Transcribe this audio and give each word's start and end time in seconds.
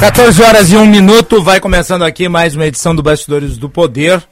14 0.00 0.42
horas 0.42 0.72
e 0.72 0.78
1 0.78 0.86
minuto, 0.86 1.42
vai 1.42 1.60
começando 1.60 2.04
aqui 2.04 2.26
mais 2.26 2.56
uma 2.56 2.66
edição 2.66 2.94
do 2.94 3.02
Bastidores 3.02 3.58
do 3.58 3.68
Poder. 3.68 4.26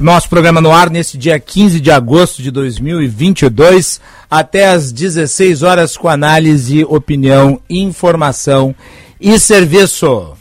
Nosso 0.00 0.28
programa 0.28 0.60
no 0.60 0.70
ar 0.70 0.88
nesse 0.88 1.18
dia 1.18 1.38
15 1.40 1.80
de 1.80 1.90
agosto 1.90 2.40
de 2.40 2.48
2022, 2.52 4.00
até 4.30 4.68
às 4.68 4.92
16 4.92 5.64
horas 5.64 5.96
com 5.96 6.08
análise, 6.08 6.84
opinião, 6.84 7.60
informação 7.68 8.72
e 9.20 9.36
serviço. 9.36 10.39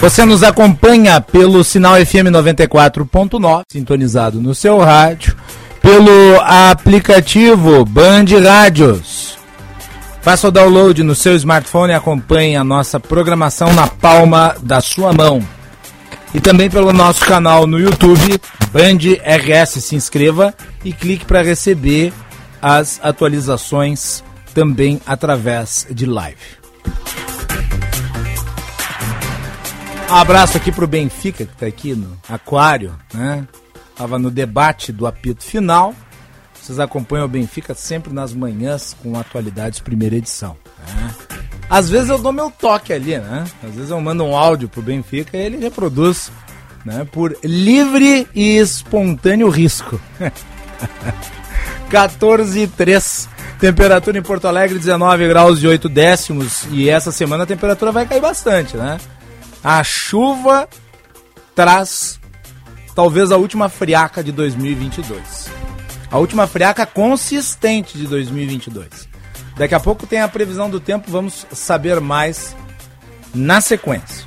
Você 0.00 0.24
nos 0.24 0.42
acompanha 0.42 1.20
pelo 1.20 1.64
sinal 1.64 1.94
FM 1.94 2.28
94.9, 2.30 3.62
sintonizado 3.70 4.40
no 4.40 4.54
seu 4.54 4.78
rádio, 4.78 5.34
pelo 5.80 6.40
aplicativo 6.40 7.84
Band 7.84 8.24
Rádios. 8.42 9.38
Faça 10.20 10.48
o 10.48 10.50
download 10.50 11.02
no 11.02 11.14
seu 11.14 11.36
smartphone 11.36 11.92
e 11.92 11.96
acompanhe 11.96 12.56
a 12.56 12.64
nossa 12.64 12.98
programação 12.98 13.72
na 13.74 13.86
palma 13.86 14.54
da 14.62 14.80
sua 14.80 15.12
mão. 15.12 15.42
E 16.34 16.40
também 16.40 16.68
pelo 16.68 16.92
nosso 16.92 17.24
canal 17.24 17.66
no 17.66 17.78
YouTube, 17.78 18.40
Band 18.72 18.98
RS. 19.22 19.84
Se 19.84 19.94
inscreva 19.94 20.52
e 20.84 20.92
clique 20.92 21.24
para 21.24 21.42
receber 21.42 22.12
as 22.60 22.98
atualizações 23.02 24.24
também 24.54 25.00
através 25.06 25.86
de 25.90 26.06
live. 26.06 26.36
Um 30.10 30.14
abraço 30.14 30.56
aqui 30.56 30.70
pro 30.70 30.86
Benfica, 30.86 31.44
que 31.44 31.56
tá 31.56 31.66
aqui 31.66 31.94
no 31.94 32.16
Aquário, 32.28 32.94
né? 33.12 33.46
Tava 33.96 34.18
no 34.18 34.30
debate 34.30 34.92
do 34.92 35.06
apito 35.06 35.42
final. 35.42 35.94
Vocês 36.54 36.78
acompanham 36.78 37.24
o 37.24 37.28
Benfica 37.28 37.74
sempre 37.74 38.12
nas 38.12 38.32
manhãs 38.32 38.94
com 39.02 39.18
atualidades 39.18 39.80
primeira 39.80 40.16
edição. 40.16 40.56
Né? 40.78 41.14
Às 41.68 41.88
vezes 41.90 42.10
eu 42.10 42.18
dou 42.18 42.32
meu 42.32 42.50
toque 42.50 42.92
ali, 42.92 43.18
né? 43.18 43.44
Às 43.62 43.74
vezes 43.74 43.90
eu 43.90 44.00
mando 44.00 44.24
um 44.24 44.36
áudio 44.36 44.68
pro 44.68 44.82
Benfica 44.82 45.36
e 45.36 45.40
ele 45.40 45.58
reproduz, 45.58 46.30
né? 46.84 47.06
Por 47.10 47.36
livre 47.42 48.28
e 48.34 48.56
espontâneo 48.58 49.48
risco. 49.48 50.00
14 51.88 52.60
e 52.60 52.66
3. 52.66 53.28
Temperatura 53.58 54.18
em 54.18 54.22
Porto 54.22 54.46
Alegre 54.46 54.78
19 54.78 55.28
graus 55.28 55.62
e 55.62 55.66
8 55.66 55.88
décimos. 55.88 56.66
E 56.70 56.88
essa 56.88 57.10
semana 57.10 57.44
a 57.44 57.46
temperatura 57.46 57.92
vai 57.92 58.06
cair 58.06 58.20
bastante, 58.20 58.76
né? 58.76 58.98
A 59.64 59.82
chuva 59.82 60.68
traz 61.54 62.20
talvez 62.94 63.32
a 63.32 63.38
última 63.38 63.70
friaca 63.70 64.22
de 64.22 64.30
2022. 64.30 65.48
A 66.10 66.18
última 66.18 66.46
friaca 66.46 66.84
consistente 66.84 67.96
de 67.96 68.06
2022. 68.06 69.08
Daqui 69.56 69.74
a 69.74 69.80
pouco 69.80 70.06
tem 70.06 70.20
a 70.20 70.28
previsão 70.28 70.68
do 70.68 70.78
tempo, 70.78 71.10
vamos 71.10 71.46
saber 71.50 71.98
mais 71.98 72.54
na 73.34 73.62
sequência. 73.62 74.26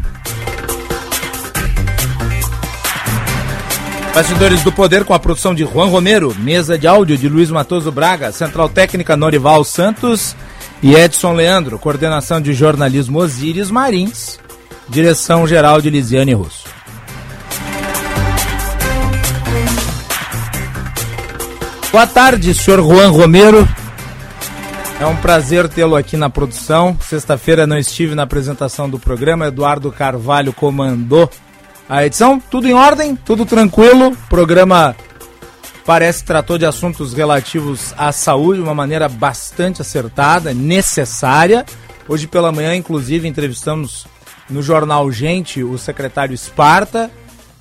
Bastidores 4.16 4.64
do 4.64 4.72
Poder 4.72 5.06
com 5.06 5.14
a 5.14 5.20
produção 5.20 5.54
de 5.54 5.64
Juan 5.64 5.86
Romero, 5.86 6.34
mesa 6.40 6.80
de 6.80 6.88
áudio 6.88 7.16
de 7.16 7.30
Luiz 7.30 7.52
Matoso 7.52 7.92
Braga, 7.92 8.32
central 8.32 8.70
técnica 8.70 9.16
Norival 9.16 9.64
Santos 9.64 10.36
e 10.82 10.96
Edson 10.96 11.34
Leandro, 11.34 11.78
coordenação 11.78 12.42
de 12.42 12.56
jornalismo 12.56 13.20
Osíris 13.20 13.70
Marins 13.70 14.40
Direção-geral 14.90 15.82
de 15.82 15.90
Lisiane 15.90 16.34
Russo. 16.34 16.68
Boa 21.92 22.08
tarde, 22.08 22.54
senhor 22.54 22.82
Juan 22.82 23.10
Romero. 23.10 23.68
É 25.00 25.06
um 25.06 25.16
prazer 25.18 25.68
tê-lo 25.70 25.96
aqui 25.96 26.18
na 26.18 26.30
produção. 26.30 26.98
Sexta-feira 27.02 27.68
não 27.68 27.78
estive 27.78 28.16
na 28.16 28.24
apresentação 28.24 28.90
do 28.90 28.98
programa. 28.98 29.48
Eduardo 29.48 29.92
Carvalho 29.92 30.52
comandou 30.52 31.30
a 31.88 32.06
edição. 32.06 32.40
Tudo 32.40 32.68
em 32.68 32.74
ordem, 32.74 33.16
tudo 33.16 33.46
tranquilo. 33.46 34.10
O 34.10 34.18
programa 34.30 34.96
parece 35.86 36.24
tratou 36.24 36.58
de 36.58 36.66
assuntos 36.66 37.14
relativos 37.14 37.94
à 37.98 38.12
saúde 38.12 38.60
de 38.60 38.64
uma 38.64 38.76
maneira 38.76 39.08
bastante 39.08 39.82
acertada, 39.82 40.54
necessária. 40.54 41.66
Hoje 42.08 42.26
pela 42.28 42.52
manhã, 42.52 42.76
inclusive, 42.76 43.28
entrevistamos 43.28 44.06
no 44.50 44.62
jornal 44.62 45.12
Gente 45.12 45.64
o 45.64 45.78
secretário 45.78 46.34
Esparta 46.34 47.12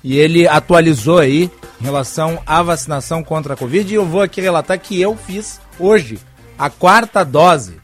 e 0.03 0.17
ele 0.17 0.47
atualizou 0.47 1.19
aí 1.19 1.51
em 1.81 1.83
relação 1.83 2.41
à 2.45 2.61
vacinação 2.63 3.23
contra 3.23 3.53
a 3.53 3.57
Covid. 3.57 3.91
E 3.91 3.95
eu 3.95 4.05
vou 4.05 4.21
aqui 4.21 4.39
relatar 4.41 4.79
que 4.79 4.99
eu 4.99 5.15
fiz 5.15 5.59
hoje 5.79 6.19
a 6.57 6.69
quarta 6.69 7.23
dose 7.23 7.79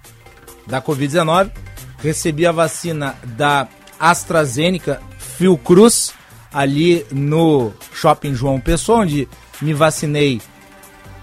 da 0.67 0.81
Covid-19. 0.81 1.51
Recebi 1.99 2.45
a 2.45 2.51
vacina 2.51 3.15
da 3.23 3.67
AstraZeneca 3.99 5.01
Fiocruz 5.17 6.13
ali 6.53 7.05
no 7.11 7.71
Shopping 7.93 8.35
João 8.35 8.59
Pessoa, 8.59 8.99
onde 8.99 9.27
me 9.61 9.73
vacinei 9.73 10.41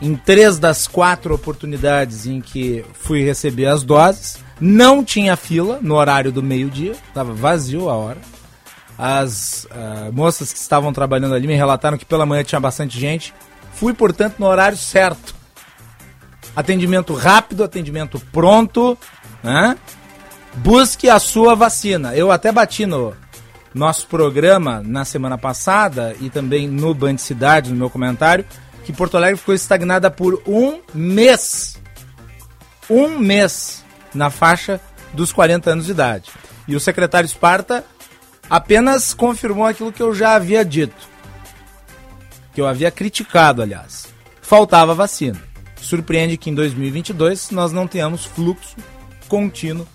em 0.00 0.16
três 0.16 0.58
das 0.58 0.86
quatro 0.86 1.34
oportunidades 1.34 2.26
em 2.26 2.40
que 2.40 2.84
fui 2.94 3.22
receber 3.22 3.66
as 3.66 3.82
doses. 3.82 4.38
Não 4.60 5.02
tinha 5.02 5.36
fila 5.36 5.78
no 5.80 5.94
horário 5.94 6.30
do 6.30 6.42
meio-dia, 6.42 6.92
estava 6.92 7.32
vazio 7.32 7.88
a 7.88 7.94
hora. 7.94 8.18
As 8.98 9.64
uh, 9.64 10.12
moças 10.12 10.52
que 10.52 10.58
estavam 10.58 10.92
trabalhando 10.92 11.34
ali 11.34 11.46
me 11.46 11.54
relataram 11.54 11.96
que 11.96 12.04
pela 12.04 12.26
manhã 12.26 12.44
tinha 12.44 12.60
bastante 12.60 13.00
gente. 13.00 13.32
Fui, 13.72 13.94
portanto, 13.94 14.36
no 14.38 14.46
horário 14.46 14.76
certo. 14.76 15.34
Atendimento 16.54 17.14
rápido, 17.14 17.64
atendimento 17.64 18.20
pronto. 18.30 18.98
Né? 19.42 19.78
Busque 20.56 21.08
a 21.08 21.18
sua 21.18 21.54
vacina. 21.54 22.14
Eu 22.14 22.30
até 22.30 22.52
bati 22.52 22.84
no 22.84 23.14
nosso 23.74 24.06
programa 24.06 24.82
na 24.84 25.06
semana 25.06 25.38
passada 25.38 26.14
e 26.20 26.28
também 26.28 26.68
no 26.68 26.92
Band 26.92 27.16
Cidade, 27.16 27.70
no 27.70 27.76
meu 27.76 27.88
comentário, 27.88 28.44
que 28.84 28.92
Porto 28.92 29.16
Alegre 29.16 29.38
ficou 29.38 29.54
estagnada 29.54 30.10
por 30.10 30.42
um 30.46 30.80
mês. 30.92 31.78
Um 32.90 33.18
mês 33.18 33.82
na 34.14 34.30
faixa 34.30 34.80
dos 35.12 35.32
40 35.32 35.70
anos 35.70 35.86
de 35.86 35.92
idade. 35.92 36.30
E 36.66 36.76
o 36.76 36.80
secretário 36.80 37.26
Esparta 37.26 37.84
apenas 38.48 39.14
confirmou 39.14 39.66
aquilo 39.66 39.92
que 39.92 40.02
eu 40.02 40.14
já 40.14 40.34
havia 40.34 40.64
dito. 40.64 41.08
Que 42.52 42.60
eu 42.60 42.66
havia 42.66 42.90
criticado, 42.90 43.62
aliás. 43.62 44.08
Faltava 44.42 44.94
vacina. 44.94 45.40
Surpreende 45.80 46.36
que 46.36 46.50
em 46.50 46.54
2022 46.54 47.50
nós 47.50 47.72
não 47.72 47.86
tenhamos 47.86 48.24
fluxo 48.24 48.76
contínuo 49.28 49.86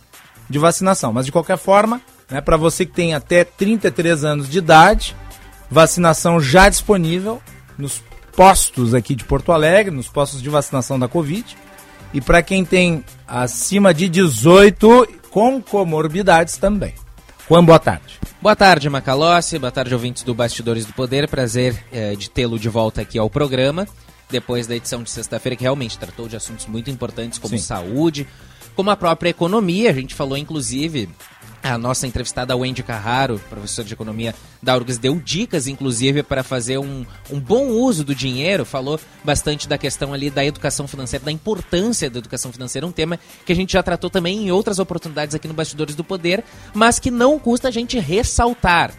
de 0.49 0.57
vacinação. 0.57 1.11
Mas 1.13 1.25
de 1.25 1.31
qualquer 1.31 1.57
forma, 1.57 2.01
né, 2.29 2.41
para 2.41 2.57
você 2.57 2.85
que 2.85 2.93
tem 2.93 3.13
até 3.13 3.43
33 3.43 4.23
anos 4.23 4.49
de 4.49 4.57
idade, 4.57 5.15
vacinação 5.69 6.39
já 6.39 6.69
disponível 6.69 7.41
nos 7.77 8.01
postos 8.35 8.93
aqui 8.93 9.15
de 9.15 9.23
Porto 9.23 9.51
Alegre, 9.51 9.93
nos 9.93 10.07
postos 10.07 10.41
de 10.41 10.49
vacinação 10.49 10.99
da 10.99 11.07
Covid. 11.07 11.55
E 12.15 12.21
para 12.21 12.41
quem 12.41 12.63
tem 12.63 13.03
acima 13.27 13.93
de 13.93 14.07
18 14.07 15.05
com 15.29 15.61
comorbidades 15.61 16.55
também. 16.55 16.93
Juan, 17.49 17.65
boa 17.65 17.77
tarde. 17.77 18.17
Boa 18.41 18.55
tarde, 18.55 18.89
Macalossi. 18.89 19.59
Boa 19.59 19.69
tarde, 19.69 19.93
ouvintes 19.93 20.23
do 20.23 20.33
Bastidores 20.33 20.85
do 20.85 20.93
Poder. 20.93 21.27
Prazer 21.27 21.75
é, 21.91 22.15
de 22.15 22.29
tê-lo 22.29 22.57
de 22.57 22.69
volta 22.69 23.01
aqui 23.01 23.19
ao 23.19 23.29
programa. 23.29 23.85
Depois 24.29 24.65
da 24.65 24.77
edição 24.77 25.03
de 25.03 25.11
sexta-feira, 25.11 25.57
que 25.57 25.63
realmente 25.63 25.99
tratou 25.99 26.29
de 26.29 26.37
assuntos 26.37 26.67
muito 26.67 26.89
importantes 26.89 27.37
como 27.37 27.57
Sim. 27.57 27.61
saúde, 27.65 28.25
como 28.77 28.89
a 28.89 28.95
própria 28.95 29.31
economia. 29.31 29.89
A 29.89 29.93
gente 29.93 30.15
falou, 30.15 30.37
inclusive, 30.37 31.09
A 31.65 31.79
nossa 31.79 32.05
entrevistada 32.05 32.55
Wendy 32.55 32.83
Carraro, 32.83 33.41
professora 33.49 33.87
de 33.87 33.93
economia 33.95 34.35
da 34.61 34.77
URGS, 34.77 34.99
deu 34.99 35.15
dicas, 35.15 35.65
inclusive, 35.65 36.21
para 36.21 36.43
fazer 36.43 36.77
um, 36.77 37.03
um 37.31 37.39
bom 37.39 37.69
uso 37.69 38.03
do 38.03 38.13
dinheiro. 38.13 38.63
Falou 38.63 38.99
bastante 39.23 39.67
da 39.67 39.75
questão 39.75 40.13
ali 40.13 40.29
da 40.29 40.45
educação 40.45 40.87
financeira, 40.87 41.25
da 41.25 41.31
importância 41.31 42.07
da 42.07 42.19
educação 42.19 42.51
financeira, 42.51 42.85
um 42.85 42.91
tema 42.91 43.19
que 43.43 43.51
a 43.51 43.55
gente 43.55 43.73
já 43.73 43.81
tratou 43.81 44.11
também 44.11 44.45
em 44.45 44.51
outras 44.51 44.77
oportunidades 44.77 45.33
aqui 45.33 45.47
no 45.47 45.55
Bastidores 45.55 45.95
do 45.95 46.03
Poder, 46.03 46.43
mas 46.71 46.99
que 46.99 47.09
não 47.09 47.39
custa 47.39 47.69
a 47.69 47.71
gente 47.71 47.97
ressaltar 47.97 48.93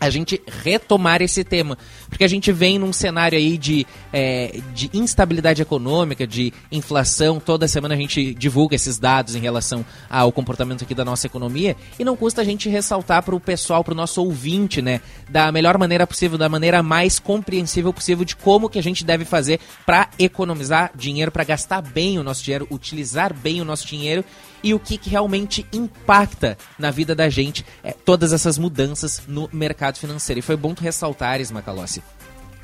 a 0.00 0.10
gente 0.10 0.40
retomar 0.46 1.22
esse 1.22 1.42
tema. 1.42 1.76
Porque 2.08 2.24
a 2.24 2.28
gente 2.28 2.52
vem 2.52 2.78
num 2.78 2.92
cenário 2.92 3.36
aí 3.36 3.58
de, 3.58 3.86
é, 4.12 4.60
de 4.74 4.90
instabilidade 4.92 5.62
econômica, 5.62 6.26
de 6.26 6.52
inflação. 6.70 7.40
Toda 7.40 7.66
semana 7.68 7.94
a 7.94 7.98
gente 7.98 8.34
divulga 8.34 8.76
esses 8.76 8.98
dados 8.98 9.34
em 9.34 9.40
relação 9.40 9.84
ao 10.08 10.30
comportamento 10.30 10.84
aqui 10.84 10.94
da 10.94 11.04
nossa 11.04 11.26
economia. 11.26 11.76
E 11.98 12.04
não 12.04 12.16
custa 12.16 12.42
a 12.42 12.44
gente 12.44 12.68
ressaltar 12.68 13.22
para 13.22 13.34
o 13.34 13.40
pessoal, 13.40 13.82
para 13.82 13.92
o 13.92 13.96
nosso 13.96 14.22
ouvinte, 14.22 14.80
né? 14.80 15.00
Da 15.28 15.50
melhor 15.50 15.78
maneira 15.78 16.06
possível, 16.06 16.38
da 16.38 16.48
maneira 16.48 16.82
mais 16.82 17.18
compreensível 17.18 17.92
possível 17.92 18.24
de 18.24 18.36
como 18.36 18.68
que 18.68 18.78
a 18.78 18.82
gente 18.82 19.04
deve 19.04 19.24
fazer 19.24 19.60
para 19.84 20.08
economizar 20.18 20.90
dinheiro, 20.94 21.30
para 21.30 21.44
gastar 21.44 21.82
bem 21.82 22.18
o 22.18 22.22
nosso 22.22 22.44
dinheiro, 22.44 22.66
utilizar 22.70 23.34
bem 23.34 23.60
o 23.60 23.64
nosso 23.64 23.86
dinheiro 23.86 24.24
e 24.62 24.74
o 24.74 24.78
que, 24.78 24.98
que 24.98 25.10
realmente 25.10 25.66
impacta 25.72 26.56
na 26.78 26.90
vida 26.90 27.14
da 27.14 27.28
gente 27.28 27.64
é, 27.82 27.92
todas 27.92 28.32
essas 28.32 28.58
mudanças 28.58 29.22
no 29.26 29.48
mercado 29.52 29.98
financeiro. 29.98 30.38
E 30.38 30.42
foi 30.42 30.56
bom 30.56 30.74
tu 30.74 30.82
ressaltar, 30.82 31.40
Macalossi, 31.52 32.02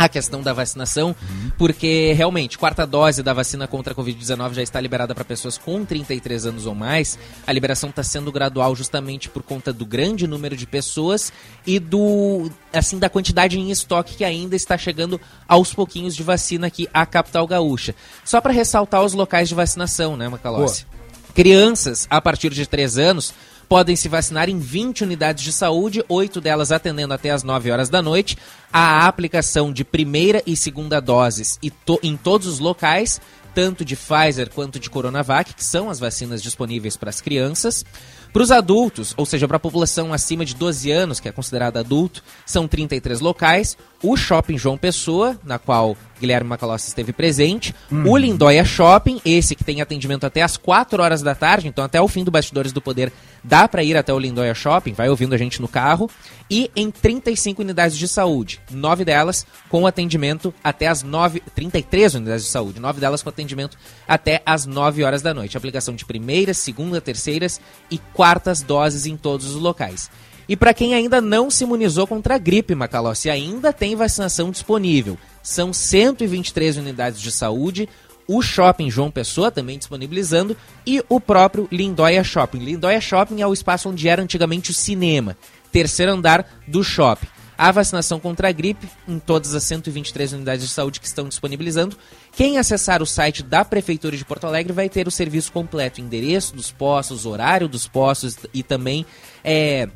a 0.05 0.09
questão 0.09 0.43
da 0.43 0.53
vacinação, 0.53 1.09
uhum. 1.09 1.53
porque 1.56 2.12
realmente, 2.15 2.59
quarta 2.59 2.87
dose 2.87 3.23
da 3.23 3.33
vacina 3.33 3.69
contra 3.69 3.93
a 3.93 3.97
Covid-19 3.97 4.55
já 4.55 4.62
está 4.62 4.81
liberada 4.81 5.15
para 5.15 5.25
pessoas 5.25 5.56
com 5.56 5.85
33 5.85 6.47
anos 6.47 6.67
ou 6.67 6.75
mais. 6.75 7.19
A 7.47 7.53
liberação 7.53 7.91
está 7.91 8.03
sendo 8.03 8.33
gradual 8.33 8.75
justamente 8.75 9.29
por 9.29 9.43
conta 9.43 9.73
do 9.73 9.87
grande 9.87 10.27
número 10.27 10.56
de 10.56 10.67
pessoas 10.67 11.33
e 11.67 11.79
do 11.79 12.50
assim 12.73 12.99
da 12.99 13.09
quantidade 13.09 13.59
em 13.59 13.71
estoque 13.71 14.17
que 14.17 14.25
ainda 14.25 14.56
está 14.56 14.77
chegando 14.77 15.21
aos 15.47 15.73
pouquinhos 15.73 16.17
de 16.17 16.23
vacina 16.23 16.67
aqui 16.67 16.89
à 16.93 17.06
capital 17.06 17.47
gaúcha. 17.47 17.94
Só 18.25 18.41
para 18.41 18.53
ressaltar 18.53 19.03
os 19.05 19.12
locais 19.12 19.49
de 19.49 19.55
vacinação, 19.55 20.17
né, 20.17 20.29
Macalossi? 20.29 20.85
Boa. 20.85 21.02
Crianças 21.34 22.06
a 22.11 22.20
partir 22.20 22.50
de 22.50 22.67
3 22.67 22.99
anos 22.99 23.32
podem 23.69 23.96
se 23.96 24.06
vacinar 24.06 24.50
em 24.50 24.58
20 24.58 25.05
unidades 25.05 25.43
de 25.43 25.50
saúde, 25.50 26.05
oito 26.06 26.43
delas 26.43 26.70
atendendo 26.70 27.14
até 27.14 27.31
as 27.31 27.43
9 27.43 27.70
horas 27.70 27.88
da 27.88 28.02
noite. 28.02 28.37
A 28.70 29.06
aplicação 29.06 29.73
de 29.73 29.82
primeira 29.82 30.43
e 30.46 30.55
segunda 30.55 31.00
doses 31.00 31.58
e 31.62 31.70
to 31.70 31.99
em 32.02 32.14
todos 32.14 32.46
os 32.46 32.58
locais, 32.58 33.19
tanto 33.55 33.82
de 33.82 33.96
Pfizer 33.96 34.50
quanto 34.50 34.79
de 34.79 34.90
Coronavac, 34.90 35.55
que 35.55 35.64
são 35.64 35.88
as 35.88 35.99
vacinas 35.99 36.43
disponíveis 36.43 36.99
para 36.99 37.08
as 37.08 37.23
crianças. 37.23 37.82
Para 38.31 38.43
os 38.43 38.50
adultos, 38.50 39.14
ou 39.17 39.26
seja, 39.26 39.46
para 39.46 39.56
a 39.56 39.61
população 39.61 40.12
acima 40.12 40.44
de 40.44 40.55
12 40.55 40.90
anos, 40.90 41.20
que 41.20 41.29
é 41.29 41.32
considerada 41.32 41.81
adulto, 41.81 42.23
são 42.44 42.69
33 42.69 43.20
locais. 43.20 43.76
O 44.02 44.17
Shopping 44.17 44.58
João 44.58 44.76
Pessoa, 44.79 45.38
na 45.44 45.58
qual 45.58 45.96
Guilherme 46.23 46.49
Macalossi 46.49 46.89
esteve 46.89 47.13
presente. 47.13 47.75
Uhum. 47.91 48.11
O 48.11 48.17
Lindóia 48.17 48.65
Shopping, 48.65 49.21
esse 49.25 49.55
que 49.55 49.65
tem 49.65 49.83
atendimento 49.83 50.25
até 50.25 50.41
as 50.41 50.57
4 50.57 51.03
horas 51.03 51.21
da 51.21 51.35
tarde, 51.35 51.69
então 51.69 51.85
até 51.85 52.01
o 52.01 52.09
fim 52.09 52.25
do 52.25 52.31
Bastidores 52.31 52.73
do 52.73 52.81
Poder 52.81 53.13
dá 53.45 53.67
para 53.67 53.83
ir 53.83 53.97
até 53.97 54.15
o 54.15 54.19
Lindóia 54.19 54.55
Shopping, 54.55 54.93
vai 54.93 55.09
ouvindo 55.09 55.35
a 55.35 55.39
gente 55.39 55.61
no 55.61 55.69
carro. 55.69 56.09
E 56.49 56.71
em 56.77 56.91
35 56.91 57.63
unidades 57.63 57.97
de 57.97 58.07
saúde, 58.07 58.61
9 58.71 59.05
delas 59.05 59.47
com 59.69 59.87
atendimento 59.87 60.55
até 60.63 60.87
as 60.87 61.03
9, 61.03 61.43
33 61.55 62.15
unidades 62.15 62.45
de 62.45 62.51
saúde, 62.51 62.79
9 62.79 63.01
delas 63.01 63.23
com 63.23 63.29
atendimento 63.29 63.77
até 64.07 64.43
as 64.47 64.67
9 64.67 65.03
horas 65.03 65.23
da 65.23 65.35
noite. 65.35 65.57
Aplicação 65.57 65.95
de 65.95 66.05
primeiras, 66.05 66.59
segunda, 66.59 67.01
terceiras 67.01 67.61
e 67.91 67.99
quartas 67.99 68.63
doses 68.63 69.07
em 69.07 69.17
todos 69.17 69.47
os 69.47 69.61
locais. 69.61 70.11
E 70.49 70.56
para 70.56 70.75
quem 70.75 70.94
ainda 70.94 71.21
não 71.21 71.50
se 71.50 71.65
imunizou 71.65 72.06
contra 72.06 72.35
a 72.35 72.39
gripe, 72.39 72.75
Macalossi, 72.75 73.31
ainda 73.31 73.73
tem 73.73 73.94
vacinação 73.94 74.50
disponível. 74.50 75.17
São 75.43 75.73
123 75.73 76.77
unidades 76.77 77.21
de 77.21 77.31
saúde, 77.31 77.89
o 78.27 78.41
Shopping 78.41 78.91
João 78.91 79.11
Pessoa 79.11 79.50
também 79.50 79.79
disponibilizando 79.79 80.56
e 80.87 81.03
o 81.09 81.21
próprio 81.21 81.69
Lindóia 81.71 82.23
Shopping. 82.23 82.59
Lindóia 82.59 83.00
Shopping 83.00 83.41
é 83.41 83.47
o 83.47 83.53
espaço 83.53 83.89
onde 83.89 84.09
era 84.09 84.23
antigamente 84.23 84.71
o 84.71 84.75
cinema, 84.75 85.37
terceiro 85.71 86.12
andar 86.12 86.47
do 86.67 86.83
shopping. 86.83 87.27
A 87.56 87.71
vacinação 87.71 88.19
contra 88.19 88.49
a 88.49 88.53
gripe 88.53 88.89
em 89.06 89.19
todas 89.19 89.55
as 89.55 89.62
123 89.65 90.33
unidades 90.33 90.67
de 90.67 90.73
saúde 90.73 90.99
que 90.99 91.06
estão 91.06 91.29
disponibilizando. 91.29 91.97
Quem 92.33 92.59
acessar 92.59 93.03
o 93.03 93.06
site 93.06 93.43
da 93.43 93.65
Prefeitura 93.65 94.17
de 94.17 94.25
Porto 94.25 94.47
Alegre 94.47 94.73
vai 94.73 94.89
ter 94.89 95.06
o 95.06 95.11
serviço 95.11 95.53
completo, 95.53 96.00
endereço 96.00 96.56
dos 96.56 96.73
postos, 96.73 97.27
horário 97.27 97.69
dos 97.69 97.87
postos 97.87 98.37
e 98.55 98.62
também 98.62 99.06
é, 99.44 99.89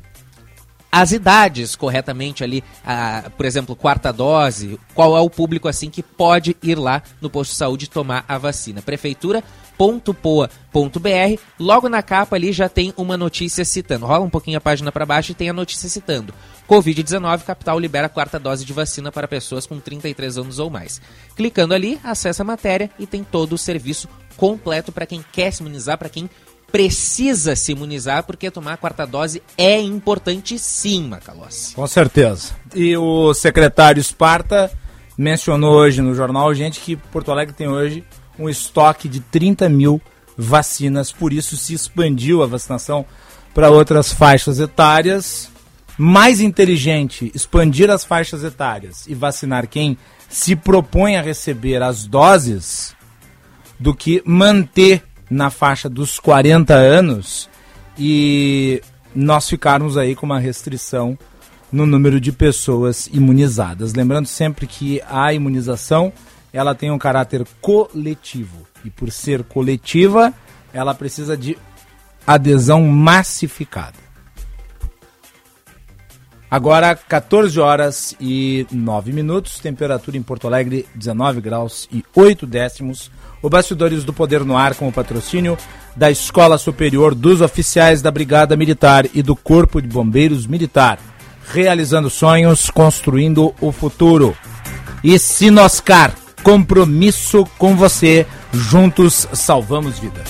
as 0.91 1.11
idades 1.11 1.75
corretamente 1.75 2.43
ali, 2.43 2.63
a, 2.85 3.29
por 3.35 3.45
exemplo, 3.45 3.75
quarta 3.75 4.11
dose, 4.11 4.79
qual 4.93 5.17
é 5.17 5.21
o 5.21 5.29
público 5.29 5.67
assim 5.67 5.89
que 5.89 6.01
pode 6.01 6.55
ir 6.63 6.77
lá 6.77 7.03
no 7.21 7.29
posto 7.29 7.51
de 7.51 7.57
saúde 7.57 7.89
tomar 7.89 8.23
a 8.27 8.37
vacina. 8.37 8.81
Prefeitura.poa.br, 8.81 11.41
logo 11.59 11.89
na 11.89 12.01
capa 12.01 12.35
ali 12.35 12.53
já 12.53 12.69
tem 12.69 12.93
uma 12.97 13.17
notícia 13.17 13.65
citando. 13.65 14.05
Rola 14.05 14.25
um 14.25 14.29
pouquinho 14.29 14.57
a 14.57 14.61
página 14.61 14.91
para 14.91 15.05
baixo 15.05 15.33
e 15.33 15.35
tem 15.35 15.49
a 15.49 15.53
notícia 15.53 15.89
citando. 15.89 16.33
Covid-19, 16.69 17.43
capital 17.43 17.79
libera 17.79 18.07
a 18.07 18.09
quarta 18.09 18.39
dose 18.39 18.65
de 18.65 18.73
vacina 18.73 19.11
para 19.11 19.27
pessoas 19.27 19.65
com 19.65 19.79
33 19.79 20.37
anos 20.37 20.59
ou 20.59 20.69
mais. 20.69 21.01
Clicando 21.35 21.73
ali, 21.73 21.99
acessa 22.03 22.43
a 22.43 22.45
matéria 22.45 22.89
e 22.97 23.05
tem 23.05 23.23
todo 23.23 23.53
o 23.53 23.57
serviço 23.57 24.07
completo 24.37 24.91
para 24.91 25.05
quem 25.05 25.23
quer 25.31 25.51
se 25.51 25.61
imunizar, 25.61 25.97
para 25.97 26.09
quem 26.09 26.29
precisa 26.71 27.55
se 27.55 27.71
imunizar, 27.71 28.23
porque 28.23 28.51
tomar 28.51 28.73
a 28.73 28.77
quarta 28.77 29.05
dose 29.05 29.41
é 29.57 29.79
importante 29.79 30.59
sim, 30.59 31.07
Macalossi. 31.07 31.75
Com 31.75 31.87
certeza. 31.87 32.51
E 32.75 32.95
o 32.97 33.33
secretário 33.33 34.01
Esparta 34.01 34.71
mencionou 35.17 35.73
hoje 35.73 36.01
no 36.01 36.13
jornal, 36.13 36.53
gente, 36.53 36.79
que 36.79 36.95
Porto 36.95 37.31
Alegre 37.31 37.55
tem 37.55 37.67
hoje 37.67 38.03
um 38.37 38.47
estoque 38.47 39.07
de 39.07 39.19
30 39.19 39.67
mil 39.69 40.01
vacinas, 40.37 41.11
por 41.11 41.33
isso 41.33 41.57
se 41.57 41.73
expandiu 41.73 42.43
a 42.43 42.45
vacinação 42.45 43.05
para 43.53 43.71
outras 43.71 44.13
faixas 44.13 44.59
etárias. 44.59 45.49
Mais 45.97 46.39
inteligente 46.39 47.31
expandir 47.33 47.89
as 47.89 48.05
faixas 48.05 48.43
etárias 48.43 49.07
e 49.07 49.15
vacinar 49.15 49.67
quem 49.67 49.97
se 50.29 50.55
propõe 50.55 51.17
a 51.17 51.23
receber 51.23 51.81
as 51.81 52.05
doses 52.05 52.95
do 53.79 53.95
que 53.95 54.21
manter 54.23 55.06
na 55.29 55.49
faixa 55.49 55.89
dos 55.89 56.19
40 56.19 56.73
anos 56.73 57.49
e 57.97 58.81
nós 59.15 59.49
ficarmos 59.49 59.97
aí 59.97 60.15
com 60.15 60.25
uma 60.25 60.39
restrição 60.39 61.17
no 61.71 61.85
número 61.85 62.19
de 62.19 62.31
pessoas 62.31 63.07
imunizadas. 63.11 63.93
Lembrando 63.93 64.27
sempre 64.27 64.67
que 64.67 65.01
a 65.09 65.33
imunização 65.33 66.13
ela 66.53 66.73
tem 66.73 66.91
um 66.91 66.97
caráter 66.97 67.45
coletivo 67.61 68.65
e 68.85 68.89
por 68.89 69.11
ser 69.11 69.43
coletiva 69.43 70.33
ela 70.73 70.93
precisa 70.93 71.35
de 71.35 71.57
adesão 72.25 72.83
massificada. 72.83 74.07
Agora 76.49 76.95
14 76.95 77.59
horas 77.59 78.15
e 78.21 78.65
9 78.71 79.11
minutos, 79.11 79.59
temperatura 79.59 80.15
em 80.15 80.23
Porto 80.23 80.47
Alegre 80.47 80.87
19 80.95 81.41
graus 81.41 81.89
e 81.91 82.03
8 82.15 82.47
décimos 82.47 83.11
o 83.41 83.49
Bastidores 83.49 84.03
do 84.03 84.13
Poder 84.13 84.43
no 84.43 84.57
Ar 84.57 84.75
com 84.75 84.87
o 84.87 84.91
patrocínio 84.91 85.57
da 85.95 86.11
Escola 86.11 86.57
Superior 86.57 87.15
dos 87.15 87.41
Oficiais 87.41 88.01
da 88.01 88.11
Brigada 88.11 88.55
Militar 88.55 89.05
e 89.13 89.21
do 89.21 89.35
Corpo 89.35 89.81
de 89.81 89.87
Bombeiros 89.87 90.45
Militar. 90.45 90.99
Realizando 91.51 92.09
sonhos, 92.09 92.69
construindo 92.69 93.53
o 93.61 93.71
futuro. 93.71 94.35
E 95.03 95.17
Sinoscar, 95.17 96.13
compromisso 96.43 97.45
com 97.57 97.75
você. 97.75 98.25
Juntos 98.51 99.27
salvamos 99.33 99.99
vidas. 99.99 100.27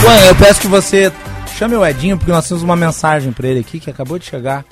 Juan, 0.00 0.20
eu 0.26 0.34
peço 0.34 0.60
que 0.60 0.66
você 0.66 1.12
chame 1.56 1.76
o 1.76 1.86
Edinho, 1.86 2.18
porque 2.18 2.32
nós 2.32 2.46
temos 2.46 2.62
uma 2.62 2.76
mensagem 2.76 3.32
para 3.32 3.48
ele 3.48 3.60
aqui 3.60 3.78
que 3.80 3.90
acabou 3.90 4.18
de 4.18 4.26
chegar. 4.26 4.64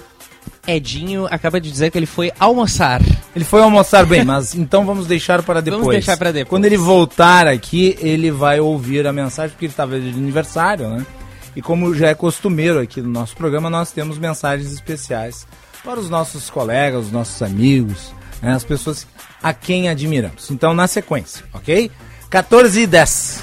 Edinho 0.67 1.27
acaba 1.31 1.61
de 1.61 1.71
dizer 1.71 1.91
que 1.91 1.99
ele 1.99 2.07
foi 2.07 2.33
almoçar. 2.39 3.01
Ele 3.35 3.45
foi 3.45 3.63
almoçar 3.63 4.07
bem, 4.07 4.25
mas 4.25 4.55
então 4.55 4.85
vamos 4.87 5.07
deixar 5.07 5.43
para 5.43 5.61
depois. 5.61 5.81
Vamos 5.81 5.95
deixar 5.95 6.17
para 6.17 6.33
depois. 6.33 6.49
Quando 6.51 6.65
ele 6.67 6.77
voltar 6.77 7.47
aqui, 7.47 7.97
ele 8.01 8.31
vai 8.31 8.61
ouvir 8.61 9.07
a 9.07 9.13
mensagem, 9.13 9.51
porque 9.51 9.67
ele 9.67 9.73
estava 9.73 9.99
de 9.99 10.09
aniversário, 10.11 10.89
né? 10.89 11.07
E 11.55 11.61
como 11.61 11.95
já 11.95 12.09
é 12.09 12.15
costumeiro 12.15 12.79
aqui 12.79 13.03
no 13.03 13.11
nosso 13.11 13.37
programa, 13.37 13.69
nós 13.69 13.93
temos 13.93 14.19
mensagens 14.19 14.73
especiais 14.73 15.47
para 15.85 15.99
os 15.99 16.09
nossos 16.09 16.49
colegas, 16.49 17.07
os 17.07 17.13
nossos 17.13 17.43
amigos, 17.43 18.15
né? 18.41 18.53
as 18.53 18.65
pessoas 18.65 19.07
a 19.43 19.53
quem 19.53 19.89
admiramos. 19.89 20.51
Então, 20.51 20.73
na 20.73 20.87
sequência, 20.87 21.45
ok? 21.53 21.91
14 22.31 22.81
e 22.81 22.87
10. 22.87 23.43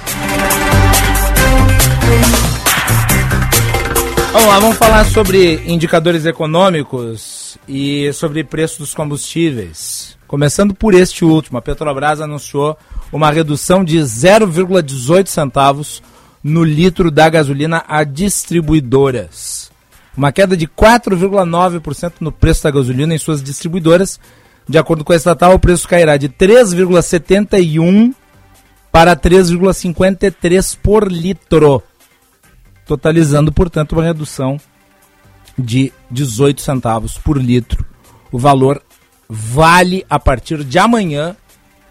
Vamos 4.31 4.47
lá, 4.47 4.59
vamos 4.59 4.77
falar 4.77 5.05
sobre 5.05 5.55
indicadores 5.65 6.23
econômicos 6.23 7.57
e 7.67 8.13
sobre 8.13 8.43
preço 8.43 8.77
dos 8.77 8.93
combustíveis. 8.93 10.15
Começando 10.27 10.75
por 10.75 10.93
este 10.93 11.25
último, 11.25 11.57
a 11.57 11.61
Petrobras 11.63 12.21
anunciou 12.21 12.77
uma 13.11 13.31
redução 13.31 13.83
de 13.83 13.97
0,18 13.97 15.27
centavos 15.27 16.03
no 16.43 16.63
litro 16.63 17.09
da 17.09 17.27
gasolina 17.27 17.83
a 17.87 18.03
distribuidoras. 18.03 19.71
Uma 20.15 20.31
queda 20.31 20.55
de 20.55 20.67
4,9% 20.67 22.13
no 22.19 22.31
preço 22.31 22.63
da 22.63 22.71
gasolina 22.71 23.15
em 23.15 23.17
suas 23.17 23.41
distribuidoras. 23.41 24.19
De 24.67 24.77
acordo 24.77 25.03
com 25.03 25.11
a 25.11 25.15
estatal, 25.15 25.55
o 25.55 25.59
preço 25.59 25.87
cairá 25.87 26.17
de 26.17 26.29
3,71 26.29 28.13
para 28.91 29.15
3,53 29.15 30.77
por 30.83 31.11
litro, 31.11 31.81
totalizando, 32.89 33.51
portanto, 33.51 33.93
uma 33.93 34.03
redução 34.03 34.59
de 35.55 35.93
18 36.09 36.59
centavos 36.59 37.19
por 37.19 37.37
litro. 37.37 37.85
O 38.31 38.39
valor 38.39 38.81
vale 39.29 40.03
a 40.09 40.17
partir 40.17 40.63
de 40.63 40.79
amanhã 40.79 41.35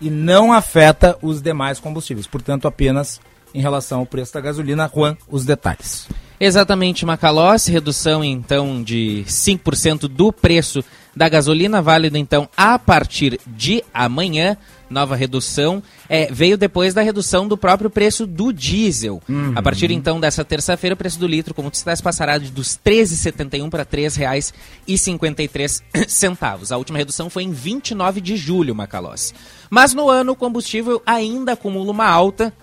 e 0.00 0.10
não 0.10 0.52
afeta 0.52 1.16
os 1.22 1.40
demais 1.40 1.78
combustíveis, 1.78 2.26
portanto, 2.26 2.66
apenas 2.66 3.20
em 3.54 3.60
relação 3.60 4.00
ao 4.00 4.06
preço 4.06 4.34
da 4.34 4.40
gasolina. 4.40 4.90
Juan, 4.92 5.16
os 5.28 5.44
detalhes. 5.44 6.08
Exatamente, 6.40 7.06
Macalossi, 7.06 7.70
redução 7.70 8.24
então 8.24 8.82
de 8.82 9.22
5% 9.24 10.08
do 10.08 10.32
preço 10.32 10.84
da 11.14 11.28
gasolina, 11.28 11.80
válido 11.80 12.18
então 12.18 12.48
a 12.56 12.76
partir 12.76 13.40
de 13.46 13.84
amanhã. 13.94 14.56
Nova 14.90 15.16
redução 15.16 15.82
é, 16.08 16.32
veio 16.32 16.56
depois 16.56 16.94
da 16.94 17.02
redução 17.02 17.46
do 17.46 17.56
próprio 17.56 17.90
preço 17.90 18.26
do 18.26 18.52
diesel. 18.52 19.22
Uhum. 19.28 19.52
A 19.54 19.62
partir 19.62 19.90
então 19.90 20.18
dessa 20.18 20.44
terça-feira, 20.44 20.94
o 20.94 20.96
preço 20.96 21.18
do 21.18 21.26
litro, 21.26 21.54
como 21.54 21.70
disseste, 21.70 22.02
passará 22.02 22.38
dos 22.38 22.80
R$ 22.84 22.92
13,71 22.92 23.68
para 23.68 23.82
R$ 23.82 24.08
3,53. 24.08 26.72
A 26.72 26.76
última 26.76 26.98
redução 26.98 27.28
foi 27.28 27.42
em 27.42 27.52
29 27.52 28.20
de 28.20 28.36
julho, 28.36 28.74
Macalossi. 28.74 29.34
Mas 29.70 29.94
no 29.94 30.08
ano, 30.08 30.32
o 30.32 30.36
combustível 30.36 31.02
ainda 31.04 31.52
acumula 31.52 31.90
uma 31.90 32.06
alta 32.06 32.54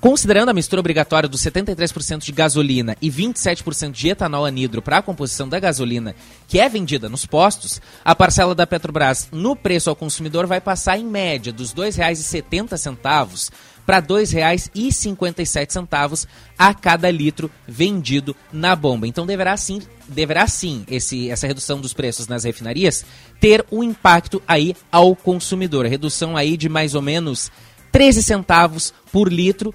considerando 0.00 0.48
a 0.48 0.54
mistura 0.54 0.80
obrigatória 0.80 1.28
dos 1.28 1.40
73% 1.42 2.18
de 2.18 2.32
gasolina 2.32 2.96
e 3.00 3.10
27% 3.10 3.92
de 3.92 4.08
etanol 4.08 4.44
anidro 4.44 4.82
para 4.82 4.98
a 4.98 5.02
composição 5.02 5.48
da 5.48 5.60
gasolina 5.60 6.14
que 6.48 6.60
é 6.60 6.68
vendida 6.68 7.08
nos 7.08 7.24
postos, 7.24 7.80
a 8.04 8.14
parcela 8.14 8.54
da 8.54 8.66
Petrobras 8.66 9.28
no 9.32 9.54
preço 9.54 9.88
ao 9.88 9.96
consumidor 9.96 10.46
vai 10.46 10.60
passar 10.60 10.98
em 10.98 11.04
média 11.04 11.52
dos 11.52 11.72
R$ 11.72 11.88
2,70 11.88 13.50
para 13.86 13.98
R$ 13.98 14.06
2,57 14.06 16.26
a 16.58 16.74
cada 16.74 17.10
litro 17.10 17.50
vendido 17.66 18.36
na 18.52 18.76
bomba. 18.76 19.06
Então 19.06 19.26
deverá 19.26 19.56
sim, 19.56 19.80
deverá 20.08 20.46
sim 20.46 20.84
esse, 20.88 21.30
essa 21.30 21.46
redução 21.46 21.80
dos 21.80 21.92
preços 21.92 22.28
nas 22.28 22.44
refinarias 22.44 23.04
ter 23.40 23.64
um 23.70 23.82
impacto 23.82 24.42
aí 24.46 24.76
ao 24.90 25.16
consumidor. 25.16 25.86
Redução 25.86 26.36
aí 26.36 26.56
de 26.56 26.68
mais 26.68 26.94
ou 26.94 27.02
menos 27.02 27.50
13 27.90 28.22
centavos 28.22 28.94
por 29.10 29.32
litro 29.32 29.74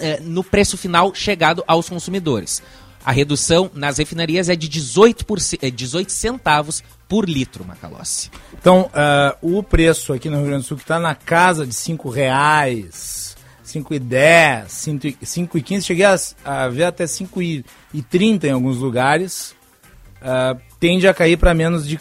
é, 0.00 0.20
no 0.20 0.42
preço 0.42 0.76
final 0.76 1.14
chegado 1.14 1.62
aos 1.66 1.88
consumidores. 1.88 2.62
A 3.04 3.12
redução 3.12 3.70
nas 3.74 3.98
refinarias 3.98 4.48
é 4.48 4.56
de 4.56 4.66
18, 4.66 5.26
por, 5.26 5.38
18 5.38 6.10
centavos 6.10 6.82
por 7.06 7.28
litro, 7.28 7.64
Macalossi. 7.64 8.30
Então, 8.58 8.90
uh, 9.42 9.58
o 9.58 9.62
preço 9.62 10.14
aqui 10.14 10.30
no 10.30 10.38
Rio 10.38 10.46
Grande 10.46 10.62
do 10.62 10.68
Sul 10.68 10.78
que 10.78 10.84
está 10.84 10.98
na 10.98 11.14
casa 11.14 11.66
de 11.66 11.74
5 13.74 13.94
reais, 14.08 14.72
5,10, 14.72 15.16
5,15, 15.22 15.82
cheguei 15.82 16.04
a, 16.04 16.16
a, 16.44 16.68
ver 16.68 16.84
até 16.84 17.04
5,30 17.04 18.44
em 18.44 18.52
alguns 18.52 18.78
lugares, 18.78 19.54
uh, 20.22 20.58
tende 20.78 21.08
a 21.08 21.14
cair 21.14 21.36
para 21.36 21.52
menos 21.54 21.86
de 21.86 21.98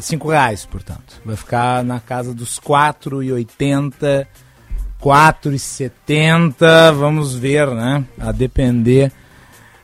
5 0.00 0.30
é, 0.30 0.34
reais, 0.34 0.66
portanto. 0.66 1.20
Vai 1.24 1.36
ficar 1.36 1.82
na 1.82 1.98
casa 1.98 2.34
dos 2.34 2.60
4,80, 2.60 4.26
4,70, 5.00 6.92
vamos 6.94 7.34
ver, 7.34 7.68
né? 7.68 8.04
A 8.20 8.30
depender 8.30 9.10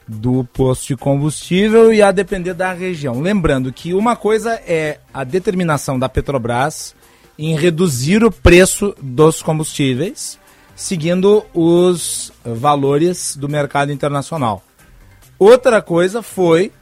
do 0.06 0.44
posto 0.44 0.88
de 0.88 0.96
combustível 0.96 1.92
e 1.92 2.00
a 2.00 2.10
depender 2.10 2.54
da 2.54 2.72
região. 2.72 3.20
Lembrando 3.20 3.72
que 3.72 3.92
uma 3.92 4.16
coisa 4.16 4.54
é 4.66 5.00
a 5.12 5.24
determinação 5.24 5.98
da 5.98 6.08
Petrobras 6.08 6.94
em 7.38 7.56
reduzir 7.56 8.24
o 8.24 8.32
preço 8.32 8.94
dos 9.00 9.42
combustíveis, 9.42 10.38
seguindo 10.78 11.44
os 11.52 12.32
valores 12.44 13.34
do 13.34 13.48
mercado 13.48 13.90
internacional. 13.90 14.62
Outra 15.36 15.82
coisa 15.82 16.22
foi 16.22 16.72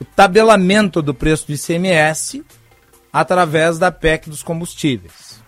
o 0.00 0.04
tabelamento 0.06 1.02
do 1.02 1.12
preço 1.12 1.46
do 1.46 1.52
ICMS 1.52 2.42
através 3.12 3.78
da 3.78 3.92
PEC 3.92 4.30
dos 4.30 4.42
combustíveis. 4.42 5.38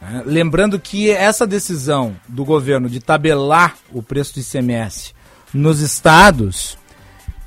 É, 0.00 0.22
lembrando 0.26 0.78
que 0.78 1.08
essa 1.10 1.46
decisão 1.46 2.14
do 2.28 2.44
governo 2.44 2.90
de 2.90 3.00
tabelar 3.00 3.74
o 3.90 4.02
preço 4.02 4.34
do 4.34 4.40
ICMS 4.40 5.14
nos 5.54 5.80
estados, 5.80 6.76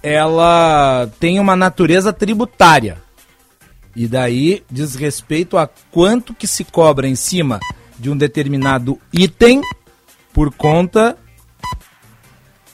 ela 0.01 1.07
tem 1.19 1.39
uma 1.39 1.55
natureza 1.55 2.11
tributária. 2.11 2.97
E 3.95 4.07
daí 4.07 4.63
diz 4.69 4.95
respeito 4.95 5.59
a 5.59 5.69
quanto 5.91 6.33
que 6.33 6.47
se 6.47 6.63
cobra 6.63 7.07
em 7.07 7.15
cima 7.15 7.59
de 7.99 8.09
um 8.09 8.17
determinado 8.17 8.99
item 9.11 9.61
por 10.33 10.53
conta 10.53 11.17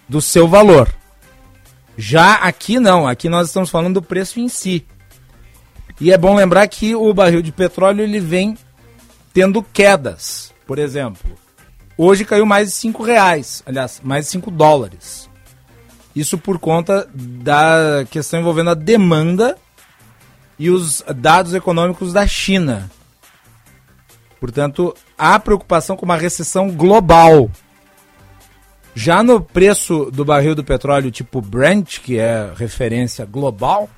do 0.07 0.21
seu 0.21 0.47
valor. 0.47 0.93
Já 1.97 2.35
aqui 2.35 2.79
não, 2.79 3.07
aqui 3.07 3.27
nós 3.27 3.47
estamos 3.47 3.69
falando 3.69 3.95
do 3.95 4.01
preço 4.01 4.39
em 4.39 4.47
si. 4.47 4.85
E 5.99 6.11
é 6.11 6.17
bom 6.17 6.35
lembrar 6.35 6.67
que 6.67 6.93
o 6.93 7.13
barril 7.13 7.41
de 7.41 7.51
petróleo 7.51 8.03
ele 8.03 8.19
vem 8.19 8.57
tendo 9.33 9.63
quedas. 9.63 10.53
Por 10.67 10.77
exemplo, 10.77 11.31
hoje 11.97 12.25
caiu 12.25 12.45
mais 12.45 12.67
de 12.67 12.73
5 12.75 13.03
reais, 13.03 13.63
aliás, 13.65 14.01
mais 14.03 14.25
de 14.25 14.31
5 14.31 14.51
dólares. 14.51 15.29
Isso 16.15 16.37
por 16.37 16.59
conta 16.59 17.09
da 17.13 18.05
questão 18.09 18.39
envolvendo 18.39 18.69
a 18.69 18.75
demanda 18.75 19.57
e 20.57 20.69
os 20.69 21.03
dados 21.15 21.53
econômicos 21.53 22.13
da 22.13 22.25
China. 22.25 22.89
Portanto, 24.39 24.95
há 25.17 25.39
preocupação 25.39 25.95
com 25.95 26.05
uma 26.05 26.17
recessão 26.17 26.69
global. 26.69 27.49
Já 28.93 29.23
no 29.23 29.41
preço 29.41 30.11
do 30.11 30.23
barril 30.23 30.53
do 30.55 30.63
petróleo 30.63 31.11
tipo 31.11 31.41
Brent, 31.41 31.99
que 31.99 32.17
é 32.17 32.49
referência 32.55 33.25
global, 33.25 33.89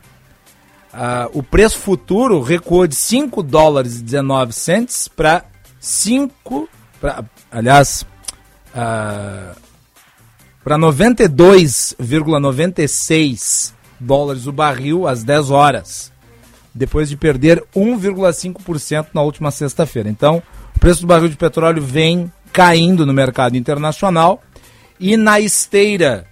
uh, 0.94 1.29
o 1.34 1.44
preço 1.44 1.77
futuro 1.77 2.41
recuou 2.41 2.88
de 2.88 2.96
5 2.96 3.44
dólares 3.44 4.00
e 4.00 4.03
19 4.03 4.53
centes 4.53 5.08
para 5.08 5.46
5, 5.79 6.67
pra, 7.00 7.24
aliás, 7.51 8.03
uh, 8.70 9.56
para 10.63 10.77
92,96 10.77 13.74
dólares 14.00 14.48
o 14.48 14.51
barril 14.51 15.08
às 15.08 15.24
10 15.24 15.51
horas, 15.51 16.12
depois 16.77 17.10
de 17.10 17.17
perder 17.17 17.63
1,5% 17.75 19.07
na 19.13 19.22
última 19.22 19.51
sexta-feira. 19.51 20.10
Então, 20.10 20.41
o 20.75 20.79
preço 20.79 21.01
do 21.01 21.07
barril 21.07 21.27
de 21.27 21.36
petróleo 21.36 21.81
vem 21.81 22.31
caindo 22.53 23.05
no 23.05 23.13
mercado 23.13 23.57
internacional 23.57 24.41
e 25.00 25.17
na 25.17 25.39
esteira 25.39 26.25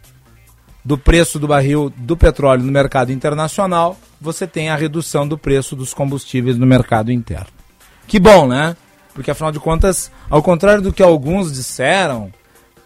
do 0.83 0.97
preço 0.97 1.39
do 1.39 1.47
barril 1.47 1.91
do 1.97 2.15
petróleo 2.15 2.63
no 2.63 2.71
mercado 2.71 3.11
internacional, 3.11 3.97
você 4.21 4.45
tem 4.45 4.69
a 4.69 4.75
redução 4.75 5.27
do 5.27 5.37
preço 5.37 5.75
dos 5.75 5.93
combustíveis 5.93 6.57
no 6.57 6.65
mercado 6.65 7.11
interno. 7.11 7.47
Que 8.07 8.19
bom, 8.19 8.47
né? 8.47 8.77
Porque 9.13 9.31
afinal 9.31 9.51
de 9.51 9.59
contas, 9.59 10.11
ao 10.29 10.43
contrário 10.43 10.83
do 10.83 10.93
que 10.93 11.01
alguns 11.01 11.51
disseram, 11.51 12.31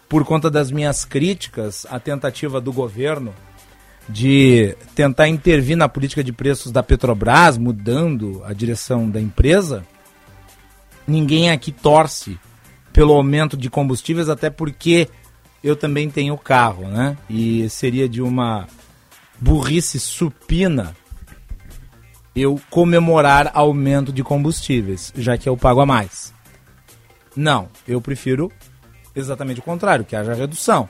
por 0.08 0.24
conta 0.24 0.50
das 0.50 0.70
minhas 0.70 1.04
críticas 1.04 1.86
à 1.90 2.00
tentativa 2.00 2.60
do 2.60 2.72
governo 2.72 3.34
de 4.10 4.76
tentar 4.94 5.28
intervir 5.28 5.76
na 5.76 5.88
política 5.88 6.22
de 6.22 6.32
preços 6.32 6.72
da 6.72 6.82
Petrobras, 6.82 7.56
mudando 7.56 8.42
a 8.44 8.52
direção 8.52 9.08
da 9.08 9.20
empresa, 9.20 9.86
ninguém 11.06 11.50
aqui 11.50 11.70
torce 11.70 12.38
pelo 12.92 13.12
aumento 13.12 13.56
de 13.56 13.70
combustíveis, 13.70 14.28
até 14.28 14.50
porque 14.50 15.08
eu 15.62 15.76
também 15.76 16.10
tenho 16.10 16.36
carro, 16.36 16.88
né? 16.88 17.16
E 17.28 17.68
seria 17.68 18.08
de 18.08 18.20
uma 18.20 18.66
burrice 19.40 20.00
supina 20.00 20.96
eu 22.34 22.60
comemorar 22.70 23.50
aumento 23.54 24.12
de 24.12 24.22
combustíveis, 24.22 25.12
já 25.16 25.36
que 25.36 25.48
eu 25.48 25.56
pago 25.56 25.80
a 25.80 25.86
mais. 25.86 26.32
Não, 27.36 27.68
eu 27.86 28.00
prefiro 28.00 28.50
exatamente 29.14 29.60
o 29.60 29.62
contrário, 29.62 30.04
que 30.04 30.16
haja 30.16 30.34
redução. 30.34 30.88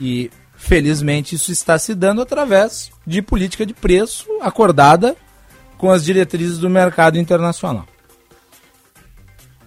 E 0.00 0.30
felizmente 0.66 1.36
isso 1.36 1.52
está 1.52 1.78
se 1.78 1.94
dando 1.94 2.20
através 2.20 2.90
de 3.06 3.22
política 3.22 3.64
de 3.64 3.72
preço 3.72 4.26
acordada 4.42 5.16
com 5.78 5.92
as 5.92 6.04
diretrizes 6.04 6.58
do 6.58 6.68
mercado 6.68 7.18
internacional. 7.18 7.86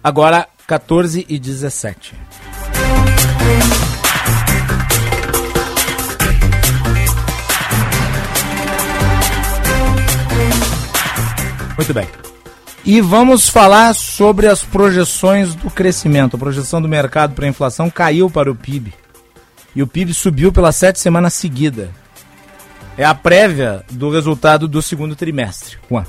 Agora 0.04 0.46
14 0.66 1.24
e 1.26 1.38
17. 1.38 2.14
Muito 11.76 11.94
bem. 11.94 12.08
E 12.84 13.00
vamos 13.00 13.48
falar 13.48 13.94
sobre 13.94 14.46
as 14.48 14.62
projeções 14.62 15.54
do 15.54 15.70
crescimento. 15.70 16.36
A 16.36 16.38
projeção 16.38 16.82
do 16.82 16.88
mercado 16.88 17.34
para 17.34 17.46
a 17.46 17.48
inflação 17.48 17.88
caiu 17.88 18.28
para 18.28 18.50
o 18.50 18.54
PIB. 18.54 18.99
E 19.74 19.82
o 19.82 19.86
PIB 19.86 20.14
subiu 20.14 20.52
pela 20.52 20.72
sete 20.72 20.98
semanas 20.98 21.34
seguida. 21.34 21.90
É 22.96 23.04
a 23.04 23.14
prévia 23.14 23.84
do 23.90 24.10
resultado 24.10 24.66
do 24.66 24.82
segundo 24.82 25.14
trimestre. 25.14 25.78
Juan. 25.88 26.04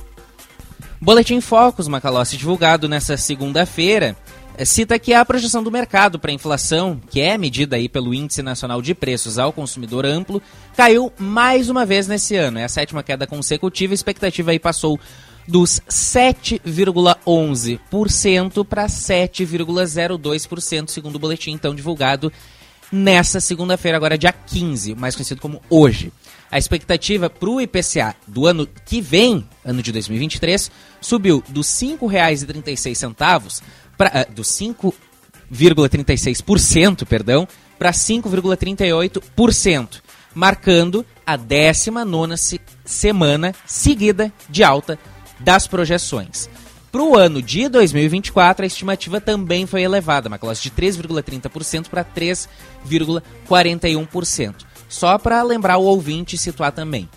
Boletim 0.99 1.39
Focus, 1.41 1.87
Macalossi, 1.87 2.37
divulgado 2.37 2.87
nessa 2.87 3.17
segunda-feira, 3.17 4.15
eh, 4.57 4.65
cita 4.65 4.99
que 4.99 5.13
a 5.13 5.25
projeção 5.25 5.63
do 5.63 5.71
mercado 5.71 6.19
para 6.19 6.29
a 6.29 6.33
inflação, 6.33 7.01
que 7.09 7.19
é 7.19 7.35
medida 7.37 7.75
aí 7.75 7.89
pelo 7.89 8.13
Índice 8.13 8.43
Nacional 8.43 8.81
de 8.81 8.93
Preços 8.93 9.39
ao 9.39 9.51
Consumidor 9.51 10.05
Amplo, 10.05 10.39
caiu 10.75 11.11
mais 11.17 11.69
uma 11.69 11.87
vez 11.87 12.07
nesse 12.07 12.35
ano. 12.35 12.59
É 12.59 12.65
a 12.65 12.69
sétima 12.69 13.01
queda 13.01 13.25
consecutiva. 13.25 13.93
A 13.93 13.95
expectativa 13.95 14.51
aí 14.51 14.59
passou 14.59 14.99
dos 15.47 15.81
7,11% 15.89 18.63
para 18.63 18.85
7,02%, 18.85 20.89
segundo 20.89 21.15
o 21.15 21.19
boletim 21.19 21.49
então 21.51 21.73
divulgado 21.73 22.31
nessa 22.91 23.39
segunda-feira, 23.39 23.97
agora 23.97 24.17
dia 24.17 24.33
15, 24.33 24.95
mais 24.95 25.15
conhecido 25.15 25.39
como 25.39 25.61
hoje. 25.69 26.11
A 26.51 26.57
expectativa 26.57 27.29
para 27.29 27.49
o 27.49 27.61
IPCA 27.61 28.13
do 28.27 28.45
ano 28.45 28.67
que 28.85 28.99
vem, 28.99 29.47
ano 29.63 29.81
de 29.81 29.93
2023, 29.93 30.69
subiu 30.99 31.41
dos 31.47 31.81
R$ 31.81 31.97
5,36 31.97 33.61
para 33.97 34.25
dos 34.25 34.49
5,36%, 34.49 37.05
perdão, 37.05 37.47
para 37.79 37.91
5,38%, 37.91 40.01
marcando 40.35 41.05
a 41.25 41.37
19 41.37 42.37
se 42.37 42.59
semana 42.83 43.55
seguida 43.65 44.33
de 44.49 44.61
alta 44.63 44.99
das 45.39 45.65
projeções. 45.67 46.49
Para 46.91 47.03
o 47.03 47.17
ano 47.17 47.41
de 47.41 47.69
2024, 47.69 48.63
a 48.63 48.67
estimativa 48.67 49.21
também 49.21 49.65
foi 49.65 49.81
elevada, 49.81 50.27
uma 50.27 50.37
classe 50.37 50.61
de 50.61 50.69
3,30% 50.71 51.87
para 51.87 52.03
3,41%. 52.03 54.55
Só 54.89 55.17
para 55.17 55.41
lembrar 55.41 55.77
o 55.77 55.85
ouvinte 55.85 56.35
e 56.35 56.39
situar 56.39 56.73
também. 56.73 57.09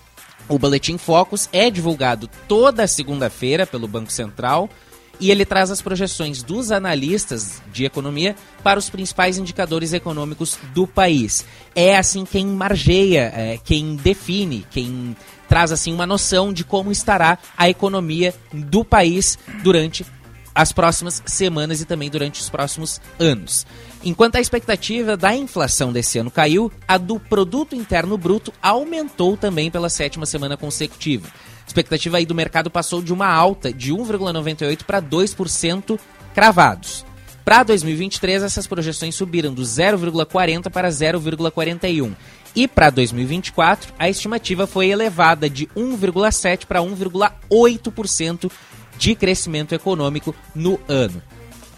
O 0.48 0.60
Boletim 0.60 0.96
Focus 0.96 1.48
é 1.52 1.68
divulgado 1.70 2.30
toda 2.46 2.86
segunda-feira 2.86 3.66
pelo 3.66 3.88
Banco 3.88 4.12
Central 4.12 4.70
e 5.18 5.30
ele 5.30 5.44
traz 5.44 5.70
as 5.70 5.80
projeções 5.80 6.42
dos 6.42 6.70
analistas 6.70 7.62
de 7.72 7.84
economia 7.84 8.36
para 8.62 8.78
os 8.78 8.90
principais 8.90 9.38
indicadores 9.38 9.92
econômicos 9.92 10.58
do 10.72 10.86
país. 10.86 11.44
É 11.74 11.96
assim 11.96 12.24
quem 12.24 12.46
margeia, 12.46 13.32
é, 13.34 13.58
quem 13.64 13.96
define, 13.96 14.66
quem 14.70 15.16
traz 15.54 15.70
assim 15.70 15.94
uma 15.94 16.04
noção 16.04 16.52
de 16.52 16.64
como 16.64 16.90
estará 16.90 17.38
a 17.56 17.68
economia 17.68 18.34
do 18.52 18.84
país 18.84 19.38
durante 19.62 20.04
as 20.52 20.72
próximas 20.72 21.22
semanas 21.26 21.80
e 21.80 21.84
também 21.84 22.10
durante 22.10 22.40
os 22.40 22.50
próximos 22.50 23.00
anos. 23.20 23.64
Enquanto 24.02 24.34
a 24.34 24.40
expectativa 24.40 25.16
da 25.16 25.32
inflação 25.32 25.92
desse 25.92 26.18
ano 26.18 26.28
caiu, 26.28 26.72
a 26.88 26.98
do 26.98 27.20
produto 27.20 27.76
interno 27.76 28.18
bruto 28.18 28.52
aumentou 28.60 29.36
também 29.36 29.70
pela 29.70 29.88
sétima 29.88 30.26
semana 30.26 30.56
consecutiva. 30.56 31.28
A 31.28 31.66
expectativa 31.68 32.16
aí 32.16 32.26
do 32.26 32.34
mercado 32.34 32.68
passou 32.68 33.00
de 33.00 33.12
uma 33.12 33.28
alta 33.28 33.72
de 33.72 33.92
1,98 33.92 34.82
para 34.82 35.00
2% 35.00 36.00
cravados. 36.34 37.06
Para 37.44 37.62
2023, 37.62 38.42
essas 38.42 38.66
projeções 38.66 39.14
subiram 39.14 39.54
do 39.54 39.62
0,40 39.62 40.68
para 40.68 40.88
0,41 40.88 42.16
e 42.54 42.68
para 42.68 42.90
2024, 42.90 43.92
a 43.98 44.08
estimativa 44.08 44.66
foi 44.66 44.88
elevada 44.88 45.50
de 45.50 45.66
1,7% 45.68 46.66
para 46.66 46.80
1,8% 46.80 48.50
de 48.96 49.14
crescimento 49.14 49.74
econômico 49.74 50.34
no 50.54 50.78
ano. 50.86 51.20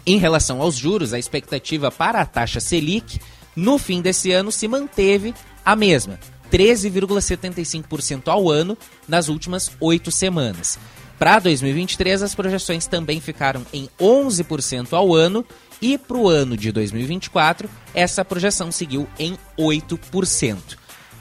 Em 0.05 0.17
relação 0.17 0.61
aos 0.61 0.75
juros, 0.75 1.13
a 1.13 1.19
expectativa 1.19 1.91
para 1.91 2.21
a 2.21 2.25
taxa 2.25 2.59
Selic 2.59 3.19
no 3.55 3.77
fim 3.77 4.01
desse 4.01 4.31
ano 4.31 4.51
se 4.51 4.67
manteve 4.67 5.33
a 5.65 5.75
mesma, 5.75 6.19
13,75% 6.51 8.27
ao 8.27 8.49
ano 8.49 8.77
nas 9.07 9.29
últimas 9.29 9.71
oito 9.81 10.11
semanas. 10.11 10.77
Para 11.17 11.39
2023, 11.39 12.21
as 12.21 12.35
projeções 12.35 12.85
também 12.85 13.19
ficaram 13.19 13.65
em 13.73 13.89
11% 13.99 14.93
ao 14.93 15.15
ano 15.15 15.43
e 15.81 15.97
para 15.97 16.17
o 16.17 16.27
ano 16.27 16.57
de 16.57 16.71
2024, 16.71 17.69
essa 17.93 18.25
projeção 18.25 18.71
seguiu 18.71 19.07
em 19.19 19.37
8%. 19.57 20.57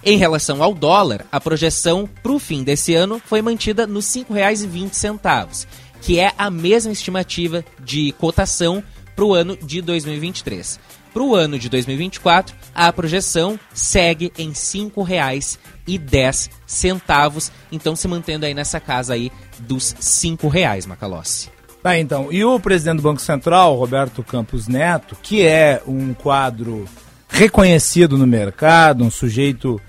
Em 0.05 0.19
relação 0.19 0.63
ao 0.63 0.73
dólar, 0.73 1.27
a 1.33 1.41
projeção 1.41 2.09
para 2.23 2.33
o 2.33 2.39
fim 2.39 2.63
desse 2.63 2.95
ano 2.95 3.21
foi 3.25 3.43
mantida 3.43 3.85
nos 3.87 4.15
R$ 4.15 4.25
5,20, 4.25 5.67
que 6.01 6.21
é 6.21 6.33
a 6.39 6.49
mesma 6.49 6.93
estimativa 6.93 7.65
de 7.81 8.13
cotação 8.13 8.85
para 9.17 9.25
o 9.25 9.35
ano 9.35 9.57
de 9.57 9.83
2023. 9.83 10.79
Para 11.13 11.23
o 11.23 11.35
ano 11.35 11.59
de 11.59 11.69
2024, 11.69 12.55
a 12.75 12.93
projeção 12.93 13.59
segue 13.75 14.33
em 14.39 14.51
R$ 14.51 14.55
5,10, 14.55 17.51
então 17.73 17.97
se 17.97 18.07
mantendo 18.07 18.47
aí 18.47 18.55
nessa 18.55 18.79
casa 18.79 19.15
aí 19.15 19.33
dos 19.59 19.91
R$ 19.93 19.99
5,00, 20.01 20.87
Macalossi. 20.87 21.56
Tá, 21.87 21.97
então. 22.01 22.33
E 22.33 22.45
o 22.45 22.59
presidente 22.59 22.97
do 22.97 23.03
Banco 23.05 23.21
Central, 23.21 23.77
Roberto 23.77 24.21
Campos 24.21 24.67
Neto, 24.67 25.17
que 25.23 25.47
é 25.47 25.81
um 25.87 26.15
quadro 26.15 26.85
reconhecido 27.29 28.19
no 28.19 28.27
mercado, 28.27 29.05
um 29.05 29.11
sujeito 29.11 29.81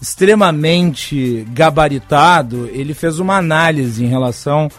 extremamente 0.00 1.44
gabaritado, 1.50 2.70
ele 2.72 2.94
fez 2.94 3.18
uma 3.18 3.36
análise 3.36 4.04
em 4.04 4.06
relação 4.06 4.70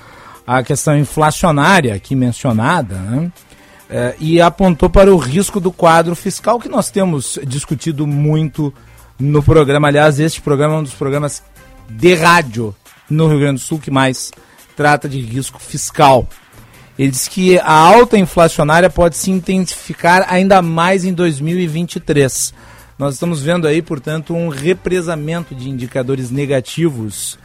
à 0.47 0.63
questão 0.63 0.97
inflacionária 0.97 1.93
aqui 1.93 2.15
mencionada, 2.15 2.95
né? 2.95 3.29
É, 3.89 4.15
e 4.17 4.39
apontou 4.39 4.89
para 4.89 5.13
o 5.13 5.17
risco 5.17 5.59
do 5.59 5.73
quadro 5.73 6.15
fiscal 6.15 6.57
que 6.57 6.69
nós 6.69 6.89
temos 6.89 7.37
discutido 7.45 8.07
muito 8.07 8.73
no 9.19 9.43
programa. 9.43 9.89
Aliás, 9.89 10.21
este 10.21 10.39
programa 10.39 10.75
é 10.75 10.77
um 10.77 10.83
dos 10.83 10.93
programas 10.93 11.43
de 11.89 12.15
rádio 12.15 12.73
no 13.09 13.27
Rio 13.27 13.39
Grande 13.39 13.59
do 13.59 13.65
Sul 13.65 13.77
que 13.77 13.91
mais 13.91 14.31
trata 14.77 15.09
de 15.09 15.19
risco 15.19 15.59
fiscal. 15.59 16.25
Ele 16.97 17.11
diz 17.11 17.27
que 17.27 17.57
a 17.59 17.73
alta 17.73 18.17
inflacionária 18.17 18.89
pode 18.89 19.17
se 19.17 19.31
intensificar 19.31 20.25
ainda 20.27 20.61
mais 20.61 21.03
em 21.05 21.13
2023. 21.13 22.53
Nós 22.97 23.15
estamos 23.15 23.41
vendo 23.41 23.67
aí, 23.67 23.81
portanto, 23.81 24.35
um 24.35 24.49
represamento 24.49 25.55
de 25.55 25.69
indicadores 25.69 26.29
negativos, 26.29 27.39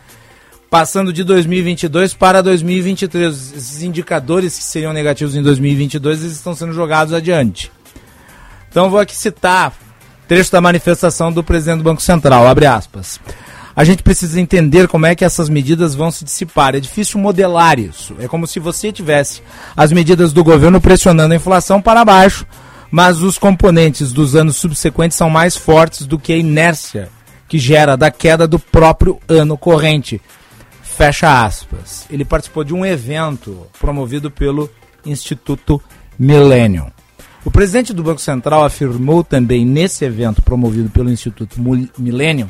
passando 0.69 1.13
de 1.13 1.25
2022 1.25 2.13
para 2.13 2.43
2023. 2.43 3.53
Esses 3.57 3.83
indicadores 3.83 4.57
que 4.57 4.65
seriam 4.65 4.93
negativos 4.93 5.35
em 5.35 5.43
2022 5.43 6.21
eles 6.21 6.33
estão 6.33 6.55
sendo 6.55 6.73
jogados 6.73 7.15
adiante. 7.15 7.73
Então, 8.69 8.91
vou 8.91 9.01
aqui 9.01 9.17
citar 9.17 9.73
Trecho 10.29 10.51
da 10.51 10.61
manifestação 10.61 11.33
do 11.33 11.43
presidente 11.43 11.79
do 11.79 11.85
Banco 11.85 12.03
Central, 12.03 12.47
abre 12.49 12.67
aspas. 12.67 13.21
A 13.77 13.85
gente 13.85 14.03
precisa 14.03 14.41
entender 14.41 14.89
como 14.89 15.05
é 15.05 15.15
que 15.15 15.23
essas 15.23 15.51
medidas 15.51 15.95
vão 15.95 16.11
se 16.11 16.25
dissipar. 16.25 16.75
É 16.75 16.81
difícil 16.81 17.21
modelar 17.21 17.79
isso. 17.79 18.17
É 18.19 18.27
como 18.27 18.47
se 18.47 18.59
você 18.59 18.91
tivesse 18.91 19.43
as 19.77 19.93
medidas 19.93 20.33
do 20.33 20.43
governo 20.43 20.81
pressionando 20.81 21.35
a 21.35 21.37
inflação 21.37 21.83
para 21.83 22.03
baixo, 22.03 22.47
mas 22.91 23.21
os 23.21 23.37
componentes 23.37 24.15
dos 24.15 24.35
anos 24.35 24.57
subsequentes 24.57 25.19
são 25.19 25.29
mais 25.29 25.59
fortes 25.59 26.07
do 26.07 26.19
que 26.19 26.33
a 26.33 26.39
inércia 26.39 27.11
que 27.47 27.59
gera 27.59 27.97
da 27.97 28.11
queda 28.11 28.49
do 28.49 28.59
próprio 28.59 29.21
ano 29.29 29.59
corrente. 29.59 30.23
Fecha 30.83 31.45
aspas. 31.45 32.07
Ele 32.11 32.25
participou 32.25 32.65
de 32.65 32.73
um 32.73 32.87
evento 32.87 33.67
promovido 33.79 34.31
pelo 34.31 34.71
Instituto 35.05 35.83
Millennium. 36.19 36.91
O 37.45 37.51
presidente 37.51 37.93
do 37.93 38.03
Banco 38.03 38.23
Central 38.23 38.65
afirmou 38.65 39.23
também 39.23 39.67
nesse 39.67 40.03
evento 40.03 40.41
promovido 40.41 40.89
pelo 40.89 41.11
Instituto 41.11 41.61
Millennium 41.99 42.49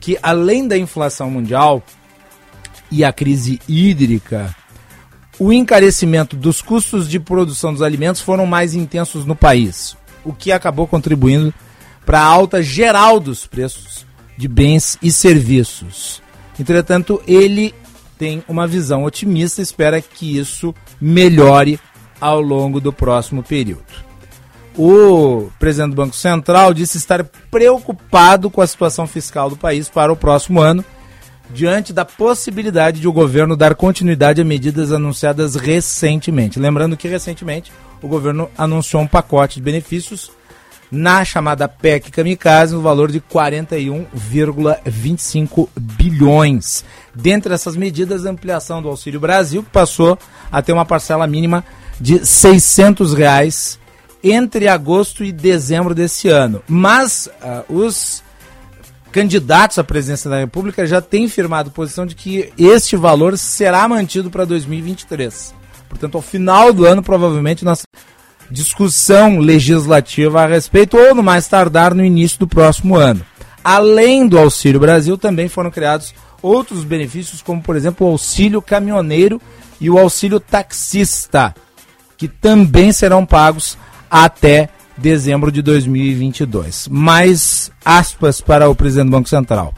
que, 0.00 0.18
além 0.22 0.66
da 0.66 0.76
inflação 0.76 1.30
mundial 1.30 1.82
e 2.90 3.04
a 3.04 3.12
crise 3.12 3.60
hídrica, 3.68 4.54
o 5.38 5.52
encarecimento 5.52 6.36
dos 6.36 6.60
custos 6.60 7.08
de 7.08 7.20
produção 7.20 7.72
dos 7.72 7.82
alimentos 7.82 8.20
foram 8.20 8.46
mais 8.46 8.74
intensos 8.74 9.24
no 9.24 9.36
país, 9.36 9.96
o 10.24 10.32
que 10.32 10.50
acabou 10.50 10.86
contribuindo 10.86 11.54
para 12.04 12.20
a 12.20 12.24
alta 12.24 12.62
geral 12.62 13.20
dos 13.20 13.46
preços 13.46 14.06
de 14.36 14.48
bens 14.48 14.96
e 15.02 15.12
serviços. 15.12 16.22
Entretanto, 16.58 17.22
ele 17.26 17.74
tem 18.18 18.42
uma 18.48 18.66
visão 18.66 19.04
otimista 19.04 19.60
e 19.60 19.62
espera 19.62 20.00
que 20.00 20.38
isso 20.38 20.74
melhore 21.00 21.78
ao 22.20 22.40
longo 22.40 22.80
do 22.80 22.92
próximo 22.92 23.42
período. 23.42 24.07
O 24.78 25.50
presidente 25.58 25.90
do 25.90 25.96
Banco 25.96 26.14
Central 26.14 26.72
disse 26.72 26.98
estar 26.98 27.24
preocupado 27.50 28.48
com 28.48 28.60
a 28.60 28.66
situação 28.66 29.08
fiscal 29.08 29.50
do 29.50 29.56
país 29.56 29.88
para 29.88 30.12
o 30.12 30.16
próximo 30.16 30.60
ano, 30.60 30.84
diante 31.50 31.92
da 31.92 32.04
possibilidade 32.04 33.00
de 33.00 33.08
o 33.08 33.12
governo 33.12 33.56
dar 33.56 33.74
continuidade 33.74 34.40
a 34.40 34.44
medidas 34.44 34.92
anunciadas 34.92 35.56
recentemente. 35.56 36.60
Lembrando 36.60 36.96
que 36.96 37.08
recentemente 37.08 37.72
o 38.00 38.06
governo 38.06 38.48
anunciou 38.56 39.02
um 39.02 39.08
pacote 39.08 39.56
de 39.56 39.62
benefícios 39.62 40.30
na 40.92 41.24
chamada 41.24 41.66
PEC 41.66 42.12
Kamikaze 42.12 42.72
no 42.72 42.80
valor 42.80 43.10
de 43.10 43.20
41,25 43.20 45.68
bilhões. 45.76 46.84
Dentre 47.12 47.52
essas 47.52 47.74
medidas, 47.74 48.24
a 48.24 48.30
ampliação 48.30 48.80
do 48.80 48.88
Auxílio 48.88 49.18
Brasil, 49.18 49.64
que 49.64 49.70
passou 49.70 50.16
a 50.52 50.62
ter 50.62 50.72
uma 50.72 50.86
parcela 50.86 51.26
mínima 51.26 51.64
de 52.00 52.24
600 52.24 53.12
reais 53.12 53.76
entre 54.22 54.68
agosto 54.68 55.24
e 55.24 55.32
dezembro 55.32 55.94
desse 55.94 56.28
ano. 56.28 56.62
Mas 56.68 57.28
uh, 57.42 57.72
os 57.72 58.22
candidatos 59.12 59.78
à 59.78 59.84
presidência 59.84 60.28
da 60.28 60.38
República 60.38 60.86
já 60.86 61.00
têm 61.00 61.28
firmado 61.28 61.70
posição 61.70 62.06
de 62.06 62.14
que 62.14 62.52
este 62.58 62.96
valor 62.96 63.36
será 63.38 63.88
mantido 63.88 64.30
para 64.30 64.44
2023. 64.44 65.54
Portanto, 65.88 66.16
ao 66.16 66.22
final 66.22 66.72
do 66.72 66.84
ano, 66.84 67.02
provavelmente, 67.02 67.64
nossa 67.64 67.84
discussão 68.50 69.38
legislativa 69.38 70.42
a 70.42 70.46
respeito, 70.46 70.96
ou 70.96 71.14
no 71.14 71.22
mais 71.22 71.48
tardar 71.48 71.94
no 71.94 72.04
início 72.04 72.38
do 72.38 72.46
próximo 72.46 72.96
ano. 72.96 73.24
Além 73.62 74.26
do 74.26 74.38
Auxílio 74.38 74.80
Brasil, 74.80 75.18
também 75.18 75.48
foram 75.48 75.70
criados 75.70 76.14
outros 76.40 76.84
benefícios, 76.84 77.42
como, 77.42 77.62
por 77.62 77.76
exemplo, 77.76 78.06
o 78.06 78.10
auxílio 78.10 78.62
caminhoneiro 78.62 79.40
e 79.80 79.90
o 79.90 79.98
auxílio 79.98 80.40
taxista, 80.40 81.54
que 82.16 82.28
também 82.28 82.92
serão 82.92 83.26
pagos 83.26 83.76
até 84.10 84.68
dezembro 84.96 85.50
de 85.52 85.62
2022. 85.62 86.88
Mais 86.88 87.70
aspas 87.84 88.40
para 88.40 88.68
o 88.68 88.74
presidente 88.74 89.06
do 89.06 89.12
Banco 89.12 89.28
Central. 89.28 89.72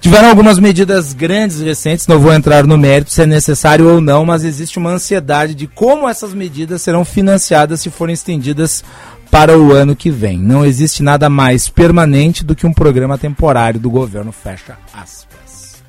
Tiveram 0.00 0.30
algumas 0.30 0.58
medidas 0.58 1.12
grandes 1.12 1.60
recentes, 1.60 2.08
não 2.08 2.18
vou 2.18 2.32
entrar 2.32 2.66
no 2.66 2.76
mérito 2.76 3.12
se 3.12 3.22
é 3.22 3.26
necessário 3.26 3.88
ou 3.88 4.00
não, 4.00 4.24
mas 4.24 4.42
existe 4.42 4.76
uma 4.76 4.90
ansiedade 4.90 5.54
de 5.54 5.68
como 5.68 6.08
essas 6.08 6.34
medidas 6.34 6.82
serão 6.82 7.04
financiadas 7.04 7.80
se 7.80 7.88
forem 7.88 8.12
estendidas 8.12 8.82
para 9.30 9.56
o 9.56 9.72
ano 9.72 9.94
que 9.94 10.10
vem. 10.10 10.38
Não 10.38 10.64
existe 10.64 11.04
nada 11.04 11.30
mais 11.30 11.68
permanente 11.68 12.44
do 12.44 12.56
que 12.56 12.66
um 12.66 12.72
programa 12.72 13.16
temporário 13.16 13.78
do 13.78 13.88
governo, 13.88 14.32
fecha 14.32 14.76
aspas. 14.92 15.82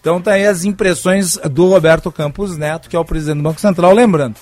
Então 0.00 0.20
tá 0.20 0.32
aí 0.32 0.44
as 0.44 0.64
impressões 0.64 1.38
do 1.50 1.68
Roberto 1.68 2.10
Campos 2.10 2.56
Neto, 2.56 2.88
que 2.88 2.96
é 2.96 2.98
o 2.98 3.04
presidente 3.04 3.38
do 3.38 3.44
Banco 3.44 3.60
Central, 3.60 3.94
lembrando, 3.94 4.34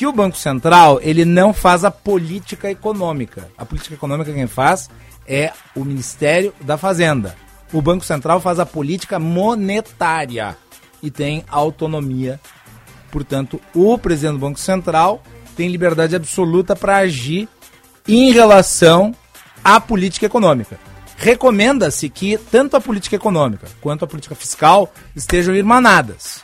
que 0.00 0.06
o 0.06 0.12
Banco 0.14 0.38
Central 0.38 0.98
ele 1.02 1.26
não 1.26 1.52
faz 1.52 1.84
a 1.84 1.90
política 1.90 2.70
econômica. 2.70 3.50
A 3.58 3.66
política 3.66 3.94
econômica 3.96 4.32
quem 4.32 4.46
faz 4.46 4.88
é 5.28 5.52
o 5.76 5.84
Ministério 5.84 6.54
da 6.62 6.78
Fazenda. 6.78 7.36
O 7.70 7.82
Banco 7.82 8.02
Central 8.02 8.40
faz 8.40 8.58
a 8.58 8.64
política 8.64 9.18
monetária 9.18 10.56
e 11.02 11.10
tem 11.10 11.44
autonomia. 11.50 12.40
Portanto, 13.10 13.60
o 13.74 13.98
presidente 13.98 14.32
do 14.32 14.38
Banco 14.38 14.58
Central 14.58 15.22
tem 15.54 15.68
liberdade 15.68 16.16
absoluta 16.16 16.74
para 16.74 16.96
agir 16.96 17.46
em 18.08 18.32
relação 18.32 19.14
à 19.62 19.78
política 19.78 20.24
econômica. 20.24 20.78
Recomenda-se 21.18 22.08
que 22.08 22.38
tanto 22.38 22.74
a 22.74 22.80
política 22.80 23.16
econômica 23.16 23.68
quanto 23.82 24.06
a 24.06 24.08
política 24.08 24.34
fiscal 24.34 24.90
estejam 25.14 25.54
irmanadas. 25.54 26.42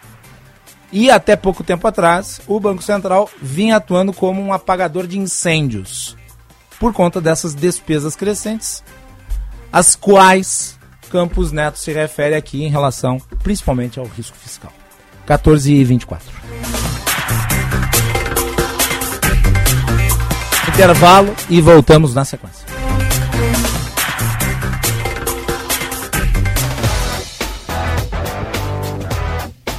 E 0.98 1.10
até 1.10 1.36
pouco 1.36 1.62
tempo 1.62 1.86
atrás, 1.86 2.40
o 2.46 2.58
Banco 2.58 2.82
Central 2.82 3.28
vinha 3.42 3.76
atuando 3.76 4.14
como 4.14 4.40
um 4.40 4.50
apagador 4.50 5.06
de 5.06 5.18
incêndios 5.18 6.16
por 6.80 6.94
conta 6.94 7.20
dessas 7.20 7.54
despesas 7.54 8.16
crescentes, 8.16 8.82
as 9.70 9.94
quais 9.94 10.78
Campos 11.10 11.52
Neto 11.52 11.78
se 11.78 11.92
refere 11.92 12.34
aqui 12.34 12.64
em 12.64 12.70
relação 12.70 13.18
principalmente 13.42 13.98
ao 13.98 14.06
risco 14.06 14.38
fiscal. 14.38 14.72
14 15.26 15.70
e 15.70 15.84
24. 15.84 16.26
Intervalo 20.66 21.36
e 21.50 21.60
voltamos 21.60 22.14
na 22.14 22.24
sequência. 22.24 22.64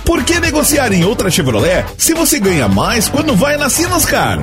Por 0.08 0.24
que 0.24 0.40
negociar 0.40 0.94
em 0.94 1.04
outra 1.04 1.30
Chevrolet 1.30 1.84
se 1.98 2.14
você 2.14 2.40
ganha 2.40 2.70
mais 2.70 3.10
quando 3.10 3.36
vai 3.36 3.58
na 3.58 3.70
Sinoscar? 3.70 4.40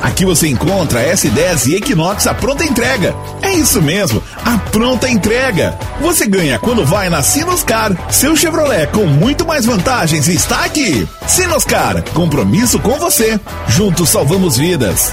Aqui 0.00 0.24
você 0.24 0.46
encontra 0.46 1.12
S10 1.12 1.66
e 1.66 1.74
Equinox 1.74 2.28
à 2.28 2.34
pronta 2.34 2.64
entrega. 2.64 3.16
É 3.42 3.50
isso 3.50 3.82
mesmo, 3.82 4.22
a 4.44 4.56
pronta 4.70 5.08
entrega. 5.08 5.76
Você 6.00 6.24
ganha 6.24 6.56
quando 6.60 6.84
vai 6.84 7.10
na 7.10 7.20
Sinoscar. 7.20 7.90
Seu 8.12 8.36
Chevrolet 8.36 8.86
com 8.92 9.06
muito 9.06 9.44
mais 9.44 9.66
vantagens 9.66 10.28
está 10.28 10.64
aqui. 10.64 11.06
Sinoscar, 11.26 12.00
compromisso 12.14 12.78
com 12.78 12.96
você. 13.00 13.40
Juntos 13.66 14.10
salvamos 14.10 14.56
vidas. 14.56 15.12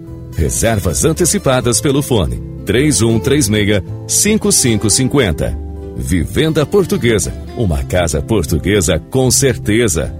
Reservas 0.41 1.05
antecipadas 1.05 1.79
pelo 1.79 2.01
fone 2.01 2.41
3136 2.65 3.83
5550. 4.07 5.55
Vivenda 5.95 6.65
Portuguesa. 6.65 7.31
Uma 7.55 7.83
casa 7.83 8.23
portuguesa 8.23 8.97
com 8.97 9.29
certeza. 9.29 10.11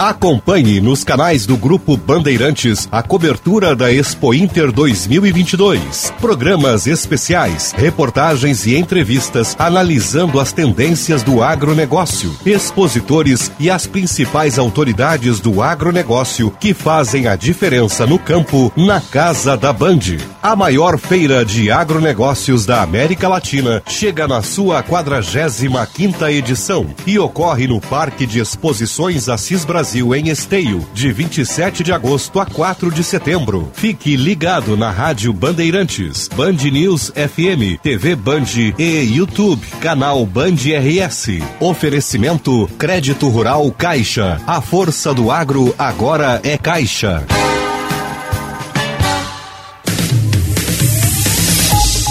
Acompanhe 0.00 0.80
nos 0.80 1.04
canais 1.04 1.44
do 1.44 1.58
Grupo 1.58 1.94
Bandeirantes 1.94 2.88
a 2.90 3.02
cobertura 3.02 3.76
da 3.76 3.92
Expo 3.92 4.32
Inter 4.32 4.72
2022. 4.72 6.10
Programas 6.18 6.86
especiais, 6.86 7.74
reportagens 7.76 8.64
e 8.64 8.78
entrevistas 8.78 9.54
analisando 9.58 10.40
as 10.40 10.54
tendências 10.54 11.22
do 11.22 11.42
agronegócio, 11.42 12.34
expositores 12.46 13.52
e 13.60 13.68
as 13.68 13.86
principais 13.86 14.58
autoridades 14.58 15.38
do 15.38 15.60
agronegócio 15.60 16.50
que 16.58 16.72
fazem 16.72 17.26
a 17.26 17.36
diferença 17.36 18.06
no 18.06 18.18
campo 18.18 18.72
na 18.74 19.02
Casa 19.02 19.54
da 19.54 19.70
Band. 19.70 20.16
A 20.42 20.56
maior 20.56 20.96
feira 20.96 21.44
de 21.44 21.70
agronegócios 21.70 22.64
da 22.64 22.80
América 22.80 23.28
Latina 23.28 23.82
chega 23.86 24.26
na 24.26 24.40
sua 24.40 24.82
45 24.82 25.86
quinta 25.92 26.32
edição 26.32 26.86
e 27.06 27.18
ocorre 27.18 27.66
no 27.66 27.82
Parque 27.82 28.24
de 28.24 28.40
Exposições 28.40 29.28
Assis 29.28 29.62
Brasil 29.62 29.89
Brasil 29.90 30.14
em 30.14 30.28
Esteio, 30.28 30.86
de 30.94 31.10
27 31.10 31.82
de 31.82 31.92
agosto 31.92 32.38
a 32.38 32.46
4 32.46 32.92
de 32.92 33.02
setembro. 33.02 33.72
Fique 33.74 34.14
ligado 34.14 34.76
na 34.76 34.88
Rádio 34.88 35.32
Bandeirantes, 35.32 36.28
Band 36.28 36.52
News 36.70 37.10
FM, 37.16 37.82
TV 37.82 38.14
Band 38.14 38.44
e 38.78 39.02
YouTube, 39.02 39.66
canal 39.80 40.24
Band 40.24 40.54
RS. 40.54 41.40
Oferecimento 41.58 42.70
Crédito 42.78 43.28
Rural 43.28 43.68
Caixa. 43.72 44.40
A 44.46 44.60
força 44.60 45.12
do 45.12 45.28
agro 45.28 45.74
agora 45.76 46.40
é 46.44 46.56
Caixa. 46.56 47.26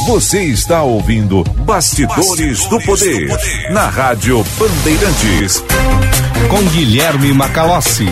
Você 0.05 0.43
está 0.43 0.83
ouvindo 0.83 1.45
Bastidores, 1.63 2.27
Bastidores 2.27 2.65
do, 2.65 2.81
poder, 2.81 3.27
do 3.27 3.37
Poder 3.37 3.71
na 3.71 3.87
Rádio 3.87 4.43
Bandeirantes 4.57 5.63
com 6.47 6.63
Guilherme 6.69 7.33
Macalossi. 7.33 8.07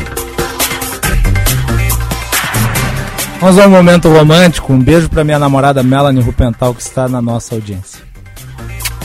Vamos 3.40 3.60
ao 3.60 3.70
momento 3.70 4.10
romântico. 4.10 4.74
Um 4.74 4.80
beijo 4.80 5.10
para 5.10 5.24
minha 5.24 5.38
namorada 5.38 5.84
Melanie 5.84 6.24
Rupental 6.24 6.74
que 6.74 6.82
está 6.82 7.08
na 7.08 7.22
nossa 7.22 7.56
audiência. 7.56 8.02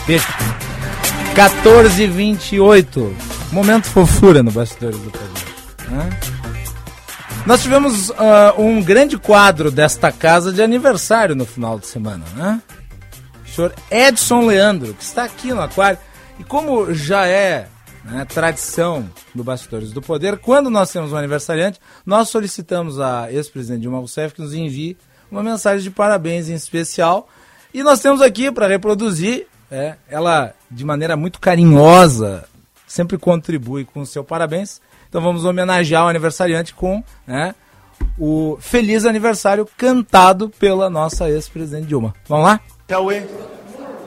Beijo. 0.07 0.27
14h28. 1.35 3.13
Momento 3.53 3.87
fofura 3.87 4.43
no 4.43 4.51
Bastidores 4.51 4.99
do 4.99 5.11
Poder. 5.11 5.33
Nós 7.45 7.63
tivemos 7.63 8.11
uh, 8.11 8.15
um 8.59 8.83
grande 8.83 9.19
quadro 9.19 9.71
desta 9.71 10.13
casa 10.13 10.53
de 10.53 10.63
aniversário 10.63 11.35
no 11.35 11.45
final 11.45 11.79
de 11.79 11.87
semana, 11.87 12.25
né? 12.37 12.63
O 13.45 13.55
senhor 13.55 13.75
Edson 13.91 14.47
Leandro, 14.47 14.95
que 14.95 15.03
está 15.03 15.25
aqui 15.25 15.53
no 15.53 15.61
aquário. 15.61 15.99
E 16.39 16.45
como 16.45 16.95
já 16.95 17.27
é 17.27 17.67
né, 18.05 18.25
tradição 18.25 19.09
do 19.35 19.45
Bastidores 19.45 19.93
do 19.93 20.03
Poder. 20.03 20.39
Quando 20.39 20.71
nós 20.71 20.91
temos 20.91 21.13
um 21.13 21.17
aniversariante, 21.17 21.81
nós 22.05 22.29
solicitamos 22.29 23.01
a 23.01 23.33
ex-presidente 23.33 23.83
Dilma 23.83 23.99
Rousseff 23.99 24.35
que 24.35 24.41
nos 24.41 24.55
envie 24.55 24.97
uma 25.31 25.43
mensagem 25.43 25.83
de 25.83 25.91
parabéns 25.91 26.49
em 26.49 26.55
especial. 26.55 27.29
E 27.73 27.83
nós 27.83 28.01
temos 28.01 28.21
aqui 28.21 28.51
para 28.51 28.67
reproduzir, 28.67 29.47
é, 29.71 29.97
ela 30.09 30.53
de 30.71 30.85
maneira 30.85 31.17
muito 31.17 31.41
carinhosa 31.41 32.45
sempre 32.93 33.17
contribui 33.17 33.87
com 33.87 34.01
o 34.01 34.07
seu 34.07 34.23
parabéns. 34.23 34.81
Então 35.09 35.23
vamos 35.23 35.47
homenagear 35.47 36.05
o 36.05 36.09
aniversariante 36.09 36.75
com 36.75 37.03
né, 37.27 37.55
o 38.19 38.59
feliz 38.61 39.07
aniversário 39.07 39.67
cantado 39.77 40.51
pela 40.51 40.91
nossa 40.91 41.31
ex-presidente 41.31 41.87
Dilma. 41.87 42.15
Vamos 42.29 42.47
lá? 42.47 42.61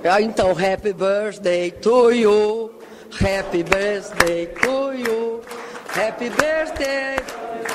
Ah, 0.08 0.21
então, 0.21 0.51
happy 0.51 0.93
birthday 0.93 1.71
to 1.71 2.12
you. 2.12 2.74
Happy 3.21 3.63
birthday 3.63 4.45
to 4.47 4.93
you. 4.93 5.41
Happy 5.89 6.30
birthday. 6.30 7.17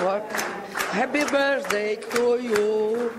What? 0.04 0.24
Happy 0.92 1.24
birthday 1.24 1.96
to 1.96 2.38
you. 2.38 3.10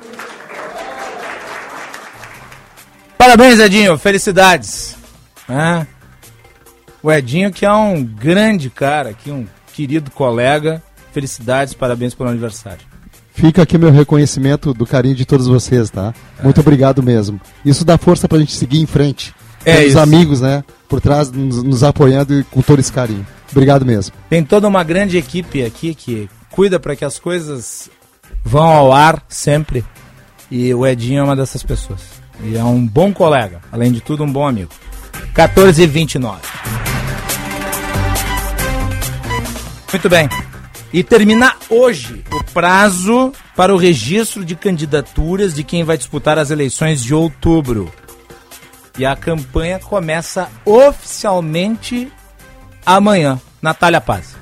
Parabéns, 3.18 3.60
Edinho. 3.60 3.98
Felicidades. 3.98 4.96
É. 5.50 5.86
O 7.04 7.12
Edinho, 7.12 7.52
que 7.52 7.66
é 7.66 7.74
um 7.74 8.04
grande 8.04 8.70
cara 8.70 9.10
aqui, 9.10 9.32
um 9.32 9.48
querido 9.74 10.12
colega. 10.12 10.82
Felicidades, 11.12 11.74
parabéns 11.74 12.14
pelo 12.14 12.30
aniversário. 12.30 12.86
Fica 13.34 13.64
aqui 13.64 13.78
meu 13.78 13.92
reconhecimento 13.92 14.74
do 14.74 14.86
carinho 14.86 15.16
de 15.16 15.26
todos 15.26 15.48
vocês, 15.48 15.90
tá? 15.90 16.14
É. 16.40 16.44
Muito 16.44 16.62
obrigado 16.62 17.02
mesmo. 17.02 17.42
Isso 17.66 17.84
dá 17.84 17.98
força 17.98 18.28
pra 18.28 18.38
gente 18.38 18.54
seguir 18.54 18.80
em 18.80 18.86
frente. 18.86 19.34
É 19.65 19.86
os 19.86 19.95
amigos, 19.95 20.41
né? 20.41 20.63
Por 20.88 21.00
trás, 21.00 21.32
nos, 21.32 21.63
nos 21.63 21.84
apoiando 21.84 22.39
e 22.39 22.43
com 22.43 22.62
todo 22.62 22.80
esse 22.80 22.91
carinho. 22.91 23.26
Obrigado 23.52 23.86
mesmo. 23.86 24.15
Tem 24.30 24.43
toda 24.43 24.67
uma 24.67 24.84
grande 24.84 25.17
equipe 25.17 25.63
aqui 25.63 25.93
que 25.93 26.30
cuida 26.50 26.80
para 26.80 26.95
que 26.95 27.06
as 27.06 27.19
coisas 27.19 27.89
vão 28.43 28.67
ao 28.67 28.91
ar 28.91 29.24
sempre. 29.28 29.84
E 30.50 30.74
o 30.74 30.86
Edinho 30.86 31.19
é 31.19 31.24
uma 31.24 31.36
dessas 31.36 31.63
pessoas. 31.63 32.02
E 32.43 32.58
é 32.58 32.63
um 32.63 32.86
bom 32.86 33.13
colega, 33.13 33.62
além 33.71 33.91
de 33.91 34.02
tudo, 34.02 34.24
um 34.24 34.32
bom 34.32 34.47
amigo. 34.47 34.71
14 35.34 35.84
e 35.84 35.88
29. 35.88 36.41
Muito 39.91 40.10
bem. 40.10 40.30
E 40.93 41.04
termina 41.04 41.56
hoje 41.69 42.24
o 42.32 42.43
prazo 42.52 43.32
para 43.56 43.74
o 43.74 43.78
registro 43.78 44.43
de 44.43 44.56
candidaturas 44.56 45.54
de 45.54 45.63
quem 45.63 45.84
vai 45.84 45.97
disputar 45.97 46.38
as 46.38 46.52
eleições 46.52 47.02
de 47.02 47.13
outubro. 47.13 47.91
E 48.98 49.06
a 49.06 49.16
campanha 49.16 49.80
começa 49.80 50.50
oficialmente 50.66 52.12
amanhã. 52.86 53.40
Natália 53.62 54.02
Paz. 54.02 54.41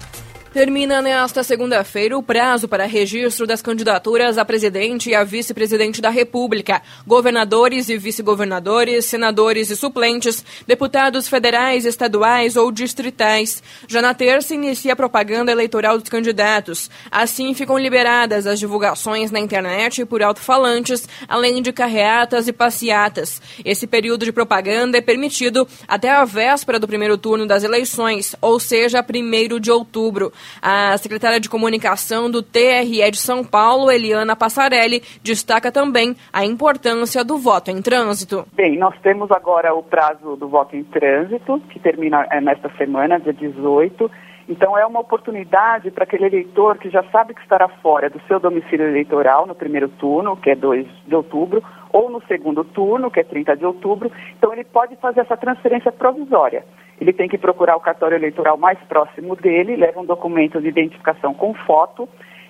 Termina 0.60 1.02
nesta 1.02 1.42
segunda-feira 1.42 2.18
o 2.18 2.22
prazo 2.22 2.68
para 2.68 2.86
registro 2.86 3.48
das 3.48 3.62
candidaturas 3.62 4.38
a 4.38 4.44
presidente 4.44 5.10
e 5.10 5.16
a 5.16 5.24
vice-presidente 5.24 6.02
da 6.02 6.10
República, 6.10 6.82
governadores 7.08 7.88
e 7.88 7.98
vice-governadores, 7.98 9.06
senadores 9.06 9.70
e 9.70 9.78
suplentes, 9.78 10.44
deputados 10.68 11.30
federais, 11.30 11.86
estaduais 11.86 12.58
ou 12.58 12.74
distritais. 12.74 13.64
Já 13.88 14.02
na 14.02 14.14
terça 14.14 14.54
inicia 14.54 14.92
a 14.92 14.98
propaganda 14.98 15.50
eleitoral 15.50 15.98
dos 15.98 16.10
candidatos. 16.10 16.92
Assim 17.10 17.54
ficam 17.54 17.78
liberadas 17.78 18.46
as 18.46 18.60
divulgações 18.60 19.32
na 19.32 19.40
internet 19.40 20.04
por 20.04 20.22
alto-falantes, 20.22 21.08
além 21.26 21.62
de 21.62 21.72
carreatas 21.72 22.50
e 22.50 22.52
passeatas. 22.52 23.42
Esse 23.64 23.88
período 23.88 24.26
de 24.26 24.34
propaganda 24.34 24.98
é 24.98 25.02
permitido 25.02 25.66
até 25.88 26.10
a 26.10 26.26
véspera 26.26 26.78
do 26.78 26.86
primeiro 26.86 27.18
turno 27.18 27.48
das 27.48 27.64
eleições, 27.64 28.36
ou 28.42 28.60
seja, 28.60 29.00
1 29.02 29.58
de 29.58 29.72
outubro. 29.72 30.34
A 30.62 30.98
secretária 30.98 31.40
de 31.40 31.50
comunicação 31.50 32.30
do 32.30 32.42
TRE 32.42 33.12
de 33.12 33.18
São 33.18 33.44
Paulo, 33.44 33.92
Eliana 33.92 34.36
Passarelli, 34.36 35.02
destaca 35.24 35.72
também 35.72 36.16
a 36.32 36.46
importância 36.46 37.24
do 37.24 37.38
voto 37.38 37.72
em 37.72 37.82
trânsito. 37.82 38.46
Bem, 38.54 38.78
nós 38.78 38.96
temos 39.02 39.32
agora 39.32 39.74
o 39.74 39.84
prazo 39.84 40.36
do 40.36 40.48
voto 40.48 40.76
em 40.76 40.84
trânsito, 40.84 41.60
que 41.70 41.80
termina 41.80 42.26
é, 42.32 42.42
nesta 42.42 42.70
semana, 42.78 43.20
dia 43.20 43.34
18. 43.34 44.10
Então, 44.50 44.76
é 44.76 44.84
uma 44.84 45.00
oportunidade 45.00 45.92
para 45.92 46.06
aquele 46.06 46.26
eleitor 46.26 46.80
que 46.80 46.90
já 46.90 47.04
sabe 47.12 47.36
que 47.36 47.42
estará 47.42 47.68
fora 47.84 48.10
do 48.10 48.20
seu 48.28 48.40
domicílio 48.40 48.88
eleitoral 48.88 49.46
no 49.46 49.54
primeiro 49.54 49.88
turno, 49.90 50.36
que 50.36 50.50
é 50.50 50.56
2 50.56 50.88
de 51.06 51.16
outubro, 51.16 51.64
ou 51.94 52.10
no 52.10 52.20
segundo 52.26 52.64
turno, 52.64 53.12
que 53.12 53.20
é 53.20 53.24
30 53.24 53.56
de 53.56 53.64
outubro. 53.64 54.12
Então, 54.36 54.52
ele 54.52 54.64
pode 54.64 54.96
fazer 54.96 55.20
essa 55.20 55.38
transferência 55.38 55.92
provisória. 55.92 56.66
Ele 57.00 57.14
tem 57.14 57.30
que 57.30 57.38
procurar 57.38 57.76
o 57.76 57.82
cartório 57.82 58.16
eleitoral 58.16 58.58
mais 58.58 58.78
próximo 58.88 59.36
dele, 59.36 59.76
leva 59.76 60.02
um 60.02 60.06
documento 60.06 60.62
de 60.62 60.68
identificação 60.68 61.34
com 61.34 61.54
foto 61.54 62.08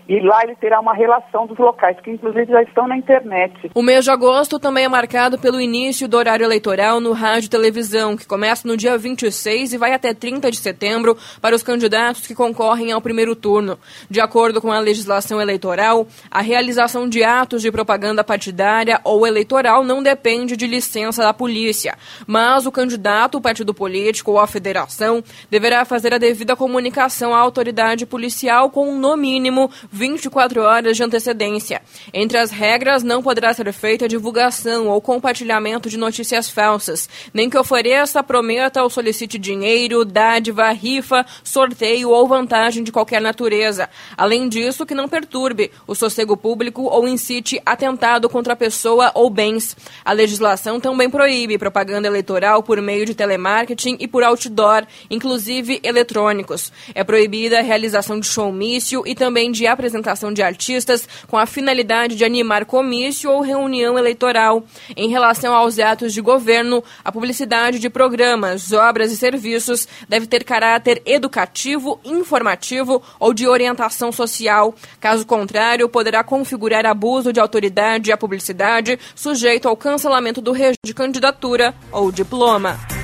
e 0.09 0.19
lá 0.21 0.41
ele 0.43 0.55
terá 0.55 0.79
uma 0.79 0.95
relação 0.95 1.45
dos 1.45 1.59
locais, 1.59 1.95
que 2.01 2.09
inclusive 2.09 2.51
já 2.51 2.63
estão 2.63 2.87
na 2.87 2.97
internet. 2.97 3.69
O 3.75 3.83
mês 3.83 4.03
de 4.03 4.09
agosto 4.09 4.57
também 4.57 4.85
é 4.85 4.89
marcado 4.89 5.37
pelo 5.37 5.61
início 5.61 6.07
do 6.07 6.17
horário 6.17 6.43
eleitoral 6.43 6.99
no 6.99 7.13
rádio 7.13 7.45
e 7.45 7.49
televisão, 7.49 8.17
que 8.17 8.25
começa 8.25 8.67
no 8.67 8.75
dia 8.75 8.97
26 8.97 9.73
e 9.73 9.77
vai 9.77 9.93
até 9.93 10.11
30 10.11 10.49
de 10.49 10.57
setembro 10.57 11.15
para 11.39 11.55
os 11.55 11.61
candidatos 11.61 12.25
que 12.25 12.33
concorrem 12.33 12.91
ao 12.91 12.99
primeiro 12.99 13.35
turno. 13.35 13.77
De 14.09 14.19
acordo 14.19 14.59
com 14.59 14.71
a 14.71 14.79
legislação 14.79 15.39
eleitoral, 15.39 16.07
a 16.31 16.41
realização 16.41 17.07
de 17.07 17.23
atos 17.23 17.61
de 17.61 17.71
propaganda 17.71 18.23
partidária 18.23 18.99
ou 19.03 19.27
eleitoral 19.27 19.83
não 19.83 20.01
depende 20.01 20.57
de 20.57 20.65
licença 20.65 21.21
da 21.21 21.35
polícia, 21.35 21.95
mas 22.25 22.65
o 22.65 22.71
candidato, 22.71 23.37
o 23.37 23.41
partido 23.41 23.75
político 23.75 24.31
ou 24.31 24.39
a 24.39 24.47
federação 24.47 25.23
deverá 25.51 25.85
fazer 25.85 26.15
a 26.15 26.17
devida 26.17 26.55
comunicação 26.55 27.31
à 27.31 27.37
autoridade 27.37 28.07
policial 28.07 28.71
com, 28.71 28.95
no 28.95 29.15
mínimo, 29.15 29.69
24 29.99 30.61
horas 30.61 30.95
de 30.95 31.03
antecedência. 31.03 31.81
Entre 32.13 32.37
as 32.37 32.51
regras, 32.51 33.03
não 33.03 33.21
poderá 33.21 33.53
ser 33.53 33.71
feita 33.73 34.07
divulgação 34.07 34.87
ou 34.87 35.01
compartilhamento 35.01 35.89
de 35.89 35.97
notícias 35.97 36.49
falsas, 36.49 37.09
nem 37.33 37.49
que 37.49 37.57
ofereça, 37.57 38.23
prometa 38.23 38.81
ou 38.81 38.89
solicite 38.89 39.37
dinheiro, 39.37 40.05
dádiva, 40.05 40.71
rifa, 40.71 41.25
sorteio 41.43 42.11
ou 42.11 42.25
vantagem 42.29 42.81
de 42.81 42.93
qualquer 42.93 43.19
natureza. 43.19 43.89
Além 44.15 44.47
disso, 44.47 44.85
que 44.85 44.95
não 44.95 45.09
perturbe 45.09 45.69
o 45.85 45.93
sossego 45.93 46.37
público 46.37 46.83
ou 46.83 47.05
incite 47.05 47.61
atentado 47.65 48.29
contra 48.29 48.53
a 48.53 48.55
pessoa 48.55 49.11
ou 49.13 49.29
bens. 49.29 49.75
A 50.05 50.13
legislação 50.13 50.79
também 50.79 51.09
proíbe 51.09 51.57
propaganda 51.57 52.07
eleitoral 52.07 52.63
por 52.63 52.81
meio 52.81 53.05
de 53.05 53.13
telemarketing 53.13 53.97
e 53.99 54.07
por 54.07 54.23
outdoor, 54.23 54.87
inclusive 55.09 55.81
eletrônicos. 55.83 56.71
É 56.95 57.03
proibida 57.03 57.59
a 57.59 57.63
realização 57.63 58.17
de 58.17 58.27
showmício 58.27 59.03
e 59.05 59.13
também 59.13 59.51
de 59.51 59.67
apresentação 59.67 59.88
apresentação 59.89 60.31
de 60.31 60.41
artistas 60.41 61.07
com 61.27 61.37
a 61.37 61.45
finalidade 61.45 62.15
de 62.15 62.23
animar 62.23 62.65
comício 62.65 63.29
ou 63.31 63.41
reunião 63.41 63.97
eleitoral. 63.97 64.63
Em 64.95 65.09
relação 65.09 65.53
aos 65.53 65.79
atos 65.79 66.13
de 66.13 66.21
governo, 66.21 66.83
a 67.03 67.11
publicidade 67.11 67.79
de 67.79 67.89
programas, 67.89 68.71
obras 68.71 69.11
e 69.11 69.17
serviços 69.17 69.87
deve 70.07 70.27
ter 70.27 70.43
caráter 70.43 71.01
educativo, 71.05 71.99
informativo 72.05 73.01
ou 73.19 73.33
de 73.33 73.47
orientação 73.47 74.11
social. 74.11 74.73
Caso 74.99 75.25
contrário, 75.25 75.89
poderá 75.89 76.23
configurar 76.23 76.85
abuso 76.85 77.33
de 77.33 77.39
autoridade 77.39 78.11
à 78.11 78.17
publicidade, 78.17 78.99
sujeito 79.15 79.67
ao 79.67 79.75
cancelamento 79.75 80.41
do 80.41 80.51
registro 80.51 80.85
de 80.85 80.93
candidatura 80.93 81.73
ou 81.91 82.11
diploma. 82.11 82.98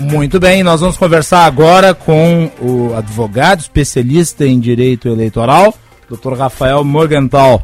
Muito 0.00 0.38
bem, 0.38 0.62
nós 0.62 0.82
vamos 0.82 0.98
conversar 0.98 1.46
agora 1.46 1.94
com 1.94 2.50
o 2.60 2.94
advogado 2.94 3.60
especialista 3.60 4.46
em 4.46 4.60
direito 4.60 5.08
eleitoral, 5.08 5.74
Dr. 6.10 6.34
Rafael 6.34 6.84
Morgenthal. 6.84 7.62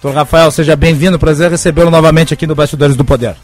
Dr. 0.00 0.10
Rafael, 0.10 0.52
seja 0.52 0.76
bem-vindo, 0.76 1.18
prazer 1.18 1.50
recebê-lo 1.50 1.90
novamente 1.90 2.32
aqui 2.32 2.46
no 2.46 2.54
Bastidores 2.54 2.94
do 2.94 3.04
Poder. 3.04 3.36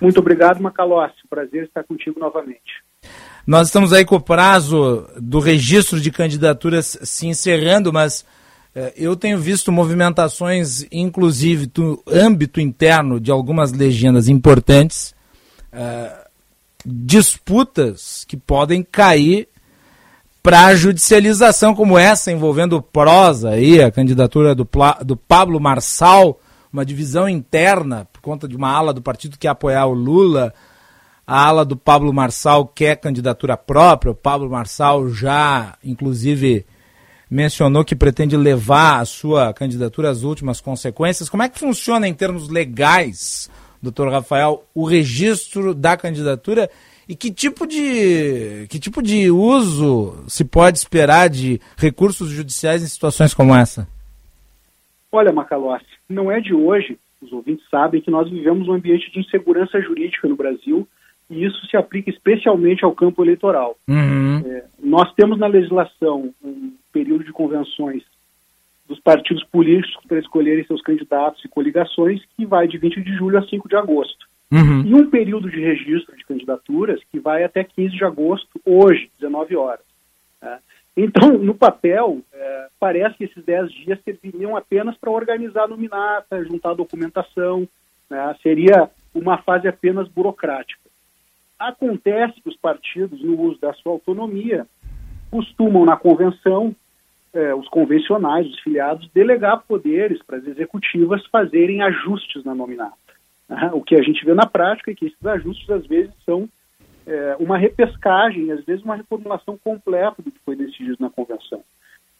Muito 0.00 0.18
obrigado, 0.18 0.60
Macalossi, 0.60 1.14
prazer 1.30 1.64
estar 1.64 1.84
contigo 1.84 2.18
novamente. 2.18 2.82
Nós 3.46 3.68
estamos 3.68 3.92
aí 3.92 4.04
com 4.04 4.16
o 4.16 4.20
prazo 4.20 5.06
do 5.16 5.38
registro 5.38 6.00
de 6.00 6.10
candidaturas 6.10 6.98
se 7.02 7.28
encerrando, 7.28 7.92
mas 7.92 8.26
eh, 8.74 8.92
eu 8.96 9.14
tenho 9.14 9.38
visto 9.38 9.70
movimentações, 9.70 10.84
inclusive 10.90 11.66
do 11.66 12.02
âmbito 12.08 12.60
interno 12.60 13.20
de 13.20 13.30
algumas 13.30 13.72
legendas 13.72 14.28
importantes, 14.28 15.14
eh, 15.72 16.25
disputas 16.86 18.24
que 18.28 18.36
podem 18.36 18.82
cair 18.82 19.48
para 20.40 20.76
judicialização 20.76 21.74
como 21.74 21.98
essa, 21.98 22.30
envolvendo 22.30 22.80
prosa 22.80 23.50
aí, 23.50 23.82
a 23.82 23.90
candidatura 23.90 24.54
do, 24.54 24.68
do 25.04 25.16
Pablo 25.16 25.58
Marçal, 25.58 26.40
uma 26.72 26.86
divisão 26.86 27.28
interna 27.28 28.06
por 28.12 28.20
conta 28.20 28.46
de 28.46 28.54
uma 28.54 28.70
ala 28.70 28.94
do 28.94 29.02
partido 29.02 29.36
que 29.36 29.48
apoiar 29.48 29.86
o 29.86 29.92
Lula, 29.92 30.54
a 31.26 31.44
ala 31.44 31.64
do 31.64 31.76
Pablo 31.76 32.12
Marçal 32.12 32.64
quer 32.64 32.94
candidatura 32.94 33.56
própria, 33.56 34.12
o 34.12 34.14
Pablo 34.14 34.48
Marçal 34.48 35.08
já, 35.08 35.76
inclusive, 35.82 36.64
mencionou 37.28 37.84
que 37.84 37.96
pretende 37.96 38.36
levar 38.36 39.00
a 39.00 39.04
sua 39.04 39.52
candidatura 39.52 40.10
às 40.10 40.22
últimas 40.22 40.60
consequências. 40.60 41.28
Como 41.28 41.42
é 41.42 41.48
que 41.48 41.58
funciona 41.58 42.06
em 42.06 42.14
termos 42.14 42.48
legais 42.48 43.50
doutor 43.86 44.10
Rafael, 44.10 44.64
o 44.74 44.84
registro 44.84 45.74
da 45.74 45.96
candidatura 45.96 46.68
e 47.08 47.14
que 47.14 47.32
tipo 47.32 47.66
de 47.66 48.66
que 48.68 48.78
tipo 48.80 49.02
de 49.02 49.30
uso 49.30 50.24
se 50.28 50.44
pode 50.44 50.78
esperar 50.78 51.28
de 51.28 51.60
recursos 51.76 52.30
judiciais 52.30 52.82
em 52.82 52.86
situações 52.86 53.32
como 53.32 53.54
essa? 53.54 53.88
Olha, 55.12 55.32
Macalossi, 55.32 55.86
não 56.08 56.30
é 56.30 56.40
de 56.40 56.52
hoje, 56.52 56.98
os 57.22 57.32
ouvintes 57.32 57.64
sabem 57.70 58.00
que 58.00 58.10
nós 58.10 58.28
vivemos 58.28 58.68
um 58.68 58.72
ambiente 58.72 59.10
de 59.12 59.20
insegurança 59.20 59.80
jurídica 59.80 60.28
no 60.28 60.36
Brasil 60.36 60.86
e 61.30 61.44
isso 61.44 61.64
se 61.66 61.76
aplica 61.76 62.10
especialmente 62.10 62.84
ao 62.84 62.94
campo 62.94 63.22
eleitoral. 63.22 63.76
Uhum. 63.88 64.42
É, 64.44 64.64
nós 64.82 65.12
temos 65.14 65.38
na 65.38 65.46
legislação 65.46 66.32
um 66.42 66.72
período 66.92 67.24
de 67.24 67.32
convenções 67.32 68.02
dos 68.88 69.00
partidos 69.00 69.44
políticos 69.44 70.04
para 70.06 70.18
escolherem 70.18 70.64
seus 70.66 70.82
candidatos 70.82 71.44
e 71.44 71.48
coligações, 71.48 72.22
que 72.36 72.46
vai 72.46 72.68
de 72.68 72.78
20 72.78 73.02
de 73.02 73.16
julho 73.16 73.38
a 73.38 73.42
5 73.42 73.68
de 73.68 73.76
agosto. 73.76 74.26
Uhum. 74.50 74.82
E 74.86 74.94
um 74.94 75.10
período 75.10 75.50
de 75.50 75.60
registro 75.60 76.16
de 76.16 76.24
candidaturas 76.24 77.00
que 77.10 77.18
vai 77.18 77.42
até 77.42 77.64
15 77.64 77.96
de 77.96 78.04
agosto, 78.04 78.60
hoje, 78.64 79.10
19 79.18 79.56
horas. 79.56 79.84
Né? 80.40 80.58
Então, 80.96 81.36
no 81.36 81.54
papel, 81.54 82.22
é, 82.32 82.68
parece 82.78 83.16
que 83.18 83.24
esses 83.24 83.44
10 83.44 83.72
dias 83.72 83.98
serviriam 84.04 84.56
apenas 84.56 84.96
para 84.96 85.10
organizar 85.10 85.64
a 85.64 85.68
nominata, 85.68 86.44
juntar 86.44 86.74
documentação, 86.74 87.68
né? 88.08 88.36
seria 88.42 88.88
uma 89.12 89.38
fase 89.38 89.66
apenas 89.66 90.08
burocrática. 90.08 90.80
Acontece 91.58 92.40
que 92.40 92.48
os 92.48 92.56
partidos, 92.56 93.22
no 93.22 93.40
uso 93.40 93.58
da 93.60 93.72
sua 93.72 93.92
autonomia, 93.92 94.66
costumam, 95.30 95.84
na 95.84 95.96
convenção, 95.96 96.74
é, 97.36 97.54
os 97.54 97.68
convencionais, 97.68 98.46
os 98.46 98.58
filiados, 98.60 99.10
delegar 99.12 99.62
poderes 99.68 100.22
para 100.22 100.38
as 100.38 100.46
executivas 100.46 101.24
fazerem 101.26 101.82
ajustes 101.82 102.42
na 102.44 102.54
nominata. 102.54 102.96
Né? 103.46 103.70
O 103.74 103.82
que 103.82 103.94
a 103.94 104.02
gente 104.02 104.24
vê 104.24 104.32
na 104.32 104.46
prática 104.46 104.90
é 104.90 104.94
que 104.94 105.06
esses 105.06 105.26
ajustes, 105.26 105.68
às 105.68 105.86
vezes, 105.86 106.14
são 106.24 106.48
é, 107.06 107.36
uma 107.38 107.58
repescagem, 107.58 108.50
às 108.50 108.64
vezes, 108.64 108.82
uma 108.82 108.96
reformulação 108.96 109.58
completa 109.62 110.22
do 110.22 110.30
que 110.30 110.40
foi 110.46 110.56
decidido 110.56 110.96
na 110.98 111.10
convenção. 111.10 111.62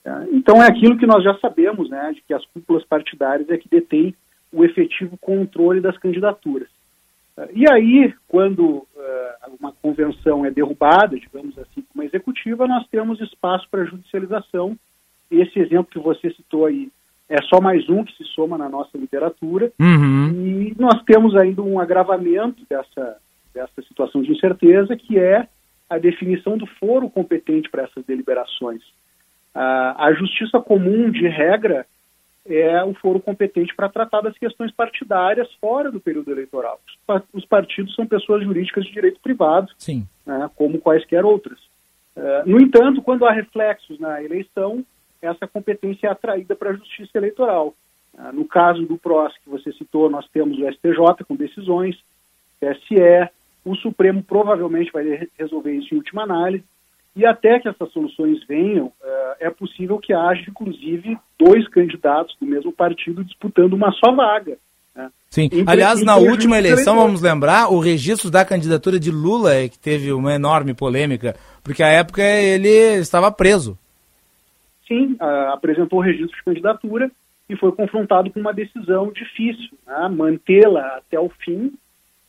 É, 0.04 0.10
então, 0.32 0.62
é 0.62 0.66
aquilo 0.66 0.98
que 0.98 1.06
nós 1.06 1.24
já 1.24 1.34
sabemos, 1.38 1.88
né, 1.88 2.12
de 2.14 2.20
que 2.20 2.34
as 2.34 2.44
cúpulas 2.46 2.84
partidárias 2.84 3.48
é 3.48 3.56
que 3.56 3.70
detêm 3.70 4.14
o 4.52 4.64
efetivo 4.64 5.16
controle 5.16 5.80
das 5.80 5.96
candidaturas. 5.96 6.68
É, 7.38 7.48
e 7.54 7.64
aí, 7.72 8.14
quando 8.28 8.86
é, 8.94 9.36
uma 9.58 9.72
convenção 9.72 10.44
é 10.44 10.50
derrubada, 10.50 11.18
digamos 11.18 11.58
assim, 11.58 11.82
como 11.90 12.04
executiva, 12.04 12.68
nós 12.68 12.86
temos 12.88 13.18
espaço 13.22 13.66
para 13.70 13.86
judicialização 13.86 14.76
esse 15.30 15.58
exemplo 15.58 15.90
que 15.90 15.98
você 15.98 16.30
citou 16.30 16.66
aí 16.66 16.90
é 17.28 17.42
só 17.42 17.60
mais 17.60 17.88
um 17.88 18.04
que 18.04 18.16
se 18.16 18.24
soma 18.24 18.56
na 18.56 18.68
nossa 18.68 18.96
literatura. 18.96 19.72
Uhum. 19.80 20.30
E 20.30 20.74
nós 20.78 21.02
temos 21.02 21.34
ainda 21.36 21.62
um 21.62 21.80
agravamento 21.80 22.62
dessa, 22.68 23.16
dessa 23.52 23.82
situação 23.82 24.22
de 24.22 24.32
incerteza, 24.32 24.96
que 24.96 25.18
é 25.18 25.48
a 25.88 25.98
definição 25.98 26.56
do 26.56 26.66
foro 26.66 27.08
competente 27.08 27.68
para 27.70 27.84
essas 27.84 28.04
deliberações. 28.04 28.82
a 29.54 30.12
justiça 30.16 30.60
comum, 30.60 31.10
de 31.10 31.26
regra, 31.26 31.86
é 32.48 32.82
o 32.84 32.94
foro 32.94 33.20
competente 33.20 33.74
para 33.74 33.88
tratar 33.88 34.20
das 34.20 34.36
questões 34.38 34.70
partidárias 34.70 35.52
fora 35.60 35.90
do 35.90 36.00
período 36.00 36.30
eleitoral. 36.30 36.80
Os 37.32 37.44
partidos 37.44 37.94
são 37.94 38.06
pessoas 38.06 38.44
jurídicas 38.44 38.84
de 38.84 38.92
direito 38.92 39.20
privado, 39.20 39.72
Sim. 39.78 40.06
Né, 40.24 40.48
como 40.54 40.78
quaisquer 40.78 41.24
outras. 41.24 41.58
Uh, 42.16 42.48
no 42.48 42.60
entanto, 42.60 43.02
quando 43.02 43.26
há 43.26 43.32
reflexos 43.32 43.98
na 43.98 44.22
eleição, 44.22 44.84
essa 45.22 45.46
competência 45.46 46.06
é 46.06 46.10
atraída 46.10 46.54
para 46.54 46.70
a 46.70 46.74
justiça 46.74 47.16
eleitoral. 47.16 47.74
Ah, 48.18 48.32
no 48.32 48.44
caso 48.46 48.86
do 48.86 48.96
PROS, 48.96 49.34
que 49.42 49.50
você 49.50 49.72
citou, 49.72 50.08
nós 50.08 50.26
temos 50.28 50.58
o 50.58 50.72
STJ 50.72 51.24
com 51.26 51.36
decisões, 51.36 51.96
TSE, 52.60 53.30
o 53.64 53.74
Supremo 53.76 54.22
provavelmente 54.22 54.92
vai 54.92 55.28
resolver 55.38 55.72
isso 55.72 55.92
em 55.92 55.98
última 55.98 56.22
análise, 56.22 56.64
E 57.16 57.24
até 57.24 57.58
que 57.58 57.66
essas 57.66 57.90
soluções 57.92 58.44
venham, 58.46 58.92
é 59.40 59.48
possível 59.48 59.98
que 59.98 60.12
haja, 60.12 60.44
inclusive, 60.50 61.16
dois 61.38 61.66
candidatos 61.68 62.36
do 62.38 62.46
mesmo 62.46 62.70
partido 62.70 63.24
disputando 63.24 63.72
uma 63.72 63.90
só 63.92 64.12
vaga. 64.12 64.58
Né? 64.94 65.10
Sim. 65.30 65.48
Aliás, 65.66 66.02
na 66.02 66.16
última 66.16 66.58
eleição, 66.58 66.96
vamos 66.96 67.22
lembrar, 67.22 67.72
o 67.72 67.78
registro 67.78 68.30
da 68.30 68.44
candidatura 68.44 69.00
de 69.00 69.10
Lula 69.10 69.54
é 69.54 69.66
que 69.66 69.78
teve 69.78 70.12
uma 70.12 70.34
enorme 70.34 70.74
polêmica, 70.74 71.34
porque 71.64 71.82
à 71.82 71.88
época 71.88 72.22
ele 72.22 72.68
estava 73.00 73.32
preso. 73.32 73.78
Sim, 74.86 75.16
apresentou 75.52 75.98
o 75.98 76.02
registro 76.02 76.36
de 76.36 76.44
candidatura 76.44 77.10
e 77.48 77.56
foi 77.56 77.72
confrontado 77.72 78.30
com 78.30 78.40
uma 78.40 78.52
decisão 78.52 79.12
difícil, 79.12 79.76
né? 79.86 80.08
mantê-la 80.08 80.96
até 80.96 81.18
o 81.18 81.28
fim 81.28 81.72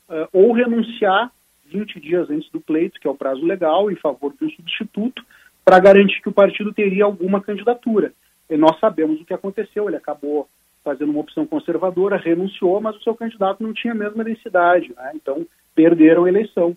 uh, 0.10 0.28
ou 0.32 0.52
renunciar 0.54 1.32
20 1.66 2.00
dias 2.00 2.30
antes 2.30 2.50
do 2.52 2.62
pleito, 2.62 3.00
que 3.00 3.08
é 3.08 3.12
o 3.12 3.16
prazo 3.16 3.46
legal, 3.46 3.92
em 3.92 3.96
favor 3.96 4.34
de 4.34 4.46
um 4.46 4.50
substituto, 4.50 5.24
para 5.66 5.80
garantir 5.80 6.22
que 6.22 6.30
o 6.30 6.34
partido 6.34 6.74
teria 6.74 7.04
alguma 7.04 7.42
candidatura. 7.42 8.14
E 8.50 8.56
nós 8.56 8.80
sabemos 8.80 9.20
o 9.20 9.26
que 9.26 9.34
aconteceu, 9.34 9.88
ele 9.88 9.98
acabou 9.98 10.48
fazendo 10.84 11.10
uma 11.12 11.20
opção 11.20 11.46
conservadora, 11.46 12.16
renunciou, 12.16 12.80
mas 12.80 12.96
o 12.96 13.02
seu 13.02 13.14
candidato 13.14 13.62
não 13.62 13.74
tinha 13.74 13.92
a 13.92 13.98
mesma 13.98 14.24
densidade, 14.24 14.94
né? 14.96 15.12
então 15.14 15.46
perderam 15.76 16.24
a 16.24 16.30
eleição. 16.30 16.76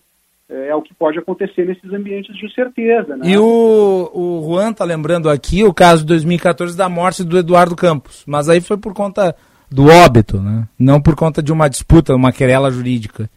É, 0.51 0.67
é 0.67 0.75
o 0.75 0.81
que 0.81 0.93
pode 0.93 1.17
acontecer 1.17 1.65
nesses 1.65 1.91
ambientes 1.93 2.35
de 2.35 2.45
incerteza. 2.45 3.15
Né? 3.15 3.29
E 3.29 3.37
o, 3.37 4.11
o 4.13 4.41
Juan 4.43 4.71
está 4.71 4.83
lembrando 4.83 5.29
aqui 5.29 5.63
o 5.63 5.73
caso 5.73 6.01
de 6.01 6.07
2014 6.07 6.77
da 6.77 6.89
morte 6.89 7.23
do 7.23 7.37
Eduardo 7.37 7.75
Campos, 7.75 8.25
mas 8.27 8.49
aí 8.49 8.59
foi 8.59 8.77
por 8.77 8.93
conta 8.93 9.33
do 9.71 9.87
óbito, 9.87 10.41
né? 10.41 10.67
não 10.77 11.01
por 11.01 11.15
conta 11.15 11.41
de 11.41 11.53
uma 11.53 11.69
disputa, 11.69 12.13
uma 12.13 12.33
querela 12.33 12.69
jurídica. 12.69 13.29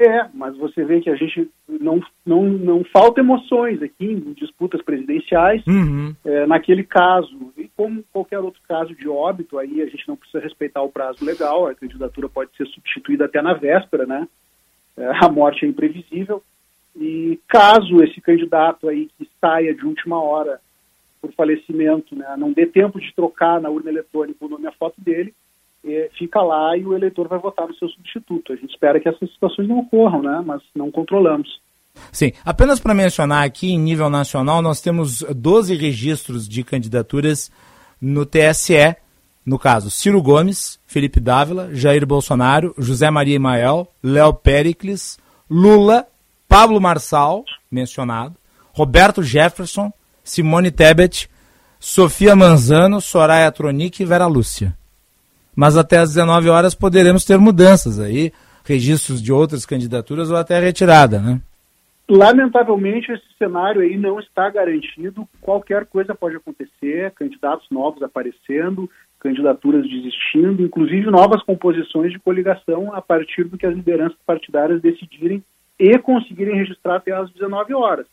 É, 0.00 0.26
mas 0.32 0.56
você 0.56 0.82
vê 0.82 0.98
que 1.02 1.10
a 1.10 1.14
gente 1.14 1.46
não, 1.68 2.00
não, 2.24 2.44
não 2.44 2.82
falta 2.84 3.20
emoções 3.20 3.82
aqui 3.82 4.06
em 4.06 4.32
disputas 4.32 4.80
presidenciais. 4.80 5.62
Uhum. 5.66 6.14
É, 6.24 6.46
naquele 6.46 6.82
caso, 6.82 7.52
e 7.54 7.68
como 7.76 8.02
qualquer 8.10 8.38
outro 8.38 8.62
caso 8.66 8.94
de 8.94 9.06
óbito, 9.06 9.58
aí 9.58 9.82
a 9.82 9.86
gente 9.86 10.08
não 10.08 10.16
precisa 10.16 10.42
respeitar 10.42 10.80
o 10.80 10.88
prazo 10.88 11.22
legal, 11.22 11.66
a 11.66 11.74
candidatura 11.74 12.30
pode 12.30 12.50
ser 12.56 12.66
substituída 12.68 13.26
até 13.26 13.42
na 13.42 13.52
véspera, 13.52 14.06
né? 14.06 14.26
É, 14.96 15.06
a 15.22 15.28
morte 15.28 15.66
é 15.66 15.68
imprevisível. 15.68 16.42
E 16.96 17.38
caso 17.48 18.02
esse 18.02 18.20
candidato 18.20 18.88
aí 18.88 19.08
que 19.16 19.28
saia 19.40 19.74
de 19.74 19.84
última 19.84 20.22
hora 20.22 20.60
por 21.20 21.32
falecimento, 21.32 22.16
né, 22.16 22.34
não 22.38 22.52
dê 22.52 22.66
tempo 22.66 22.98
de 22.98 23.14
trocar 23.14 23.60
na 23.60 23.68
urna 23.68 23.90
eletrônica 23.90 24.44
o 24.44 24.48
nome 24.48 24.64
e 24.64 24.66
a 24.68 24.72
foto 24.72 25.00
dele, 25.00 25.34
é, 25.84 26.10
fica 26.18 26.40
lá 26.42 26.76
e 26.76 26.84
o 26.84 26.94
eleitor 26.94 27.28
vai 27.28 27.38
votar 27.38 27.66
no 27.68 27.74
seu 27.74 27.88
substituto. 27.88 28.52
A 28.52 28.56
gente 28.56 28.70
espera 28.70 29.00
que 29.00 29.08
essas 29.08 29.30
situações 29.30 29.68
não 29.68 29.80
ocorram, 29.80 30.22
né? 30.22 30.42
mas 30.44 30.62
não 30.74 30.90
controlamos. 30.90 31.60
Sim, 32.12 32.32
apenas 32.44 32.80
para 32.80 32.94
mencionar 32.94 33.44
aqui, 33.44 33.72
em 33.72 33.78
nível 33.78 34.08
nacional, 34.08 34.62
nós 34.62 34.80
temos 34.80 35.22
12 35.22 35.74
registros 35.74 36.48
de 36.48 36.62
candidaturas 36.62 37.50
no 38.00 38.24
TSE, 38.24 38.96
no 39.44 39.58
caso, 39.58 39.90
Ciro 39.90 40.22
Gomes, 40.22 40.78
Felipe 40.86 41.18
Dávila, 41.18 41.74
Jair 41.74 42.06
Bolsonaro, 42.06 42.74
José 42.78 43.10
Maria 43.10 43.36
Imael, 43.36 43.88
Léo 44.02 44.32
Pericles, 44.34 45.18
Lula, 45.50 46.06
Pablo 46.50 46.78
Marçal, 46.78 47.44
mencionado, 47.70 48.36
Roberto 48.74 49.22
Jefferson, 49.22 49.90
Simone 50.22 50.70
Tebet, 50.70 51.30
Sofia 51.78 52.36
Manzano, 52.36 53.00
Soraya 53.00 53.50
Tronic 53.50 54.02
e 54.02 54.04
Vera 54.04 54.26
Lúcia 54.26 54.78
mas 55.60 55.76
até 55.76 55.98
às 55.98 56.14
19 56.14 56.48
horas 56.48 56.74
poderemos 56.74 57.24
ter 57.24 57.38
mudanças 57.38 58.00
aí, 58.00 58.32
registros 58.64 59.22
de 59.22 59.30
outras 59.30 59.66
candidaturas 59.66 60.30
ou 60.30 60.36
até 60.38 60.58
retirada, 60.58 61.20
né? 61.20 61.40
Lamentavelmente, 62.08 63.12
esse 63.12 63.26
cenário 63.38 63.82
aí 63.82 63.96
não 63.96 64.18
está 64.18 64.50
garantido. 64.50 65.28
Qualquer 65.40 65.84
coisa 65.84 66.14
pode 66.14 66.34
acontecer, 66.34 67.12
candidatos 67.12 67.66
novos 67.70 68.02
aparecendo, 68.02 68.90
candidaturas 69.20 69.82
desistindo, 69.82 70.62
inclusive 70.62 71.10
novas 71.10 71.42
composições 71.42 72.10
de 72.10 72.18
coligação 72.18 72.92
a 72.94 73.00
partir 73.00 73.44
do 73.44 73.58
que 73.58 73.66
as 73.66 73.74
lideranças 73.74 74.18
partidárias 74.26 74.80
decidirem 74.80 75.44
e 75.80 75.98
conseguirem 75.98 76.56
registrar 76.56 76.96
até 76.96 77.10
às 77.10 77.30
19 77.30 77.72
horas. 77.72 78.06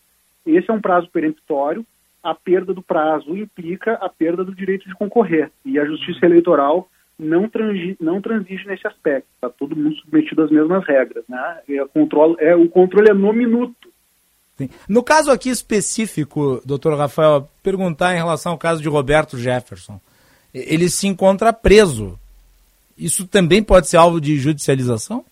Esse 0.45 0.71
é 0.71 0.73
um 0.73 0.79
prazo 0.79 1.09
peremptório. 1.11 1.85
A 2.23 2.33
perda 2.33 2.73
do 2.73 2.81
prazo 2.81 3.35
implica 3.35 3.93
a 3.95 4.07
perda 4.07 4.43
do 4.43 4.55
direito 4.55 4.87
de 4.87 4.95
concorrer. 4.95 5.51
E 5.65 5.77
a 5.77 5.85
Justiça 5.85 6.25
Eleitoral 6.25 6.89
não, 7.19 7.49
transi, 7.49 7.97
não 7.99 8.21
transige 8.21 8.65
nesse 8.65 8.87
aspecto. 8.87 9.27
Está 9.35 9.49
todo 9.49 9.75
mundo 9.75 9.95
submetido 9.97 10.43
às 10.43 10.49
mesmas 10.49 10.85
regras. 10.85 11.25
Né? 11.27 11.59
É, 11.69 11.85
controle, 11.85 12.37
é, 12.39 12.55
o 12.55 12.69
controle 12.69 13.09
é 13.09 13.13
no 13.13 13.33
minuto. 13.33 13.91
Sim. 14.57 14.69
No 14.87 15.03
caso 15.03 15.29
aqui 15.29 15.49
específico, 15.49 16.61
doutor 16.65 16.97
Rafael, 16.97 17.49
perguntar 17.61 18.13
em 18.13 18.17
relação 18.17 18.53
ao 18.53 18.57
caso 18.57 18.81
de 18.81 18.87
Roberto 18.87 19.37
Jefferson. 19.37 19.99
Ele 20.53 20.89
se 20.89 21.05
encontra 21.05 21.51
preso. 21.51 22.17
Isso 22.97 23.27
também 23.27 23.61
pode 23.61 23.89
ser 23.89 23.97
alvo 23.97 24.21
de 24.21 24.37
judicialização? 24.37 25.23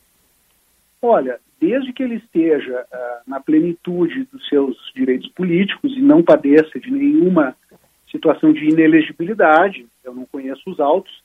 Olha, 1.02 1.40
desde 1.60 1.94
que 1.94 2.04
ele 2.04 2.16
esteja 2.16 2.82
uh, 2.82 3.30
na 3.30 3.40
plenitude 3.40 4.26
dos 4.32 4.48
seus 4.48 4.78
direitos 4.96 5.30
políticos 5.30 5.96
e 5.96 6.02
não 6.02 6.24
padeça 6.24 6.80
de 6.80 6.92
nenhuma 6.92 7.56
situação 8.12 8.54
de 8.54 8.66
inelegibilidade, 8.66 9.86
eu 10.04 10.14
não 10.14 10.26
conheço 10.26 10.62
os 10.70 10.80
autos, 10.80 11.24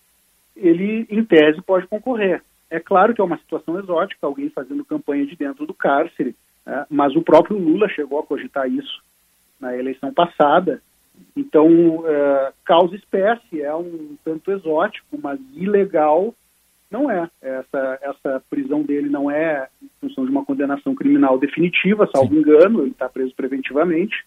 ele, 0.57 1.07
em 1.09 1.25
tese, 1.25 1.61
pode 1.63 1.87
concorrer. 1.87 2.43
É 2.69 2.79
claro 2.79 3.15
que 3.15 3.21
é 3.21 3.25
uma 3.25 3.39
situação 3.39 3.79
exótica, 3.79 4.27
alguém 4.27 4.51
fazendo 4.51 4.85
campanha 4.85 5.27
de 5.27 5.37
dentro 5.37 5.67
do 5.67 5.75
cárcere, 5.75 6.35
né? 6.65 6.87
mas 6.89 7.15
o 7.17 7.23
próprio 7.23 7.59
Lula 7.59 7.89
chegou 7.89 8.19
a 8.19 8.27
cogitar 8.27 8.69
isso 8.71 9.03
na 9.61 9.77
eleição 9.77 10.13
passada. 10.13 10.83
Então, 11.37 12.05
é, 12.07 12.53
causa 12.65 12.95
espécie 12.95 13.61
é 13.61 13.75
um 13.75 14.17
tanto 14.25 14.51
exótico, 14.51 15.19
mas 15.21 15.39
ilegal 15.55 16.35
não 16.91 17.11
é. 17.11 17.31
Essa, 17.41 17.99
essa 18.03 18.43
prisão 18.51 18.83
dele 18.83 19.09
não 19.09 19.31
é 19.31 19.69
em 19.83 19.89
função 20.01 20.25
de 20.25 20.31
uma 20.31 20.45
condenação 20.45 20.95
criminal 20.95 21.39
definitiva, 21.39 22.09
salvo 22.13 22.35
Sim. 22.35 22.41
engano, 22.41 22.83
ele 22.83 22.91
está 22.91 23.09
preso 23.09 23.35
preventivamente. 23.35 24.25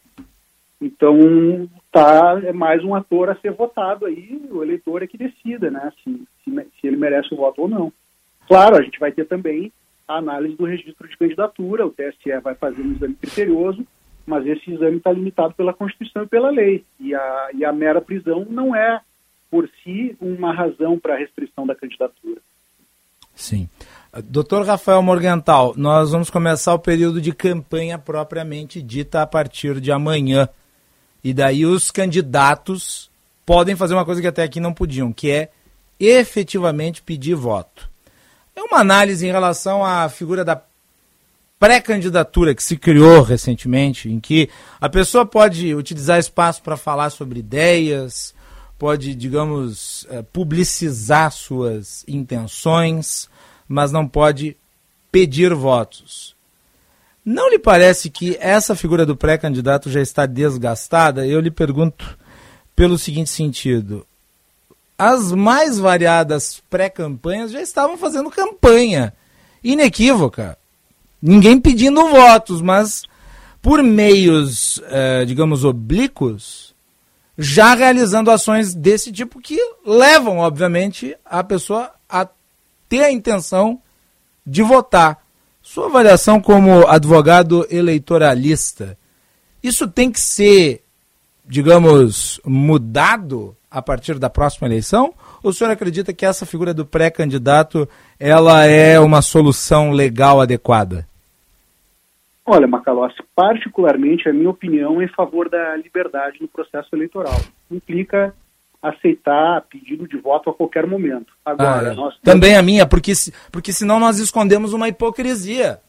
Então, 0.81 1.69
tá, 1.91 2.41
é 2.43 2.51
mais 2.51 2.83
um 2.83 2.93
ator 2.93 3.29
a 3.29 3.35
ser 3.35 3.51
votado 3.51 4.05
aí, 4.05 4.41
o 4.51 4.61
eleitor 4.61 5.01
é 5.01 5.07
que 5.07 5.17
decida, 5.17 5.71
né, 5.71 5.91
se, 6.03 6.27
se, 6.43 6.51
se, 6.51 6.87
ele 6.87 6.97
merece 6.97 7.33
o 7.33 7.37
voto 7.37 7.61
ou 7.61 7.69
não. 7.69 7.93
Claro, 8.47 8.77
a 8.77 8.81
gente 8.81 8.99
vai 8.99 9.11
ter 9.11 9.25
também 9.25 9.71
a 10.05 10.17
análise 10.17 10.55
do 10.57 10.65
registro 10.65 11.07
de 11.07 11.17
candidatura, 11.17 11.85
o 11.85 11.91
TSE 11.91 12.37
vai 12.41 12.53
fazer 12.55 12.81
um 12.81 12.91
exame 12.91 13.15
criterioso, 13.15 13.87
mas 14.25 14.45
esse 14.45 14.71
exame 14.71 14.97
está 14.97 15.11
limitado 15.11 15.53
pela 15.53 15.73
Constituição 15.73 16.23
e 16.23 16.27
pela 16.27 16.49
lei, 16.49 16.83
e 16.99 17.15
a, 17.15 17.49
e 17.53 17.63
a 17.63 17.71
mera 17.71 18.01
prisão 18.01 18.45
não 18.49 18.75
é, 18.75 18.99
por 19.49 19.69
si, 19.83 20.17
uma 20.19 20.53
razão 20.53 20.99
para 20.99 21.13
a 21.13 21.17
restrição 21.17 21.65
da 21.65 21.75
candidatura. 21.75 22.41
Sim. 23.35 23.67
Doutor 24.25 24.65
Rafael 24.65 25.01
Morgental, 25.01 25.73
nós 25.75 26.11
vamos 26.11 26.29
começar 26.29 26.73
o 26.73 26.79
período 26.79 27.19
de 27.19 27.31
campanha 27.31 27.97
propriamente 27.97 28.81
dita 28.81 29.23
a 29.23 29.27
partir 29.27 29.81
de 29.81 29.91
amanhã. 29.91 30.47
E 31.23 31.33
daí 31.33 31.65
os 31.65 31.89
candidatos 31.89 33.09
podem 33.45 33.75
fazer 33.75 33.93
uma 33.95 34.05
coisa 34.05 34.21
que 34.21 34.27
até 34.27 34.43
aqui 34.43 34.59
não 34.59 34.73
podiam, 34.73 35.11
que 35.11 35.31
é 35.31 35.49
efetivamente 35.99 37.01
pedir 37.01 37.33
voto. 37.33 37.89
É 38.55 38.61
uma 38.61 38.79
análise 38.79 39.25
em 39.25 39.31
relação 39.31 39.83
à 39.83 40.07
figura 40.09 40.45
da 40.45 40.61
pré-candidatura 41.59 42.53
que 42.53 42.61
se 42.61 42.77
criou 42.77 43.21
recentemente, 43.21 44.09
em 44.09 44.19
que 44.19 44.49
a 44.79 44.89
pessoa 44.89 45.25
pode 45.25 45.73
utilizar 45.73 46.19
espaço 46.19 46.61
para 46.61 46.77
falar 46.77 47.09
sobre 47.09 47.39
ideias, 47.39 48.35
pode, 48.83 49.15
digamos, 49.15 50.05
eh, 50.09 50.21
publicizar 50.33 51.31
suas 51.31 52.03
intenções, 52.05 53.29
mas 53.65 53.93
não 53.93 54.05
pode 54.05 54.57
pedir 55.09 55.53
votos. 55.53 56.35
Não 57.23 57.49
lhe 57.49 57.57
parece 57.57 58.09
que 58.09 58.35
essa 58.41 58.75
figura 58.75 59.05
do 59.05 59.15
pré-candidato 59.15 59.89
já 59.89 60.01
está 60.01 60.25
desgastada? 60.25 61.25
Eu 61.25 61.39
lhe 61.39 61.49
pergunto 61.49 62.19
pelo 62.75 62.97
seguinte 62.97 63.29
sentido: 63.29 64.05
as 64.97 65.31
mais 65.31 65.79
variadas 65.79 66.61
pré-campanhas 66.69 67.53
já 67.53 67.61
estavam 67.61 67.97
fazendo 67.97 68.29
campanha 68.29 69.13
inequívoca, 69.63 70.57
ninguém 71.21 71.57
pedindo 71.57 72.09
votos, 72.09 72.61
mas 72.61 73.03
por 73.61 73.81
meios, 73.81 74.81
eh, 74.89 75.23
digamos, 75.23 75.63
oblíquos, 75.63 76.72
já 77.37 77.73
realizando 77.73 78.31
ações 78.31 78.73
desse 78.73 79.11
tipo 79.11 79.39
que 79.41 79.57
levam, 79.85 80.37
obviamente, 80.37 81.15
a 81.25 81.43
pessoa 81.43 81.91
a 82.09 82.27
ter 82.87 83.03
a 83.03 83.11
intenção 83.11 83.81
de 84.45 84.61
votar. 84.61 85.23
Sua 85.61 85.87
avaliação 85.87 86.41
como 86.41 86.87
advogado 86.87 87.65
eleitoralista, 87.69 88.97
isso 89.63 89.87
tem 89.87 90.11
que 90.11 90.19
ser, 90.19 90.83
digamos, 91.45 92.39
mudado 92.45 93.55
a 93.71 93.81
partir 93.81 94.19
da 94.19 94.29
próxima 94.29 94.67
eleição? 94.67 95.13
Ou 95.41 95.49
o 95.49 95.53
senhor 95.53 95.71
acredita 95.71 96.13
que 96.13 96.25
essa 96.25 96.45
figura 96.45 96.73
do 96.73 96.85
pré-candidato 96.85 97.87
ela 98.19 98.65
é 98.65 98.99
uma 98.99 99.21
solução 99.21 99.91
legal 99.91 100.39
adequada? 100.39 101.07
Olha, 102.45 102.67
Macalossi, 102.67 103.17
particularmente 103.35 104.27
a 104.27 104.33
minha 104.33 104.49
opinião 104.49 105.01
é 105.01 105.05
em 105.05 105.07
favor 105.07 105.49
da 105.49 105.75
liberdade 105.77 106.41
no 106.41 106.47
processo 106.47 106.89
eleitoral. 106.93 107.39
Implica 107.71 108.35
aceitar 108.81 109.61
pedido 109.69 110.05
de 110.05 110.17
voto 110.17 110.49
a 110.49 110.53
qualquer 110.53 110.85
momento. 110.85 111.31
Agora, 111.45 111.91
ah, 111.91 111.93
nós... 111.93 112.15
Também 112.21 112.57
a 112.57 112.61
minha, 112.61 112.85
porque, 112.85 113.13
porque 113.49 113.71
senão 113.71 113.97
nós 113.97 114.19
escondemos 114.19 114.73
uma 114.73 114.89
hipocrisia. 114.89 115.79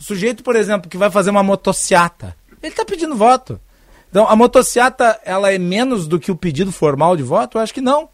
O 0.00 0.02
sujeito, 0.02 0.42
por 0.42 0.56
exemplo, 0.56 0.88
que 0.88 0.96
vai 0.96 1.10
fazer 1.10 1.28
uma 1.28 1.42
motociata, 1.42 2.34
ele 2.62 2.72
está 2.72 2.86
pedindo 2.86 3.14
voto. 3.14 3.60
Então, 4.08 4.26
a 4.26 4.34
motociata, 4.34 5.20
ela 5.26 5.52
é 5.52 5.58
menos 5.58 6.08
do 6.08 6.18
que 6.18 6.32
o 6.32 6.36
pedido 6.36 6.72
formal 6.72 7.16
de 7.16 7.22
voto? 7.22 7.58
Eu 7.58 7.62
acho 7.62 7.74
que 7.74 7.82
não. 7.82 8.08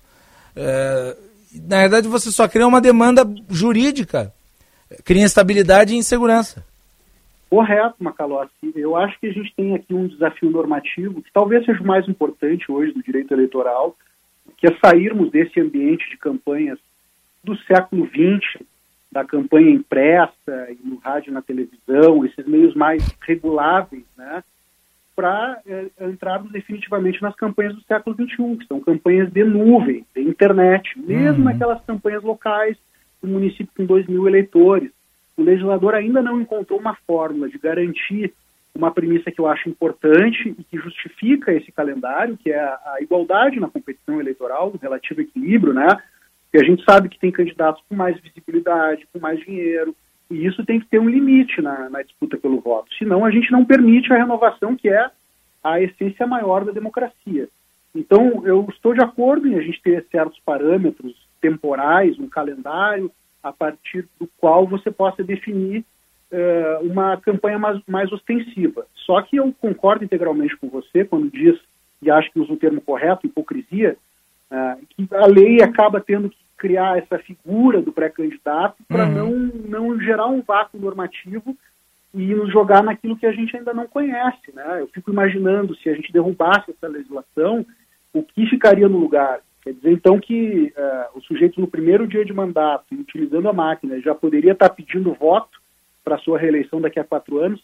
É, 0.57 1.16
na 1.62 1.78
verdade, 1.82 2.09
você 2.09 2.32
só 2.32 2.49
cria 2.49 2.66
uma 2.66 2.80
demanda 2.80 3.24
jurídica. 3.49 4.34
Cria 5.05 5.22
instabilidade 5.22 5.95
e 5.95 5.97
insegurança. 5.97 6.64
Correto, 7.55 8.02
Macalossi. 8.02 8.72
Eu 8.74 8.96
acho 8.96 9.16
que 9.20 9.28
a 9.28 9.32
gente 9.32 9.55
tem 9.55 9.76
aqui 9.76 9.94
um 9.94 10.09
desafio 10.09 10.50
normativo 10.50 11.22
que 11.22 11.32
talvez 11.32 11.64
seja 11.64 11.80
o 11.80 11.86
mais 11.86 12.09
importante 12.09 12.64
hoje 12.68 12.90
do 12.90 13.00
direito 13.00 13.32
eleitoral, 13.32 13.96
que 14.57 14.66
é 14.66 14.76
sairmos 14.84 15.30
desse 15.30 15.61
ambiente 15.61 16.11
de 16.11 16.16
campanhas 16.16 16.80
do 17.44 17.57
século 17.59 18.09
XX, 18.09 18.61
da 19.12 19.24
campanha 19.24 19.70
impressa 19.70 20.68
e 20.68 20.78
no 20.84 20.96
rádio 20.96 21.30
e 21.30 21.32
na 21.32 21.42
televisão, 21.42 22.24
esses 22.24 22.44
meios 22.44 22.74
mais 22.74 23.07
reguláveis, 23.20 24.02
né, 24.18 24.42
para 25.14 25.61
é, 25.64 25.86
entrarmos 26.09 26.50
definitivamente 26.50 27.22
nas 27.22 27.36
campanhas 27.36 27.76
do 27.76 27.82
século 27.82 28.16
XXI, 28.16 28.57
que 28.57 28.66
são 28.66 28.80
campanhas 28.80 29.32
de 29.32 29.44
nuvem, 29.44 30.05
de 30.12 30.22
internet, 30.22 30.98
mesmo 30.98 31.44
uhum. 31.44 31.50
aquelas 31.50 31.80
campanhas 31.84 32.24
locais, 32.24 32.76
do 33.22 33.28
município 33.28 33.70
com 33.76 33.86
2 33.86 34.09
mil 34.09 34.26
eleitores. 34.26 34.90
O 35.37 35.43
legislador 35.43 35.95
ainda 35.95 36.22
não 36.22 36.41
encontrou 36.41 36.78
uma 36.78 36.95
fórmula 37.07 37.49
de 37.49 37.59
garantir 37.59 38.32
uma 38.74 38.91
premissa 38.91 39.30
que 39.30 39.41
eu 39.41 39.47
acho 39.47 39.68
importante 39.68 40.55
e 40.59 40.64
que 40.64 40.76
justifica 40.78 41.53
esse 41.53 41.70
calendário, 41.70 42.37
que 42.37 42.51
é 42.51 42.59
a, 42.59 42.97
igualdade 43.01 43.61
na 43.61 43.68
competição 43.68 44.20
eleitoral, 44.20 44.72
o 44.74 44.78
relativo 44.78 45.20
equilíbrio, 45.20 45.72
né? 45.72 45.87
E 46.53 46.59
a 46.59 46.64
gente 46.64 46.85
sabe 46.85 47.09
que 47.09 47.18
tem 47.18 47.30
candidatos 47.30 47.82
com 47.89 47.95
mais 47.95 48.18
visibilidade, 48.20 49.07
com 49.12 49.18
mais 49.20 49.39
dinheiro, 49.41 49.95
e 50.30 50.45
isso 50.45 50.64
tem 50.64 50.80
que 50.80 50.87
ter 50.87 50.99
um 50.99 51.09
limite 51.09 51.61
na, 51.62 51.89
na 51.89 52.03
disputa 52.03 52.37
pelo 52.37 52.61
voto. 52.61 52.93
Senão 52.97 53.24
a 53.24 53.30
gente 53.30 53.51
não 53.53 53.64
permite 53.64 54.12
a 54.12 54.16
renovação, 54.16 54.76
que 54.76 54.89
é 54.89 55.09
a 55.62 55.80
essência 55.80 56.26
maior 56.26 56.64
da 56.64 56.72
democracia. 56.72 57.49
Então, 57.95 58.45
eu 58.45 58.66
estou 58.70 58.93
de 58.93 59.03
acordo 59.03 59.47
em 59.47 59.55
a 59.55 59.62
gente 59.62 59.80
ter 59.80 60.05
certos 60.11 60.39
parâmetros 60.45 61.14
temporais, 61.41 62.18
um 62.18 62.28
calendário, 62.28 63.11
a 63.45 63.53
partir 63.53 64.09
do 64.18 64.26
qual 64.38 64.66
você 64.66 64.90
possa 64.90 65.22
definir 65.22 65.84
uh, 66.32 66.86
uma 66.90 67.18
campanha 67.18 67.59
mais, 67.59 67.80
mais 67.86 68.11
ostensiva. 68.11 68.86
Só 68.95 69.20
que 69.20 69.36
eu 69.36 69.55
concordo 69.61 70.03
integralmente 70.03 70.57
com 70.57 70.68
você 70.68 71.05
quando 71.05 71.30
diz, 71.30 71.61
e 72.01 72.11
acho 72.11 72.32
que 72.32 72.40
usa 72.40 72.55
o 72.55 72.57
termo 72.57 72.80
correto, 72.80 73.26
hipocrisia, 73.26 73.97
uh, 74.51 74.86
que 74.88 75.14
a 75.14 75.26
lei 75.26 75.62
acaba 75.62 76.01
tendo 76.01 76.30
que 76.30 76.38
criar 76.57 76.97
essa 76.97 77.18
figura 77.18 77.82
do 77.82 77.92
pré-candidato 77.92 78.76
para 78.88 79.05
uhum. 79.05 79.12
não, 79.12 79.90
não 79.90 80.01
gerar 80.01 80.26
um 80.26 80.40
vácuo 80.40 80.78
normativo 80.78 81.55
e 82.14 82.34
nos 82.34 82.51
jogar 82.51 82.82
naquilo 82.82 83.16
que 83.16 83.26
a 83.26 83.32
gente 83.32 83.55
ainda 83.55 83.74
não 83.74 83.86
conhece. 83.86 84.55
Né? 84.55 84.80
Eu 84.80 84.86
fico 84.86 85.11
imaginando 85.11 85.76
se 85.76 85.90
a 85.90 85.95
gente 85.95 86.12
derrubasse 86.12 86.70
essa 86.70 86.88
legislação, 86.88 87.66
o 88.14 88.22
que 88.22 88.47
ficaria 88.47 88.88
no 88.88 88.97
lugar. 88.97 89.40
Quer 89.64 89.72
dizer, 89.72 89.92
então, 89.92 90.20
que 90.20 90.74
uh, 90.76 91.18
o 91.18 91.22
sujeito 91.22 91.58
no 91.58 91.66
primeiro 91.66 92.06
dia 92.06 92.22
de 92.22 92.34
mandato, 92.34 92.84
utilizando 92.92 93.48
a 93.48 93.52
máquina, 93.52 93.98
já 93.98 94.14
poderia 94.14 94.52
estar 94.52 94.68
pedindo 94.68 95.14
voto 95.14 95.58
para 96.04 96.18
sua 96.18 96.38
reeleição 96.38 96.82
daqui 96.82 97.00
a 97.00 97.04
quatro 97.04 97.38
anos, 97.38 97.62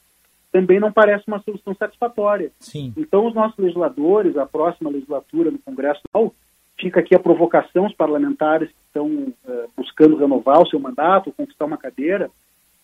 também 0.50 0.80
não 0.80 0.90
parece 0.90 1.24
uma 1.28 1.40
solução 1.40 1.74
satisfatória. 1.74 2.50
Sim. 2.58 2.94
Então, 2.96 3.26
os 3.26 3.34
nossos 3.34 3.58
legisladores, 3.58 4.36
a 4.38 4.46
próxima 4.46 4.88
legislatura 4.88 5.50
no 5.50 5.58
Congresso, 5.58 6.00
fica 6.78 7.00
aqui 7.00 7.14
a 7.14 7.20
provocação 7.20 7.84
aos 7.84 7.94
parlamentares 7.94 8.70
que 8.70 8.74
estão 8.86 9.06
uh, 9.06 9.70
buscando 9.76 10.16
renovar 10.16 10.62
o 10.62 10.68
seu 10.68 10.80
mandato, 10.80 11.32
conquistar 11.32 11.66
uma 11.66 11.76
cadeira, 11.76 12.30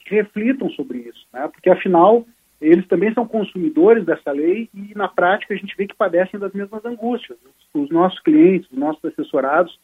que 0.01 0.15
reflitam 0.15 0.71
sobre 0.71 0.99
isso, 0.99 1.27
né? 1.33 1.49
porque 1.49 1.71
afinal 1.71 2.25
eles 2.61 2.87
também 2.87 3.13
são 3.13 3.27
consumidores 3.27 4.05
dessa 4.05 4.33
lei 4.33 4.69
e 4.75 4.93
na 4.97 5.09
prática 5.09 5.53
a 5.53 5.57
gente 5.57 5.77
vê 5.77 5.87
que 5.87 5.95
padecem 5.95 6.41
das 6.41 6.53
mesmas 6.53 6.85
angústias. 6.85 7.39
Os 7.75 7.91
nossos 7.91 8.19
clientes, 8.21 8.71
os 8.71 8.79
nossos 8.79 9.05
assessorados 9.05 9.79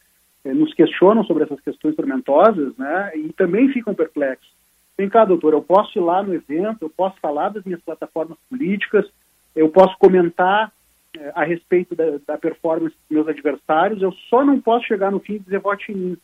eh, 0.44 0.54
nos 0.54 0.72
questionam 0.72 1.22
sobre 1.24 1.44
essas 1.44 1.60
questões 1.60 1.94
tormentosas 1.94 2.74
né? 2.78 3.12
e 3.14 3.32
também 3.34 3.68
ficam 3.68 3.94
perplexos. 3.94 4.50
Vem 4.96 5.08
cá, 5.08 5.24
doutor, 5.24 5.52
eu 5.52 5.62
posso 5.62 5.98
ir 5.98 6.02
lá 6.02 6.22
no 6.22 6.34
evento, 6.34 6.82
eu 6.82 6.90
posso 6.90 7.18
falar 7.20 7.50
das 7.50 7.64
minhas 7.64 7.80
plataformas 7.82 8.38
políticas, 8.48 9.06
eu 9.54 9.68
posso 9.68 9.96
comentar 9.98 10.72
é, 11.18 11.32
a 11.34 11.44
respeito 11.44 11.94
da, 11.94 12.18
da, 12.26 12.38
performance 12.38 12.94
dos 12.96 13.16
meus 13.16 13.28
adversários, 13.28 14.00
eu 14.00 14.12
só 14.30 14.44
não 14.44 14.60
posso 14.60 14.86
chegar 14.86 15.10
no 15.10 15.20
fim 15.20 15.34
e 15.34 15.38
dizer 15.40 15.58
vote 15.58 15.92
em 15.92 15.94
mim. 15.94 16.16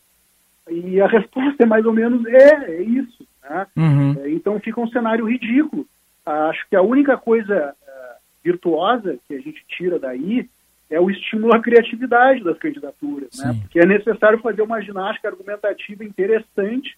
E 0.71 1.01
a 1.01 1.07
resposta 1.09 1.63
é 1.63 1.67
mais 1.67 1.85
ou 1.85 1.93
menos 1.93 2.25
é, 2.27 2.71
é 2.71 2.83
isso. 2.83 3.27
Né? 3.43 3.67
Uhum. 3.77 4.17
É, 4.21 4.31
então 4.31 4.59
fica 4.61 4.81
um 4.81 4.89
cenário 4.89 5.27
ridículo. 5.27 5.87
Acho 6.29 6.69
que 6.69 6.77
a 6.77 6.83
única 6.83 7.17
coisa 7.17 7.75
uh, 7.75 8.17
virtuosa 8.45 9.19
que 9.27 9.35
a 9.35 9.41
gente 9.41 9.65
tira 9.69 9.99
daí 9.99 10.49
é 10.91 11.01
o 11.01 11.11
estímulo 11.11 11.55
à 11.55 11.61
criatividade 11.61 12.43
das 12.43 12.59
candidaturas, 12.59 13.31
né? 13.39 13.57
porque 13.61 13.79
é 13.79 13.87
necessário 13.87 14.39
fazer 14.39 14.63
uma 14.63 14.81
ginástica 14.81 15.29
argumentativa 15.29 16.05
interessante 16.05 16.97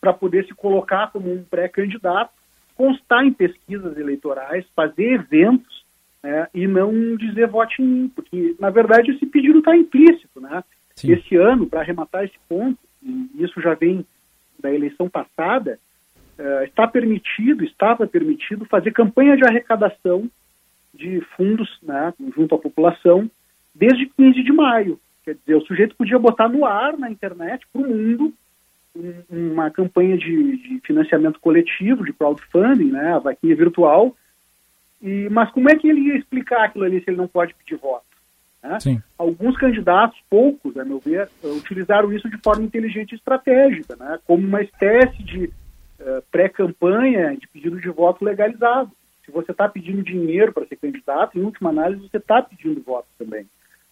para 0.00 0.12
poder 0.12 0.46
se 0.46 0.54
colocar 0.54 1.10
como 1.10 1.32
um 1.32 1.42
pré-candidato, 1.42 2.30
constar 2.76 3.24
em 3.24 3.32
pesquisas 3.32 3.96
eleitorais, 3.96 4.64
fazer 4.74 5.14
eventos 5.14 5.84
né, 6.22 6.48
e 6.54 6.66
não 6.66 7.16
dizer 7.16 7.46
vote 7.48 7.82
em 7.82 7.86
mim, 7.86 8.08
porque 8.08 8.54
na 8.58 8.70
verdade 8.70 9.10
esse 9.10 9.26
pedido 9.26 9.58
está 9.58 9.76
implícito. 9.76 10.40
Né? 10.40 10.62
Esse 11.02 11.36
ano, 11.36 11.66
para 11.66 11.80
arrematar 11.80 12.24
esse 12.24 12.38
ponto, 12.48 12.78
e 13.02 13.30
isso 13.38 13.60
já 13.60 13.74
vem 13.74 14.06
da 14.58 14.72
eleição 14.72 15.08
passada, 15.08 15.78
uh, 16.38 16.64
está 16.64 16.86
permitido, 16.86 17.64
estava 17.64 18.06
permitido 18.06 18.64
fazer 18.64 18.92
campanha 18.92 19.36
de 19.36 19.44
arrecadação 19.44 20.28
de 20.92 21.20
fundos 21.36 21.78
né, 21.82 22.14
junto 22.36 22.54
à 22.54 22.58
população 22.58 23.28
desde 23.74 24.06
15 24.06 24.42
de 24.42 24.52
maio. 24.52 24.98
Quer 25.24 25.34
dizer, 25.34 25.54
o 25.56 25.66
sujeito 25.66 25.96
podia 25.96 26.18
botar 26.18 26.48
no 26.48 26.64
ar 26.64 26.96
na 26.96 27.10
internet 27.10 27.66
para 27.72 27.82
o 27.82 27.88
mundo 27.88 28.32
uma 29.28 29.70
campanha 29.70 30.16
de, 30.16 30.56
de, 30.56 30.80
financiamento 30.84 31.40
coletivo, 31.40 32.04
de 32.04 32.12
crowdfunding, 32.12 32.92
né, 32.92 33.14
a 33.14 33.18
vaquinha 33.18 33.56
virtual. 33.56 34.14
E, 35.02 35.28
mas 35.30 35.50
como 35.50 35.68
é 35.68 35.76
que 35.76 35.88
ele 35.88 36.00
ia 36.00 36.16
explicar 36.16 36.64
aquilo 36.64 36.84
ali 36.84 37.02
se 37.02 37.10
ele 37.10 37.16
não 37.16 37.26
pode 37.26 37.54
pedir 37.54 37.76
voto? 37.76 38.04
Né? 38.62 39.02
Alguns 39.18 39.56
candidatos, 39.56 40.18
poucos, 40.30 40.76
a 40.76 40.84
meu 40.84 40.98
ver, 40.98 41.28
utilizaram 41.42 42.12
isso 42.12 42.30
de 42.30 42.38
forma 42.38 42.64
inteligente 42.64 43.12
e 43.12 43.16
estratégica, 43.16 43.96
né, 43.96 44.18
como 44.26 44.46
uma 44.46 44.62
espécie 44.62 45.22
de 45.22 45.50
uh, 46.00 46.22
pré-campanha 46.30 47.36
de 47.36 47.46
pedido 47.48 47.80
de 47.80 47.88
voto 47.88 48.24
legalizado. 48.24 48.90
Se 49.24 49.30
você 49.30 49.52
está 49.52 49.68
pedindo 49.68 50.02
dinheiro 50.02 50.52
para 50.52 50.66
ser 50.66 50.76
candidato, 50.76 51.38
em 51.38 51.42
última 51.42 51.70
análise, 51.70 52.08
você 52.08 52.18
está 52.18 52.42
pedindo 52.42 52.82
voto 52.82 53.08
também. 53.18 53.44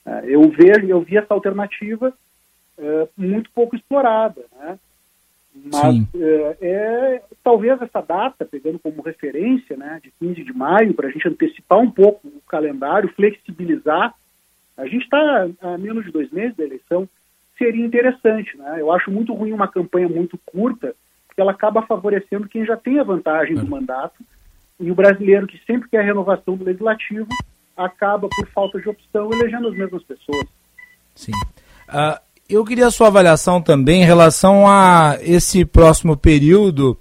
Uh, 0.05 0.24
eu, 0.24 0.42
vejo, 0.50 0.86
eu 0.86 1.00
vi 1.00 1.16
essa 1.16 1.32
alternativa 1.32 2.12
uh, 2.78 3.09
muito 3.16 3.50
pouco 3.50 3.76
explorada. 3.76 4.42
Né? 4.59 4.78
Mas 5.55 6.07
é, 6.14 6.57
é, 6.62 7.22
talvez 7.44 7.80
essa 7.80 8.00
data, 8.00 8.44
pegando 8.44 8.78
como 8.78 9.03
referência, 9.03 9.76
né, 9.76 10.00
de 10.03 10.11
15 10.18 10.42
de 10.42 10.53
maio, 10.53 10.94
para 10.94 11.09
a 11.09 11.11
gente 11.11 11.28
antecipar 11.28 11.78
um 11.78 11.90
pouco 11.90 12.26
o 12.26 12.40
calendário, 12.48 13.12
flexibilizar, 13.14 14.14
a 14.76 14.86
gente 14.86 15.03
está 15.03 15.48
a 15.61 15.76
menos 15.76 16.07
de 16.07 16.11
dois 16.11 16.30
meses 16.30 16.57
da 16.57 16.64
eleição, 16.64 17.07
seria 17.59 17.84
interessante. 17.84 18.57
Né? 18.57 18.76
Eu 18.80 18.90
acho 18.90 19.11
muito 19.11 19.34
ruim 19.34 19.53
uma 19.53 19.68
campanha 19.68 20.09
muito 20.09 20.38
curta, 20.38 20.96
porque 21.33 21.41
ela 21.41 21.53
acaba 21.53 21.80
favorecendo 21.87 22.47
quem 22.47 22.66
já 22.66 22.76
tem 22.76 23.01
a 23.01 23.05
vantagem 23.05 23.57
do 23.57 23.66
mandato, 23.66 24.22
e 24.78 24.91
o 24.91 24.95
brasileiro 24.95 25.47
que 25.47 25.59
sempre 25.66 25.89
quer 25.89 26.01
a 26.01 26.05
renovação 26.05 26.55
do 26.55 26.64
legislativo 26.64 27.26
acaba, 27.74 28.28
por 28.28 28.47
falta 28.49 28.78
de 28.78 28.87
opção, 28.91 29.30
elegendo 29.33 29.68
as 29.68 29.74
mesmas 29.74 30.03
pessoas. 30.03 30.47
Sim. 31.14 31.33
Uh, 31.89 32.20
eu 32.51 32.62
queria 32.66 32.87
a 32.87 32.91
sua 32.91 33.07
avaliação 33.07 33.62
também 33.62 34.03
em 34.03 34.05
relação 34.05 34.66
a 34.68 35.16
esse 35.22 35.64
próximo 35.64 36.18
período, 36.18 36.99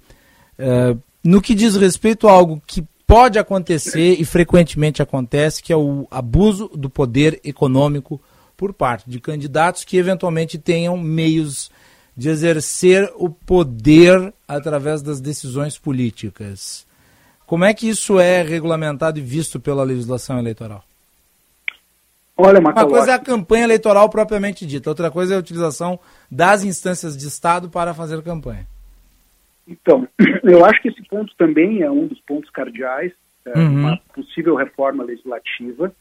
é, 0.58 0.96
no 1.22 1.42
que 1.42 1.54
diz 1.54 1.76
respeito 1.76 2.26
a 2.26 2.32
algo 2.32 2.62
que 2.66 2.82
pode 3.06 3.38
acontecer 3.38 4.18
e 4.18 4.24
frequentemente 4.24 5.02
acontece, 5.02 5.62
que 5.62 5.74
é 5.74 5.76
o 5.76 6.06
abuso 6.10 6.68
do 6.68 6.88
poder 6.88 7.38
econômico 7.44 8.18
por 8.56 8.72
parte 8.72 9.10
de 9.10 9.20
candidatos 9.20 9.84
que 9.84 9.98
eventualmente 9.98 10.56
tenham 10.56 10.96
meios 10.96 11.70
de 12.16 12.28
exercer 12.28 13.10
o 13.16 13.30
poder 13.30 14.32
através 14.46 15.02
das 15.02 15.20
decisões 15.20 15.78
políticas. 15.78 16.86
Como 17.46 17.64
é 17.64 17.74
que 17.74 17.88
isso 17.88 18.18
é 18.20 18.42
regulamentado 18.42 19.18
e 19.18 19.22
visto 19.22 19.58
pela 19.60 19.82
legislação 19.82 20.38
eleitoral? 20.38 20.84
Olha, 22.36 22.60
Uma 22.60 22.72
coisa 22.72 23.12
é 23.12 23.14
a 23.14 23.18
campanha 23.18 23.64
eleitoral 23.64 24.08
propriamente 24.08 24.64
dita, 24.66 24.88
outra 24.90 25.10
coisa 25.10 25.34
é 25.34 25.36
a 25.36 25.40
utilização 25.40 25.98
das 26.30 26.64
instâncias 26.64 27.16
de 27.16 27.26
Estado 27.26 27.68
para 27.68 27.92
fazer 27.92 28.22
campanha. 28.22 28.66
Então, 29.68 30.08
eu 30.42 30.64
acho 30.64 30.80
que 30.80 30.88
esse 30.88 31.02
ponto 31.08 31.34
também 31.36 31.82
é 31.82 31.90
um 31.90 32.06
dos 32.06 32.20
pontos 32.20 32.50
cardeais, 32.50 33.12
é, 33.44 33.58
Uhum. 33.58 33.80
uma 33.80 33.96
possível 34.14 34.54
reforma 34.54 35.04
legislativa. 35.04 35.92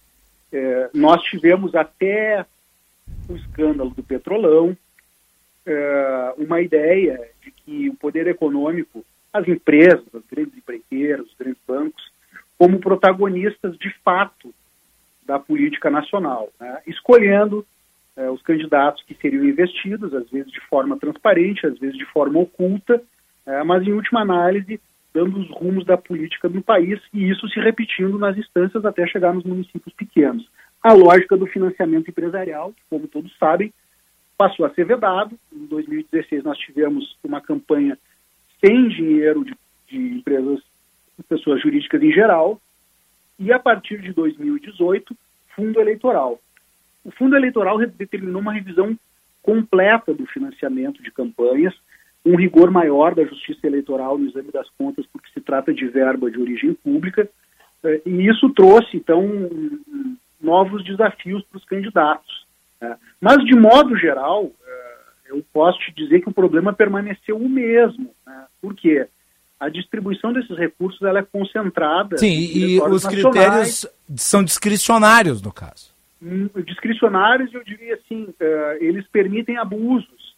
É, 0.54 0.90
nós 0.94 1.22
tivemos 1.24 1.74
até 1.76 2.46
o 3.28 3.36
escândalo 3.36 3.90
do 3.92 4.04
petrolão 4.04 4.76
é, 5.66 6.34
uma 6.38 6.62
ideia 6.62 7.20
de 7.42 7.52
que 7.52 7.90
o 7.90 7.96
poder 7.96 8.28
econômico, 8.28 9.06
as 9.34 9.48
empresas, 9.48 10.04
as 10.14 10.24
grandes 10.32 10.58
empreiteiras, 10.58 11.26
os 11.26 11.36
grandes 11.38 11.62
bancos, 11.68 12.12
como 12.58 12.80
protagonistas 12.80 13.78
de 13.78 13.90
fato 14.04 14.54
da 15.26 15.40
política 15.40 15.90
nacional, 15.90 16.50
né? 16.60 16.82
escolhendo 16.86 17.66
eh, 18.18 18.30
os 18.30 18.42
candidatos 18.42 19.04
que 19.04 19.16
seriam 19.16 19.46
investidos, 19.46 20.14
às 20.14 20.30
vezes 20.30 20.52
de 20.52 20.60
forma 20.68 20.98
transparente, 20.98 21.66
às 21.66 21.78
vezes 21.80 21.98
de 21.98 22.06
forma 22.06 22.40
oculta, 22.40 23.02
eh, 23.46 23.64
mas 23.64 23.82
em 23.88 23.94
última 23.94 24.22
análise 24.22 24.80
dando 25.14 25.40
os 25.40 25.50
rumos 25.50 25.86
da 25.86 25.98
política 25.98 26.48
no 26.50 26.62
país 26.62 27.00
e 27.14 27.30
isso 27.30 27.48
se 27.50 27.60
repetindo 27.60 28.18
nas 28.18 28.38
instâncias 28.38 28.86
até 28.86 29.06
chegar 29.08 29.34
nos 29.34 29.44
municípios 29.44 29.94
pequenos. 29.96 30.48
A 30.84 30.94
lógica 30.94 31.38
do 31.38 31.48
financiamento 31.48 32.10
empresarial, 32.10 32.74
como 32.90 33.08
todos 33.08 33.36
sabem, 33.38 33.74
passou 34.42 34.66
a 34.66 34.74
ser 34.74 34.86
vedado. 34.86 35.38
Em 35.54 35.68
2016 35.68 36.44
nós 36.44 36.58
tivemos 36.58 37.16
uma 37.24 37.40
campanha 37.40 37.96
sem 38.60 38.88
dinheiro 38.88 39.46
de, 39.46 39.56
de 39.88 39.98
empresas, 40.18 40.60
pessoas 41.30 41.62
jurídicas 41.62 42.02
em 42.02 42.12
geral, 42.12 42.60
e 43.38 43.54
a 43.54 43.60
partir 43.60 44.02
de 44.02 44.12
2018, 44.14 45.16
fundo 45.56 45.80
eleitoral. 45.80 46.40
O 47.06 47.12
fundo 47.12 47.36
eleitoral 47.36 47.78
determinou 47.78 48.42
uma 48.42 48.54
revisão 48.54 48.98
completa 49.44 50.12
do 50.12 50.26
financiamento 50.26 51.04
de 51.04 51.12
campanhas, 51.12 51.76
um 52.26 52.36
rigor 52.36 52.72
maior 52.72 53.14
da 53.14 53.24
justiça 53.24 53.68
eleitoral 53.68 54.18
no 54.18 54.28
exame 54.28 54.52
das 54.52 54.68
contas, 54.72 55.06
porque 55.14 55.30
se 55.32 55.42
trata 55.42 55.72
de 55.72 55.86
verba 55.88 56.32
de 56.32 56.40
origem 56.40 56.74
pública, 56.74 57.30
eh, 57.84 58.02
e 58.08 58.28
isso 58.28 58.50
trouxe, 58.54 58.98
então, 58.98 59.24
novos 60.42 60.84
desafios 60.84 61.44
para 61.44 61.58
os 61.60 61.66
candidatos. 61.66 62.41
Né? 62.82 62.98
Mas, 63.20 63.38
de 63.46 63.56
modo 63.56 63.96
geral, 63.96 64.52
eh, 64.66 64.98
eu 65.28 65.46
posso 65.54 65.78
te 65.80 65.94
dizer 65.94 66.22
que 66.22 66.30
o 66.30 66.34
problema 66.34 66.74
permaneceu 66.74 67.38
o 67.38 67.48
mesmo. 67.48 68.10
Né? 68.26 68.46
Por 68.62 68.76
quê? 68.76 69.08
A 69.60 69.70
distribuição 69.70 70.34
desses 70.34 70.58
recursos 70.58 71.02
ela 71.04 71.20
é 71.20 71.24
concentrada. 71.24 72.18
Sim, 72.18 72.34
e 72.34 72.82
os 72.82 73.04
nacionais, 73.04 73.32
critérios 73.32 73.88
são 74.16 74.44
discricionários, 74.44 75.42
no 75.42 75.54
caso. 75.54 75.92
hum, 76.22 76.50
discricionários, 76.66 77.54
eu 77.54 77.64
diria 77.64 77.94
assim, 77.94 78.34
eh, 78.40 78.78
eles 78.82 79.06
permitem 79.08 79.58
abusos. 79.58 80.32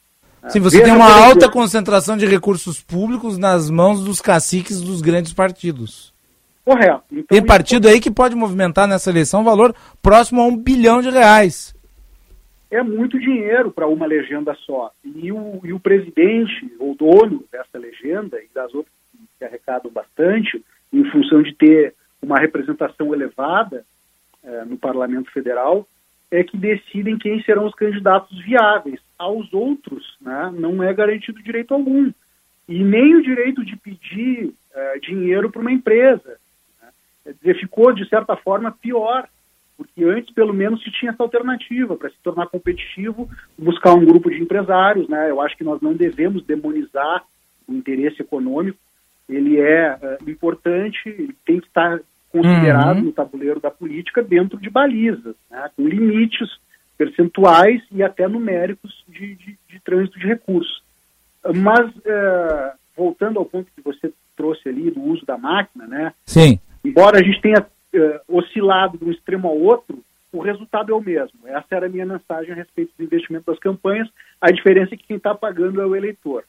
Sim, 0.49 0.59
você 0.59 0.79
Veja, 0.79 0.89
tem 0.89 0.93
uma 0.93 1.25
alta 1.25 1.49
concentração 1.49 2.17
de 2.17 2.25
recursos 2.25 2.81
públicos 2.81 3.37
nas 3.37 3.69
mãos 3.69 4.03
dos 4.03 4.19
caciques 4.19 4.81
dos 4.81 5.01
grandes 5.01 5.31
partidos. 5.31 6.13
Correto. 6.65 7.03
Então, 7.11 7.25
Tem 7.29 7.45
partido 7.45 7.87
aí 7.87 7.99
que 7.99 8.11
pode 8.11 8.35
movimentar 8.35 8.85
nessa 8.85 9.09
eleição 9.09 9.39
um 9.39 9.45
valor 9.45 9.73
próximo 10.01 10.41
a 10.41 10.45
um 10.45 10.55
bilhão 10.55 11.01
de 11.01 11.09
reais. 11.09 11.73
É 12.73 12.81
muito 12.81 13.19
dinheiro 13.19 13.71
para 13.71 13.87
uma 13.87 14.05
legenda 14.05 14.55
só. 14.65 14.91
E 15.03 15.31
o, 15.31 15.61
e 15.63 15.71
o 15.71 15.79
presidente, 15.79 16.73
ou 16.79 16.95
dono 16.95 17.45
dessa 17.51 17.77
legenda, 17.77 18.41
e 18.41 18.47
das 18.53 18.73
outras 18.73 18.93
que 19.37 19.45
arrecadam 19.45 19.91
bastante, 19.91 20.63
em 20.91 21.03
função 21.11 21.43
de 21.43 21.53
ter 21.53 21.93
uma 22.21 22.39
representação 22.39 23.13
elevada 23.13 23.85
eh, 24.43 24.65
no 24.65 24.77
Parlamento 24.77 25.31
Federal, 25.31 25.87
é 26.31 26.43
que 26.43 26.57
decidem 26.57 27.17
quem 27.17 27.43
serão 27.43 27.67
os 27.67 27.75
candidatos 27.75 28.35
viáveis. 28.43 28.99
Aos 29.19 29.53
outros, 29.53 30.17
né, 30.19 30.51
não 30.53 30.81
é 30.81 30.91
garantido 30.93 31.43
direito 31.43 31.73
algum. 31.73 32.11
E 32.67 32.83
nem 32.83 33.15
o 33.15 33.21
direito 33.21 33.63
de 33.63 33.75
pedir 33.75 34.51
eh, 34.73 34.99
dinheiro 34.99 35.51
para 35.51 35.61
uma 35.61 35.71
empresa. 35.71 36.39
né. 36.81 36.89
Quer 37.23 37.33
dizer, 37.33 37.59
ficou, 37.59 37.93
de 37.93 38.07
certa 38.09 38.35
forma, 38.35 38.71
pior 38.71 39.27
porque 39.83 40.03
antes 40.03 40.33
pelo 40.33 40.53
menos 40.53 40.81
se 40.83 40.91
tinha 40.91 41.11
essa 41.11 41.21
alternativa 41.23 41.95
para 41.95 42.09
se 42.09 42.15
tornar 42.23 42.47
competitivo, 42.47 43.29
buscar 43.57 43.93
um 43.93 44.05
grupo 44.05 44.29
de 44.29 44.41
empresários, 44.41 45.07
né? 45.09 45.29
Eu 45.29 45.41
acho 45.41 45.55
que 45.57 45.63
nós 45.63 45.81
não 45.81 45.93
devemos 45.93 46.43
demonizar 46.45 47.23
o 47.67 47.73
interesse 47.73 48.21
econômico. 48.21 48.77
Ele 49.29 49.59
é 49.59 49.97
eh, 50.01 50.17
importante, 50.27 50.99
ele 51.07 51.35
tem 51.45 51.59
que 51.59 51.67
estar 51.67 51.99
considerado 52.31 52.97
Uhum. 52.97 53.03
no 53.05 53.11
tabuleiro 53.11 53.59
da 53.59 53.69
política 53.69 54.23
dentro 54.23 54.57
de 54.57 54.69
balizas, 54.69 55.35
né? 55.51 55.69
com 55.75 55.87
limites 55.87 56.49
percentuais 56.97 57.81
e 57.91 58.01
até 58.01 58.27
numéricos 58.27 59.03
de, 59.07 59.35
de, 59.35 59.57
de 59.69 59.79
trânsito 59.81 60.17
de 60.19 60.25
recursos. 60.27 60.81
Mas 61.55 61.91
eh, 62.05 62.71
voltando 62.97 63.39
ao 63.39 63.45
ponto 63.45 63.69
que 63.75 63.81
você 63.81 64.11
trouxe 64.35 64.67
ali 64.69 64.89
do 64.89 65.01
uso 65.01 65.25
da 65.25 65.37
máquina, 65.37 65.85
né? 65.87 66.13
Sim. 66.25 66.59
embora 66.83 67.19
a 67.19 67.23
gente 67.23 67.41
tenha 67.41 67.65
eh, 67.93 68.21
oscilado 68.27 68.97
de 68.97 69.05
um 69.05 69.11
extremo 69.11 69.47
ao 69.47 69.57
outro, 69.57 70.03
o 70.31 70.41
resultado 70.41 70.91
é 70.91 70.95
o 70.95 71.01
mesmo. 71.01 71.39
Essa 71.45 71.67
era 71.71 71.85
a 71.85 71.89
minha 71.89 72.05
mensagem 72.05 72.51
a 72.51 72.55
respeito 72.55 72.91
do 72.97 73.03
investimento 73.03 73.45
das 73.45 73.59
campanhas. 73.59 74.09
A 74.41 74.51
diferença 74.51 74.95
é 74.95 74.97
que 74.97 75.07
quem 75.07 75.17
está 75.17 75.35
pagando 75.35 75.79
é 75.79 75.85
o 75.85 75.95
eleitor. 75.95 76.43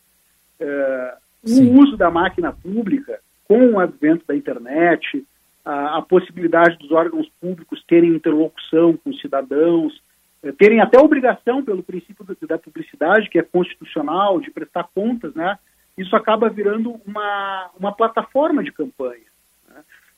Eh, 0.59 1.15
o 1.47 1.81
uso 1.81 1.97
da 1.97 2.11
máquina 2.11 2.53
pública, 2.53 3.21
com 3.47 3.73
o 3.73 3.79
advento 3.79 4.25
da 4.27 4.35
internet, 4.35 5.23
a, 5.65 5.99
a 5.99 6.03
possibilidade 6.03 6.79
dos 6.79 6.91
órgãos 6.91 7.29
públicos 7.41 7.85
terem 7.87 8.15
interlocução 8.15 8.97
com 8.97 9.11
os 9.11 9.21
cidadãos, 9.21 10.03
eh, 10.43 10.53
terem 10.53 10.81
até 10.81 10.99
obrigação 10.99 11.63
pelo 11.63 11.83
princípio 11.83 12.25
da, 12.25 12.35
da 12.47 12.59
publicidade, 12.59 13.29
que 13.29 13.39
é 13.39 13.43
constitucional, 13.43 14.41
de 14.41 14.51
prestar 14.51 14.89
contas, 14.95 15.35
né? 15.35 15.59
Isso 15.97 16.17
acaba 16.17 16.49
virando 16.49 17.01
uma, 17.07 17.71
uma 17.79 17.93
plataforma 17.93 18.65
de 18.65 18.73
campanha. 18.73 19.34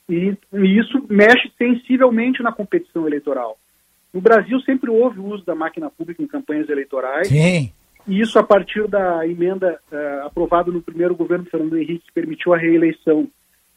E, 0.09 0.37
e 0.53 0.79
isso 0.79 1.05
mexe 1.09 1.51
sensivelmente 1.59 2.43
na 2.43 2.53
competição 2.53 3.07
eleitoral. 3.07 3.59
No 4.13 4.21
Brasil 4.21 4.59
sempre 4.61 4.91
houve 4.91 5.19
o 5.19 5.27
uso 5.27 5.45
da 5.45 5.55
máquina 5.55 5.91
pública 5.91 6.23
em 6.23 6.27
campanhas 6.27 6.69
eleitorais. 6.69 7.29
Sim. 7.29 7.73
E 8.07 8.21
isso 8.21 8.39
a 8.39 8.43
partir 8.43 8.87
da 8.87 9.27
emenda 9.27 9.81
eh, 9.91 10.23
aprovada 10.25 10.71
no 10.71 10.81
primeiro 10.81 11.15
governo 11.15 11.45
Fernando 11.47 11.77
Henrique, 11.77 12.07
que 12.07 12.13
permitiu 12.13 12.55
a 12.55 12.57
reeleição, 12.57 13.29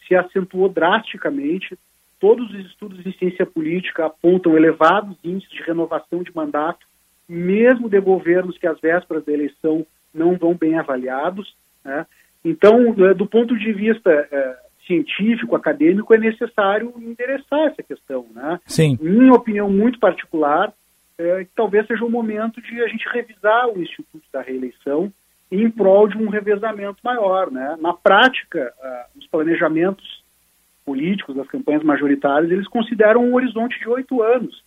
se 0.06 0.14
acentuou 0.14 0.68
drasticamente. 0.68 1.76
Todos 2.20 2.48
os 2.50 2.66
estudos 2.66 3.04
em 3.04 3.12
ciência 3.12 3.44
política 3.44 4.06
apontam 4.06 4.56
elevados 4.56 5.16
índices 5.24 5.50
de 5.50 5.62
renovação 5.62 6.22
de 6.22 6.34
mandato, 6.34 6.86
mesmo 7.28 7.88
de 7.88 8.00
governos 8.00 8.56
que 8.56 8.66
às 8.66 8.80
vésperas 8.80 9.24
da 9.24 9.32
eleição 9.32 9.84
não 10.14 10.36
vão 10.36 10.54
bem 10.54 10.78
avaliados. 10.78 11.54
né? 11.84 12.06
Então, 12.44 12.94
eh, 12.98 13.14
do 13.14 13.26
ponto 13.26 13.58
de 13.58 13.72
vista 13.72 14.10
eh, 14.10 14.56
científico, 14.90 15.54
acadêmico, 15.54 16.12
é 16.12 16.18
necessário 16.18 16.92
endereçar 16.98 17.60
essa 17.68 17.82
questão. 17.82 18.26
Né? 18.34 18.58
Sim. 18.66 18.98
Minha 19.00 19.34
opinião 19.34 19.70
muito 19.70 20.00
particular, 20.00 20.72
é, 21.16 21.46
talvez 21.54 21.86
seja 21.86 22.04
o 22.04 22.10
momento 22.10 22.60
de 22.60 22.82
a 22.82 22.88
gente 22.88 23.08
revisar 23.08 23.68
o 23.68 23.80
Instituto 23.80 24.24
da 24.32 24.42
Reeleição 24.42 25.12
em 25.50 25.70
prol 25.70 26.08
de 26.08 26.16
um 26.16 26.28
revezamento 26.28 26.98
maior. 27.04 27.50
Né? 27.50 27.76
Na 27.80 27.94
prática, 27.94 28.72
ah, 28.82 29.06
os 29.16 29.26
planejamentos 29.26 30.22
políticos 30.84 31.36
das 31.36 31.46
campanhas 31.46 31.84
majoritárias, 31.84 32.50
eles 32.50 32.66
consideram 32.66 33.24
um 33.24 33.34
horizonte 33.34 33.78
de 33.78 33.88
oito 33.88 34.22
anos. 34.22 34.62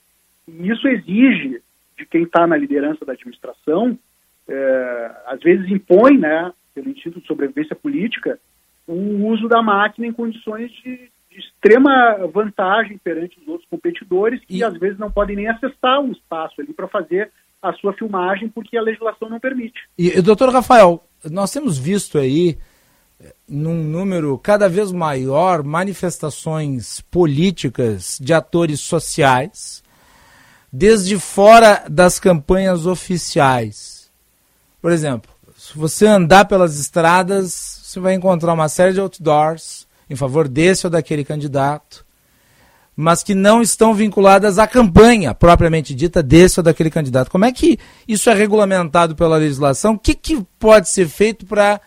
E 0.47 0.69
isso 0.69 0.87
exige 0.87 1.61
de 1.97 2.05
quem 2.05 2.23
está 2.23 2.47
na 2.47 2.57
liderança 2.57 3.05
da 3.05 3.13
administração, 3.13 3.97
é, 4.47 5.11
às 5.25 5.39
vezes 5.41 5.69
impõe, 5.69 6.17
né, 6.17 6.51
pelo 6.73 6.89
Instituto 6.89 7.21
de 7.21 7.27
Sobrevivência 7.27 7.75
Política, 7.75 8.39
o 8.87 9.27
uso 9.27 9.47
da 9.47 9.61
máquina 9.61 10.07
em 10.07 10.13
condições 10.13 10.71
de, 10.71 11.09
de 11.31 11.39
extrema 11.39 12.27
vantagem 12.33 12.97
perante 12.97 13.39
os 13.39 13.47
outros 13.47 13.69
competidores 13.69 14.41
que 14.45 14.63
às 14.63 14.77
vezes 14.77 14.99
não 14.99 15.11
podem 15.11 15.35
nem 15.35 15.47
acessar 15.47 16.01
um 16.01 16.11
espaço 16.11 16.61
ali 16.61 16.73
para 16.73 16.87
fazer 16.87 17.31
a 17.61 17.71
sua 17.73 17.93
filmagem 17.93 18.49
porque 18.49 18.77
a 18.77 18.81
legislação 18.81 19.29
não 19.29 19.39
permite. 19.39 19.79
E, 19.97 20.17
e, 20.17 20.21
doutor 20.21 20.49
Rafael, 20.49 21.01
nós 21.31 21.51
temos 21.51 21.77
visto 21.77 22.17
aí, 22.17 22.57
eh, 23.21 23.33
num 23.47 23.83
número 23.83 24.37
cada 24.37 24.67
vez 24.67 24.91
maior, 24.91 25.63
manifestações 25.63 26.99
políticas 27.09 28.19
de 28.21 28.33
atores 28.33 28.81
sociais, 28.81 29.81
desde 30.71 31.17
fora 31.17 31.85
das 31.89 32.19
campanhas 32.19 32.85
oficiais. 32.85 34.11
Por 34.81 34.91
exemplo, 34.91 35.31
se 35.55 35.77
você 35.77 36.05
andar 36.05 36.45
pelas 36.45 36.77
estradas, 36.77 37.82
você 37.93 37.99
vai 37.99 38.15
encontrar 38.15 38.53
uma 38.53 38.67
série 38.67 38.93
de 38.93 38.99
outdoors 38.99 39.87
em 40.09 40.15
favor 40.15 40.47
desse 40.47 40.87
ou 40.87 40.91
daquele 40.91 41.23
candidato, 41.23 42.03
mas 42.95 43.21
que 43.21 43.35
não 43.35 43.61
estão 43.61 43.93
vinculadas 43.93 44.57
à 44.57 44.67
campanha 44.67 45.33
propriamente 45.33 45.93
dita 45.93 46.23
desse 46.23 46.59
ou 46.59 46.63
daquele 46.63 46.89
candidato. 46.89 47.29
Como 47.29 47.45
é 47.45 47.51
que 47.51 47.77
isso 48.07 48.29
é 48.29 48.33
regulamentado 48.33 49.15
pela 49.15 49.37
legislação? 49.37 49.93
O 49.93 49.99
que, 49.99 50.15
que 50.15 50.43
pode 50.59 50.89
ser 50.89 51.07
feito 51.07 51.45
para 51.45 51.79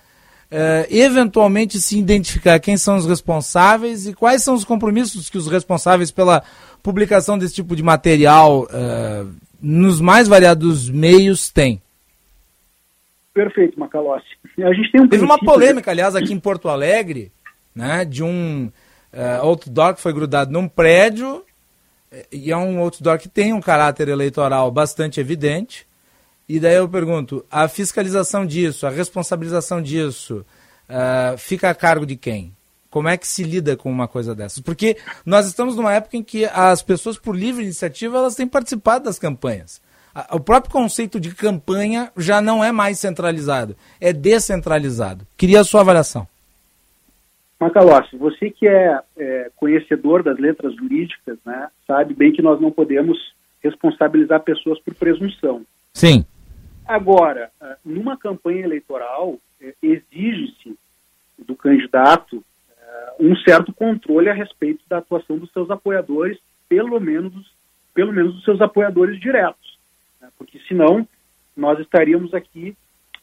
eh, 0.50 0.86
eventualmente 0.90 1.80
se 1.80 1.98
identificar 1.98 2.60
quem 2.60 2.76
são 2.76 2.96
os 2.96 3.06
responsáveis 3.06 4.06
e 4.06 4.14
quais 4.14 4.42
são 4.42 4.54
os 4.54 4.64
compromissos 4.64 5.28
que 5.28 5.38
os 5.38 5.48
responsáveis 5.48 6.10
pela 6.12 6.42
publicação 6.82 7.36
desse 7.36 7.54
tipo 7.54 7.74
de 7.74 7.82
material 7.82 8.66
eh, 8.70 9.24
nos 9.60 10.00
mais 10.00 10.28
variados 10.28 10.88
meios 10.88 11.50
têm? 11.50 11.82
Perfeito, 13.36 13.78
Macalossi. 13.78 14.24
A 14.64 14.72
gente 14.72 14.90
tem 14.90 15.02
um 15.02 15.06
Teve 15.06 15.22
uma 15.22 15.38
polêmica, 15.38 15.90
aliás, 15.90 16.16
aqui 16.16 16.32
em 16.32 16.40
Porto 16.40 16.70
Alegre, 16.70 17.30
né, 17.74 18.02
de 18.02 18.22
um 18.22 18.72
uh, 19.12 19.42
outdoor 19.42 19.94
que 19.94 20.00
foi 20.00 20.14
grudado 20.14 20.50
num 20.50 20.66
prédio, 20.66 21.44
e 22.32 22.50
é 22.50 22.56
um 22.56 22.78
outdoor 22.78 23.18
que 23.18 23.28
tem 23.28 23.52
um 23.52 23.60
caráter 23.60 24.08
eleitoral 24.08 24.70
bastante 24.70 25.20
evidente. 25.20 25.86
E 26.48 26.58
daí 26.58 26.76
eu 26.76 26.88
pergunto, 26.88 27.44
a 27.50 27.68
fiscalização 27.68 28.46
disso, 28.46 28.86
a 28.86 28.90
responsabilização 28.90 29.82
disso, 29.82 30.42
uh, 30.88 31.36
fica 31.36 31.68
a 31.68 31.74
cargo 31.74 32.06
de 32.06 32.16
quem? 32.16 32.56
Como 32.88 33.06
é 33.06 33.18
que 33.18 33.28
se 33.28 33.42
lida 33.42 33.76
com 33.76 33.90
uma 33.90 34.08
coisa 34.08 34.34
dessas? 34.34 34.60
Porque 34.60 34.96
nós 35.26 35.46
estamos 35.46 35.76
numa 35.76 35.92
época 35.92 36.16
em 36.16 36.22
que 36.22 36.46
as 36.46 36.80
pessoas, 36.80 37.18
por 37.18 37.36
livre 37.36 37.62
iniciativa, 37.62 38.16
elas 38.16 38.34
têm 38.34 38.46
participado 38.46 39.04
das 39.04 39.18
campanhas. 39.18 39.84
O 40.32 40.40
próprio 40.40 40.72
conceito 40.72 41.20
de 41.20 41.34
campanha 41.34 42.10
já 42.16 42.40
não 42.40 42.64
é 42.64 42.72
mais 42.72 42.98
centralizado, 42.98 43.76
é 44.00 44.14
descentralizado. 44.14 45.26
Queria 45.36 45.60
a 45.60 45.64
sua 45.64 45.82
avaliação. 45.82 46.26
Macalossi, 47.60 48.16
você 48.16 48.50
que 48.50 48.66
é, 48.66 48.98
é, 49.16 49.50
conhecedor 49.56 50.22
das 50.22 50.38
letras 50.38 50.74
jurídicas, 50.74 51.36
né, 51.44 51.68
sabe 51.86 52.14
bem 52.14 52.32
que 52.32 52.40
nós 52.40 52.60
não 52.60 52.70
podemos 52.70 53.18
responsabilizar 53.62 54.40
pessoas 54.40 54.78
por 54.80 54.94
presunção. 54.94 55.62
Sim. 55.92 56.24
Agora, 56.86 57.50
ah, 57.60 57.76
numa 57.84 58.16
campanha 58.16 58.64
eleitoral, 58.64 59.38
é, 59.60 59.74
exige-se 59.82 60.78
do 61.38 61.56
candidato 61.56 62.42
é, 62.70 63.14
um 63.20 63.36
certo 63.36 63.72
controle 63.72 64.30
a 64.30 64.34
respeito 64.34 64.80
da 64.88 64.98
atuação 64.98 65.36
dos 65.36 65.50
seus 65.52 65.70
apoiadores, 65.70 66.38
pelo 66.68 67.00
menos, 67.00 67.52
pelo 67.92 68.12
menos 68.12 68.34
dos 68.34 68.44
seus 68.44 68.60
apoiadores 68.60 69.18
diretos 69.20 69.65
né? 70.20 70.28
porque 70.38 70.58
senão 70.68 71.06
nós 71.56 71.78
estaríamos 71.80 72.34
aqui 72.34 72.76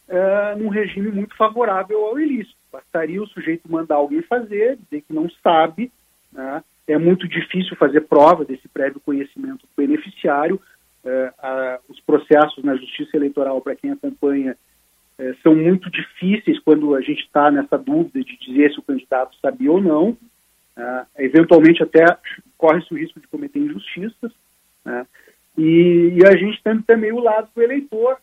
uh, 0.08 0.58
num 0.58 0.70
regime 0.70 1.12
muito 1.12 1.36
favorável 1.36 2.06
ao 2.06 2.20
ilícito. 2.20 2.58
Bastaria 2.72 3.22
o 3.22 3.28
sujeito 3.28 3.72
mandar 3.72 3.96
alguém 3.96 4.22
fazer, 4.24 4.78
dizer 4.78 5.02
que 5.02 5.14
não 5.14 5.30
sabe, 5.44 5.92
né? 6.32 6.64
é 6.88 6.98
muito 6.98 7.28
difícil 7.28 7.76
fazer 7.78 8.02
prova 8.02 8.44
desse 8.44 8.68
prévio 8.68 9.00
conhecimento 9.00 9.62
do 9.62 9.70
beneficiário. 9.78 10.60
Uh, 11.04 11.80
os 11.90 12.00
processos 12.00 12.64
na 12.64 12.76
justiça 12.76 13.16
eleitoral, 13.18 13.60
para 13.62 13.76
quem 13.76 13.92
acompanha, 13.92 14.58
uh, 15.20 15.36
são 15.44 15.54
muito 15.54 15.90
difíceis 15.92 16.60
quando 16.60 16.96
a 16.96 17.02
gente 17.02 17.24
está 17.24 17.52
nessa 17.52 17.78
dúvida 17.78 18.24
de 18.24 18.38
dizer 18.38 18.72
se 18.72 18.80
o 18.80 18.84
candidato 18.84 19.38
sabia 19.42 19.72
ou 19.72 19.82
não. 19.82 20.18
eventualmente, 21.18 21.84
até 21.84 22.06
corre-se 22.58 22.92
o 22.94 22.98
risco 22.98 23.20
de 23.20 23.28
cometer 23.28 23.60
injustiças. 23.60 24.32
E, 25.58 26.18
e 26.18 26.26
a 26.26 26.36
gente 26.36 26.62
tem 26.64 26.82
também 26.82 27.12
o 27.12 27.20
lado 27.20 27.48
do 27.56 27.62
eleitor, 27.62 28.18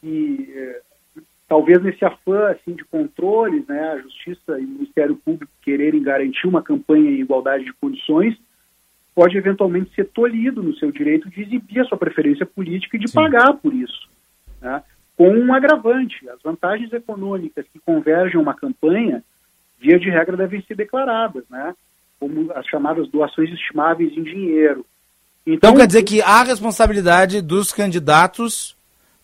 que 0.00 0.52
é, 0.54 0.80
talvez 1.48 1.82
nesse 1.82 2.04
afã 2.04 2.50
assim, 2.50 2.74
de 2.74 2.84
controles, 2.84 3.66
né, 3.66 3.92
a 3.92 3.98
Justiça 3.98 4.58
e 4.58 4.64
o 4.64 4.68
Ministério 4.68 5.16
Público 5.16 5.52
quererem 5.62 6.02
garantir 6.02 6.46
uma 6.46 6.62
campanha 6.62 7.10
em 7.10 7.20
igualdade 7.20 7.64
de 7.64 7.72
condições, 7.72 8.36
pode 9.14 9.36
eventualmente 9.36 9.94
ser 9.94 10.06
tolhido 10.08 10.62
no 10.62 10.76
seu 10.76 10.92
direito 10.92 11.30
de 11.30 11.42
exibir 11.42 11.80
a 11.80 11.84
sua 11.84 11.96
preferência 11.96 12.44
política 12.44 12.96
e 12.96 13.00
de 13.00 13.08
Sim. 13.08 13.14
pagar 13.14 13.54
por 13.54 13.72
isso. 13.72 14.08
Né? 14.60 14.82
Com 15.16 15.30
um 15.30 15.54
agravante, 15.54 16.28
as 16.28 16.42
vantagens 16.42 16.92
econômicas 16.92 17.64
que 17.72 17.78
convergem 17.78 18.36
a 18.36 18.42
uma 18.42 18.52
campanha, 18.52 19.24
via 19.78 19.98
de 19.98 20.10
regra, 20.10 20.36
devem 20.36 20.60
ser 20.62 20.74
declaradas, 20.74 21.44
né? 21.48 21.74
como 22.18 22.52
as 22.52 22.66
chamadas 22.66 23.08
doações 23.08 23.50
estimáveis 23.50 24.14
em 24.16 24.22
dinheiro, 24.22 24.84
então, 25.46 25.70
então 25.70 25.76
quer 25.76 25.86
dizer 25.86 26.02
que 26.02 26.20
há 26.20 26.42
responsabilidade 26.42 27.40
dos 27.40 27.72
candidatos 27.72 28.76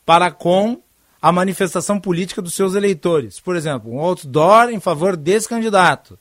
para 0.07 0.31
com 0.31 0.81
a 1.20 1.33
manifestação 1.33 2.01
política 2.01 2.41
dos 2.41 2.55
seus 2.55 2.75
eleitores. 2.75 3.41
Por 3.41 3.57
exemplo, 3.57 3.93
um 3.93 4.01
outdoor 4.01 4.70
em 4.70 4.81
favor 4.81 5.16
desse 5.16 5.49
candidato, 5.49 6.18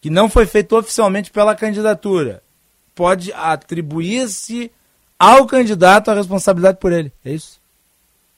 que 0.00 0.10
não 0.10 0.28
foi 0.28 0.46
feito 0.46 0.76
oficialmente 0.76 1.30
pela 1.30 1.54
candidatura, 1.54 2.42
pode 2.94 3.32
atribuir-se 3.32 4.70
ao 5.18 5.46
candidato 5.46 6.10
a 6.10 6.14
responsabilidade 6.14 6.78
por 6.78 6.92
ele. 6.92 7.12
É 7.24 7.32
isso? 7.32 7.62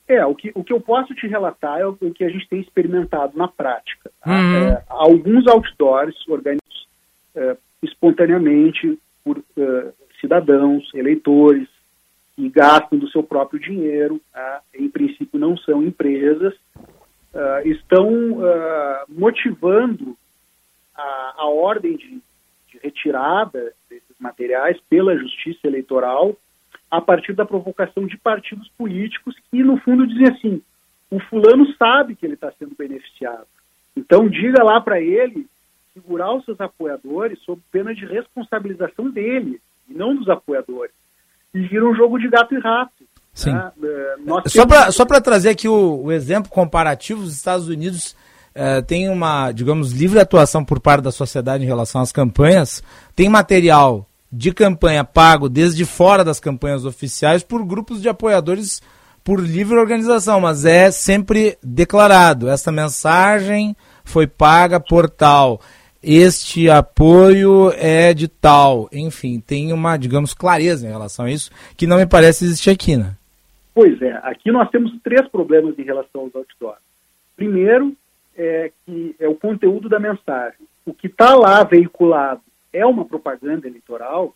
É, 0.07 0.25
o 0.25 0.33
que, 0.33 0.51
o 0.55 0.63
que 0.63 0.71
eu 0.71 0.79
posso 0.79 1.13
te 1.13 1.27
relatar 1.27 1.79
é 1.79 1.85
o, 1.85 1.97
o 1.99 2.13
que 2.13 2.23
a 2.23 2.29
gente 2.29 2.47
tem 2.47 2.61
experimentado 2.61 3.37
na 3.37 3.47
prática. 3.47 4.09
Tá? 4.23 4.31
Uhum. 4.31 4.67
É, 4.69 4.83
alguns 4.87 5.45
outdoors 5.47 6.15
organizados 6.27 6.87
é, 7.35 7.57
espontaneamente 7.83 8.97
por 9.23 9.37
uh, 9.37 9.93
cidadãos, 10.19 10.89
eleitores, 10.93 11.67
que 12.35 12.49
gastam 12.49 12.99
do 12.99 13.09
seu 13.09 13.23
próprio 13.23 13.59
dinheiro, 13.59 14.21
tá? 14.31 14.61
em 14.75 14.87
princípio 14.87 15.39
não 15.39 15.57
são 15.57 15.83
empresas, 15.83 16.53
uh, 17.33 17.65
estão 17.67 18.33
uh, 18.33 19.05
motivando 19.09 20.15
a, 20.95 21.33
a 21.37 21.45
ordem 21.47 21.97
de, 21.97 22.21
de, 22.71 22.79
retirada 22.83 23.73
desses 23.89 24.15
materiais 24.19 24.79
pela 24.87 25.17
justiça 25.17 25.65
eleitoral 25.65 26.35
a 26.89 27.01
partir 27.01 27.33
da 27.33 27.45
provocação 27.45 28.05
de 28.05 28.17
partidos 28.17 28.69
políticos 28.77 29.35
que, 29.49 29.63
no 29.63 29.77
fundo, 29.77 30.07
dizem 30.07 30.27
assim: 30.27 30.61
o 31.09 31.19
fulano 31.19 31.65
sabe 31.75 32.15
que 32.15 32.25
ele 32.25 32.35
está 32.35 32.51
sendo 32.51 32.75
beneficiado. 32.77 33.47
Então, 33.95 34.29
diga 34.29 34.63
lá 34.63 34.79
para 34.79 35.01
ele 35.01 35.47
segurar 35.93 36.33
os 36.33 36.45
seus 36.45 36.61
apoiadores 36.61 37.39
sob 37.39 37.59
pena 37.71 37.95
de 37.95 38.05
responsabilização 38.05 39.09
dele 39.09 39.59
e 39.89 39.93
não 39.93 40.15
dos 40.15 40.29
apoiadores. 40.29 40.93
E 41.53 41.61
vira 41.67 41.87
um 41.87 41.95
jogo 41.95 42.19
de 42.19 42.29
gato 42.29 42.53
e 42.53 42.59
rato. 42.59 42.91
Sim. 43.33 43.53
Né? 43.53 43.71
É, 43.83 44.49
só 44.49 44.65
para 44.65 44.91
só 44.91 45.05
trazer 45.05 45.49
aqui 45.49 45.67
o, 45.67 46.03
o, 46.05 46.11
exemplo 46.11 46.49
comparativo, 46.49 47.21
os 47.21 47.33
Estados 47.33 47.67
Unidos 47.67 48.15
é, 48.53 48.81
tem 48.81 49.09
uma, 49.09 49.51
digamos, 49.51 49.91
livre 49.91 50.19
atuação 50.19 50.65
por 50.65 50.79
parte 50.79 51.03
da 51.03 51.11
sociedade 51.11 51.63
em 51.63 51.67
relação 51.67 52.01
às 52.01 52.11
campanhas, 52.11 52.83
tem 53.15 53.29
material 53.29 54.07
de 54.31 54.51
campanha 54.51 55.03
pago 55.03 55.47
desde 55.47 55.85
fora 55.85 56.23
das 56.23 56.39
campanhas 56.39 56.83
oficiais 56.83 57.43
por 57.43 57.63
grupos 57.63 58.01
de 58.01 58.09
apoiadores 58.09 58.81
por 59.23 59.39
livre 59.39 59.77
organização, 59.77 60.39
mas 60.39 60.65
é 60.65 60.89
sempre 60.89 61.57
declarado. 61.61 62.49
Essa 62.49 62.71
mensagem 62.71 63.75
foi 64.03 64.25
paga 64.25 64.79
por 64.79 65.09
tal 65.09 65.59
este 66.07 66.69
apoio 66.69 67.71
é 67.75 68.13
de 68.13 68.29
tal. 68.29 68.87
Enfim, 68.93 69.41
tem 69.41 69.73
uma, 69.73 69.97
digamos, 69.97 70.33
clareza 70.33 70.87
em 70.87 70.91
relação 70.91 71.25
a 71.25 71.31
isso, 71.31 71.51
que 71.75 71.85
não 71.85 71.97
me 71.97 72.07
parece 72.07 72.45
existir 72.45 72.69
aqui, 72.69 72.95
né? 72.95 73.13
Pois 73.75 74.01
é, 74.01 74.13
aqui 74.23 74.49
nós 74.49 74.69
temos 74.69 74.91
três 75.03 75.27
problemas 75.27 75.77
em 75.77 75.83
relação 75.83 76.21
aos 76.21 76.35
outdoors. 76.35 76.79
Primeiro, 77.35 77.93
é 78.37 78.71
que 78.85 79.15
é 79.19 79.27
o 79.27 79.35
conteúdo 79.35 79.89
da 79.89 79.99
mensagem. 79.99 80.65
O 80.85 80.93
que 80.93 81.07
está 81.07 81.35
lá 81.35 81.63
veiculado 81.63 82.41
é 82.71 82.85
uma 82.85 83.03
propaganda 83.03 83.67
eleitoral, 83.67 84.33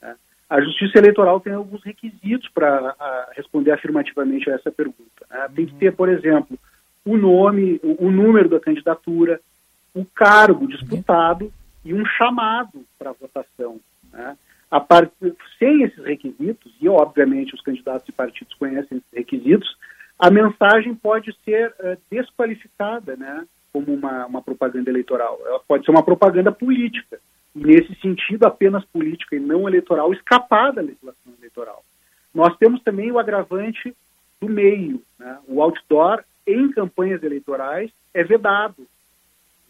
né? 0.00 0.16
a 0.48 0.60
Justiça 0.62 0.98
Eleitoral 0.98 1.38
tem 1.38 1.52
alguns 1.52 1.84
requisitos 1.84 2.48
para 2.48 2.96
responder 3.36 3.72
afirmativamente 3.72 4.50
a 4.50 4.54
essa 4.54 4.72
pergunta. 4.72 5.26
Né? 5.30 5.48
Tem 5.54 5.66
que 5.66 5.74
ter, 5.74 5.92
por 5.94 6.08
exemplo, 6.08 6.58
o 7.04 7.16
nome, 7.16 7.78
o, 7.82 8.06
o 8.06 8.10
número 8.10 8.48
da 8.48 8.58
candidatura, 8.58 9.40
o 9.94 10.04
cargo 10.04 10.66
disputado 10.66 11.52
e 11.84 11.94
um 11.94 12.04
chamado 12.04 12.84
para 12.98 13.12
votação. 13.12 13.80
Né? 14.12 14.36
A 14.70 14.80
part... 14.80 15.10
Sem 15.58 15.82
esses 15.82 16.04
requisitos, 16.04 16.72
e 16.80 16.88
obviamente 16.88 17.54
os 17.54 17.60
candidatos 17.60 18.08
e 18.08 18.12
partidos 18.12 18.54
conhecem 18.54 18.98
esses 18.98 19.12
requisitos, 19.12 19.76
a 20.18 20.30
mensagem 20.30 20.94
pode 20.94 21.34
ser 21.44 21.74
uh, 21.80 21.96
desqualificada 22.10 23.16
né, 23.16 23.46
como 23.72 23.92
uma, 23.92 24.26
uma 24.26 24.42
propaganda 24.42 24.90
eleitoral. 24.90 25.40
Ela 25.44 25.60
pode 25.60 25.84
ser 25.84 25.90
uma 25.90 26.02
propaganda 26.02 26.52
política. 26.52 27.18
E, 27.54 27.60
nesse 27.60 27.94
sentido, 27.96 28.44
apenas 28.44 28.84
política 28.84 29.34
e 29.34 29.40
não 29.40 29.66
eleitoral, 29.66 30.12
escapar 30.12 30.72
da 30.72 30.82
legislação 30.82 31.32
eleitoral. 31.38 31.82
Nós 32.34 32.56
temos 32.58 32.82
também 32.82 33.10
o 33.10 33.18
agravante 33.18 33.94
do 34.40 34.48
meio. 34.48 35.02
Né? 35.18 35.38
O 35.48 35.62
outdoor, 35.62 36.22
em 36.46 36.70
campanhas 36.70 37.22
eleitorais, 37.22 37.90
é 38.14 38.22
vedado. 38.22 38.86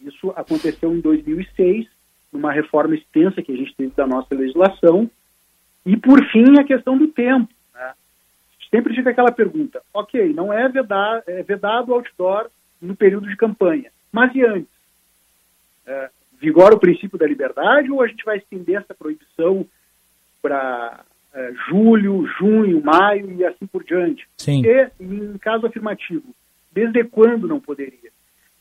Isso 0.02 0.30
aconteceu 0.36 0.94
em 0.94 1.00
2006, 1.00 1.86
numa 2.32 2.52
reforma 2.52 2.94
extensa 2.94 3.42
que 3.42 3.52
a 3.52 3.56
gente 3.56 3.74
teve 3.74 3.92
da 3.94 4.06
nossa 4.06 4.34
legislação. 4.34 5.10
E, 5.84 5.96
por 5.96 6.24
fim, 6.26 6.58
a 6.58 6.64
questão 6.64 6.96
do 6.96 7.08
tempo. 7.08 7.52
Né? 7.74 7.92
Sempre 8.70 8.94
fica 8.94 9.10
aquela 9.10 9.32
pergunta: 9.32 9.82
ok, 9.92 10.32
não 10.32 10.52
é, 10.52 10.68
vedar, 10.68 11.22
é 11.26 11.42
vedado 11.42 11.90
o 11.90 11.94
outdoor 11.94 12.50
no 12.80 12.94
período 12.94 13.28
de 13.28 13.36
campanha, 13.36 13.90
mas 14.12 14.34
e 14.34 14.44
antes? 14.44 14.70
É, 15.86 16.10
vigora 16.40 16.74
o 16.74 16.80
princípio 16.80 17.18
da 17.18 17.26
liberdade 17.26 17.90
ou 17.90 18.02
a 18.02 18.06
gente 18.06 18.24
vai 18.24 18.38
estender 18.38 18.76
essa 18.76 18.94
proibição 18.94 19.66
para 20.40 21.04
é, 21.34 21.52
julho, 21.68 22.26
junho, 22.38 22.82
maio 22.82 23.30
e 23.32 23.44
assim 23.44 23.66
por 23.66 23.84
diante? 23.84 24.26
Sim. 24.36 24.62
E, 24.64 24.90
em 25.00 25.36
caso 25.38 25.66
afirmativo, 25.66 26.34
desde 26.72 27.04
quando 27.04 27.46
não 27.46 27.60
poderia? 27.60 28.10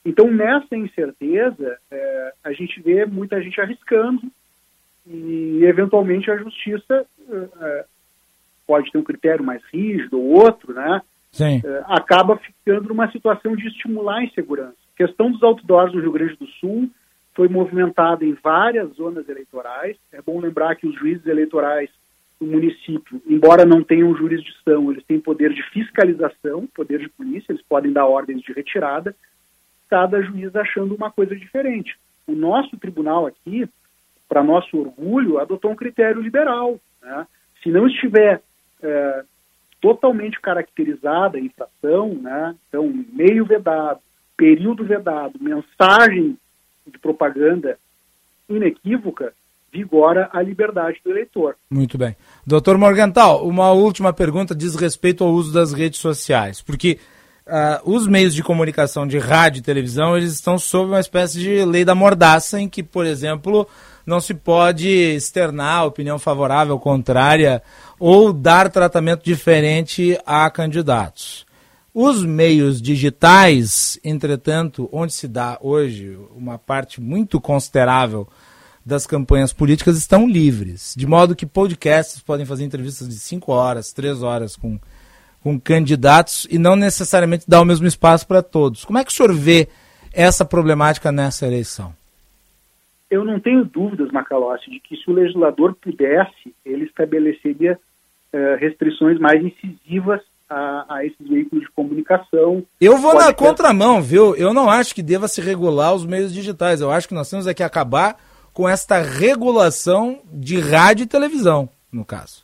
Então, 0.09 0.31
nessa 0.31 0.75
incerteza, 0.75 1.77
é, 1.91 2.33
a 2.43 2.51
gente 2.51 2.81
vê 2.81 3.05
muita 3.05 3.39
gente 3.39 3.61
arriscando 3.61 4.21
e, 5.05 5.59
eventualmente, 5.63 6.31
a 6.31 6.35
justiça 6.35 7.05
é, 7.29 7.35
é, 7.61 7.85
pode 8.65 8.91
ter 8.91 8.97
um 8.97 9.03
critério 9.03 9.45
mais 9.45 9.63
rígido 9.71 10.19
ou 10.19 10.41
outro, 10.41 10.73
né? 10.73 10.99
uh, 11.63 11.83
acaba 11.85 12.37
ficando 12.37 12.89
numa 12.89 13.11
situação 13.11 13.55
de 13.55 13.67
estimular 13.67 14.17
a 14.17 14.23
insegurança. 14.23 14.77
A 14.95 14.97
questão 14.97 15.31
dos 15.31 15.43
outdoors 15.43 15.93
no 15.93 16.01
Rio 16.01 16.11
Grande 16.11 16.35
do 16.37 16.47
Sul 16.47 16.89
foi 17.35 17.47
movimentada 17.47 18.25
em 18.25 18.33
várias 18.33 18.89
zonas 18.95 19.29
eleitorais. 19.29 19.95
É 20.11 20.23
bom 20.23 20.39
lembrar 20.39 20.75
que 20.75 20.87
os 20.87 20.95
juízes 20.95 21.27
eleitorais 21.27 21.91
do 22.41 22.47
município, 22.47 23.21
embora 23.27 23.63
não 23.63 23.83
tenham 23.83 24.15
jurisdição, 24.15 24.91
eles 24.91 25.03
têm 25.05 25.19
poder 25.19 25.53
de 25.53 25.61
fiscalização, 25.69 26.65
poder 26.73 26.97
de 26.99 27.09
polícia, 27.09 27.51
eles 27.51 27.63
podem 27.63 27.91
dar 27.91 28.07
ordens 28.07 28.41
de 28.41 28.51
retirada, 28.53 29.15
cada 29.89 30.21
juiz 30.21 30.55
achando 30.55 30.95
uma 30.95 31.11
coisa 31.11 31.35
diferente. 31.35 31.97
O 32.27 32.33
nosso 32.33 32.77
tribunal 32.77 33.25
aqui, 33.25 33.67
para 34.27 34.43
nosso 34.43 34.77
orgulho, 34.77 35.39
adotou 35.39 35.71
um 35.71 35.75
critério 35.75 36.21
liberal. 36.21 36.79
Né? 37.01 37.27
Se 37.63 37.69
não 37.69 37.87
estiver 37.87 38.41
é, 38.81 39.23
totalmente 39.81 40.39
caracterizada 40.39 41.37
a 41.37 41.41
infração, 41.41 42.13
né? 42.13 42.55
então 42.67 42.93
meio 43.11 43.45
vedado, 43.45 43.99
período 44.37 44.85
vedado, 44.85 45.39
mensagem 45.41 46.37
de 46.85 46.99
propaganda 46.99 47.77
inequívoca, 48.47 49.33
vigora 49.71 50.29
a 50.33 50.41
liberdade 50.41 50.99
do 51.03 51.11
eleitor. 51.11 51.55
Muito 51.69 51.97
bem. 51.97 52.15
Doutor 52.45 52.77
Morgental, 52.77 53.45
uma 53.47 53.71
última 53.71 54.11
pergunta 54.11 54.55
diz 54.55 54.75
respeito 54.75 55.23
ao 55.23 55.31
uso 55.31 55.53
das 55.53 55.73
redes 55.73 55.99
sociais, 55.99 56.61
porque 56.61 56.99
uh, 57.49 57.91
os 57.91 58.07
meios 58.07 58.33
de 58.33 58.43
comunicação 58.43 59.07
de 59.07 59.17
rádio 59.17 59.59
e 59.59 59.63
televisão, 59.63 60.15
eles 60.15 60.33
estão 60.33 60.57
sob 60.57 60.91
uma 60.91 60.99
espécie 60.99 61.39
de 61.39 61.65
lei 61.65 61.83
da 61.83 61.95
mordaça, 61.95 62.59
em 62.59 62.69
que, 62.69 62.83
por 62.83 63.05
exemplo, 63.05 63.67
não 64.05 64.21
se 64.21 64.33
pode 64.33 64.87
externar 64.87 65.85
opinião 65.85 66.17
favorável, 66.17 66.79
contrária, 66.79 67.61
ou 67.99 68.31
dar 68.31 68.69
tratamento 68.69 69.23
diferente 69.23 70.17
a 70.25 70.49
candidatos. 70.49 71.45
Os 71.93 72.23
meios 72.23 72.81
digitais, 72.81 73.99
entretanto, 74.03 74.87
onde 74.91 75.13
se 75.13 75.27
dá 75.27 75.57
hoje 75.61 76.17
uma 76.35 76.57
parte 76.57 77.01
muito 77.01 77.41
considerável 77.41 78.27
das 78.85 79.05
campanhas 79.05 79.51
políticas 79.51 79.97
estão 79.97 80.27
livres, 80.27 80.93
de 80.95 81.05
modo 81.05 81.35
que 81.35 81.45
podcasts 81.45 82.21
podem 82.21 82.45
fazer 82.45 82.63
entrevistas 82.63 83.07
de 83.07 83.15
5 83.15 83.51
horas, 83.51 83.91
3 83.91 84.23
horas 84.23 84.55
com, 84.55 84.79
com 85.41 85.59
candidatos 85.59 86.47
e 86.49 86.57
não 86.57 86.75
necessariamente 86.75 87.49
dar 87.49 87.61
o 87.61 87.65
mesmo 87.65 87.87
espaço 87.87 88.27
para 88.27 88.41
todos. 88.41 88.85
Como 88.85 88.97
é 88.97 89.03
que 89.03 89.11
o 89.11 89.13
senhor 89.13 89.33
vê 89.33 89.67
essa 90.13 90.43
problemática 90.43 91.11
nessa 91.11 91.47
eleição? 91.47 91.93
Eu 93.09 93.25
não 93.25 93.39
tenho 93.39 93.65
dúvidas, 93.65 94.11
Macalossi, 94.11 94.69
de 94.69 94.79
que 94.79 94.95
se 94.95 95.09
o 95.09 95.13
legislador 95.13 95.75
pudesse, 95.75 96.53
ele 96.63 96.85
estabeleceria 96.85 97.79
uh, 98.33 98.59
restrições 98.59 99.19
mais 99.19 99.43
incisivas 99.43 100.21
a, 100.47 100.85
a, 100.95 101.05
esses 101.05 101.27
veículos 101.27 101.65
de 101.65 101.71
comunicação. 101.71 102.63
Eu 102.79 102.97
vou 102.97 103.15
na 103.15 103.27
ter... 103.27 103.35
contramão, 103.35 104.01
viu? 104.01 104.35
Eu 104.35 104.53
não 104.53 104.69
acho 104.69 104.93
que 104.93 105.01
deva 105.01 105.27
se 105.27 105.41
regular 105.41 105.93
os 105.93 106.05
meios 106.05 106.33
digitais. 106.33 106.81
Eu 106.81 106.91
acho 106.91 107.07
que 107.07 107.13
nós 107.13 107.29
temos 107.29 107.47
é 107.47 107.53
que 107.53 107.63
acabar 107.63 108.17
com 108.53 108.67
esta 108.67 109.01
regulação 109.01 110.19
de 110.31 110.59
rádio 110.59 111.03
e 111.03 111.07
televisão, 111.07 111.69
no 111.91 112.05
caso. 112.05 112.43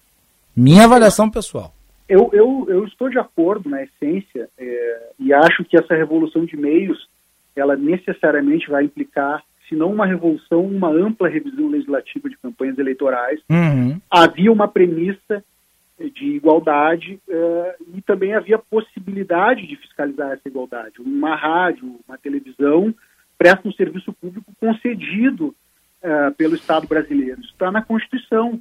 Minha 0.55 0.85
avaliação 0.85 1.29
pessoal. 1.29 1.74
Eu, 2.07 2.29
eu, 2.33 2.65
eu 2.69 2.85
estou 2.85 3.09
de 3.09 3.17
acordo 3.17 3.69
na 3.69 3.83
essência 3.83 4.49
é, 4.57 5.11
e 5.19 5.33
acho 5.33 5.63
que 5.65 5.77
essa 5.77 5.95
revolução 5.95 6.45
de 6.45 6.55
meios 6.55 7.09
ela 7.55 7.75
necessariamente 7.75 8.69
vai 8.69 8.83
implicar, 8.83 9.43
se 9.67 9.75
não 9.75 9.91
uma 9.91 10.05
revolução, 10.05 10.63
uma 10.65 10.89
ampla 10.89 11.29
revisão 11.29 11.67
legislativa 11.69 12.29
de 12.29 12.37
campanhas 12.37 12.77
eleitorais. 12.77 13.39
Uhum. 13.49 13.99
Havia 14.09 14.51
uma 14.51 14.67
premissa 14.67 15.43
de 15.97 16.25
igualdade 16.25 17.19
uh, 17.27 17.85
e 17.95 18.01
também 18.01 18.33
havia 18.33 18.59
possibilidade 18.59 19.65
de 19.65 19.77
fiscalizar 19.77 20.31
essa 20.31 20.47
igualdade. 20.47 20.99
Uma 20.99 21.35
rádio, 21.35 21.99
uma 22.07 22.17
televisão 22.17 22.93
presta 23.37 23.67
um 23.67 23.73
serviço 23.73 24.13
público 24.13 24.51
concedido 24.59 25.55
uh, 26.03 26.33
pelo 26.35 26.55
Estado 26.55 26.87
brasileiro. 26.87 27.39
Isso 27.41 27.51
está 27.51 27.71
na 27.71 27.81
Constituição. 27.81 28.59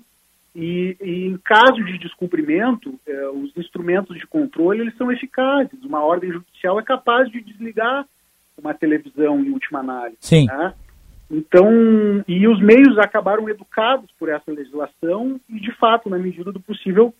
E, 0.54 0.96
e, 1.00 1.26
em 1.26 1.36
caso 1.38 1.82
de 1.84 1.98
descumprimento, 1.98 2.90
uh, 2.90 3.42
os 3.42 3.56
instrumentos 3.56 4.16
de 4.16 4.26
controle 4.26 4.80
eles 4.80 4.96
são 4.96 5.10
eficazes. 5.10 5.82
Uma 5.82 6.04
ordem 6.04 6.30
judicial 6.30 6.78
é 6.78 6.82
capaz 6.82 7.28
de 7.30 7.40
desligar 7.40 8.06
uma 8.56 8.72
televisão 8.72 9.40
em 9.40 9.50
última 9.50 9.80
análise. 9.80 10.18
Sim. 10.20 10.46
Né? 10.46 10.72
Então, 11.30 11.68
e 12.28 12.46
os 12.46 12.60
meios 12.60 12.96
acabaram 12.98 13.48
educados 13.48 14.08
por 14.18 14.28
essa 14.28 14.52
legislação 14.52 15.40
e, 15.48 15.58
de 15.58 15.72
fato, 15.72 16.08
na 16.08 16.18
medida 16.18 16.52
do 16.52 16.60
possível, 16.60 17.12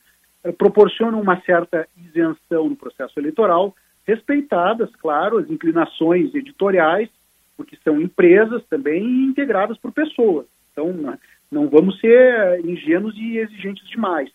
eh, 0.45 0.53
proporcionam 0.53 1.21
uma 1.21 1.41
certa 1.41 1.89
isenção 1.97 2.69
no 2.69 2.77
processo 2.77 3.19
eleitoral, 3.19 3.75
respeitadas, 4.07 4.95
claro, 4.97 5.39
as 5.39 5.51
inclinações 5.51 6.35
editoriais, 6.35 7.09
porque 7.57 7.77
são 7.83 8.01
empresas 8.01 8.63
também 8.67 9.03
integradas 9.25 9.79
por 9.79 9.91
pessoas. 9.91 10.47
Então, 10.71 11.19
não 11.51 11.69
vamos 11.69 11.99
ser 12.01 12.65
ingênuos 12.65 13.17
e 13.17 13.39
exigentes 13.39 13.87
demais. 13.89 14.31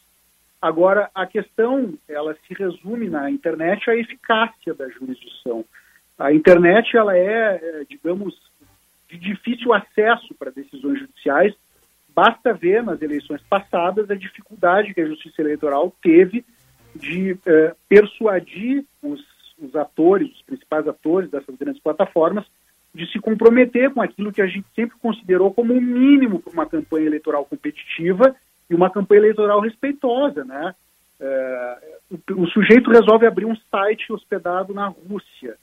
Agora, 0.62 1.10
a 1.16 1.26
questão, 1.26 1.94
ela 2.08 2.36
se 2.48 2.54
resume 2.54 3.10
na 3.10 3.32
internet 3.32 3.90
à 3.90 3.96
eficácia 3.96 4.74
da 4.74 4.90
jurisdição. 4.90 5.64
A 6.18 6.34
internet, 6.34 6.98
ela 6.98 7.16
é, 7.16 7.60
é 7.62 7.86
digamos, 7.90 8.36
de 9.10 9.18
difícil 9.18 9.74
acesso 9.74 10.34
para 10.36 10.52
decisões 10.52 11.00
judiciais, 11.00 11.56
Basta 12.20 12.54
ver 12.54 12.84
nas 12.84 13.02
eleições 13.02 13.42
passadas 13.50 14.12
a 14.12 14.16
dificuldade 14.16 14.94
que 14.94 15.00
a 15.00 15.08
Justiça 15.08 15.42
Eleitoral 15.42 15.96
teve 16.02 16.44
de 16.94 17.38
eh, 17.46 17.76
persuadir 17.88 18.84
os, 19.02 19.24
os 19.58 19.74
atores, 19.74 20.30
os 20.36 20.42
principais 20.42 20.86
atores 20.86 21.30
dessas 21.30 21.56
grandes 21.56 21.82
plataformas, 21.82 22.46
de 22.94 23.10
se 23.12 23.20
comprometer 23.20 23.92
com 23.92 24.02
aquilo 24.02 24.32
que 24.32 24.42
a 24.42 24.48
gente 24.48 24.66
sempre 24.76 24.98
considerou 25.00 25.54
como 25.54 25.74
o 25.74 25.82
mínimo 25.82 26.40
para 26.40 26.54
uma 26.54 26.66
campanha 26.66 27.08
eleitoral 27.08 27.46
competitiva 27.46 28.36
e 28.70 28.76
uma 28.76 28.90
campanha 28.90 29.20
eleitoral 29.20 29.60
respeitosa, 29.60 30.44
né? 30.44 30.76
É, 31.22 31.78
o, 32.10 32.44
o, 32.44 32.48
sujeito 32.48 32.90
resolve 32.90 33.28
abrir 33.28 33.46
um 33.46 33.56
site 33.70 34.12
hospedado 34.12 34.74
na 34.74 34.88
Rússia 34.88 35.58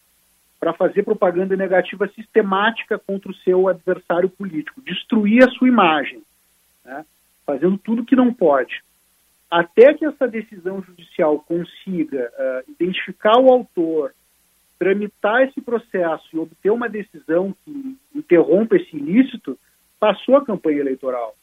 para 0.61 0.75
fazer 0.75 1.03
propaganda 1.03 1.57
negativa 1.57 2.07
sistemática 2.09 2.99
contra 2.99 3.31
o 3.31 3.35
seu 3.37 3.67
adversário 3.67 4.29
político, 4.29 4.83
destruir 4.83 5.43
a 5.43 5.51
sua 5.51 5.69
imagem 5.69 6.23
né, 6.87 7.05
fazendo 7.45 7.77
tudo 7.79 8.05
que 8.05 8.17
não 8.17 8.33
pode. 8.33 8.83
Até 9.51 9.95
que 9.95 10.05
essa 10.05 10.27
decisão 10.27 10.83
judicial 10.83 11.39
consiga 11.41 12.31
uh, 12.33 12.71
identificar 12.71 13.39
o 13.39 13.51
autor, 13.51 14.13
tramitar 14.79 15.43
esse 15.43 15.61
processo 15.61 16.25
e 16.33 16.39
obter 16.39 16.71
uma 16.71 16.89
decisão 16.89 17.55
que 17.65 17.97
interrompa 18.15 18.77
esse 18.77 18.97
ilícito, 18.97 19.59
passou 19.99 20.37
a 20.37 20.45
campanha 20.45 20.81
eleitoral. 20.81 21.35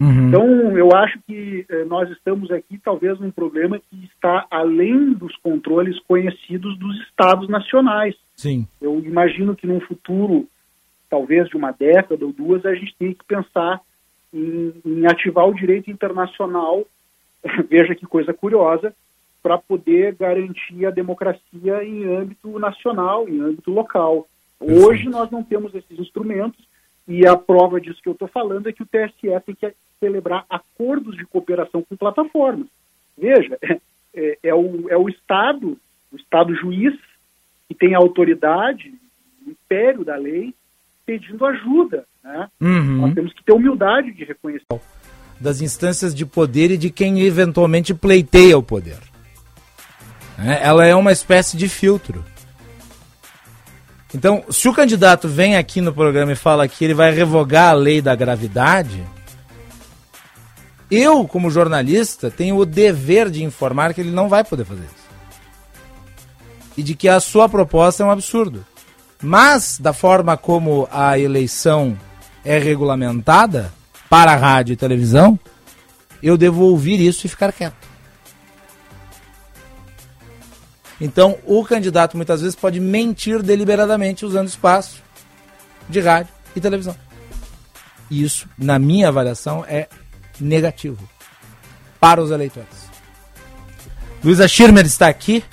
Uhum. 0.00 0.28
Então, 0.28 0.78
eu 0.78 0.94
acho 0.94 1.18
que 1.26 1.64
eh, 1.68 1.84
nós 1.84 2.10
estamos 2.10 2.50
aqui, 2.50 2.78
talvez, 2.78 3.18
num 3.20 3.30
problema 3.30 3.78
que 3.78 4.04
está 4.04 4.46
além 4.50 5.12
dos 5.12 5.36
controles 5.36 5.98
conhecidos 6.00 6.76
dos 6.78 7.00
estados 7.02 7.48
nacionais. 7.48 8.14
Sim. 8.36 8.66
Eu 8.80 8.98
imagino 8.98 9.54
que 9.54 9.66
num 9.66 9.80
futuro, 9.80 10.48
talvez 11.08 11.48
de 11.48 11.56
uma 11.56 11.70
década 11.70 12.24
ou 12.24 12.32
duas, 12.32 12.66
a 12.66 12.74
gente 12.74 12.94
tem 12.98 13.14
que 13.14 13.24
pensar 13.24 13.80
em, 14.32 14.74
em 14.84 15.06
ativar 15.06 15.48
o 15.48 15.54
direito 15.54 15.90
internacional, 15.90 16.84
veja 17.70 17.94
que 17.94 18.04
coisa 18.04 18.34
curiosa, 18.34 18.92
para 19.44 19.58
poder 19.58 20.14
garantir 20.14 20.86
a 20.86 20.90
democracia 20.90 21.84
em 21.84 22.16
âmbito 22.16 22.58
nacional, 22.58 23.28
em 23.28 23.42
âmbito 23.42 23.70
local. 23.70 24.26
Hoje 24.58 25.06
nós 25.06 25.30
não 25.30 25.44
temos 25.44 25.74
esses 25.74 25.98
instrumentos 25.98 26.58
e 27.06 27.26
a 27.26 27.36
prova 27.36 27.78
disso 27.78 28.00
que 28.02 28.08
eu 28.08 28.14
estou 28.14 28.26
falando 28.26 28.70
é 28.70 28.72
que 28.72 28.82
o 28.82 28.86
TSE 28.86 29.28
tem 29.44 29.54
que 29.54 29.74
celebrar 30.00 30.46
acordos 30.48 31.14
de 31.14 31.26
cooperação 31.26 31.82
com 31.82 31.94
plataformas. 31.94 32.66
Veja, 33.18 33.58
é, 34.16 34.38
é, 34.42 34.54
o, 34.54 34.88
é 34.88 34.96
o 34.96 35.10
Estado, 35.10 35.76
o 36.10 36.16
Estado 36.16 36.54
juiz, 36.54 36.98
que 37.68 37.74
tem 37.74 37.94
a 37.94 37.98
autoridade, 37.98 38.94
o 39.46 39.50
império 39.50 40.06
da 40.06 40.16
lei, 40.16 40.54
pedindo 41.04 41.44
ajuda. 41.44 42.06
Né? 42.22 42.48
Uhum. 42.62 42.96
Nós 43.02 43.14
temos 43.14 43.34
que 43.34 43.44
ter 43.44 43.52
humildade 43.52 44.10
de 44.10 44.24
reconhecer. 44.24 44.64
Das 45.38 45.60
instâncias 45.60 46.14
de 46.14 46.24
poder 46.24 46.70
e 46.70 46.78
de 46.78 46.88
quem 46.88 47.20
eventualmente 47.20 47.92
pleiteia 47.92 48.56
o 48.56 48.62
poder. 48.62 49.13
É, 50.38 50.66
ela 50.66 50.84
é 50.84 50.94
uma 50.94 51.12
espécie 51.12 51.56
de 51.56 51.68
filtro. 51.68 52.24
Então, 54.14 54.44
se 54.48 54.68
o 54.68 54.72
candidato 54.72 55.28
vem 55.28 55.56
aqui 55.56 55.80
no 55.80 55.92
programa 55.92 56.32
e 56.32 56.36
fala 56.36 56.68
que 56.68 56.84
ele 56.84 56.94
vai 56.94 57.12
revogar 57.12 57.70
a 57.70 57.74
lei 57.74 58.00
da 58.00 58.14
gravidade, 58.14 59.04
eu, 60.88 61.26
como 61.26 61.50
jornalista, 61.50 62.30
tenho 62.30 62.56
o 62.56 62.64
dever 62.64 63.28
de 63.28 63.42
informar 63.42 63.92
que 63.92 64.00
ele 64.00 64.12
não 64.12 64.28
vai 64.28 64.44
poder 64.44 64.64
fazer 64.64 64.84
isso. 64.84 65.04
E 66.76 66.82
de 66.82 66.94
que 66.94 67.08
a 67.08 67.18
sua 67.18 67.48
proposta 67.48 68.02
é 68.02 68.06
um 68.06 68.10
absurdo. 68.10 68.64
Mas, 69.20 69.78
da 69.80 69.92
forma 69.92 70.36
como 70.36 70.88
a 70.92 71.18
eleição 71.18 71.98
é 72.44 72.58
regulamentada 72.58 73.72
para 74.08 74.36
rádio 74.36 74.74
e 74.74 74.76
televisão, 74.76 75.38
eu 76.22 76.36
devo 76.36 76.62
ouvir 76.62 77.00
isso 77.00 77.26
e 77.26 77.30
ficar 77.30 77.52
quieto. 77.52 77.93
Então, 81.04 81.36
o 81.44 81.62
candidato 81.62 82.16
muitas 82.16 82.40
vezes 82.40 82.56
pode 82.56 82.80
mentir 82.80 83.42
deliberadamente 83.42 84.24
usando 84.24 84.48
espaço 84.48 85.02
de 85.86 86.00
rádio 86.00 86.32
e 86.56 86.60
televisão. 86.62 86.96
Isso, 88.10 88.48
na 88.56 88.78
minha 88.78 89.08
avaliação, 89.08 89.62
é 89.68 89.86
negativo 90.40 91.06
para 92.00 92.22
os 92.22 92.30
eleitores. 92.30 92.88
Luísa 94.24 94.48
Schirmer 94.48 94.86
está 94.86 95.06
aqui 95.06 95.44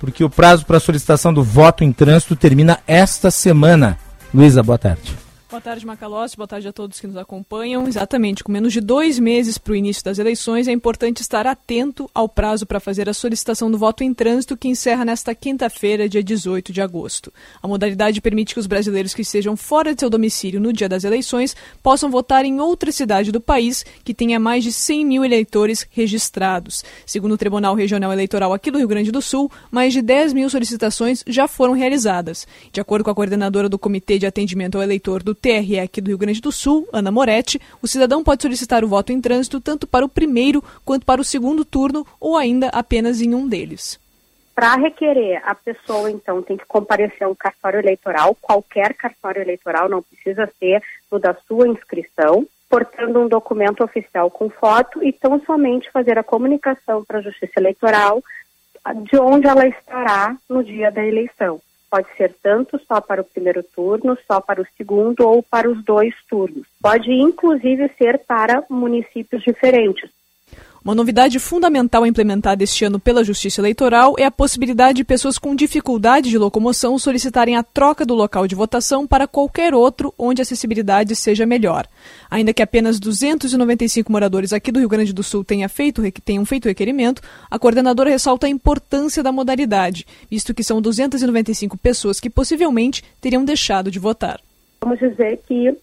porque 0.00 0.24
o 0.24 0.30
prazo 0.30 0.66
para 0.66 0.80
solicitação 0.80 1.32
do 1.32 1.44
voto 1.44 1.84
em 1.84 1.92
trânsito 1.92 2.34
termina 2.34 2.80
esta 2.84 3.30
semana. 3.30 3.96
Luísa, 4.34 4.64
boa 4.64 4.78
tarde. 4.78 5.27
Boa 5.50 5.62
tarde, 5.62 5.86
Macalossi. 5.86 6.36
Boa 6.36 6.46
tarde 6.46 6.68
a 6.68 6.72
todos 6.74 7.00
que 7.00 7.06
nos 7.06 7.16
acompanham. 7.16 7.88
Exatamente, 7.88 8.44
com 8.44 8.52
menos 8.52 8.70
de 8.70 8.82
dois 8.82 9.18
meses 9.18 9.56
para 9.56 9.72
o 9.72 9.76
início 9.76 10.04
das 10.04 10.18
eleições, 10.18 10.68
é 10.68 10.72
importante 10.72 11.22
estar 11.22 11.46
atento 11.46 12.08
ao 12.14 12.28
prazo 12.28 12.66
para 12.66 12.78
fazer 12.78 13.08
a 13.08 13.14
solicitação 13.14 13.70
do 13.70 13.78
voto 13.78 14.04
em 14.04 14.12
trânsito, 14.12 14.58
que 14.58 14.68
encerra 14.68 15.06
nesta 15.06 15.34
quinta-feira, 15.34 16.06
dia 16.06 16.22
18 16.22 16.70
de 16.70 16.82
agosto. 16.82 17.32
A 17.62 17.66
modalidade 17.66 18.20
permite 18.20 18.52
que 18.52 18.60
os 18.60 18.66
brasileiros 18.66 19.14
que 19.14 19.22
estejam 19.22 19.56
fora 19.56 19.94
de 19.94 20.00
seu 20.00 20.10
domicílio 20.10 20.60
no 20.60 20.70
dia 20.70 20.86
das 20.86 21.02
eleições 21.02 21.56
possam 21.82 22.10
votar 22.10 22.44
em 22.44 22.60
outra 22.60 22.92
cidade 22.92 23.32
do 23.32 23.40
país 23.40 23.86
que 24.04 24.12
tenha 24.12 24.38
mais 24.38 24.62
de 24.62 24.70
100 24.70 25.02
mil 25.06 25.24
eleitores 25.24 25.88
registrados. 25.92 26.84
Segundo 27.06 27.32
o 27.32 27.38
Tribunal 27.38 27.74
Regional 27.74 28.12
Eleitoral 28.12 28.52
aqui 28.52 28.70
do 28.70 28.76
Rio 28.76 28.88
Grande 28.88 29.10
do 29.10 29.22
Sul, 29.22 29.50
mais 29.70 29.94
de 29.94 30.02
10 30.02 30.34
mil 30.34 30.50
solicitações 30.50 31.24
já 31.26 31.48
foram 31.48 31.72
realizadas. 31.72 32.46
De 32.70 32.82
acordo 32.82 33.02
com 33.02 33.10
a 33.10 33.14
coordenadora 33.14 33.66
do 33.66 33.78
Comitê 33.78 34.18
de 34.18 34.26
Atendimento 34.26 34.76
ao 34.76 34.82
Eleitor 34.82 35.22
do 35.22 35.37
TRE 35.40 35.80
aqui 35.80 36.00
do 36.00 36.08
Rio 36.08 36.18
Grande 36.18 36.40
do 36.40 36.52
Sul, 36.52 36.88
Ana 36.92 37.10
Moretti, 37.10 37.60
o 37.80 37.86
cidadão 37.86 38.22
pode 38.22 38.42
solicitar 38.42 38.84
o 38.84 38.88
voto 38.88 39.12
em 39.12 39.20
trânsito 39.20 39.60
tanto 39.60 39.86
para 39.86 40.04
o 40.04 40.08
primeiro 40.08 40.62
quanto 40.84 41.06
para 41.06 41.20
o 41.20 41.24
segundo 41.24 41.64
turno 41.64 42.06
ou 42.20 42.36
ainda 42.36 42.68
apenas 42.68 43.20
em 43.20 43.34
um 43.34 43.48
deles. 43.48 43.98
Para 44.54 44.74
requerer, 44.74 45.40
a 45.44 45.54
pessoa 45.54 46.10
então 46.10 46.42
tem 46.42 46.56
que 46.56 46.66
comparecer 46.66 47.22
a 47.22 47.28
um 47.28 47.34
cartório 47.34 47.78
eleitoral, 47.78 48.34
qualquer 48.34 48.92
cartório 48.92 49.40
eleitoral, 49.40 49.88
não 49.88 50.02
precisa 50.02 50.50
ser 50.58 50.82
o 51.10 51.18
da 51.18 51.32
sua 51.46 51.68
inscrição, 51.68 52.44
portando 52.68 53.20
um 53.20 53.28
documento 53.28 53.84
oficial 53.84 54.30
com 54.30 54.50
foto 54.50 55.02
e 55.02 55.12
tão 55.12 55.40
somente 55.44 55.90
fazer 55.92 56.18
a 56.18 56.24
comunicação 56.24 57.04
para 57.04 57.18
a 57.18 57.22
Justiça 57.22 57.52
Eleitoral 57.56 58.20
de 59.04 59.18
onde 59.18 59.46
ela 59.46 59.66
estará 59.66 60.36
no 60.48 60.64
dia 60.64 60.90
da 60.90 61.04
eleição. 61.04 61.60
Pode 61.90 62.06
ser 62.16 62.34
tanto 62.42 62.78
só 62.86 63.00
para 63.00 63.22
o 63.22 63.24
primeiro 63.24 63.62
turno, 63.62 64.16
só 64.26 64.40
para 64.40 64.60
o 64.60 64.66
segundo 64.76 65.26
ou 65.26 65.42
para 65.42 65.70
os 65.70 65.82
dois 65.84 66.14
turnos. 66.28 66.66
Pode 66.82 67.10
inclusive 67.10 67.90
ser 67.96 68.18
para 68.26 68.64
municípios 68.68 69.42
diferentes. 69.42 70.10
Uma 70.84 70.94
novidade 70.94 71.38
fundamental 71.38 72.06
implementada 72.06 72.62
este 72.62 72.84
ano 72.84 73.00
pela 73.00 73.24
Justiça 73.24 73.60
Eleitoral 73.60 74.14
é 74.16 74.24
a 74.24 74.30
possibilidade 74.30 74.98
de 74.98 75.04
pessoas 75.04 75.36
com 75.36 75.54
dificuldade 75.54 76.30
de 76.30 76.38
locomoção 76.38 76.98
solicitarem 76.98 77.56
a 77.56 77.62
troca 77.62 78.06
do 78.06 78.14
local 78.14 78.46
de 78.46 78.54
votação 78.54 79.06
para 79.06 79.26
qualquer 79.26 79.74
outro 79.74 80.14
onde 80.16 80.40
a 80.40 80.44
acessibilidade 80.44 81.16
seja 81.16 81.44
melhor. 81.44 81.86
Ainda 82.30 82.54
que 82.54 82.62
apenas 82.62 83.00
295 83.00 84.10
moradores 84.10 84.52
aqui 84.52 84.70
do 84.70 84.78
Rio 84.78 84.88
Grande 84.88 85.12
do 85.12 85.22
Sul 85.22 85.44
tenham 85.44 85.68
feito, 85.68 86.00
tenham 86.24 86.44
feito 86.44 86.68
requerimento, 86.68 87.22
a 87.50 87.58
coordenadora 87.58 88.10
ressalta 88.10 88.46
a 88.46 88.50
importância 88.50 89.22
da 89.22 89.32
modalidade, 89.32 90.06
visto 90.30 90.54
que 90.54 90.62
são 90.62 90.80
295 90.80 91.76
pessoas 91.76 92.20
que 92.20 92.30
possivelmente 92.30 93.02
teriam 93.20 93.44
deixado 93.44 93.90
de 93.90 93.98
votar. 93.98 94.40
Vamos 94.80 95.00
dizer 95.00 95.40
que 95.46 95.76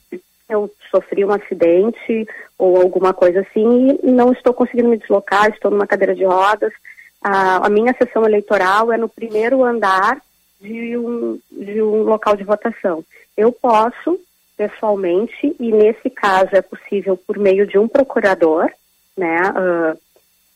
eu 0.49 0.71
sofri 0.89 1.25
um 1.25 1.31
acidente 1.31 2.27
ou 2.57 2.81
alguma 2.81 3.13
coisa 3.13 3.41
assim 3.41 3.99
e 4.01 4.11
não 4.11 4.31
estou 4.31 4.53
conseguindo 4.53 4.89
me 4.89 4.97
deslocar, 4.97 5.49
estou 5.49 5.71
numa 5.71 5.87
cadeira 5.87 6.15
de 6.15 6.23
rodas. 6.23 6.73
A, 7.21 7.65
a 7.65 7.69
minha 7.69 7.93
sessão 7.93 8.25
eleitoral 8.25 8.91
é 8.91 8.97
no 8.97 9.09
primeiro 9.09 9.63
andar 9.63 10.21
de 10.59 10.97
um, 10.97 11.39
de 11.51 11.81
um 11.81 12.03
local 12.03 12.35
de 12.35 12.43
votação. 12.43 13.03
Eu 13.35 13.51
posso, 13.51 14.19
pessoalmente, 14.55 15.55
e 15.59 15.71
nesse 15.71 16.09
caso 16.09 16.49
é 16.53 16.61
possível 16.61 17.17
por 17.17 17.37
meio 17.37 17.67
de 17.67 17.77
um 17.77 17.87
procurador, 17.87 18.69
né, 19.17 19.41
uh, 19.49 19.99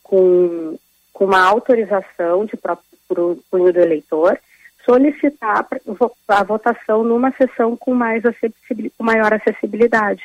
com, 0.02 0.78
com 1.12 1.24
uma 1.24 1.42
autorização 1.42 2.44
de 2.46 2.56
próprio 2.56 3.38
punho 3.50 3.72
do 3.72 3.80
eleitor, 3.80 4.38
solicitar 4.84 5.66
a 6.28 6.44
votação 6.44 7.04
numa 7.04 7.30
sessão 7.32 7.76
com, 7.76 7.94
mais 7.94 8.22
com 8.96 9.04
maior 9.04 9.32
acessibilidade, 9.32 10.22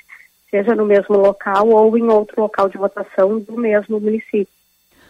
seja 0.56 0.74
no 0.74 0.86
mesmo 0.86 1.18
local 1.18 1.68
ou 1.68 1.98
em 1.98 2.04
outro 2.04 2.42
local 2.42 2.70
de 2.70 2.78
votação 2.78 3.40
do 3.40 3.58
mesmo 3.58 4.00
município. 4.00 4.48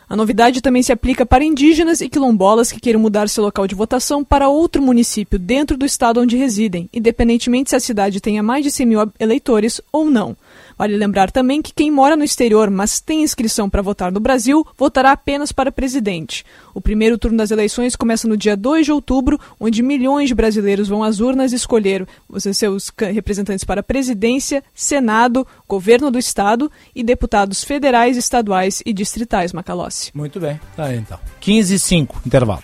A 0.09 0.15
novidade 0.15 0.61
também 0.61 0.83
se 0.83 0.91
aplica 0.91 1.25
para 1.25 1.43
indígenas 1.43 2.01
e 2.01 2.09
quilombolas 2.09 2.71
que 2.71 2.79
queiram 2.79 2.99
mudar 2.99 3.27
seu 3.27 3.43
local 3.43 3.67
de 3.67 3.75
votação 3.75 4.23
para 4.23 4.49
outro 4.49 4.81
município 4.81 5.37
dentro 5.37 5.77
do 5.77 5.85
estado 5.85 6.19
onde 6.21 6.37
residem, 6.37 6.89
independentemente 6.93 7.71
se 7.71 7.75
a 7.75 7.79
cidade 7.79 8.21
tenha 8.21 8.41
mais 8.41 8.63
de 8.63 8.71
100 8.71 8.85
mil 8.85 9.11
eleitores 9.19 9.81
ou 9.91 10.05
não. 10.05 10.35
Vale 10.78 10.95
lembrar 10.95 11.32
também 11.32 11.61
que 11.61 11.73
quem 11.73 11.89
mora 11.89 12.15
no 12.15 12.23
exterior, 12.23 12.69
mas 12.69 12.99
tem 12.99 13.23
inscrição 13.23 13.69
para 13.69 13.82
votar 13.82 14.11
no 14.11 14.19
Brasil, 14.19 14.65
votará 14.78 15.11
apenas 15.11 15.51
para 15.51 15.71
presidente. 15.71 16.45
O 16.73 16.82
primeiro 16.82 17.17
turno 17.17 17.38
das 17.38 17.51
eleições 17.51 17.95
começa 17.95 18.28
no 18.28 18.36
dia 18.36 18.57
2 18.57 18.86
de 18.86 18.91
outubro, 18.91 19.39
onde 19.59 19.82
milhões 19.82 20.28
de 20.28 20.36
brasileiros 20.36 20.88
vão 20.88 21.03
às 21.03 21.19
urnas 21.19 21.53
escolher 21.53 22.07
seus 22.38 22.91
representantes 23.13 23.63
para 23.63 23.82
presidência, 23.82 24.63
Senado, 24.73 25.47
governo 25.67 26.11
do 26.11 26.19
estado 26.19 26.71
e 26.93 27.03
deputados 27.03 27.63
federais, 27.63 28.17
estaduais 28.17 28.82
e 28.86 28.91
distritais, 28.91 29.53
Macalossi. 29.53 30.11
Muito 30.13 30.39
bem, 30.39 30.59
tá 30.76 30.86
aí 30.86 30.97
então. 30.97 31.19
15 31.39 31.76
e 31.76 31.80
5, 31.80 32.21
intervalo. 32.26 32.63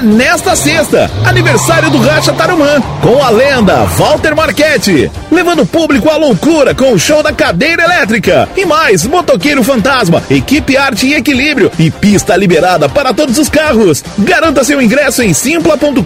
Nesta 0.00 0.54
sexta, 0.54 1.10
aniversário 1.24 1.90
do 1.90 1.98
Racha 1.98 2.32
Tarumã, 2.32 2.80
com 3.02 3.22
a 3.22 3.30
lenda 3.30 3.84
Walter 3.84 4.34
Marchetti, 4.34 5.10
levando 5.30 5.62
o 5.62 5.66
público 5.66 6.08
à 6.08 6.16
loucura 6.16 6.72
com 6.72 6.92
o 6.92 6.98
show 6.98 7.20
da 7.22 7.32
cadeira 7.32 7.82
elétrica. 7.82 8.48
E 8.56 8.64
mais, 8.64 9.04
motoqueiro 9.04 9.64
fantasma, 9.64 10.22
equipe 10.30 10.76
arte 10.76 11.08
e 11.08 11.14
equilíbrio 11.14 11.70
e 11.78 11.90
pista 11.90 12.36
liberada 12.36 12.88
para 12.88 13.12
todos 13.12 13.38
os 13.38 13.48
carros. 13.48 14.04
Garanta 14.18 14.62
seu 14.62 14.80
ingresso 14.80 15.22
em 15.22 15.32
simpla.com.br 15.34 16.02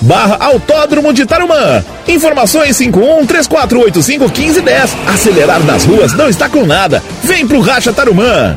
barra 0.00 0.36
autódromo 0.40 1.12
de 1.12 1.26
Tarumã. 1.26 1.84
Informações 2.08 2.76
51 2.76 3.26
3485 3.26 4.24
1510. 4.24 4.96
Acelerar 5.06 5.62
nas 5.64 5.84
ruas 5.84 6.14
não 6.14 6.28
está 6.28 6.48
com 6.48 6.64
nada. 6.64 7.02
Vem 7.22 7.46
pro 7.46 7.60
Racha 7.60 7.92
Tarumã. 7.92 8.56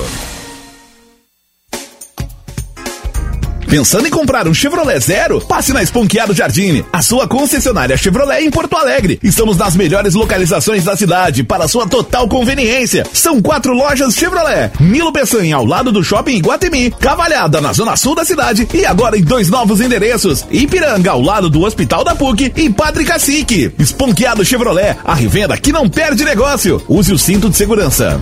Pensando 3.70 4.08
em 4.08 4.10
comprar 4.10 4.48
um 4.48 4.52
Chevrolet 4.52 4.98
Zero? 4.98 5.40
Passe 5.40 5.72
na 5.72 5.80
Esponqueado 5.80 6.34
Jardine, 6.34 6.84
a 6.92 7.00
sua 7.00 7.28
concessionária 7.28 7.96
Chevrolet 7.96 8.44
em 8.44 8.50
Porto 8.50 8.76
Alegre. 8.76 9.20
Estamos 9.22 9.56
nas 9.56 9.76
melhores 9.76 10.14
localizações 10.14 10.82
da 10.82 10.96
cidade 10.96 11.44
para 11.44 11.68
sua 11.68 11.86
total 11.86 12.26
conveniência. 12.26 13.06
São 13.12 13.40
quatro 13.40 13.72
lojas 13.72 14.14
Chevrolet: 14.14 14.72
Nilo 14.80 15.12
Peçanha 15.12 15.54
ao 15.54 15.64
lado 15.64 15.92
do 15.92 16.02
Shopping 16.02 16.34
Iguatemi, 16.34 16.90
Cavalhada 16.90 17.60
na 17.60 17.72
zona 17.72 17.96
sul 17.96 18.16
da 18.16 18.24
cidade 18.24 18.66
e 18.74 18.84
agora 18.84 19.16
em 19.16 19.22
dois 19.22 19.48
novos 19.48 19.80
endereços: 19.80 20.44
Ipiranga 20.50 21.12
ao 21.12 21.22
lado 21.22 21.48
do 21.48 21.62
Hospital 21.62 22.02
da 22.02 22.16
PUC 22.16 22.52
e 22.56 22.70
Padre 22.70 23.04
Cacique. 23.04 23.72
Esponqueado 23.78 24.44
Chevrolet, 24.44 24.96
a 25.04 25.14
revenda 25.14 25.56
que 25.56 25.70
não 25.70 25.88
perde 25.88 26.24
negócio. 26.24 26.82
Use 26.88 27.12
o 27.12 27.18
cinto 27.18 27.48
de 27.48 27.56
segurança. 27.56 28.20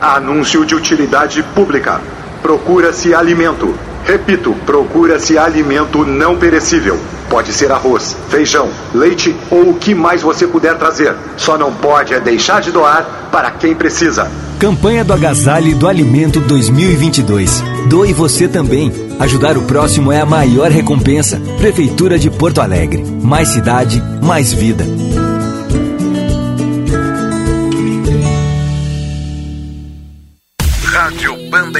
Anúncio 0.00 0.64
de 0.64 0.74
utilidade 0.74 1.42
pública. 1.54 2.00
Procura-se 2.40 3.12
alimento. 3.12 3.74
Repito, 4.04 4.54
procura-se 4.64 5.36
alimento 5.36 6.04
não 6.04 6.36
perecível. 6.36 6.98
Pode 7.28 7.52
ser 7.52 7.70
arroz, 7.70 8.16
feijão, 8.30 8.70
leite 8.94 9.36
ou 9.50 9.70
o 9.70 9.74
que 9.74 9.94
mais 9.94 10.22
você 10.22 10.46
puder 10.46 10.76
trazer. 10.78 11.14
Só 11.36 11.58
não 11.58 11.72
pode 11.72 12.14
é 12.14 12.20
deixar 12.20 12.60
de 12.60 12.70
doar 12.70 13.28
para 13.30 13.50
quem 13.50 13.74
precisa. 13.74 14.30
Campanha 14.58 15.04
do 15.04 15.12
Agasalho 15.12 15.68
e 15.68 15.74
do 15.74 15.86
Alimento 15.86 16.40
2022. 16.40 17.62
Doe 17.88 18.12
você 18.12 18.48
também. 18.48 18.92
Ajudar 19.20 19.58
o 19.58 19.62
próximo 19.62 20.12
é 20.12 20.20
a 20.20 20.26
maior 20.26 20.70
recompensa. 20.70 21.40
Prefeitura 21.58 22.18
de 22.18 22.30
Porto 22.30 22.60
Alegre. 22.60 23.04
Mais 23.22 23.48
cidade, 23.48 24.02
mais 24.22 24.52
vida. 24.52 24.84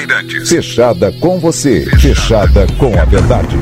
Bandeirantes. 0.09 0.48
Fechada 0.48 1.12
com 1.20 1.38
você. 1.38 1.84
Fechada 1.98 2.66
com 2.78 2.98
a 2.98 3.04
verdade. 3.04 3.56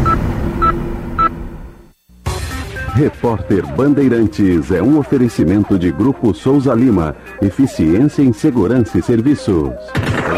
Repórter 2.95 3.67
Bandeirantes 3.75 4.71
é 4.71 4.81
um 4.81 4.97
oferecimento 4.99 5.77
de 5.77 5.91
Grupo 5.91 6.33
Souza 6.33 6.73
Lima. 6.73 7.17
Eficiência 7.43 8.23
em 8.23 8.33
Segurança 8.33 8.97
e 8.97 9.03
Serviços. 9.03 9.73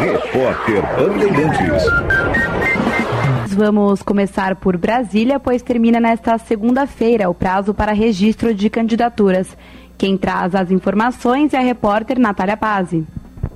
Repórter 0.00 0.82
Bandeirantes. 0.96 1.84
Vamos 3.48 4.02
começar 4.02 4.56
por 4.56 4.78
Brasília, 4.78 5.38
pois 5.38 5.60
termina 5.60 6.00
nesta 6.00 6.38
segunda-feira 6.38 7.28
o 7.28 7.34
prazo 7.34 7.74
para 7.74 7.92
registro 7.92 8.54
de 8.54 8.70
candidaturas. 8.70 9.48
Quem 9.98 10.16
traz 10.16 10.54
as 10.54 10.70
informações 10.70 11.52
é 11.52 11.58
a 11.58 11.62
repórter 11.62 12.18
Natália 12.18 12.56
Pazzi. 12.56 13.04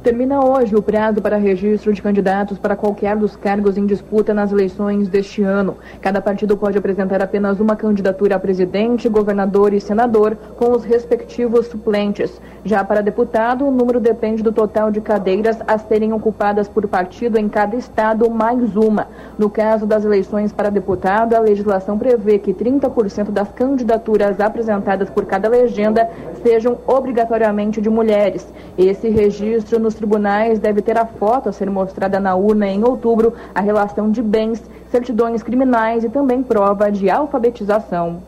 Termina 0.02 0.44
hoje 0.44 0.74
o 0.74 0.82
prazo 0.82 1.22
para 1.22 1.36
registro 1.36 1.92
de 1.92 2.02
candidatos 2.02 2.58
para 2.58 2.74
qualquer 2.74 3.14
dos 3.16 3.36
cargos 3.36 3.78
em 3.78 3.86
disputa 3.86 4.34
nas 4.34 4.50
eleições 4.50 5.08
deste 5.08 5.44
ano. 5.44 5.76
Cada 6.00 6.20
partido 6.20 6.56
pode 6.56 6.76
apresentar 6.76 7.22
apenas 7.22 7.60
uma 7.60 7.76
candidatura 7.76 8.34
a 8.34 8.38
presidente, 8.40 9.08
governador 9.08 9.72
e 9.72 9.80
senador, 9.80 10.36
com 10.56 10.72
os 10.72 10.82
respectivos 10.82 11.68
suplentes. 11.68 12.40
Já 12.64 12.82
para 12.82 13.00
deputado, 13.00 13.64
o 13.64 13.70
número 13.70 14.00
depende 14.00 14.42
do 14.42 14.50
total 14.50 14.90
de 14.90 15.00
cadeiras 15.00 15.58
a 15.68 15.78
serem 15.78 16.12
ocupadas 16.12 16.66
por 16.66 16.88
partido 16.88 17.38
em 17.38 17.48
cada 17.48 17.76
estado, 17.76 18.28
mais 18.28 18.74
uma. 18.74 19.06
No 19.38 19.48
caso 19.48 19.86
das 19.86 20.04
eleições 20.04 20.52
para 20.52 20.68
deputado, 20.68 21.34
a 21.34 21.38
legislação 21.38 21.96
prevê 21.96 22.40
que 22.40 22.52
30% 22.52 23.30
das 23.30 23.52
candidaturas 23.52 24.40
apresentadas 24.40 25.08
por 25.08 25.26
cada 25.26 25.48
legenda 25.48 26.10
sejam 26.42 26.78
obrigatoriamente 26.88 27.80
de 27.80 27.88
mulheres. 27.88 28.52
Esse 28.76 29.08
registro 29.08 29.78
nos 29.92 29.94
tribunais 29.94 30.58
deve 30.58 30.80
ter 30.80 30.96
a 30.96 31.04
foto 31.04 31.48
a 31.48 31.52
ser 31.52 31.70
mostrada 31.70 32.18
na 32.18 32.34
urna 32.34 32.66
em 32.66 32.82
outubro, 32.82 33.34
a 33.54 33.60
relação 33.60 34.10
de 34.10 34.22
bens, 34.22 34.62
certidões 34.90 35.42
criminais 35.42 36.02
e 36.02 36.08
também 36.08 36.42
prova 36.42 36.90
de 36.90 37.10
alfabetização. 37.10 38.22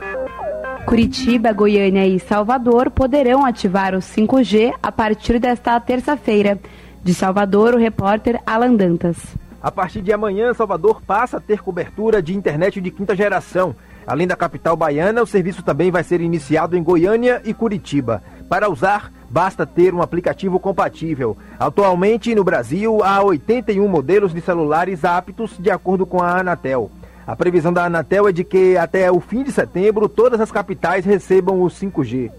Curitiba, 0.87 1.53
Goiânia 1.53 2.07
e 2.07 2.21
Salvador 2.21 2.91
poderão 2.91 3.47
ativar 3.47 3.95
o 3.95 3.99
5G 3.99 4.75
a 4.83 4.93
partir 4.93 5.39
desta 5.39 5.81
terça-feira. 5.81 6.59
De 7.03 7.15
Salvador, 7.15 7.75
o 7.75 7.79
repórter 7.79 8.41
Alan 8.47 8.75
Dantas. 8.75 9.17
A 9.63 9.71
partir 9.71 10.03
de 10.03 10.13
amanhã, 10.13 10.53
Salvador 10.53 11.01
passa 11.07 11.39
a 11.39 11.41
ter 11.41 11.63
cobertura 11.63 12.21
de 12.21 12.37
internet 12.37 12.81
de 12.83 12.91
quinta 12.91 13.17
geração. 13.17 13.75
Além 14.07 14.27
da 14.27 14.37
capital 14.37 14.77
baiana, 14.77 15.23
o 15.23 15.27
serviço 15.27 15.63
também 15.63 15.91
vai 15.91 16.05
ser 16.05 16.21
iniciado 16.21 16.77
em 16.77 16.83
Goiânia 16.83 17.41
e 17.45 17.55
Curitiba. 17.55 18.23
Para 18.49 18.71
usar, 18.71 19.13
basta 19.31 19.67
ter 19.67 19.95
um 19.95 20.03
aplicativo 20.03 20.61
compatível. 20.61 21.37
Atualmente, 21.59 22.35
no 22.35 22.45
Brasil, 22.45 23.03
há 23.03 23.23
81 23.23 23.89
modelos 23.89 24.33
de 24.33 24.41
celulares 24.41 25.05
aptos 25.05 25.57
de 25.59 25.71
acordo 25.71 26.07
com 26.07 26.23
a 26.23 26.39
Anatel. 26.39 26.91
A 27.27 27.35
previsão 27.35 27.73
da 27.73 27.87
Anatel 27.87 28.29
é 28.29 28.33
de 28.33 28.45
que 28.45 28.77
até 28.77 29.11
o 29.11 29.19
fim 29.19 29.43
de 29.43 29.51
setembro 29.51 30.09
todas 30.09 30.41
as 30.41 30.53
capitais 30.53 31.05
recebam 31.05 31.63
o 31.63 31.67
5G. 31.67 32.31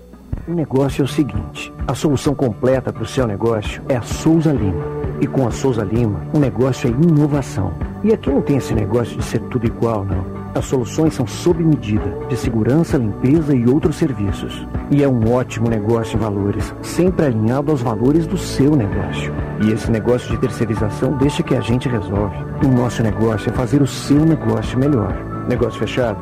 O 0.48 0.54
negócio 0.54 1.02
é 1.02 1.06
o 1.06 1.08
seguinte: 1.08 1.74
a 1.88 1.96
solução 1.96 2.36
completa 2.36 2.94
para 2.94 3.02
o 3.02 3.08
seu 3.08 3.26
negócio 3.26 3.82
é 3.90 3.96
a 3.96 4.02
Souza 4.04 4.54
Lima. 4.54 4.84
E 5.20 5.26
com 5.26 5.48
a 5.48 5.52
Souza 5.52 5.84
Lima, 5.84 6.22
o 6.34 6.40
negócio 6.40 6.88
é 6.88 6.92
inovação. 6.92 7.74
E 8.04 8.14
aqui 8.14 8.30
não 8.30 8.42
tem 8.42 8.58
esse 8.58 8.74
negócio 8.76 9.18
de 9.18 9.24
ser 9.24 9.40
tudo 9.42 9.66
igual, 9.66 10.06
não. 10.06 10.45
As 10.56 10.64
soluções 10.64 11.14
são 11.14 11.28
sob 11.28 11.62
medida, 11.62 12.10
de 12.30 12.38
segurança, 12.38 12.98
limpeza 12.98 13.54
e 13.54 13.68
outros 13.68 13.98
serviços. 13.98 14.66
E 14.90 15.04
é 15.04 15.08
um 15.08 15.34
ótimo 15.34 15.70
negócio 15.70 16.16
em 16.16 16.20
valores, 16.20 16.74
sempre 16.82 17.26
alinhado 17.26 17.72
aos 17.72 17.82
valores 17.82 18.26
do 18.26 18.38
seu 18.38 18.74
negócio. 18.74 19.36
E 19.62 19.72
esse 19.74 19.92
negócio 19.92 20.30
de 20.30 20.38
terceirização 20.38 21.12
deixa 21.18 21.44
que 21.44 21.56
a 21.56 21.60
gente 21.60 21.90
resolve. 21.90 22.38
O 22.64 22.70
nosso 22.70 23.04
negócio 23.04 23.50
é 23.50 23.54
fazer 23.54 23.82
o 23.82 23.88
seu 23.88 24.22
negócio 24.26 24.80
melhor. 24.80 25.14
Negócio 25.50 25.78
fechado? 25.78 26.18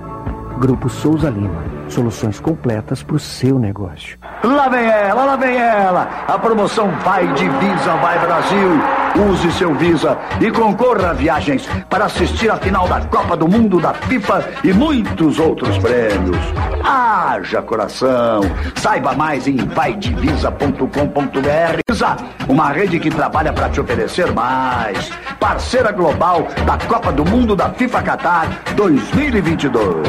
Grupo 0.60 0.90
Souza 0.90 1.30
Lima. 1.30 1.64
Soluções 1.88 2.40
completas 2.40 3.04
para 3.04 3.16
o 3.16 3.20
seu 3.20 3.60
negócio. 3.60 4.18
Lá 4.44 4.68
vem 4.68 4.86
ela, 4.86 5.26
lá 5.26 5.36
vem 5.36 5.58
ela. 5.58 6.10
A 6.28 6.40
promoção 6.40 6.90
Vai 7.06 7.32
de 7.34 7.48
Visa 7.48 7.94
Vai 8.02 8.18
Brasil. 8.18 9.03
Use 9.16 9.52
seu 9.52 9.76
Visa 9.76 10.18
e 10.42 10.50
concorra 10.50 11.12
a 11.12 11.14
viagens 11.14 11.68
para 11.88 12.06
assistir 12.06 12.50
a 12.50 12.58
final 12.58 12.88
da 12.88 13.00
Copa 13.02 13.38
do 13.38 13.48
Mundo 13.48 13.80
da 13.80 13.94
FIFA 13.94 14.44
e 14.64 14.74
muitos 14.74 15.38
outros 15.38 15.78
prêmios. 15.78 16.38
Haja 16.84 17.62
coração. 17.62 18.42
Saiba 18.76 19.14
mais 19.14 19.48
em 19.48 19.58
vaidevisa.com.br. 19.58 20.88
Visa, 21.88 22.18
uma 22.48 22.70
rede 22.70 23.00
que 23.00 23.12
trabalha 23.12 23.54
para 23.54 23.70
te 23.70 23.80
oferecer 23.80 24.34
mais. 24.34 25.12
Parceira 25.40 25.92
global 25.92 26.48
da 26.66 26.80
Copa 26.80 27.12
do 27.12 27.24
Mundo 27.24 27.56
da 27.56 27.70
FIFA 27.70 28.02
Qatar 28.02 28.48
2022. 28.76 30.08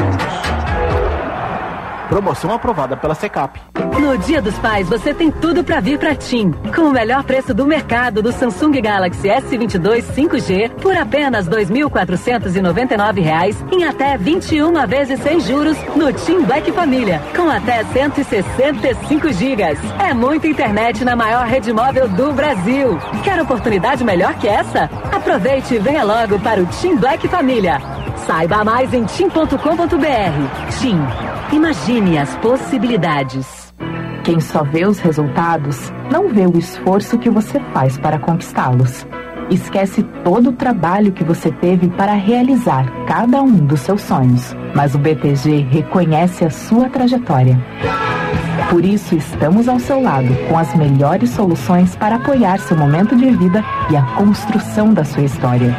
Promoção 2.07 2.51
aprovada 2.51 2.95
pela 2.95 3.15
Secap. 3.15 3.59
No 3.99 4.17
Dia 4.17 4.41
dos 4.41 4.57
Pais, 4.59 4.87
você 4.87 5.13
tem 5.13 5.31
tudo 5.31 5.63
para 5.63 5.79
vir 5.79 5.97
para 5.97 6.15
TIM. 6.15 6.51
Com 6.75 6.83
o 6.83 6.91
melhor 6.91 7.23
preço 7.23 7.53
do 7.53 7.65
mercado 7.65 8.21
do 8.21 8.31
Samsung 8.31 8.81
Galaxy 8.81 9.27
S22 9.27 10.03
5G 10.13 10.69
por 10.81 10.95
apenas 10.95 11.47
R$ 11.47 11.65
2.499 11.65 13.55
em 13.71 13.83
até 13.83 14.17
21 14.17 14.85
vezes 14.87 15.19
sem 15.21 15.39
juros 15.39 15.77
no 15.95 16.11
TIM 16.13 16.43
Black 16.43 16.71
Família, 16.71 17.21
com 17.35 17.49
até 17.49 17.83
165 17.83 19.31
gigas. 19.33 19.79
É 19.99 20.13
muita 20.13 20.47
internet 20.47 21.03
na 21.03 21.15
maior 21.15 21.47
rede 21.47 21.73
móvel 21.73 22.07
do 22.07 22.31
Brasil. 22.33 22.99
Quer 23.23 23.41
oportunidade 23.41 24.03
melhor 24.03 24.35
que 24.35 24.47
essa? 24.47 24.89
Aproveite 25.11 25.73
e 25.75 25.79
venha 25.79 26.03
logo 26.03 26.39
para 26.39 26.61
o 26.61 26.65
TIM 26.67 26.97
Black 26.97 27.27
Família. 27.27 28.04
Saiba 28.25 28.63
mais 28.63 28.91
em 28.91 29.03
tim.com.br. 29.03 30.79
TIM. 30.79 30.99
Imagine 31.55 32.17
as 32.17 32.35
possibilidades. 32.37 33.71
Quem 34.23 34.39
só 34.39 34.63
vê 34.63 34.87
os 34.87 34.97
resultados 34.97 35.93
não 36.11 36.27
vê 36.29 36.47
o 36.47 36.57
esforço 36.57 37.19
que 37.19 37.29
você 37.29 37.59
faz 37.71 37.99
para 37.99 38.17
conquistá-los. 38.17 39.05
Esquece 39.51 40.01
todo 40.23 40.49
o 40.49 40.53
trabalho 40.53 41.11
que 41.11 41.23
você 41.23 41.51
teve 41.51 41.87
para 41.89 42.13
realizar 42.13 42.91
cada 43.05 43.43
um 43.43 43.57
dos 43.57 43.81
seus 43.81 44.01
sonhos, 44.01 44.55
mas 44.73 44.95
o 44.95 44.97
BTG 44.97 45.67
reconhece 45.69 46.43
a 46.43 46.49
sua 46.49 46.89
trajetória. 46.89 47.63
Por 48.71 48.83
isso, 48.83 49.15
estamos 49.15 49.67
ao 49.67 49.77
seu 49.77 50.01
lado 50.01 50.35
com 50.49 50.57
as 50.57 50.73
melhores 50.75 51.29
soluções 51.29 51.95
para 51.95 52.15
apoiar 52.15 52.57
seu 52.57 52.75
momento 52.75 53.15
de 53.15 53.29
vida 53.29 53.63
e 53.91 53.95
a 53.95 54.01
construção 54.15 54.91
da 54.91 55.03
sua 55.03 55.23
história. 55.23 55.75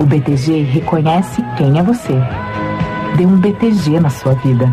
O 0.00 0.04
BTG 0.04 0.62
reconhece 0.62 1.42
quem 1.56 1.78
é 1.78 1.82
você. 1.82 2.14
Dê 3.16 3.26
um 3.26 3.36
BTG 3.36 3.98
na 3.98 4.10
sua 4.10 4.34
vida. 4.34 4.72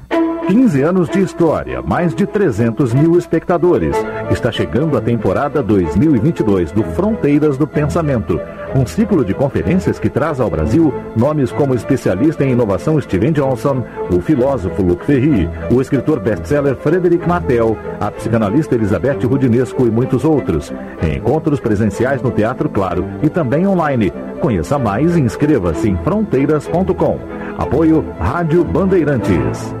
15 0.51 0.81
anos 0.81 1.09
de 1.09 1.21
história, 1.21 1.81
mais 1.81 2.13
de 2.13 2.27
300 2.27 2.93
mil 2.93 3.17
espectadores. 3.17 3.95
Está 4.29 4.51
chegando 4.51 4.97
a 4.97 5.01
temporada 5.01 5.63
2022 5.63 6.73
do 6.73 6.83
Fronteiras 6.83 7.57
do 7.57 7.65
Pensamento, 7.65 8.37
um 8.75 8.85
ciclo 8.85 9.23
de 9.23 9.33
conferências 9.33 9.97
que 9.97 10.09
traz 10.09 10.41
ao 10.41 10.49
Brasil 10.49 10.93
nomes 11.15 11.53
como 11.53 11.73
especialista 11.73 12.43
em 12.43 12.51
inovação 12.51 12.99
Steven 12.99 13.31
Johnson, 13.31 13.81
o 14.11 14.19
filósofo 14.19 14.81
Luc 14.81 15.05
Ferry, 15.05 15.49
o 15.71 15.79
escritor 15.79 16.19
best-seller 16.19 16.75
Frederic 16.75 17.25
Martel, 17.25 17.77
a 18.01 18.11
psicanalista 18.11 18.75
Elizabeth 18.75 19.25
Rudinesco 19.25 19.87
e 19.87 19.89
muitos 19.89 20.25
outros. 20.25 20.69
Encontros 21.01 21.61
presenciais 21.61 22.21
no 22.21 22.29
Teatro 22.29 22.67
Claro 22.67 23.05
e 23.23 23.29
também 23.29 23.65
online. 23.65 24.11
Conheça 24.41 24.77
mais 24.77 25.15
e 25.15 25.21
inscreva-se 25.21 25.87
em 25.87 25.95
fronteiras.com. 26.03 27.19
Apoio 27.57 28.03
Rádio 28.19 28.65
Bandeirantes. 28.65 29.80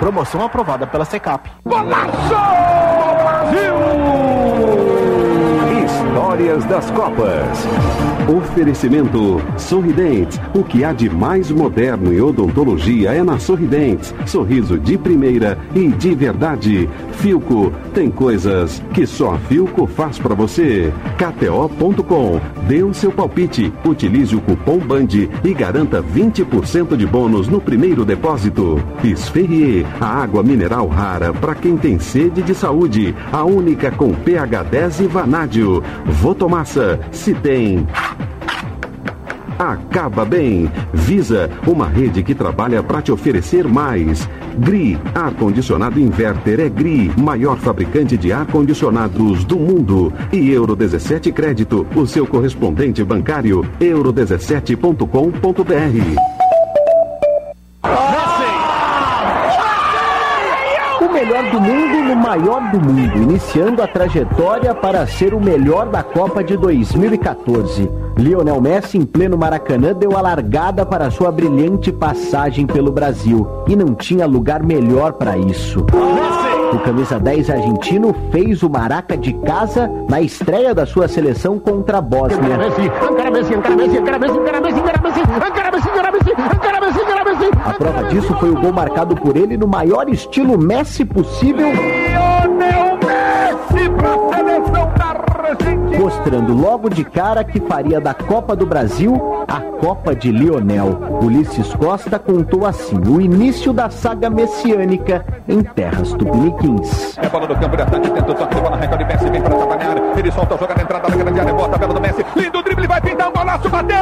Promoção 0.00 0.42
aprovada 0.42 0.86
pela 0.86 1.04
Secap. 1.04 1.50
Histórias 6.00 6.64
das 6.64 6.90
Copas. 6.92 7.66
Oferecimento 8.26 9.42
Sorridentes. 9.58 10.40
O 10.54 10.64
que 10.64 10.82
há 10.82 10.92
de 10.92 11.10
mais 11.10 11.50
moderno 11.50 12.12
em 12.12 12.20
odontologia 12.20 13.12
é 13.12 13.22
na 13.22 13.38
Sorridentes. 13.38 14.14
Sorriso 14.24 14.78
de 14.78 14.96
primeira 14.96 15.58
e 15.74 15.88
de 15.88 16.14
verdade. 16.14 16.88
Filco. 17.12 17.72
Tem 17.92 18.10
coisas 18.10 18.82
que 18.94 19.06
só 19.06 19.34
a 19.34 19.38
Filco 19.38 19.86
faz 19.86 20.18
para 20.18 20.34
você. 20.34 20.92
KTO.com. 21.18 22.40
Dê 22.66 22.82
o 22.82 22.94
seu 22.94 23.12
palpite. 23.12 23.72
Utilize 23.84 24.34
o 24.34 24.40
cupom 24.40 24.78
BAND 24.78 25.28
e 25.44 25.52
garanta 25.52 26.02
20% 26.02 26.96
de 26.96 27.06
bônus 27.06 27.46
no 27.48 27.60
primeiro 27.60 28.04
depósito. 28.06 28.82
Esferrier. 29.04 29.84
A 30.00 30.06
água 30.06 30.42
mineral 30.42 30.86
rara 30.86 31.32
para 31.32 31.54
quem 31.54 31.76
tem 31.76 31.98
sede 31.98 32.42
de 32.42 32.54
saúde. 32.54 33.14
A 33.30 33.44
única 33.44 33.90
com 33.90 34.14
pH 34.14 34.62
10 34.62 35.00
e 35.00 35.06
vanádio. 35.06 35.82
Votomassa, 36.06 36.98
se 37.10 37.34
tem. 37.34 37.86
Acaba 39.58 40.24
bem. 40.24 40.72
Visa, 40.90 41.50
uma 41.66 41.86
rede 41.86 42.22
que 42.22 42.34
trabalha 42.34 42.82
para 42.82 43.02
te 43.02 43.12
oferecer 43.12 43.68
mais. 43.68 44.26
GRI, 44.58 44.98
ar-condicionado 45.14 46.00
inverter 46.00 46.60
é 46.60 46.70
GRI, 46.70 47.12
maior 47.16 47.58
fabricante 47.58 48.16
de 48.16 48.32
ar-condicionados 48.32 49.44
do 49.44 49.58
mundo. 49.58 50.10
E 50.32 50.50
Euro 50.50 50.74
17 50.74 51.30
Crédito, 51.30 51.86
o 51.94 52.06
seu 52.06 52.26
correspondente 52.26 53.04
bancário, 53.04 53.66
euro17.com.br. 53.78 56.40
O 61.02 61.12
melhor 61.12 61.50
do 61.50 61.60
mundo 61.60 61.99
maior 62.20 62.70
do 62.70 62.78
mundo, 62.78 63.16
iniciando 63.16 63.82
a 63.82 63.86
trajetória 63.86 64.74
para 64.74 65.06
ser 65.06 65.32
o 65.32 65.40
melhor 65.40 65.86
da 65.86 66.02
Copa 66.02 66.44
de 66.44 66.56
2014. 66.56 67.90
Lionel 68.18 68.60
Messi, 68.60 68.98
em 68.98 69.06
pleno 69.06 69.38
Maracanã, 69.38 69.94
deu 69.94 70.16
a 70.16 70.20
largada 70.20 70.84
para 70.84 71.10
sua 71.10 71.32
brilhante 71.32 71.90
passagem 71.90 72.66
pelo 72.66 72.92
Brasil. 72.92 73.48
E 73.66 73.74
não 73.74 73.94
tinha 73.94 74.26
lugar 74.26 74.62
melhor 74.62 75.14
para 75.14 75.38
isso. 75.38 75.86
O 76.72 76.78
camisa 76.80 77.18
10 77.18 77.50
argentino 77.50 78.14
fez 78.30 78.62
o 78.62 78.68
Maraca 78.70 79.16
de 79.16 79.32
casa 79.32 79.90
na 80.08 80.20
estreia 80.20 80.74
da 80.74 80.84
sua 80.84 81.08
seleção 81.08 81.58
contra 81.58 81.98
a 81.98 82.00
Bósnia. 82.00 82.56
A 87.64 87.72
prova 87.72 88.04
disso 88.04 88.34
foi 88.38 88.50
o 88.50 88.60
gol 88.60 88.72
marcado 88.72 89.16
por 89.16 89.36
ele 89.36 89.56
no 89.56 89.66
maior 89.66 90.08
estilo 90.08 90.58
Messi 90.58 91.04
possível. 91.04 91.68
Mostrando 95.98 96.54
logo 96.54 96.88
de 96.88 97.04
cara 97.04 97.44
que 97.44 97.60
faria 97.60 98.00
da 98.00 98.14
Copa 98.14 98.56
do 98.56 98.64
Brasil 98.64 99.44
a 99.46 99.60
Copa 99.60 100.14
de 100.14 100.30
Lionel. 100.30 101.20
Ulisses 101.22 101.74
Costa 101.74 102.18
contou 102.18 102.64
assim 102.64 102.96
o 102.98 103.20
início 103.20 103.72
da 103.72 103.90
saga 103.90 104.30
messiânica 104.30 105.24
em 105.48 105.62
terras 105.62 106.12
tupiniquins. 106.12 107.18
É 107.18 107.28
bola 107.28 107.48
no 107.48 107.56
campo 107.56 107.76
de 107.76 107.82
ataque, 107.82 108.10
tenta 108.10 108.30
o 108.30 108.34
toque 108.34 108.54
de 108.54 108.60
bola, 108.60 108.76
recorde 108.76 109.04
Messi, 109.04 109.30
vem 109.30 109.42
para 109.42 109.56
trabalhar. 109.56 109.96
Ele 110.16 110.32
solta 110.32 110.54
a 110.54 110.58
jogada 110.58 110.76
na 110.76 110.82
entrada 110.82 111.08
da 111.08 111.16
grande 111.16 111.40
área, 111.40 111.54
bota 111.54 111.76
a 111.76 111.78
bola 111.78 111.94
do 111.94 112.00
Messi. 112.00 112.26
Lindo 112.36 112.62
drible, 112.62 112.86
vai 112.86 113.00
pintar 113.00 113.28
um 113.28 113.32
golaço, 113.32 113.68
bateu! 113.68 113.98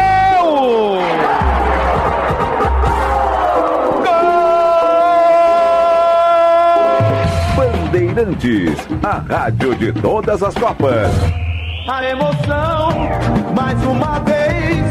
Bandeirantes, 8.19 8.89
a 9.05 9.19
rádio 9.19 9.75
de 9.77 9.93
todas 9.93 10.43
as 10.43 10.53
Copas. 10.55 11.09
A 11.89 12.05
emoção, 12.05 12.91
mais 13.55 13.81
uma 13.85 14.19
vez, 14.21 14.85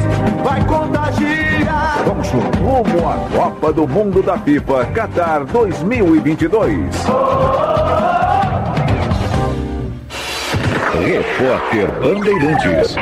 vai 0.43 0.63
contagiar. 0.65 2.03
Vamos 2.05 2.29
rumo 2.29 3.09
à 3.09 3.17
Copa 3.35 3.73
do 3.73 3.85
Mundo 3.85 4.23
da 4.23 4.37
FIFA 4.37 4.85
Qatar 4.93 5.45
2022. 5.45 6.77
Repórter 11.05 11.91
Bandeirantes. 11.99 12.95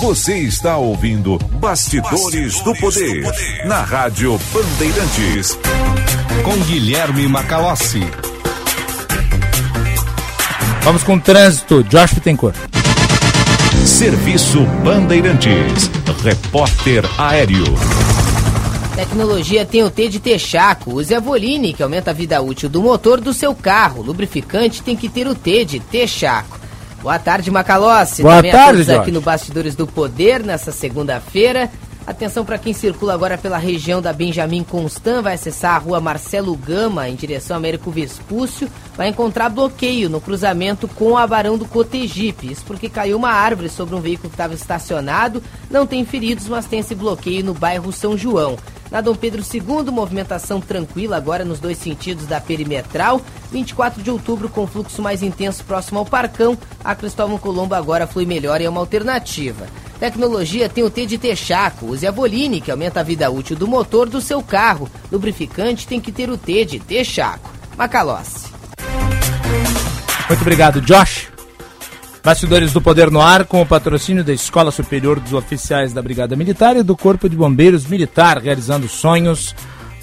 Você 0.00 0.38
está 0.38 0.78
ouvindo 0.78 1.38
Bastidores, 1.60 2.60
do, 2.62 2.74
Poder, 2.74 3.22
na 3.66 3.82
Rádio 3.82 4.38
Bandeirantes. 4.52 5.58
Com 6.44 6.56
Guilherme 6.64 7.28
Macalossi. 7.28 8.02
Vamos 10.82 11.04
com 11.04 11.14
o 11.14 11.20
trânsito. 11.20 11.84
Josh 11.84 12.14
Bittencourt. 12.14 12.56
Serviço 13.86 14.64
Bandeirantes. 14.84 15.88
Repórter 16.22 17.04
Aéreo. 17.18 17.64
Tecnologia 18.96 19.64
tem 19.64 19.84
o 19.84 19.90
T 19.90 20.08
de 20.08 20.18
Texaco. 20.18 20.94
Use 20.94 21.14
a 21.14 21.20
Voline, 21.20 21.72
que 21.72 21.82
aumenta 21.82 22.10
a 22.10 22.14
vida 22.14 22.40
útil 22.42 22.68
do 22.68 22.82
motor 22.82 23.20
do 23.20 23.32
seu 23.32 23.54
carro. 23.54 24.02
Lubrificante 24.02 24.82
tem 24.82 24.96
que 24.96 25.08
ter 25.08 25.26
o 25.28 25.34
T 25.34 25.64
de 25.64 25.78
Texaco. 25.80 26.60
Boa 27.02 27.18
tarde, 27.18 27.50
Macalossi. 27.50 28.22
Boa 28.22 28.36
Também 28.36 28.50
a 28.50 28.54
tarde, 28.54 28.72
todos 28.72 28.86
Jorge. 28.86 29.00
aqui 29.00 29.10
no 29.10 29.20
Bastidores 29.20 29.74
do 29.74 29.86
Poder, 29.86 30.42
nessa 30.42 30.72
segunda-feira. 30.72 31.70
Atenção 32.04 32.44
para 32.44 32.58
quem 32.58 32.72
circula 32.72 33.14
agora 33.14 33.38
pela 33.38 33.58
região 33.58 34.02
da 34.02 34.12
Benjamin 34.12 34.64
Constant, 34.64 35.22
vai 35.22 35.34
acessar 35.34 35.76
a 35.76 35.78
rua 35.78 36.00
Marcelo 36.00 36.56
Gama 36.56 37.08
em 37.08 37.14
direção 37.14 37.54
a 37.54 37.58
Américo 37.58 37.92
Vespúcio, 37.92 38.68
vai 38.96 39.08
encontrar 39.08 39.48
bloqueio 39.48 40.10
no 40.10 40.20
cruzamento 40.20 40.88
com 40.88 41.16
a 41.16 41.24
Barão 41.26 41.56
do 41.56 41.64
Cotegipe. 41.64 42.50
Isso 42.50 42.64
porque 42.64 42.88
caiu 42.88 43.16
uma 43.16 43.30
árvore 43.30 43.68
sobre 43.68 43.94
um 43.94 44.00
veículo 44.00 44.30
que 44.30 44.34
estava 44.34 44.52
estacionado, 44.52 45.40
não 45.70 45.86
tem 45.86 46.04
feridos, 46.04 46.48
mas 46.48 46.66
tem 46.66 46.80
esse 46.80 46.94
bloqueio 46.94 47.44
no 47.44 47.54
bairro 47.54 47.92
São 47.92 48.18
João. 48.18 48.58
Na 48.90 49.00
Dom 49.00 49.14
Pedro 49.14 49.40
II, 49.40 49.90
movimentação 49.90 50.60
tranquila 50.60 51.16
agora 51.16 51.44
nos 51.44 51.60
dois 51.60 51.78
sentidos 51.78 52.26
da 52.26 52.40
perimetral. 52.40 53.22
24 53.50 54.02
de 54.02 54.10
outubro 54.10 54.48
com 54.48 54.66
fluxo 54.66 55.00
mais 55.00 55.22
intenso 55.22 55.64
próximo 55.64 56.00
ao 56.00 56.04
Parcão. 56.04 56.58
A 56.84 56.94
Cristóvão 56.94 57.38
Colombo 57.38 57.74
agora 57.74 58.06
flui 58.06 58.26
melhor 58.26 58.60
e 58.60 58.64
é 58.64 58.68
uma 58.68 58.80
alternativa. 58.80 59.66
Tecnologia 60.02 60.68
tem 60.68 60.82
o 60.82 60.90
T 60.90 61.06
de 61.06 61.16
Texaco. 61.16 61.86
Use 61.86 62.04
a 62.04 62.10
Voline, 62.10 62.60
que 62.60 62.72
aumenta 62.72 62.98
a 62.98 63.02
vida 63.04 63.30
útil 63.30 63.54
do 63.54 63.68
motor 63.68 64.08
do 64.08 64.20
seu 64.20 64.42
carro. 64.42 64.90
Lubrificante 65.12 65.86
tem 65.86 66.00
que 66.00 66.10
ter 66.10 66.28
o 66.28 66.36
T 66.36 66.64
de 66.64 66.80
Texaco. 66.80 67.48
Macalossi. 67.78 68.48
Muito 70.28 70.40
obrigado, 70.40 70.80
Josh. 70.80 71.28
Bastidores 72.20 72.72
do 72.72 72.82
Poder 72.82 73.12
no 73.12 73.20
Ar, 73.20 73.44
com 73.44 73.62
o 73.62 73.66
patrocínio 73.66 74.24
da 74.24 74.32
Escola 74.32 74.72
Superior 74.72 75.20
dos 75.20 75.34
Oficiais 75.34 75.92
da 75.92 76.02
Brigada 76.02 76.34
Militar 76.34 76.74
e 76.76 76.82
do 76.82 76.96
Corpo 76.96 77.28
de 77.28 77.36
Bombeiros 77.36 77.86
Militar, 77.86 78.38
realizando 78.38 78.88
sonhos, 78.88 79.54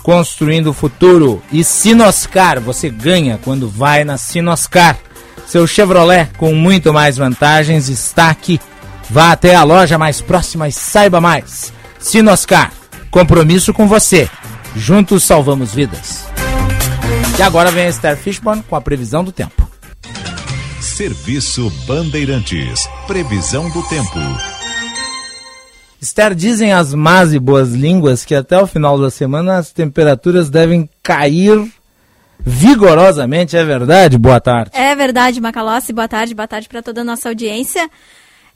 construindo 0.01 0.67
o 0.67 0.73
futuro. 0.73 1.43
E 1.51 1.61
Sinoscar, 1.61 2.61
você 2.61 2.89
ganha 2.89 3.37
quando 3.43 3.67
vai 3.67 4.05
na 4.05 4.17
Sinoscar. 4.17 4.97
Seu 5.45 5.67
Chevrolet 5.67 6.29
com 6.37 6.55
muito 6.55 6.93
mais 6.93 7.17
vantagens 7.17 7.89
está 7.89 8.29
aqui. 8.29 8.61
Vá 9.09 9.31
até 9.31 9.55
a 9.55 9.63
loja 9.63 9.97
mais 9.97 10.21
próxima 10.21 10.67
e 10.67 10.71
saiba 10.71 11.19
mais. 11.19 11.73
Sinoscar, 11.99 12.71
compromisso 13.09 13.73
com 13.73 13.87
você. 13.87 14.29
Juntos 14.75 15.23
salvamos 15.23 15.73
vidas. 15.73 16.27
E 17.37 17.41
agora 17.41 17.71
vem 17.71 17.85
a 17.85 17.89
Esther 17.89 18.17
Fishburne 18.17 18.63
com 18.63 18.75
a 18.75 18.81
previsão 18.81 19.23
do 19.23 19.31
tempo. 19.31 19.67
Serviço 20.79 21.71
Bandeirantes. 21.87 22.87
Previsão 23.07 23.69
do 23.69 23.81
tempo. 23.83 24.19
Esther, 26.01 26.35
dizem 26.35 26.71
as 26.71 26.93
más 26.93 27.33
e 27.33 27.39
boas 27.39 27.73
línguas 27.73 28.23
que 28.23 28.35
até 28.35 28.61
o 28.61 28.67
final 28.67 28.99
da 28.99 29.09
semana 29.09 29.57
as 29.57 29.71
temperaturas 29.71 30.49
devem 30.49 30.89
cair 31.01 31.69
vigorosamente, 32.39 33.57
é 33.57 33.63
verdade? 33.65 34.17
Boa 34.17 34.39
tarde. 34.39 34.71
É 34.73 34.95
verdade, 34.95 35.41
Macalossi. 35.41 35.91
Boa 35.91 36.07
tarde, 36.07 36.33
boa 36.33 36.47
tarde 36.47 36.69
para 36.69 36.81
toda 36.81 37.01
a 37.01 37.03
nossa 37.03 37.29
audiência. 37.29 37.89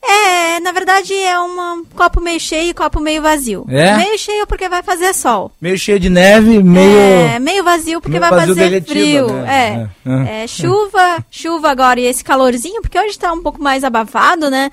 É, 0.05 0.59
na 0.59 0.73
verdade 0.73 1.13
é 1.13 1.39
um 1.39 1.85
copo 1.95 2.19
meio 2.19 2.39
cheio 2.39 2.69
e 2.69 2.73
copo 2.73 2.99
meio 2.99 3.21
vazio. 3.21 3.65
É? 3.69 3.95
Meio 3.95 4.17
cheio 4.17 4.45
porque 4.45 4.67
vai 4.67 4.83
fazer 4.83 5.13
sol. 5.13 5.51
Meio 5.61 5.77
cheio 5.77 5.97
de 5.99 6.09
neve, 6.09 6.61
meio. 6.61 6.99
É, 6.99 7.39
meio 7.39 7.63
vazio 7.63 8.01
porque 8.01 8.19
meio 8.19 8.29
vai 8.29 8.39
vazio 8.41 8.55
fazer 8.55 8.83
frio. 8.83 9.27
né? 9.27 9.89
É. 10.05 10.09
É. 10.09 10.43
É, 10.43 10.47
chuva, 10.47 11.25
chuva 11.31 11.71
agora 11.71 11.99
e 12.01 12.05
esse 12.05 12.23
calorzinho, 12.23 12.81
porque 12.81 12.99
hoje 12.99 13.17
tá 13.17 13.31
um 13.31 13.41
pouco 13.41 13.63
mais 13.63 13.83
abafado, 13.83 14.49
né? 14.49 14.71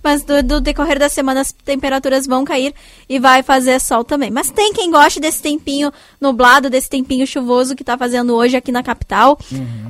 Mas 0.00 0.22
do, 0.22 0.40
do 0.44 0.60
decorrer 0.60 0.96
da 0.96 1.08
semana 1.08 1.40
as 1.40 1.50
temperaturas 1.50 2.24
vão 2.24 2.44
cair 2.44 2.72
e 3.08 3.18
vai 3.18 3.42
fazer 3.42 3.80
sol 3.80 4.04
também. 4.04 4.30
Mas 4.30 4.48
tem 4.48 4.72
quem 4.72 4.92
goste 4.92 5.18
desse 5.18 5.42
tempinho 5.42 5.92
nublado, 6.20 6.70
desse 6.70 6.88
tempinho 6.88 7.26
chuvoso 7.26 7.74
que 7.74 7.82
tá 7.82 7.98
fazendo 7.98 8.32
hoje 8.32 8.56
aqui 8.56 8.70
na 8.70 8.82
capital. 8.82 9.36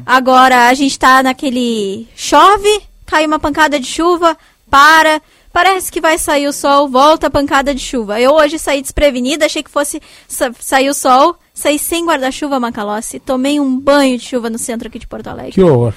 Agora 0.07 0.69
a 0.69 0.75
gente 0.75 0.99
tá 0.99 1.23
naquele 1.23 2.09
chove, 2.17 2.81
cai 3.05 3.27
uma 3.27 3.39
pancada 3.39 3.79
de 3.79 3.87
chuva, 3.87 4.35
para, 4.71 5.21
parece 5.53 5.91
que 5.91 6.01
vai 6.01 6.19
sair 6.19 6.47
o 6.47 6.53
sol, 6.53 6.89
volta 6.89 7.27
a 7.27 7.31
pancada 7.31 7.75
de 7.75 7.81
chuva. 7.81 8.21
Eu 8.21 8.33
hoje 8.33 8.59
saí 8.59 8.83
desprevenida, 8.83 9.47
achei 9.47 9.63
que 9.63 9.71
fosse 9.71 10.01
sa 10.27 10.53
sair 10.59 10.89
o 10.89 10.95
sol, 10.95 11.37
saí 11.53 11.79
sem 11.79 12.05
guarda-chuva, 12.07 12.61
Macalossi, 12.61 13.19
tomei 13.19 13.59
um 13.59 13.79
banho 13.79 14.19
de 14.19 14.25
chuva 14.25 14.49
no 14.49 14.59
centro 14.59 14.89
aqui 14.89 14.99
de 14.99 15.07
Porto 15.07 15.29
Alegre. 15.29 15.53
Que 15.53 15.63
horror. 15.63 15.95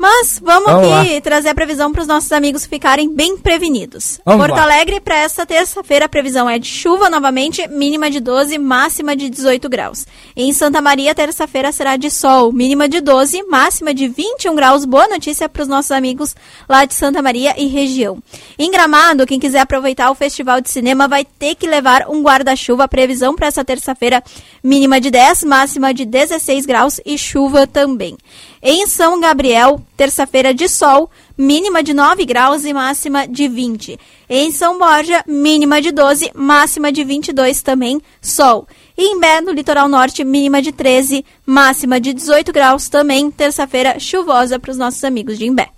Mas 0.00 0.40
vamos, 0.42 0.64
Vamos 0.64 0.92
aqui 0.92 1.20
trazer 1.20 1.50
a 1.50 1.54
previsão 1.54 1.92
para 1.92 2.00
os 2.00 2.06
nossos 2.06 2.32
amigos 2.32 2.64
ficarem 2.64 3.14
bem 3.14 3.36
prevenidos. 3.36 4.18
Vamos 4.24 4.46
Porto 4.46 4.56
lá. 4.56 4.62
Alegre, 4.62 4.98
para 4.98 5.18
essa 5.18 5.44
terça-feira, 5.44 6.06
a 6.06 6.08
previsão 6.08 6.48
é 6.48 6.58
de 6.58 6.68
chuva 6.68 7.10
novamente, 7.10 7.68
mínima 7.68 8.10
de 8.10 8.18
12, 8.18 8.56
máxima 8.56 9.14
de 9.14 9.28
18 9.28 9.68
graus. 9.68 10.06
Em 10.34 10.54
Santa 10.54 10.80
Maria, 10.80 11.14
terça-feira 11.14 11.70
será 11.70 11.98
de 11.98 12.10
sol, 12.10 12.50
mínima 12.50 12.88
de 12.88 13.02
12, 13.02 13.42
máxima 13.42 13.92
de 13.92 14.08
21 14.08 14.54
graus. 14.54 14.86
Boa 14.86 15.06
notícia 15.06 15.50
para 15.50 15.60
os 15.60 15.68
nossos 15.68 15.90
amigos 15.90 16.34
lá 16.66 16.86
de 16.86 16.94
Santa 16.94 17.20
Maria 17.20 17.54
e 17.58 17.66
região. 17.66 18.22
Em 18.58 18.70
Gramado, 18.70 19.26
quem 19.26 19.38
quiser 19.38 19.60
aproveitar 19.60 20.10
o 20.10 20.14
festival 20.14 20.62
de 20.62 20.70
cinema 20.70 21.08
vai 21.08 21.26
ter 21.26 21.54
que 21.56 21.66
levar 21.66 22.08
um 22.08 22.22
guarda-chuva. 22.22 22.88
Previsão 22.88 23.36
para 23.36 23.48
essa 23.48 23.62
terça-feira, 23.62 24.24
mínima 24.64 24.98
de 24.98 25.10
10, 25.10 25.44
máxima 25.44 25.92
de 25.92 26.06
16 26.06 26.64
graus 26.64 26.98
e 27.04 27.18
chuva 27.18 27.66
também. 27.66 28.16
Em 28.62 28.86
São 28.86 29.18
Gabriel, 29.18 29.80
terça-feira 29.96 30.52
de 30.52 30.68
sol, 30.68 31.10
mínima 31.36 31.82
de 31.82 31.94
9 31.94 32.26
graus 32.26 32.66
e 32.66 32.74
máxima 32.74 33.26
de 33.26 33.48
20. 33.48 33.98
Em 34.28 34.52
São 34.52 34.78
Borja, 34.78 35.24
mínima 35.26 35.80
de 35.80 35.90
12, 35.90 36.30
máxima 36.34 36.92
de 36.92 37.02
22 37.02 37.62
também, 37.62 38.02
sol. 38.20 38.68
E 38.98 39.14
em 39.14 39.18
Bé, 39.18 39.40
no 39.40 39.52
litoral 39.52 39.88
norte, 39.88 40.22
mínima 40.24 40.60
de 40.60 40.72
13, 40.72 41.24
máxima 41.46 41.98
de 41.98 42.12
18 42.12 42.52
graus 42.52 42.90
também, 42.90 43.30
terça-feira 43.30 43.98
chuvosa 43.98 44.58
para 44.58 44.72
os 44.72 44.76
nossos 44.76 45.02
amigos 45.04 45.38
de 45.38 45.46
Imbé. 45.46 45.70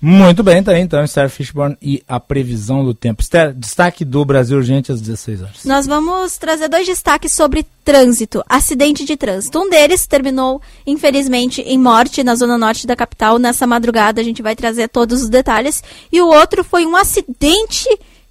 Muito 0.00 0.42
bem, 0.42 0.62
tá 0.62 0.72
aí 0.72 0.80
então, 0.80 1.02
Esther 1.02 1.30
Fishburne 1.30 1.76
e 1.80 2.02
a 2.06 2.20
previsão 2.20 2.84
do 2.84 2.92
tempo. 2.92 3.22
Esther, 3.22 3.54
destaque 3.54 4.04
do 4.04 4.24
Brasil 4.24 4.58
Urgente 4.58 4.92
às 4.92 5.00
16 5.00 5.42
horas. 5.42 5.64
Nós 5.64 5.86
vamos 5.86 6.36
trazer 6.36 6.68
dois 6.68 6.86
destaques 6.86 7.32
sobre 7.32 7.66
trânsito, 7.82 8.44
acidente 8.48 9.04
de 9.04 9.16
trânsito. 9.16 9.58
Um 9.58 9.70
deles 9.70 10.06
terminou, 10.06 10.60
infelizmente, 10.86 11.62
em 11.62 11.78
morte 11.78 12.22
na 12.22 12.34
zona 12.34 12.58
norte 12.58 12.86
da 12.86 12.94
capital. 12.94 13.38
Nessa 13.38 13.66
madrugada 13.66 14.20
a 14.20 14.24
gente 14.24 14.42
vai 14.42 14.54
trazer 14.54 14.88
todos 14.88 15.22
os 15.22 15.28
detalhes. 15.30 15.82
E 16.12 16.20
o 16.20 16.28
outro 16.28 16.62
foi 16.62 16.84
um 16.84 16.94
acidente 16.94 17.88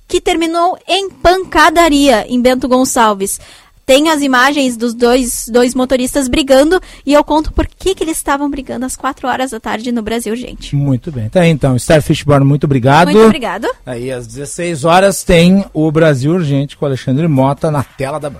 que 0.07 0.21
terminou 0.21 0.77
em 0.87 1.09
pancadaria 1.09 2.27
em 2.27 2.39
Bento 2.39 2.67
Gonçalves. 2.67 3.39
Tem 3.85 4.09
as 4.09 4.21
imagens 4.21 4.75
dos 4.75 4.95
dois, 4.95 5.45
dois 5.47 5.75
motoristas 5.75 6.27
brigando 6.27 6.81
e 7.05 7.13
eu 7.13 7.23
conto 7.23 7.53
por 7.53 7.67
que, 7.67 7.93
que 7.93 8.03
eles 8.03 8.17
estavam 8.17 8.49
brigando 8.49 8.83
às 8.83 8.95
4 8.95 9.27
horas 9.27 9.51
da 9.51 9.59
tarde 9.59 9.91
no 9.91 10.01
Brasil, 10.01 10.35
gente. 10.35 10.75
Muito 10.75 11.11
bem, 11.11 11.29
tá 11.29 11.41
aí 11.41 11.49
então. 11.49 11.75
Esther 11.75 12.01
Fishburne, 12.01 12.43
muito 12.43 12.63
obrigado. 12.63 13.11
Muito 13.11 13.25
obrigado. 13.25 13.67
Aí 13.85 14.11
às 14.11 14.25
16 14.25 14.85
horas 14.85 15.23
tem 15.23 15.65
o 15.71 15.91
Brasil 15.91 16.33
Urgente 16.33 16.75
com 16.75 16.85
Alexandre 16.85 17.27
Mota 17.27 17.69
na 17.69 17.83
tela 17.83 18.19
da 18.19 18.31
Band. 18.31 18.39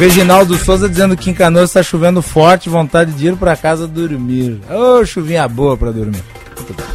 Reginaldo 0.00 0.56
Souza 0.58 0.88
dizendo 0.88 1.16
que 1.16 1.30
em 1.30 1.34
Canoas 1.34 1.70
está 1.70 1.82
chovendo 1.82 2.20
forte, 2.22 2.68
vontade 2.68 3.12
de 3.12 3.28
ir 3.28 3.36
para 3.36 3.56
casa 3.56 3.86
dormir. 3.86 4.60
Ô, 4.68 5.04
chuvinha 5.04 5.46
boa 5.46 5.76
para 5.76 5.92
dormir. 5.92 6.22
Muito 6.56 6.74
bem. 6.74 6.86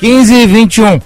15 0.00 0.34
e 0.34 0.46
21. 0.46 1.00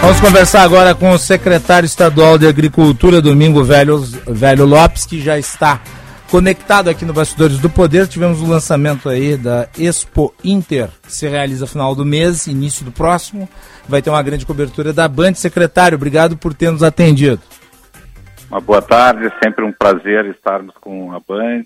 Vamos 0.00 0.20
conversar 0.20 0.62
agora 0.62 0.94
com 0.94 1.10
o 1.10 1.18
secretário 1.18 1.86
estadual 1.86 2.38
de 2.38 2.46
Agricultura, 2.46 3.20
Domingo 3.20 3.62
Velho, 3.64 3.98
Velho 3.98 4.64
Lopes, 4.64 5.04
que 5.04 5.20
já 5.20 5.38
está 5.38 5.80
conectado 6.30 6.88
aqui 6.88 7.04
no 7.04 7.12
Bastidores 7.12 7.58
do 7.58 7.68
Poder. 7.68 8.06
Tivemos 8.06 8.40
o 8.40 8.46
lançamento 8.46 9.08
aí 9.08 9.36
da 9.36 9.68
Expo 9.78 10.32
Inter, 10.44 10.88
que 11.02 11.12
se 11.12 11.28
realiza 11.28 11.66
final 11.66 11.94
do 11.94 12.04
mês, 12.04 12.46
início 12.46 12.84
do 12.84 12.92
próximo. 12.92 13.48
Vai 13.88 14.00
ter 14.00 14.10
uma 14.10 14.22
grande 14.22 14.46
cobertura 14.46 14.92
da 14.92 15.08
Band. 15.08 15.34
Secretário, 15.34 15.96
obrigado 15.96 16.36
por 16.36 16.54
ter 16.54 16.70
nos 16.70 16.82
atendido. 16.82 17.40
Uma 18.50 18.60
boa 18.60 18.80
tarde, 18.80 19.26
é 19.26 19.32
sempre 19.42 19.64
um 19.64 19.72
prazer 19.72 20.26
estarmos 20.26 20.74
com 20.80 21.12
a 21.12 21.20
Band 21.20 21.64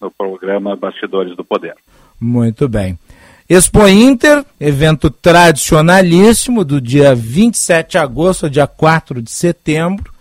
no 0.00 0.10
programa 0.10 0.74
Bastidores 0.74 1.36
do 1.36 1.44
Poder. 1.44 1.74
Muito 2.20 2.68
bem. 2.68 2.98
Expo 3.48 3.86
Inter, 3.86 4.42
evento 4.58 5.10
tradicionalíssimo 5.10 6.64
do 6.64 6.80
dia 6.80 7.14
27 7.14 7.90
de 7.90 7.98
agosto 7.98 8.44
ao 8.44 8.50
dia 8.50 8.66
4 8.66 9.20
de 9.20 9.30
setembro. 9.30 10.12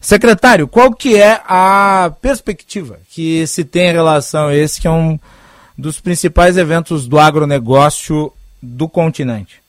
Secretário, 0.00 0.68
qual 0.68 0.92
que 0.92 1.16
é 1.16 1.40
a 1.44 2.12
perspectiva 2.22 3.00
que 3.10 3.44
se 3.48 3.64
tem 3.64 3.88
em 3.88 3.92
relação 3.92 4.46
a 4.46 4.54
esse, 4.54 4.80
que 4.80 4.86
é 4.86 4.90
um 4.90 5.18
dos 5.76 6.00
principais 6.00 6.56
eventos 6.56 7.08
do 7.08 7.18
agronegócio 7.18 8.32
do 8.62 8.88
continente? 8.88 9.60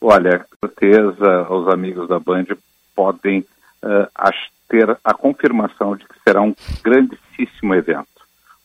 Olha, 0.00 0.46
com 0.48 0.68
certeza 0.68 1.52
os 1.52 1.68
amigos 1.68 2.08
da 2.08 2.18
Band 2.18 2.46
podem 2.96 3.40
uh, 3.82 4.08
ter 4.70 4.96
a 5.04 5.12
confirmação 5.12 5.94
de 5.96 6.06
que 6.06 6.14
será 6.24 6.40
um 6.40 6.54
grandíssimo 6.82 7.74
evento. 7.74 8.08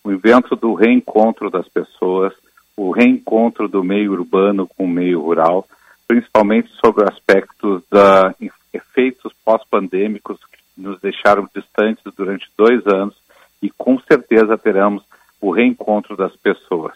O 0.05 0.11
evento 0.11 0.55
do 0.55 0.73
reencontro 0.73 1.49
das 1.49 1.67
pessoas, 1.67 2.34
o 2.76 2.91
reencontro 2.91 3.68
do 3.68 3.84
meio 3.84 4.12
urbano 4.12 4.68
com 4.68 4.86
o 4.86 4.88
meio 4.88 5.22
rural, 5.22 5.68
principalmente 6.08 6.70
sobre 6.84 7.04
aspectos 7.06 7.84
da 7.90 8.34
efeitos 8.74 9.32
pós-pandêmicos 9.45 10.40
que 10.45 10.82
nos 10.82 11.00
deixaram 11.00 11.48
distantes 11.56 12.04
durante 12.16 12.50
dois 12.58 12.86
anos 12.88 13.16
e 13.62 13.70
com 13.70 14.00
certeza 14.00 14.58
teremos 14.58 15.04
o 15.40 15.52
reencontro 15.52 16.18
das 16.18 16.36
pessoas. 16.36 16.94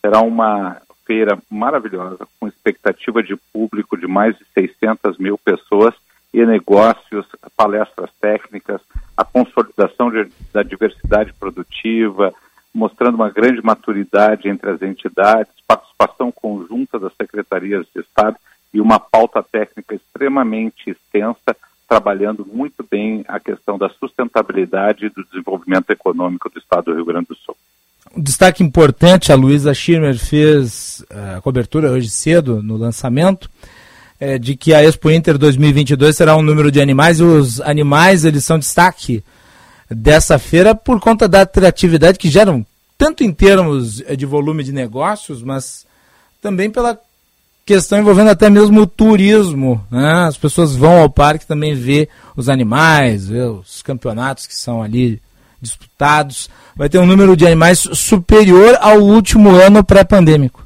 Será 0.00 0.20
uma 0.20 0.80
feira 1.04 1.38
maravilhosa, 1.50 2.26
com 2.38 2.48
expectativa 2.48 3.22
de 3.22 3.36
público 3.52 3.96
de 3.96 4.06
mais 4.06 4.36
de 4.36 4.44
600 4.54 5.18
mil 5.18 5.38
pessoas 5.38 5.94
e 6.32 6.44
negócios, 6.44 7.26
palestras 7.56 8.10
técnicas, 8.20 8.80
a 9.16 9.24
consolidação 9.24 10.10
de, 10.10 10.28
da 10.52 10.62
diversidade 10.62 11.32
produtiva, 11.32 12.34
mostrando 12.76 13.14
uma 13.14 13.30
grande 13.30 13.64
maturidade 13.64 14.48
entre 14.48 14.70
as 14.70 14.82
entidades, 14.82 15.52
participação 15.66 16.30
conjunta 16.30 16.98
das 16.98 17.12
secretarias 17.14 17.86
de 17.94 18.02
Estado 18.02 18.36
e 18.72 18.80
uma 18.80 19.00
pauta 19.00 19.42
técnica 19.42 19.94
extremamente 19.94 20.90
extensa, 20.90 21.56
trabalhando 21.88 22.46
muito 22.46 22.86
bem 22.88 23.24
a 23.26 23.40
questão 23.40 23.78
da 23.78 23.88
sustentabilidade 23.88 25.06
e 25.06 25.08
do 25.08 25.24
desenvolvimento 25.24 25.88
econômico 25.90 26.50
do 26.50 26.58
Estado 26.58 26.86
do 26.86 26.94
Rio 26.94 27.06
Grande 27.06 27.28
do 27.28 27.36
Sul. 27.36 27.56
Um 28.14 28.20
destaque 28.20 28.62
importante, 28.62 29.32
a 29.32 29.36
Luísa 29.36 29.72
Schirmer 29.72 30.18
fez 30.18 31.04
eh, 31.08 31.34
a 31.36 31.40
cobertura 31.40 31.90
hoje 31.90 32.10
cedo 32.10 32.62
no 32.62 32.76
lançamento, 32.76 33.50
é, 34.20 34.38
de 34.38 34.56
que 34.56 34.74
a 34.74 34.82
Expo 34.82 35.10
Inter 35.10 35.38
2022 35.38 36.16
será 36.16 36.36
um 36.36 36.42
número 36.42 36.70
de 36.70 36.80
animais 36.80 37.20
e 37.20 37.22
os 37.22 37.60
animais 37.60 38.24
eles 38.24 38.44
são 38.44 38.58
destaque 38.58 39.22
dessa 39.90 40.38
feira 40.38 40.74
por 40.74 41.00
conta 41.00 41.28
da 41.28 41.42
atratividade 41.42 42.18
que 42.18 42.28
geram 42.28 42.64
tanto 42.98 43.22
em 43.22 43.32
termos 43.32 44.00
eh, 44.02 44.16
de 44.16 44.26
volume 44.26 44.64
de 44.64 44.72
negócios, 44.72 45.42
mas 45.42 45.86
também 46.40 46.70
pela 46.70 46.98
questão 47.64 47.98
envolvendo 47.98 48.30
até 48.30 48.48
mesmo 48.48 48.82
o 48.82 48.86
turismo. 48.86 49.84
Né? 49.90 50.26
As 50.26 50.38
pessoas 50.38 50.76
vão 50.76 51.02
ao 51.02 51.10
parque 51.10 51.46
também 51.46 51.74
ver 51.74 52.08
os 52.36 52.48
animais, 52.48 53.28
ver 53.28 53.48
os 53.48 53.82
campeonatos 53.82 54.46
que 54.46 54.54
são 54.54 54.82
ali 54.82 55.20
disputados. 55.60 56.48
Vai 56.76 56.88
ter 56.88 56.98
um 56.98 57.06
número 57.06 57.36
de 57.36 57.46
animais 57.46 57.80
superior 57.80 58.76
ao 58.80 58.98
último 58.98 59.50
ano 59.50 59.84
pré-pandêmico. 59.84 60.64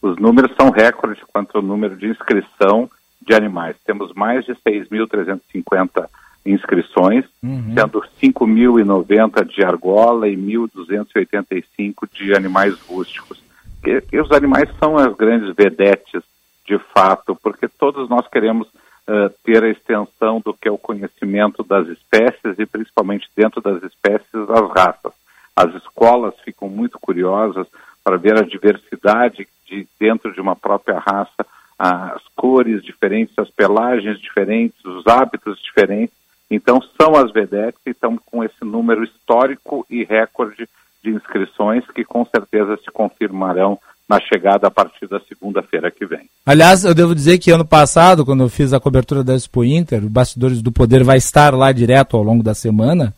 Os 0.00 0.16
números 0.18 0.54
são 0.58 0.70
recordes 0.70 1.22
quanto 1.32 1.56
ao 1.56 1.62
número 1.62 1.96
de 1.96 2.06
inscrição 2.06 2.88
de 3.26 3.34
animais. 3.34 3.76
Temos 3.84 4.12
mais 4.14 4.44
de 4.44 4.52
6.350 4.66 6.08
inscrições, 6.52 7.24
uhum. 7.42 7.74
sendo 7.74 8.02
5.090 8.22 9.44
de 9.44 9.64
argola 9.64 10.28
e 10.28 10.36
1.285 10.36 12.08
de 12.12 12.34
animais 12.34 12.78
rústicos. 12.80 13.42
E, 13.84 14.02
e, 14.12 14.20
os 14.20 14.30
animais 14.32 14.68
são 14.78 14.96
as 14.96 15.14
grandes 15.16 15.54
vedetes, 15.54 16.22
de 16.66 16.78
fato, 16.94 17.36
porque 17.36 17.68
todos 17.68 18.08
nós 18.08 18.26
queremos 18.28 18.66
uh, 18.66 19.30
ter 19.44 19.62
a 19.64 19.70
extensão 19.70 20.40
do 20.44 20.52
que 20.52 20.68
é 20.68 20.72
o 20.72 20.78
conhecimento 20.78 21.62
das 21.62 21.86
espécies 21.88 22.58
e 22.58 22.66
principalmente 22.66 23.28
dentro 23.36 23.60
das 23.60 23.82
espécies 23.82 24.50
as 24.50 24.70
raças. 24.70 25.12
As 25.56 25.74
escolas 25.74 26.34
ficam 26.44 26.68
muito 26.68 26.98
curiosas 26.98 27.66
para 28.04 28.16
ver 28.16 28.38
a 28.38 28.46
diversidade 28.46 29.48
de 29.66 29.86
dentro 29.98 30.32
de 30.32 30.40
uma 30.40 30.56
própria 30.56 30.98
raça, 30.98 31.46
as 31.78 32.22
cores 32.34 32.82
diferentes, 32.82 33.38
as 33.38 33.50
pelagens 33.50 34.18
diferentes, 34.20 34.82
os 34.84 35.06
hábitos 35.06 35.60
diferentes. 35.62 36.16
Então, 36.50 36.80
são 37.00 37.14
as 37.14 37.30
vedetes 37.32 37.80
e 37.86 37.90
estão 37.90 38.16
com 38.16 38.42
esse 38.42 38.64
número 38.64 39.04
histórico 39.04 39.86
e 39.90 40.04
recorde 40.04 40.68
de 41.02 41.10
inscrições 41.10 41.84
que 41.94 42.04
com 42.04 42.24
certeza 42.24 42.78
se 42.82 42.90
confirmarão 42.90 43.78
na 44.08 44.18
chegada 44.20 44.66
a 44.66 44.70
partir 44.70 45.06
da 45.06 45.20
segunda-feira 45.20 45.90
que 45.90 46.06
vem. 46.06 46.30
Aliás, 46.46 46.84
eu 46.84 46.94
devo 46.94 47.14
dizer 47.14 47.38
que 47.38 47.50
ano 47.50 47.64
passado, 47.64 48.24
quando 48.24 48.42
eu 48.42 48.48
fiz 48.48 48.72
a 48.72 48.80
cobertura 48.80 49.22
da 49.22 49.34
Expo 49.34 49.62
Inter, 49.62 50.02
o 50.02 50.08
Bastidores 50.08 50.62
do 50.62 50.72
Poder 50.72 51.04
vai 51.04 51.18
estar 51.18 51.54
lá 51.54 51.70
direto 51.72 52.16
ao 52.16 52.22
longo 52.22 52.42
da 52.42 52.54
semana, 52.54 53.14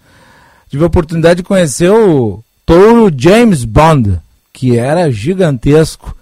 tive 0.68 0.82
a 0.82 0.88
oportunidade 0.88 1.36
de 1.36 1.46
conhecer 1.46 1.90
o 1.90 2.42
touro 2.66 3.12
James 3.16 3.64
Bond, 3.64 4.18
que 4.52 4.76
era 4.76 5.10
gigantesco. 5.12 6.16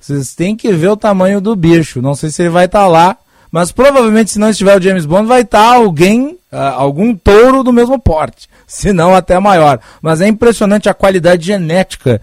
Vocês 0.00 0.34
têm 0.34 0.56
que 0.56 0.72
ver 0.72 0.88
o 0.88 0.96
tamanho 0.96 1.40
do 1.40 1.54
bicho. 1.54 2.00
Não 2.00 2.14
sei 2.14 2.30
se 2.30 2.42
ele 2.42 2.48
vai 2.48 2.64
estar 2.64 2.86
lá, 2.86 3.18
mas 3.50 3.70
provavelmente 3.70 4.30
se 4.30 4.38
não 4.38 4.48
estiver 4.48 4.78
o 4.78 4.82
James 4.82 5.04
Bond, 5.04 5.26
vai 5.26 5.42
estar 5.42 5.74
alguém, 5.74 6.38
uh, 6.56 6.74
algum 6.76 7.14
touro 7.14 7.62
do 7.62 7.72
mesmo 7.72 8.00
porte, 8.00 8.48
se 8.66 8.92
não 8.92 9.14
até 9.14 9.38
maior. 9.38 9.78
Mas 10.00 10.22
é 10.22 10.26
impressionante 10.26 10.88
a 10.88 10.94
qualidade 10.94 11.44
genética 11.44 12.20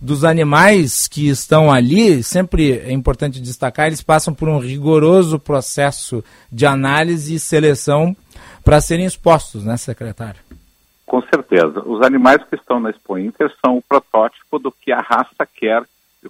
dos 0.00 0.24
animais 0.24 1.06
que 1.06 1.28
estão 1.28 1.70
ali. 1.70 2.22
Sempre 2.22 2.78
é 2.78 2.92
importante 2.92 3.40
destacar, 3.40 3.86
eles 3.86 4.02
passam 4.02 4.32
por 4.32 4.48
um 4.48 4.58
rigoroso 4.58 5.38
processo 5.38 6.24
de 6.50 6.64
análise 6.64 7.34
e 7.34 7.38
seleção 7.38 8.16
para 8.64 8.80
serem 8.80 9.04
expostos, 9.04 9.64
né, 9.64 9.76
secretário? 9.76 10.40
Com 11.06 11.20
certeza. 11.22 11.82
Os 11.86 12.02
animais 12.02 12.42
que 12.48 12.56
estão 12.56 12.80
na 12.80 12.90
Expo 12.90 13.18
Inter 13.18 13.52
são 13.64 13.76
o 13.76 13.82
protótipo 13.82 14.58
do 14.58 14.72
que 14.72 14.90
a 14.90 15.00
raça 15.00 15.46
quer, 15.54 15.82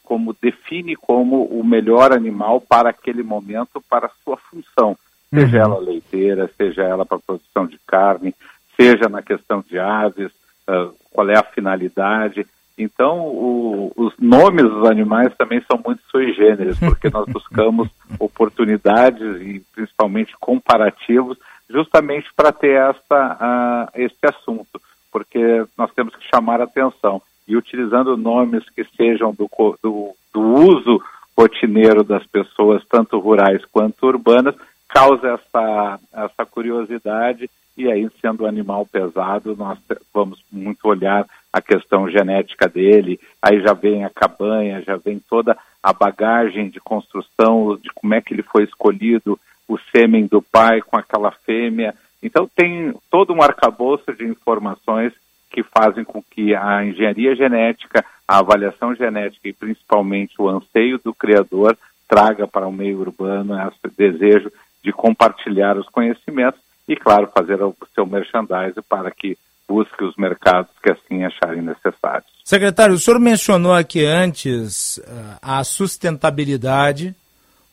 como 0.02 0.36
define 0.42 0.96
como 0.96 1.44
o 1.44 1.64
melhor 1.64 2.12
animal 2.12 2.60
para 2.60 2.90
aquele 2.90 3.22
momento, 3.22 3.80
para 3.88 4.06
a 4.06 4.10
sua 4.24 4.36
função. 4.50 4.96
Seja 5.34 5.58
uhum. 5.58 5.64
ela 5.64 5.80
leiteira, 5.80 6.50
seja 6.56 6.82
ela 6.82 7.04
para 7.04 7.18
produção 7.18 7.66
de 7.66 7.78
carne, 7.86 8.34
seja 8.80 9.08
na 9.08 9.22
questão 9.22 9.64
de 9.68 9.78
aves, 9.78 10.30
uh, 10.68 10.94
qual 11.10 11.28
é 11.28 11.38
a 11.38 11.42
finalidade. 11.42 12.46
Então, 12.76 13.20
o, 13.20 13.92
os 13.96 14.12
nomes 14.18 14.64
dos 14.64 14.90
animais 14.90 15.32
também 15.36 15.62
são 15.70 15.80
muito 15.84 16.02
sui 16.10 16.32
generis, 16.32 16.78
porque 16.78 17.08
nós 17.08 17.24
buscamos 17.26 17.88
oportunidades 18.18 19.40
e 19.40 19.62
principalmente 19.74 20.34
comparativos 20.40 21.38
justamente 21.68 22.28
para 22.36 22.52
ter 22.52 22.76
esta, 22.76 23.34
uh, 23.34 23.90
este 23.94 24.26
assunto, 24.26 24.80
porque 25.12 25.64
nós 25.76 25.90
temos 25.92 26.14
que 26.16 26.28
chamar 26.34 26.60
atenção. 26.60 27.22
E 27.46 27.56
utilizando 27.56 28.16
nomes 28.16 28.64
que 28.70 28.84
sejam 28.96 29.32
do, 29.32 29.48
do, 29.82 30.14
do 30.32 30.40
uso 30.40 31.02
rotineiro 31.36 32.02
das 32.02 32.24
pessoas, 32.26 32.82
tanto 32.88 33.18
rurais 33.18 33.62
quanto 33.66 34.06
urbanas, 34.06 34.54
causa 34.94 35.32
essa, 35.32 35.98
essa 36.12 36.46
curiosidade 36.46 37.50
e 37.76 37.90
aí, 37.90 38.08
sendo 38.20 38.44
um 38.44 38.46
animal 38.46 38.86
pesado, 38.86 39.56
nós 39.56 39.76
vamos 40.12 40.40
muito 40.52 40.86
olhar 40.86 41.26
a 41.52 41.60
questão 41.60 42.08
genética 42.08 42.68
dele, 42.68 43.18
aí 43.42 43.60
já 43.60 43.72
vem 43.72 44.04
a 44.04 44.10
cabanha, 44.10 44.80
já 44.82 44.96
vem 44.96 45.18
toda 45.18 45.58
a 45.82 45.92
bagagem 45.92 46.68
de 46.68 46.78
construção, 46.78 47.76
de 47.76 47.90
como 47.92 48.14
é 48.14 48.20
que 48.20 48.32
ele 48.32 48.44
foi 48.44 48.62
escolhido, 48.62 49.38
o 49.66 49.76
sêmen 49.90 50.26
do 50.26 50.40
pai 50.40 50.80
com 50.80 50.96
aquela 50.96 51.32
fêmea. 51.32 51.92
Então 52.22 52.48
tem 52.54 52.94
todo 53.10 53.32
um 53.32 53.42
arcabouço 53.42 54.12
de 54.12 54.24
informações 54.24 55.12
que 55.50 55.64
fazem 55.64 56.04
com 56.04 56.22
que 56.22 56.54
a 56.54 56.84
engenharia 56.84 57.34
genética, 57.34 58.04
a 58.28 58.38
avaliação 58.38 58.94
genética 58.94 59.48
e 59.48 59.52
principalmente 59.52 60.34
o 60.38 60.48
anseio 60.48 61.00
do 61.02 61.12
criador 61.12 61.76
traga 62.08 62.46
para 62.46 62.68
o 62.68 62.72
meio 62.72 63.00
urbano 63.00 63.56
esse 63.60 63.96
desejo 63.96 64.52
de 64.84 64.92
compartilhar 64.92 65.78
os 65.78 65.88
conhecimentos 65.88 66.60
e, 66.86 66.94
claro, 66.94 67.32
fazer 67.36 67.62
o 67.62 67.74
seu 67.94 68.04
merchandising 68.04 68.82
para 68.88 69.10
que 69.10 69.38
busque 69.66 70.04
os 70.04 70.14
mercados 70.16 70.70
que 70.82 70.92
assim 70.92 71.24
acharem 71.24 71.62
necessários. 71.62 72.30
Secretário, 72.44 72.94
o 72.94 72.98
senhor 72.98 73.18
mencionou 73.18 73.72
aqui 73.72 74.04
antes 74.04 74.98
uh, 74.98 75.38
a 75.40 75.64
sustentabilidade 75.64 77.14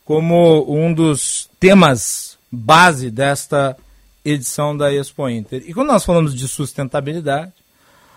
como 0.04 0.64
um 0.68 0.92
dos 0.92 1.50
temas 1.60 2.38
base 2.50 3.10
desta 3.10 3.76
edição 4.24 4.74
da 4.76 4.92
Expo 4.92 5.28
Inter. 5.28 5.62
E 5.66 5.74
quando 5.74 5.88
nós 5.88 6.04
falamos 6.04 6.34
de 6.34 6.48
sustentabilidade, 6.48 7.52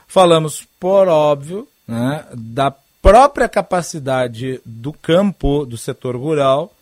falamos, 0.07 0.65
por 0.79 1.07
óbvio, 1.07 1.67
né, 1.87 2.25
da 2.33 2.73
própria 3.01 3.49
capacidade 3.49 4.61
do 4.65 4.91
campo, 4.93 5.65
do 5.65 5.77
setor 5.77 6.15
rural, 6.15 6.73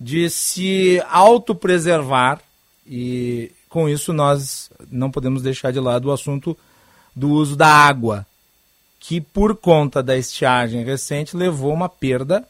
de 0.00 0.30
se 0.30 1.02
autopreservar 1.10 2.40
e 2.86 3.52
com 3.68 3.88
isso 3.88 4.12
nós 4.12 4.70
não 4.90 5.10
podemos 5.10 5.42
deixar 5.42 5.70
de 5.70 5.78
lado 5.78 6.08
o 6.08 6.12
assunto 6.12 6.56
do 7.14 7.30
uso 7.30 7.54
da 7.54 7.68
água, 7.68 8.26
que 8.98 9.20
por 9.20 9.54
conta 9.56 10.02
da 10.02 10.16
estiagem 10.16 10.84
recente 10.84 11.36
levou 11.36 11.72
uma 11.72 11.88
perda 11.88 12.44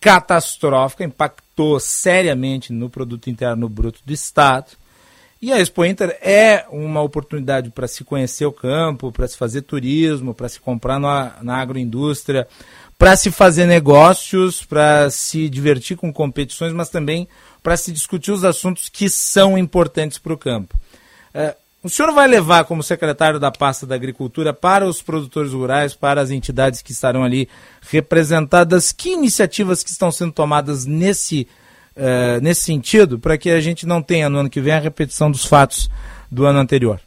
catastrófica, 0.00 1.04
impactou 1.04 1.80
seriamente 1.80 2.72
no 2.72 2.88
produto 2.88 3.28
interno 3.28 3.68
bruto 3.68 4.00
do 4.04 4.12
estado. 4.12 4.72
E 5.40 5.52
a 5.52 5.60
Expo 5.60 5.84
Inter 5.84 6.18
é 6.22 6.64
uma 6.70 7.02
oportunidade 7.02 7.70
para 7.70 7.86
se 7.86 8.04
conhecer 8.04 8.46
o 8.46 8.52
campo, 8.52 9.12
para 9.12 9.28
se 9.28 9.36
fazer 9.36 9.62
turismo, 9.62 10.34
para 10.34 10.48
se 10.48 10.58
comprar 10.58 10.98
na, 10.98 11.34
na 11.42 11.56
agroindústria, 11.56 12.48
para 12.98 13.16
se 13.16 13.30
fazer 13.30 13.66
negócios, 13.66 14.64
para 14.64 15.10
se 15.10 15.48
divertir 15.48 15.96
com 15.96 16.12
competições, 16.12 16.72
mas 16.72 16.88
também 16.88 17.28
para 17.62 17.76
se 17.76 17.92
discutir 17.92 18.32
os 18.32 18.44
assuntos 18.44 18.88
que 18.88 19.08
são 19.08 19.56
importantes 19.58 20.18
para 20.18 20.32
o 20.32 20.38
campo. 20.38 20.78
É, 21.32 21.56
o 21.84 21.90
senhor 21.90 22.12
vai 22.12 22.26
levar, 22.26 22.64
como 22.64 22.82
secretário 22.82 23.38
da 23.38 23.50
pasta 23.50 23.86
da 23.86 23.94
Agricultura, 23.94 24.54
para 24.54 24.86
os 24.86 25.02
produtores 25.02 25.52
rurais, 25.52 25.94
para 25.94 26.20
as 26.20 26.30
entidades 26.30 26.80
que 26.80 26.92
estarão 26.92 27.22
ali 27.22 27.46
representadas, 27.90 28.90
que 28.90 29.10
iniciativas 29.10 29.82
que 29.82 29.90
estão 29.90 30.10
sendo 30.10 30.32
tomadas 30.32 30.86
nesse, 30.86 31.46
uh, 31.94 32.40
nesse 32.40 32.62
sentido, 32.62 33.18
para 33.18 33.36
que 33.36 33.50
a 33.50 33.60
gente 33.60 33.84
não 33.84 34.00
tenha 34.00 34.30
no 34.30 34.38
ano 34.38 34.48
que 34.48 34.62
vem 34.62 34.72
a 34.72 34.80
repetição 34.80 35.30
dos 35.30 35.44
fatos 35.44 35.90
do 36.30 36.46
ano 36.46 36.58
anterior? 36.58 37.00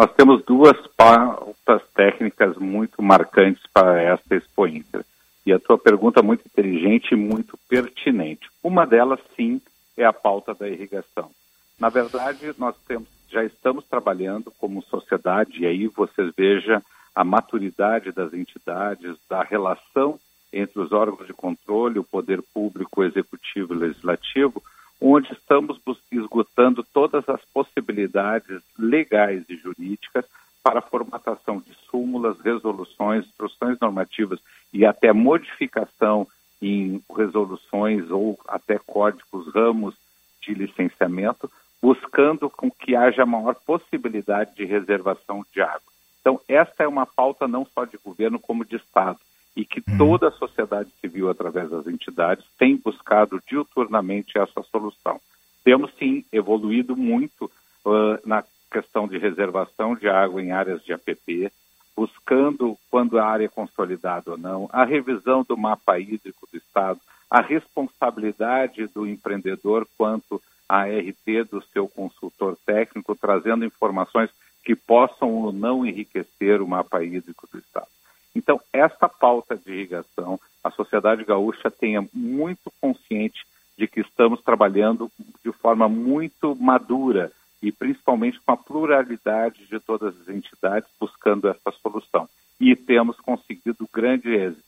Nós 0.00 0.10
temos 0.14 0.42
duas 0.46 0.78
pautas 0.96 1.82
técnicas 1.94 2.56
muito 2.56 3.02
marcantes 3.02 3.62
para 3.70 4.00
esta 4.00 4.34
Expo 4.34 4.66
Inter. 4.66 5.04
E 5.44 5.52
a 5.52 5.58
tua 5.58 5.76
pergunta 5.76 6.20
é 6.20 6.22
muito 6.22 6.42
inteligente 6.46 7.12
e 7.12 7.16
muito 7.16 7.58
pertinente. 7.68 8.48
Uma 8.64 8.86
delas, 8.86 9.20
sim, 9.36 9.60
é 9.98 10.06
a 10.06 10.12
pauta 10.12 10.54
da 10.54 10.66
irrigação. 10.66 11.30
Na 11.78 11.90
verdade, 11.90 12.54
nós 12.56 12.74
temos 12.88 13.08
já 13.28 13.44
estamos 13.44 13.84
trabalhando 13.84 14.50
como 14.58 14.82
sociedade, 14.84 15.60
e 15.60 15.66
aí 15.66 15.86
vocês 15.86 16.32
vejam 16.34 16.82
a 17.14 17.22
maturidade 17.22 18.10
das 18.10 18.32
entidades, 18.32 19.18
da 19.28 19.42
relação 19.42 20.18
entre 20.50 20.80
os 20.80 20.92
órgãos 20.92 21.26
de 21.26 21.34
controle, 21.34 21.98
o 21.98 22.04
poder 22.04 22.40
público, 22.54 23.02
o 23.02 23.04
executivo 23.04 23.74
e 23.74 23.76
legislativo, 23.76 24.62
onde 25.00 25.32
estamos 25.32 25.80
esgotando 26.12 26.84
todas 26.92 27.26
as 27.28 27.42
possibilidades 27.46 28.60
legais 28.78 29.44
e 29.48 29.56
jurídicas 29.56 30.24
para 30.62 30.80
a 30.80 30.82
formatação 30.82 31.58
de 31.58 31.74
súmulas, 31.90 32.38
resoluções, 32.40 33.26
instruções 33.26 33.78
normativas 33.80 34.38
e 34.72 34.84
até 34.84 35.12
modificação 35.12 36.26
em 36.60 37.02
resoluções 37.16 38.10
ou 38.10 38.38
até 38.46 38.78
códigos 38.78 39.52
ramos 39.54 39.94
de 40.42 40.52
licenciamento 40.52 41.50
buscando 41.80 42.50
com 42.50 42.70
que 42.70 42.94
haja 42.94 43.24
maior 43.24 43.54
possibilidade 43.54 44.54
de 44.54 44.66
reservação 44.66 45.44
de 45.52 45.62
água. 45.62 45.80
Então, 46.20 46.38
esta 46.46 46.84
é 46.84 46.88
uma 46.88 47.06
pauta 47.06 47.48
não 47.48 47.66
só 47.74 47.86
de 47.86 47.96
governo, 47.96 48.38
como 48.38 48.64
de 48.64 48.76
Estado, 48.76 49.18
e 49.56 49.64
que 49.64 49.80
hum. 49.80 49.98
toda 49.98 50.28
a 50.28 50.32
sociedade 50.32 50.90
civil, 51.00 51.28
através 51.28 51.70
das 51.70 51.86
entidades, 51.86 52.44
tem 52.58 52.76
buscado 52.76 53.42
diuturnamente 53.46 54.38
essa 54.38 54.62
solução. 54.62 55.20
Temos, 55.64 55.92
sim, 55.98 56.24
evoluído 56.32 56.96
muito 56.96 57.50
uh, 57.84 58.18
na 58.24 58.44
questão 58.70 59.08
de 59.08 59.18
reservação 59.18 59.94
de 59.94 60.08
água 60.08 60.40
em 60.40 60.52
áreas 60.52 60.82
de 60.84 60.92
APP, 60.92 61.52
buscando, 61.96 62.78
quando 62.90 63.18
a 63.18 63.26
área 63.26 63.46
é 63.46 63.48
consolidada 63.48 64.30
ou 64.30 64.38
não, 64.38 64.68
a 64.72 64.84
revisão 64.84 65.44
do 65.46 65.56
mapa 65.56 65.98
hídrico 65.98 66.48
do 66.50 66.56
Estado, 66.56 67.00
a 67.30 67.42
responsabilidade 67.42 68.86
do 68.86 69.06
empreendedor 69.06 69.86
quanto 69.98 70.40
a 70.68 70.84
RT 70.84 71.50
do 71.50 71.62
seu 71.72 71.88
consultor 71.88 72.56
técnico, 72.64 73.14
trazendo 73.16 73.64
informações 73.64 74.30
que 74.64 74.74
possam 74.74 75.30
ou 75.30 75.52
não 75.52 75.84
enriquecer 75.84 76.62
o 76.62 76.68
mapa 76.68 77.02
hídrico 77.02 77.48
do 77.52 77.58
Estado. 77.58 77.88
Então, 78.34 78.60
essa 78.72 79.08
pauta 79.08 79.56
de 79.56 79.72
irrigação, 79.72 80.38
a 80.62 80.70
sociedade 80.70 81.24
gaúcha 81.24 81.70
tenha 81.70 82.06
muito 82.12 82.72
consciente 82.80 83.44
de 83.76 83.88
que 83.88 84.00
estamos 84.00 84.40
trabalhando 84.42 85.10
de 85.44 85.52
forma 85.52 85.88
muito 85.88 86.54
madura 86.54 87.32
e 87.62 87.72
principalmente 87.72 88.40
com 88.40 88.52
a 88.52 88.56
pluralidade 88.56 89.66
de 89.66 89.80
todas 89.80 90.14
as 90.20 90.28
entidades 90.28 90.88
buscando 90.98 91.48
essa 91.48 91.70
solução. 91.82 92.28
E 92.60 92.76
temos 92.76 93.18
conseguido 93.18 93.88
grande 93.92 94.28
êxito. 94.28 94.62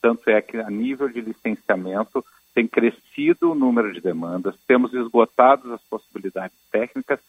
Tanto 0.00 0.28
é 0.30 0.40
que, 0.40 0.56
a 0.56 0.70
nível 0.70 1.08
de 1.08 1.20
licenciamento, 1.20 2.24
tem 2.54 2.66
crescido 2.66 3.50
o 3.50 3.54
número 3.54 3.92
de 3.92 4.00
demandas, 4.00 4.56
temos 4.66 4.92
esgotado 4.92 5.72
as 5.72 5.80
possibilidades 5.82 6.56
técnicas, 6.70 7.20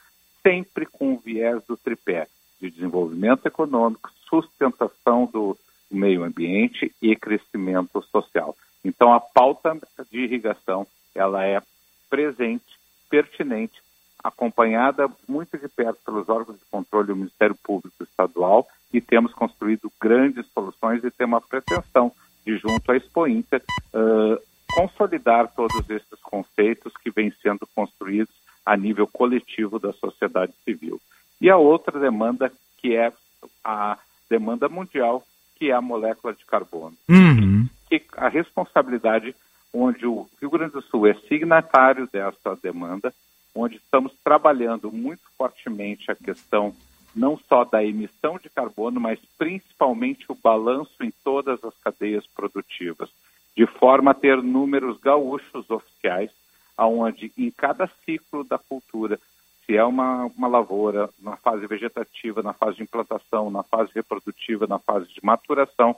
sempre 0.41 0.85
com 0.85 1.13
o 1.13 1.17
viés 1.17 1.63
do 1.65 1.77
tripé 1.77 2.27
de 2.59 2.69
desenvolvimento 2.69 3.45
econômico, 3.45 4.11
sustentação 4.29 5.25
do 5.31 5.57
meio 5.95 6.23
ambiente 6.23 6.93
e 7.01 7.15
crescimento 7.15 8.01
social. 8.11 8.55
Então, 8.83 9.13
a 9.13 9.19
pauta 9.19 9.77
de 10.11 10.19
irrigação 10.19 10.85
ela 11.15 11.45
é 11.45 11.61
presente, 12.09 12.77
pertinente, 13.09 13.81
acompanhada 14.23 15.09
muito 15.27 15.57
de 15.57 15.67
perto 15.67 15.99
pelos 16.05 16.29
órgãos 16.29 16.57
de 16.57 16.65
controle 16.71 17.07
do 17.07 17.15
Ministério 17.15 17.55
Público 17.61 18.03
Estadual 18.03 18.67
e 18.91 19.01
temos 19.01 19.33
construído 19.33 19.91
grandes 19.99 20.45
soluções 20.53 21.03
e 21.03 21.11
temos 21.11 21.33
uma 21.33 21.41
pretensão 21.41 22.11
de, 22.45 22.57
junto 22.57 22.91
à 22.91 22.95
Expo 22.95 23.27
Inter, 23.27 23.61
uh, 23.93 24.41
consolidar 24.73 25.51
todos 25.53 25.89
esses 25.89 26.19
conceitos 26.21 26.93
que 26.97 27.11
vêm 27.11 27.31
sendo 27.41 27.67
construídos 27.75 28.33
a 28.65 28.77
nível 28.77 29.07
coletivo 29.07 29.77
da 29.77 29.91
sociedade 29.93 30.53
civil. 30.63 31.01
E 31.41 31.49
a 31.49 31.57
outra 31.57 31.99
demanda, 31.99 32.51
que 32.77 32.95
é 32.95 33.11
a 33.63 33.97
demanda 34.29 34.69
mundial, 34.69 35.23
que 35.55 35.69
é 35.69 35.73
a 35.73 35.81
molécula 35.81 36.33
de 36.33 36.45
carbono. 36.45 36.95
Uhum. 37.09 37.67
Que 37.89 38.03
a 38.17 38.27
responsabilidade, 38.27 39.35
onde 39.73 40.05
o 40.05 40.27
Rio 40.39 40.49
Grande 40.49 40.73
do 40.73 40.81
Sul 40.81 41.07
é 41.07 41.13
signatário 41.27 42.07
dessa 42.11 42.55
demanda, 42.61 43.13
onde 43.55 43.77
estamos 43.77 44.11
trabalhando 44.23 44.91
muito 44.91 45.23
fortemente 45.37 46.09
a 46.11 46.15
questão 46.15 46.73
não 47.15 47.39
só 47.47 47.63
da 47.63 47.83
emissão 47.83 48.39
de 48.41 48.49
carbono, 48.49 48.99
mas 48.99 49.19
principalmente 49.37 50.25
o 50.29 50.35
balanço 50.35 51.03
em 51.03 51.13
todas 51.23 51.63
as 51.63 51.73
cadeias 51.77 52.25
produtivas 52.25 53.09
de 53.55 53.67
forma 53.67 54.11
a 54.11 54.15
ter 54.15 54.41
números 54.41 54.99
gaúchos 54.99 55.69
oficiais, 55.69 56.31
aonde 56.75 57.31
em 57.37 57.51
cada 57.51 57.87
ciclo 58.03 58.43
da 58.43 58.57
cultura, 58.57 59.19
se 59.65 59.75
é 59.77 59.83
uma, 59.83 60.25
uma 60.37 60.47
lavoura, 60.47 61.09
na 61.19 61.37
fase 61.37 61.65
vegetativa, 61.67 62.43
na 62.43 62.53
fase 62.53 62.77
de 62.77 62.83
implantação, 62.83 63.49
na 63.49 63.63
fase 63.63 63.91
reprodutiva, 63.93 64.67
na 64.67 64.79
fase 64.79 65.07
de 65.07 65.23
maturação, 65.23 65.95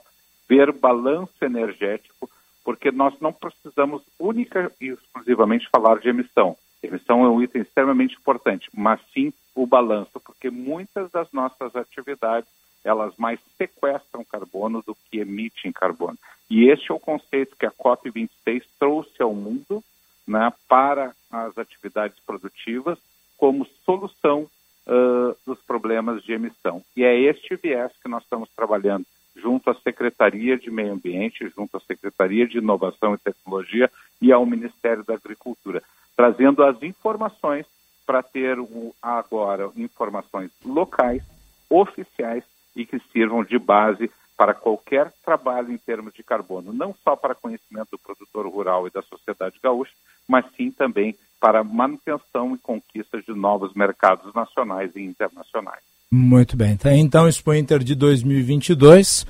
ver 0.48 0.72
balanço 0.72 1.32
energético, 1.42 2.30
porque 2.64 2.90
nós 2.90 3.14
não 3.20 3.32
precisamos 3.32 4.02
única 4.18 4.70
e 4.80 4.88
exclusivamente 4.88 5.68
falar 5.68 5.98
de 5.98 6.08
emissão. 6.08 6.56
Emissão 6.82 7.24
é 7.24 7.28
um 7.28 7.42
item 7.42 7.62
extremamente 7.62 8.16
importante, 8.16 8.68
mas 8.74 9.00
sim 9.12 9.32
o 9.54 9.66
balanço, 9.66 10.20
porque 10.20 10.50
muitas 10.50 11.10
das 11.10 11.30
nossas 11.32 11.74
atividades 11.74 12.48
elas 12.84 13.14
mais 13.16 13.40
sequestram 13.56 14.24
carbono 14.24 14.80
do 14.82 14.94
que 14.94 15.18
emitem 15.18 15.72
carbono. 15.72 16.16
E 16.48 16.70
este 16.70 16.92
é 16.92 16.94
o 16.94 17.00
conceito 17.00 17.56
que 17.56 17.66
a 17.66 17.72
COP26 17.72 18.62
trouxe 18.78 19.20
ao 19.20 19.34
mundo 19.34 19.82
né, 20.26 20.52
para 20.68 21.12
as 21.30 21.58
atividades 21.58 22.16
produtivas 22.24 22.96
como 23.36 23.66
solução 23.84 24.48
uh, 24.86 25.36
dos 25.46 25.60
problemas 25.62 26.22
de 26.22 26.32
emissão. 26.32 26.82
E 26.96 27.04
é 27.04 27.18
este 27.18 27.56
viés 27.56 27.92
que 28.02 28.08
nós 28.08 28.22
estamos 28.22 28.48
trabalhando 28.54 29.04
junto 29.34 29.70
à 29.70 29.74
Secretaria 29.74 30.56
de 30.56 30.70
Meio 30.70 30.94
Ambiente, 30.94 31.52
junto 31.54 31.76
à 31.76 31.80
Secretaria 31.80 32.46
de 32.46 32.58
Inovação 32.58 33.14
e 33.14 33.18
Tecnologia 33.18 33.90
e 34.20 34.32
ao 34.32 34.46
Ministério 34.46 35.04
da 35.04 35.14
Agricultura, 35.14 35.82
trazendo 36.16 36.64
as 36.64 36.82
informações 36.82 37.66
para 38.06 38.22
ter 38.22 38.56
agora 39.02 39.70
informações 39.76 40.50
locais, 40.64 41.22
oficiais 41.68 42.44
e 42.74 42.86
que 42.86 42.98
sirvam 43.12 43.44
de 43.44 43.58
base 43.58 44.10
para 44.36 44.54
qualquer 44.54 45.10
trabalho 45.24 45.72
em 45.72 45.78
termos 45.78 46.12
de 46.12 46.22
carbono, 46.22 46.72
não 46.72 46.94
só 47.02 47.16
para 47.16 47.34
conhecimento 47.34 47.90
do 47.92 47.98
produtor 47.98 48.46
rural 48.46 48.86
e 48.86 48.90
da 48.90 49.02
sociedade 49.02 49.58
gaúcha, 49.62 49.92
mas 50.28 50.44
sim 50.56 50.70
também 50.70 51.16
para 51.40 51.62
manutenção 51.62 52.54
e 52.54 52.58
conquista 52.58 53.20
de 53.20 53.34
novos 53.34 53.72
mercados 53.74 54.32
nacionais 54.34 54.90
e 54.96 55.02
internacionais. 55.02 55.82
Muito 56.10 56.56
bem. 56.56 56.76
Tá, 56.76 56.94
então, 56.94 57.28
Expo 57.28 57.52
Inter 57.54 57.82
de 57.82 57.94
2022. 57.94 59.26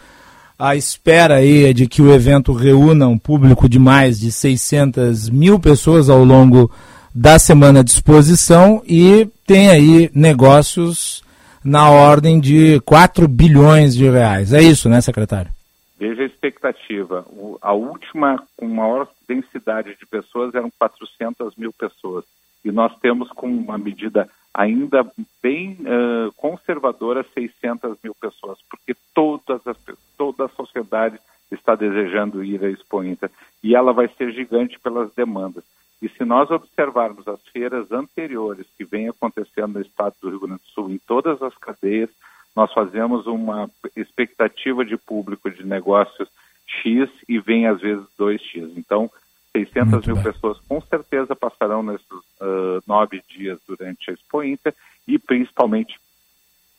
A 0.59 0.75
espera 0.75 1.37
aí 1.37 1.65
é 1.65 1.73
de 1.73 1.87
que 1.87 2.01
o 2.01 2.13
evento 2.13 2.53
reúna 2.53 3.07
um 3.07 3.19
público 3.19 3.69
de 3.69 3.79
mais 3.79 4.19
de 4.19 4.33
600 4.33 5.29
mil 5.29 5.59
pessoas 5.59 6.09
ao 6.09 6.25
longo 6.25 6.71
da 7.15 7.39
semana 7.39 7.83
de 7.83 7.91
exposição 7.91 8.83
e 8.87 9.29
tem 9.47 9.69
aí 9.69 10.11
negócios 10.15 11.23
na 11.63 11.91
ordem 11.91 12.39
de 12.39 12.81
4 12.81 13.27
bilhões 13.27 13.95
de 13.95 14.09
reais. 14.09 14.53
É 14.53 14.63
isso, 14.63 14.89
né, 14.89 15.01
secretário? 15.01 15.56
Veja 15.99 16.23
a 16.23 16.27
expectativa. 16.27 17.25
O, 17.29 17.59
a 17.61 17.73
última 17.73 18.43
com 18.57 18.67
maior 18.69 19.09
densidade 19.27 19.97
de 19.97 20.07
pessoas 20.07 20.55
eram 20.55 20.71
400 20.79 21.57
mil 21.57 21.73
pessoas. 21.73 22.25
E 22.65 22.71
nós 22.71 22.97
temos 22.99 23.31
com 23.31 23.47
uma 23.47 23.79
medida 23.79 24.29
ainda 24.53 25.07
bem 25.43 25.79
uh, 25.81 26.33
conservadora 26.33 27.25
600 27.35 27.99
mil 28.03 28.15
pessoas, 28.15 28.59
porque 28.71 28.97
todas 29.15 29.67
as, 29.67 29.77
toda 30.17 30.47
a 30.47 30.49
sociedade 30.49 31.19
está 31.51 31.75
desejando 31.75 32.43
ir 32.43 32.65
à 32.65 32.71
Expo 32.71 33.05
Inter. 33.05 33.31
E 33.63 33.75
ela 33.75 33.93
vai 33.93 34.09
ser 34.09 34.33
gigante 34.33 34.79
pelas 34.81 35.13
demandas. 35.15 35.65
E 36.03 36.09
se 36.09 36.25
nós 36.25 36.51
observarmos 36.51 37.27
as 37.27 37.41
feiras 37.49 37.91
anteriores 37.91 38.67
que 38.77 38.85
vem 38.85 39.09
acontecendo 39.09 39.75
no 39.75 39.81
estado 39.81 40.15
do 40.21 40.29
Rio 40.29 40.41
Grande 40.41 40.63
do 40.63 40.71
Sul, 40.71 40.91
em 40.91 40.99
todas 40.99 41.41
as 41.43 41.57
cadeias, 41.57 42.11
nós 42.57 42.73
fazemos 42.73 43.27
uma 43.27 43.71
expectativa 43.95 44.83
de 44.83 44.97
público 44.97 45.51
de 45.51 45.65
negócios 45.65 46.29
X 46.67 47.11
e 47.29 47.39
vem 47.39 47.67
às 47.67 47.81
vezes 47.81 48.05
2X. 48.19 48.73
Então, 48.77 49.11
600 49.53 49.93
Muito 49.93 50.07
mil 50.07 50.17
bem. 50.17 50.33
pessoas 50.33 50.59
com 50.67 50.81
certeza 50.81 51.37
passarão 51.37 51.83
nesses 51.83 52.07
ah, 52.41 52.81
nove 52.87 53.23
dias 53.29 53.59
durante 53.69 54.11
a 54.11 54.15
Expo 54.15 54.43
Inter 54.43 54.75
e 55.07 55.19
principalmente 55.19 56.01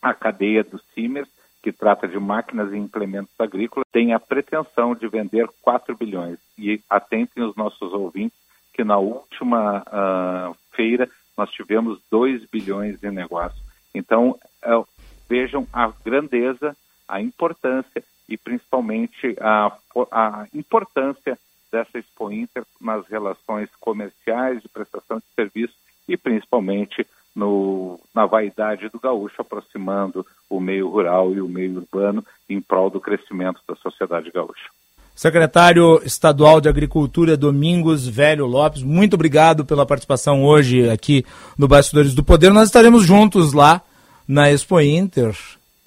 a 0.01 0.13
cadeia 0.13 0.63
do 0.63 0.79
Simers, 0.93 1.29
que 1.61 1.71
trata 1.71 2.07
de 2.07 2.19
máquinas 2.19 2.71
e 2.71 2.77
implementos 2.77 3.33
agrícolas, 3.39 3.87
tem 3.91 4.13
a 4.13 4.19
pretensão 4.19 4.95
de 4.95 5.07
vender 5.07 5.47
4 5.61 5.95
bilhões. 5.95 6.37
E 6.57 6.81
atentem 6.89 7.43
os 7.43 7.55
nossos 7.55 7.93
ouvintes 7.93 8.37
que 8.73 8.83
na 8.83 8.97
última 8.97 9.83
ah, 9.87 10.53
feira 10.71 11.07
nós 11.37 11.51
tivemos 11.51 11.99
2 12.09 12.45
bilhões 12.45 12.99
de 12.99 13.11
negócio. 13.11 13.61
Então, 13.93 14.37
eh, 14.63 14.83
vejam 15.29 15.67
a 15.71 15.91
grandeza, 16.03 16.75
a 17.07 17.21
importância 17.21 18.03
e 18.27 18.37
principalmente 18.37 19.35
a, 19.39 19.71
a 20.11 20.47
importância 20.53 21.37
dessa 21.71 21.97
Expo 21.97 22.31
Inter 22.31 22.63
nas 22.79 23.05
relações 23.07 23.69
comerciais, 23.79 24.61
de 24.61 24.69
prestação 24.69 25.17
de 25.17 25.25
serviço 25.35 25.73
e 26.07 26.15
principalmente 26.17 27.05
no, 27.35 27.99
na 28.15 28.25
vaidade 28.25 28.89
do 28.89 28.99
gaúcho, 28.99 29.41
aproximando 29.41 30.25
o 30.49 30.59
meio 30.59 30.89
rural 30.89 31.33
e 31.33 31.41
o 31.41 31.47
meio 31.47 31.77
urbano 31.77 32.25
em 32.49 32.59
prol 32.59 32.89
do 32.89 32.99
crescimento 32.99 33.61
da 33.67 33.75
sociedade 33.75 34.31
gaúcha. 34.31 34.69
Secretário 35.13 35.99
Estadual 36.03 36.61
de 36.61 36.69
Agricultura 36.69 37.35
Domingos 37.35 38.07
Velho 38.07 38.45
Lopes, 38.45 38.83
muito 38.83 39.15
obrigado 39.15 39.65
pela 39.65 39.85
participação 39.85 40.43
hoje 40.43 40.89
aqui 40.89 41.25
no 41.57 41.67
Bastidores 41.67 42.13
do 42.13 42.23
Poder. 42.23 42.51
Nós 42.51 42.67
estaremos 42.67 43.03
juntos 43.03 43.51
lá 43.53 43.81
na 44.27 44.51
Expo 44.51 44.79
Inter. 44.81 45.35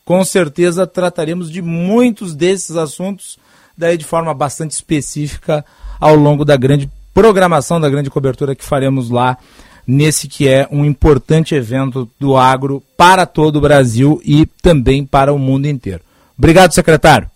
Com 0.05 0.25
certeza 0.25 0.87
trataremos 0.87 1.51
de 1.51 1.61
muitos 1.61 2.35
desses 2.35 2.77
assuntos, 2.77 3.39
daí 3.77 3.97
de 3.97 4.05
forma 4.05 4.33
bastante 4.33 4.73
específica 4.73 5.65
ao 6.01 6.15
longo 6.15 6.45
da 6.45 6.57
grande 6.57 6.91
programação, 7.13 7.81
da 7.81 7.91
grande 7.91 8.11
cobertura 8.11 8.55
que 8.55 8.65
faremos 8.65 9.11
lá 9.11 9.37
nesse 9.87 10.29
que 10.29 10.49
é 10.49 10.69
um 10.71 10.85
importante 10.85 11.55
evento 11.55 12.09
do 12.19 12.37
agro 12.37 12.83
para 12.97 13.27
todo 13.27 13.57
o 13.57 13.61
Brasil 13.61 14.21
e 14.25 14.47
também 14.47 15.05
para 15.05 15.33
o 15.33 15.39
mundo 15.39 15.67
inteiro. 15.67 16.03
Obrigado, 16.39 16.73
secretário. 16.73 17.29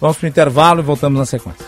Vamos 0.00 0.16
para 0.16 0.26
o 0.26 0.30
intervalo 0.30 0.80
e 0.80 0.82
voltamos 0.82 1.18
na 1.18 1.26
sequência. 1.26 1.66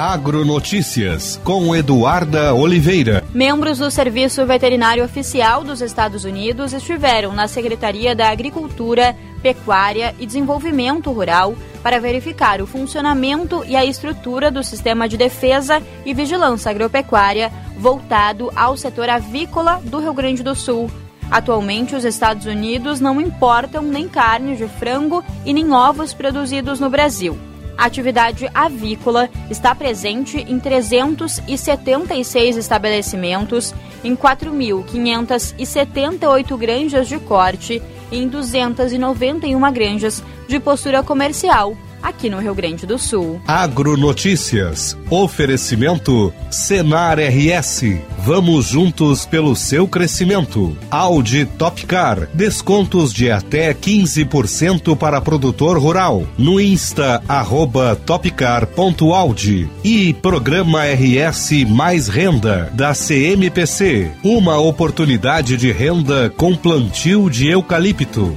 Agronotícias 0.00 1.38
com 1.44 1.76
Eduarda 1.76 2.54
Oliveira. 2.54 3.22
Membros 3.34 3.76
do 3.76 3.90
Serviço 3.90 4.46
Veterinário 4.46 5.04
Oficial 5.04 5.62
dos 5.62 5.82
Estados 5.82 6.24
Unidos 6.24 6.72
estiveram 6.72 7.34
na 7.34 7.46
Secretaria 7.46 8.16
da 8.16 8.30
Agricultura, 8.30 9.14
Pecuária 9.42 10.14
e 10.18 10.24
Desenvolvimento 10.24 11.12
Rural 11.12 11.54
para 11.82 12.00
verificar 12.00 12.62
o 12.62 12.66
funcionamento 12.66 13.62
e 13.66 13.76
a 13.76 13.84
estrutura 13.84 14.50
do 14.50 14.64
sistema 14.64 15.06
de 15.06 15.18
defesa 15.18 15.82
e 16.06 16.14
vigilância 16.14 16.70
agropecuária 16.70 17.52
voltado 17.76 18.50
ao 18.56 18.78
setor 18.78 19.10
avícola 19.10 19.82
do 19.84 20.00
Rio 20.00 20.14
Grande 20.14 20.42
do 20.42 20.54
Sul. 20.54 20.90
Atualmente, 21.30 21.94
os 21.94 22.06
Estados 22.06 22.46
Unidos 22.46 23.00
não 23.00 23.20
importam 23.20 23.82
nem 23.82 24.08
carne 24.08 24.56
de 24.56 24.66
frango 24.66 25.22
e 25.44 25.52
nem 25.52 25.74
ovos 25.74 26.14
produzidos 26.14 26.80
no 26.80 26.88
Brasil. 26.88 27.38
A 27.76 27.84
atividade 27.86 28.48
avícola 28.54 29.28
está 29.50 29.74
presente 29.74 30.38
em 30.48 30.58
376 30.58 32.56
estabelecimentos, 32.56 33.74
em 34.04 34.16
4.578 34.16 36.58
granjas 36.58 37.08
de 37.08 37.18
corte 37.18 37.82
e 38.10 38.18
em 38.18 38.28
291 38.28 39.72
granjas 39.72 40.22
de 40.48 40.60
postura 40.60 41.02
comercial 41.02 41.76
aqui 42.02 42.28
no 42.28 42.38
Rio 42.38 42.54
Grande 42.54 42.86
do 42.86 42.98
Sul. 42.98 43.40
Agronotícias. 43.46 44.96
Oferecimento 45.08 46.32
Senar 46.50 47.18
RS. 47.18 47.84
Vamos 48.24 48.66
juntos 48.66 49.24
pelo 49.24 49.56
seu 49.56 49.88
crescimento. 49.88 50.76
Audi 50.90 51.44
Topcar. 51.46 52.28
Descontos 52.34 53.12
de 53.12 53.30
até 53.30 53.72
15% 53.72 54.96
para 54.96 55.20
produtor 55.20 55.78
rural. 55.78 56.24
No 56.36 56.60
Insta, 56.60 57.22
arroba 57.28 57.96
topcar.audi. 57.96 59.68
E 59.82 60.12
Programa 60.14 60.82
RS 60.84 61.64
Mais 61.68 62.08
Renda, 62.08 62.70
da 62.74 62.94
CMPC. 62.94 64.10
Uma 64.22 64.58
oportunidade 64.58 65.56
de 65.56 65.72
renda 65.72 66.30
com 66.36 66.54
plantio 66.54 67.30
de 67.30 67.48
eucalipto. 67.48 68.36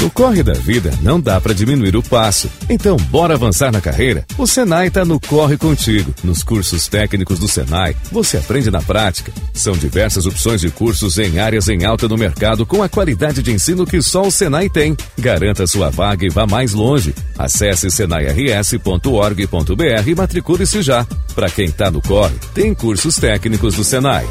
No 0.00 0.10
corre 0.10 0.42
da 0.42 0.54
vida 0.54 0.90
não 1.02 1.20
dá 1.20 1.38
para 1.38 1.52
diminuir 1.52 1.94
o 1.94 2.02
passo. 2.02 2.50
Então, 2.70 2.96
bora 2.96 3.34
avançar 3.34 3.70
na 3.70 3.82
carreira? 3.82 4.24
O 4.38 4.46
Senai 4.46 4.86
está 4.86 5.04
no 5.04 5.20
Corre 5.20 5.58
Contigo. 5.58 6.14
Nos 6.24 6.42
cursos 6.42 6.88
técnicos 6.88 7.38
do 7.38 7.46
Senai, 7.46 7.94
você 8.10 8.38
aprende 8.38 8.70
na 8.70 8.80
prática. 8.80 9.30
São 9.52 9.74
diversas 9.74 10.24
opções 10.24 10.62
de 10.62 10.70
cursos 10.70 11.18
em 11.18 11.38
áreas 11.38 11.68
em 11.68 11.84
alta 11.84 12.08
no 12.08 12.16
mercado 12.16 12.64
com 12.64 12.82
a 12.82 12.88
qualidade 12.88 13.42
de 13.42 13.52
ensino 13.52 13.84
que 13.84 14.00
só 14.00 14.22
o 14.22 14.30
Senai 14.30 14.70
tem. 14.70 14.96
Garanta 15.18 15.66
sua 15.66 15.90
vaga 15.90 16.24
e 16.24 16.30
vá 16.30 16.46
mais 16.46 16.72
longe. 16.72 17.14
Acesse 17.38 17.90
senairs.org.br 17.90 19.04
e 20.08 20.14
matricule-se 20.14 20.80
já. 20.80 21.06
Para 21.34 21.50
quem 21.50 21.66
está 21.66 21.90
no 21.90 22.00
corre, 22.00 22.36
tem 22.54 22.72
cursos 22.72 23.16
técnicos 23.16 23.74
do 23.74 23.84
Senai. 23.84 24.26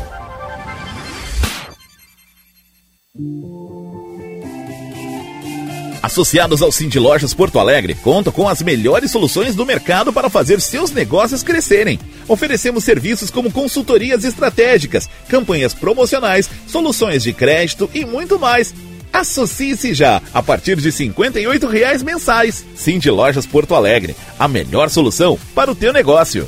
Associados 6.02 6.62
ao 6.62 6.72
Cindy 6.72 6.98
Lojas 6.98 7.34
Porto 7.34 7.60
Alegre, 7.60 7.94
contam 7.96 8.32
com 8.32 8.48
as 8.48 8.62
melhores 8.62 9.12
soluções 9.12 9.56
do 9.56 9.66
mercado 9.66 10.14
para 10.14 10.30
fazer 10.30 10.62
seus 10.62 10.92
negócios 10.92 11.44
crescerem. 11.44 12.00
Oferecemos 12.28 12.84
serviços 12.84 13.30
como 13.30 13.52
consultorias 13.52 14.24
estratégicas, 14.24 15.10
campanhas 15.28 15.74
promocionais, 15.74 16.50
soluções 16.66 17.24
de 17.24 17.34
crédito 17.34 17.90
e 17.94 18.06
muito 18.06 18.40
mais. 18.40 18.74
Associe-se 19.12 19.94
já 19.94 20.22
a 20.34 20.42
partir 20.42 20.78
de 20.78 20.92
58 20.92 21.68
reais 21.68 22.04
mensais. 22.04 22.66
Cindy 22.76 23.10
Lojas 23.10 23.46
Porto 23.46 23.76
Alegre, 23.76 24.16
a 24.38 24.48
melhor 24.48 24.90
solução 24.90 25.38
para 25.54 25.72
o 25.72 25.76
teu 25.76 25.92
negócio. 25.92 26.48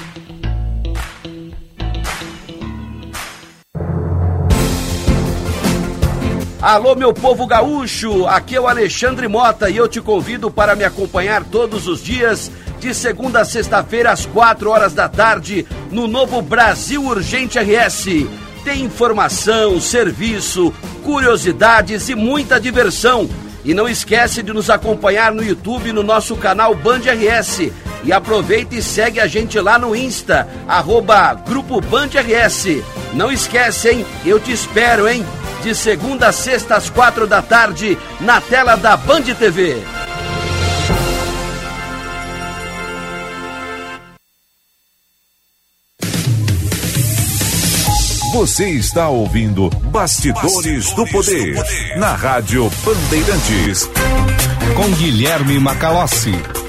Alô, 6.61 6.93
meu 6.93 7.11
povo 7.11 7.47
gaúcho, 7.47 8.27
aqui 8.27 8.55
é 8.55 8.61
o 8.61 8.67
Alexandre 8.67 9.27
Mota 9.27 9.67
e 9.67 9.77
eu 9.77 9.87
te 9.87 9.99
convido 9.99 10.51
para 10.51 10.75
me 10.75 10.83
acompanhar 10.83 11.43
todos 11.43 11.87
os 11.87 12.03
dias, 12.03 12.51
de 12.79 12.93
segunda 12.93 13.41
a 13.41 13.45
sexta-feira, 13.45 14.11
às 14.11 14.27
quatro 14.27 14.69
horas 14.69 14.93
da 14.93 15.09
tarde, 15.09 15.65
no 15.89 16.07
novo 16.07 16.39
Brasil 16.39 17.03
Urgente 17.03 17.57
RS. 17.57 18.27
Tem 18.63 18.83
informação, 18.83 19.81
serviço, 19.81 20.71
curiosidades 21.03 22.09
e 22.09 22.13
muita 22.13 22.59
diversão. 22.59 23.27
E 23.63 23.73
não 23.73 23.87
esquece 23.87 24.41
de 24.41 24.51
nos 24.51 24.69
acompanhar 24.69 25.31
no 25.31 25.43
YouTube 25.43 25.93
no 25.93 26.03
nosso 26.03 26.35
canal 26.35 26.73
Band 26.73 27.01
RS. 27.01 27.71
E 28.03 28.11
aproveita 28.11 28.75
e 28.75 28.81
segue 28.81 29.19
a 29.19 29.27
gente 29.27 29.59
lá 29.59 29.77
no 29.77 29.95
Insta, 29.95 30.47
arroba 30.67 31.33
Grupo 31.33 31.79
Band 31.79 32.09
RS. 32.15 32.83
Não 33.13 33.31
esquece, 33.31 33.89
hein? 33.89 34.05
Eu 34.25 34.39
te 34.39 34.51
espero, 34.51 35.07
hein? 35.07 35.23
De 35.61 35.75
segunda 35.75 36.29
a 36.29 36.31
sexta 36.31 36.75
às 36.75 36.89
quatro 36.89 37.27
da 37.27 37.41
tarde, 37.41 37.97
na 38.19 38.41
tela 38.41 38.75
da 38.75 38.97
Band 38.97 39.21
TV. 39.21 39.77
Você 48.31 48.69
está 48.69 49.09
ouvindo 49.09 49.69
Bastidores, 49.91 50.53
Bastidores 50.53 50.91
do, 50.93 51.05
poder, 51.07 51.53
do 51.53 51.63
Poder 51.63 51.97
na 51.97 52.15
Rádio 52.15 52.71
Bandeirantes. 52.85 53.89
Com 54.73 54.89
Guilherme 54.95 55.59
Macalossi. 55.59 56.60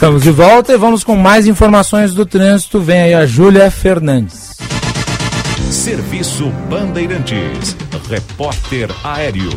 Estamos 0.00 0.22
de 0.22 0.30
volta 0.30 0.72
e 0.72 0.78
vamos 0.78 1.04
com 1.04 1.14
mais 1.14 1.46
informações 1.46 2.14
do 2.14 2.24
trânsito. 2.24 2.80
Vem 2.80 3.02
aí 3.02 3.12
a 3.12 3.26
Júlia 3.26 3.70
Fernandes. 3.70 4.56
Serviço 5.70 6.48
Bandeirantes. 6.70 7.76
Repórter 8.08 8.88
Aéreo. 9.04 9.50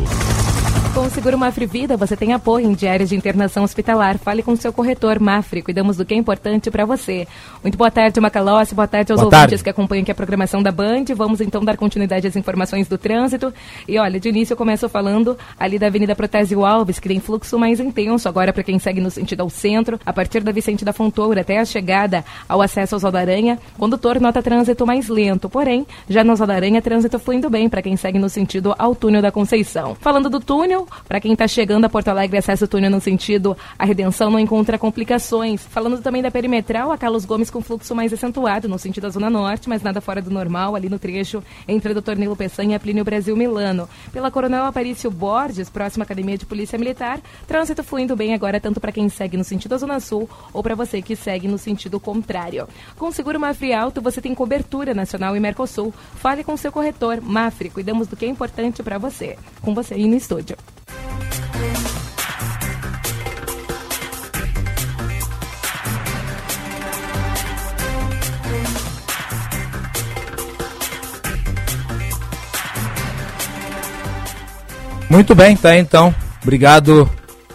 Com 0.94 1.06
o 1.06 1.10
Seguro 1.10 1.36
Mafre 1.36 1.66
Vida, 1.66 1.96
você 1.96 2.16
tem 2.16 2.32
apoio 2.32 2.70
em 2.70 2.72
diárias 2.72 3.08
de 3.08 3.16
internação 3.16 3.64
hospitalar. 3.64 4.16
Fale 4.16 4.44
com 4.44 4.54
seu 4.54 4.72
corretor 4.72 5.18
Mafre. 5.18 5.60
Cuidamos 5.60 5.96
do 5.96 6.04
que 6.04 6.14
é 6.14 6.16
importante 6.16 6.70
para 6.70 6.84
você. 6.84 7.26
Muito 7.64 7.76
boa 7.76 7.90
tarde, 7.90 8.20
Macalossi. 8.20 8.76
Boa 8.76 8.86
tarde 8.86 9.10
aos 9.10 9.20
boa 9.20 9.26
ouvintes 9.26 9.50
tarde. 9.50 9.64
que 9.64 9.70
acompanham 9.70 10.02
aqui 10.02 10.12
a 10.12 10.14
programação 10.14 10.62
da 10.62 10.70
Band. 10.70 11.06
Vamos 11.16 11.40
então 11.40 11.64
dar 11.64 11.76
continuidade 11.76 12.28
às 12.28 12.36
informações 12.36 12.86
do 12.86 12.96
trânsito. 12.96 13.52
E 13.88 13.98
olha, 13.98 14.20
de 14.20 14.28
início 14.28 14.52
eu 14.52 14.56
começo 14.56 14.88
falando 14.88 15.36
ali 15.58 15.80
da 15.80 15.88
Avenida 15.88 16.14
Protésio 16.14 16.64
Alves, 16.64 17.00
que 17.00 17.08
tem 17.08 17.18
fluxo 17.18 17.58
mais 17.58 17.80
intenso 17.80 18.28
agora 18.28 18.52
para 18.52 18.62
quem 18.62 18.78
segue 18.78 19.00
no 19.00 19.10
sentido 19.10 19.40
ao 19.40 19.50
centro, 19.50 19.98
a 20.06 20.12
partir 20.12 20.44
da 20.44 20.52
Vicente 20.52 20.84
da 20.84 20.92
Fontoura 20.92 21.40
até 21.40 21.58
a 21.58 21.64
chegada 21.64 22.24
ao 22.48 22.62
acesso 22.62 22.94
ao 22.94 23.00
Zó 23.00 23.10
da 23.10 23.18
Aranha. 23.18 23.58
Condutor 23.76 24.20
nota 24.20 24.40
trânsito 24.40 24.86
mais 24.86 25.08
lento. 25.08 25.48
Porém, 25.48 25.84
já 26.08 26.22
no 26.22 26.36
Zó 26.36 26.46
da 26.46 26.54
Aranha, 26.54 26.80
trânsito 26.80 27.18
fluindo 27.18 27.50
bem 27.50 27.68
para 27.68 27.82
quem 27.82 27.96
segue 27.96 28.20
no 28.20 28.28
sentido 28.28 28.72
ao 28.78 28.94
túnel 28.94 29.20
da 29.20 29.32
Conceição. 29.32 29.96
Falando 29.96 30.30
do 30.30 30.38
túnel, 30.38 30.83
para 31.06 31.20
quem 31.20 31.32
está 31.32 31.46
chegando 31.46 31.84
a 31.84 31.88
Porto 31.88 32.08
Alegre, 32.08 32.38
acesso 32.38 32.64
o 32.64 32.68
túnel 32.68 32.90
no 32.90 33.00
sentido 33.00 33.56
a 33.78 33.84
Redenção 33.84 34.30
não 34.30 34.38
encontra 34.38 34.78
complicações. 34.78 35.62
Falando 35.62 36.00
também 36.00 36.22
da 36.22 36.30
perimetral, 36.30 36.92
a 36.92 36.98
Carlos 36.98 37.24
Gomes 37.24 37.50
com 37.50 37.60
fluxo 37.60 37.94
mais 37.94 38.12
acentuado 38.12 38.68
no 38.68 38.78
sentido 38.78 39.04
da 39.04 39.10
Zona 39.10 39.28
Norte, 39.28 39.68
mas 39.68 39.82
nada 39.82 40.00
fora 40.00 40.22
do 40.22 40.30
normal 40.30 40.74
ali 40.74 40.88
no 40.88 40.98
trecho 40.98 41.42
entre 41.66 41.94
Dr. 41.94 42.16
Nilo 42.16 42.36
Peçanha 42.36 42.76
e 42.76 42.78
Plínio 42.78 43.04
Brasil 43.04 43.36
Milano. 43.36 43.88
Pela 44.12 44.30
Coronel 44.30 44.64
Aparício 44.64 45.10
Borges, 45.10 45.68
próxima 45.68 46.04
Academia 46.04 46.38
de 46.38 46.46
Polícia 46.46 46.78
Militar, 46.78 47.20
trânsito 47.46 47.82
fluindo 47.82 48.16
bem 48.16 48.34
agora 48.34 48.60
tanto 48.60 48.80
para 48.80 48.92
quem 48.92 49.08
segue 49.08 49.36
no 49.36 49.44
sentido 49.44 49.70
da 49.70 49.78
Zona 49.78 50.00
Sul 50.00 50.28
ou 50.52 50.62
para 50.62 50.74
você 50.74 51.02
que 51.02 51.16
segue 51.16 51.48
no 51.48 51.58
sentido 51.58 51.98
contrário. 51.98 52.68
Com 52.96 53.08
o 53.08 53.12
seguro 53.12 53.40
Mafre 53.40 53.72
Alto, 53.72 54.00
você 54.00 54.20
tem 54.20 54.34
cobertura 54.34 54.94
nacional 54.94 55.36
e 55.36 55.40
Mercosul. 55.40 55.92
Fale 56.16 56.44
com 56.44 56.56
seu 56.56 56.70
corretor 56.70 57.20
Mafre, 57.20 57.70
cuidamos 57.70 58.08
do 58.08 58.16
que 58.16 58.24
é 58.24 58.28
importante 58.28 58.82
para 58.82 58.98
você. 58.98 59.36
Com 59.62 59.74
você 59.74 59.94
aí 59.94 60.06
no 60.06 60.16
estúdio. 60.16 60.56
Muito 75.14 75.32
bem, 75.32 75.56
tá 75.56 75.78
então. 75.78 76.12
Obrigado, 76.42 77.08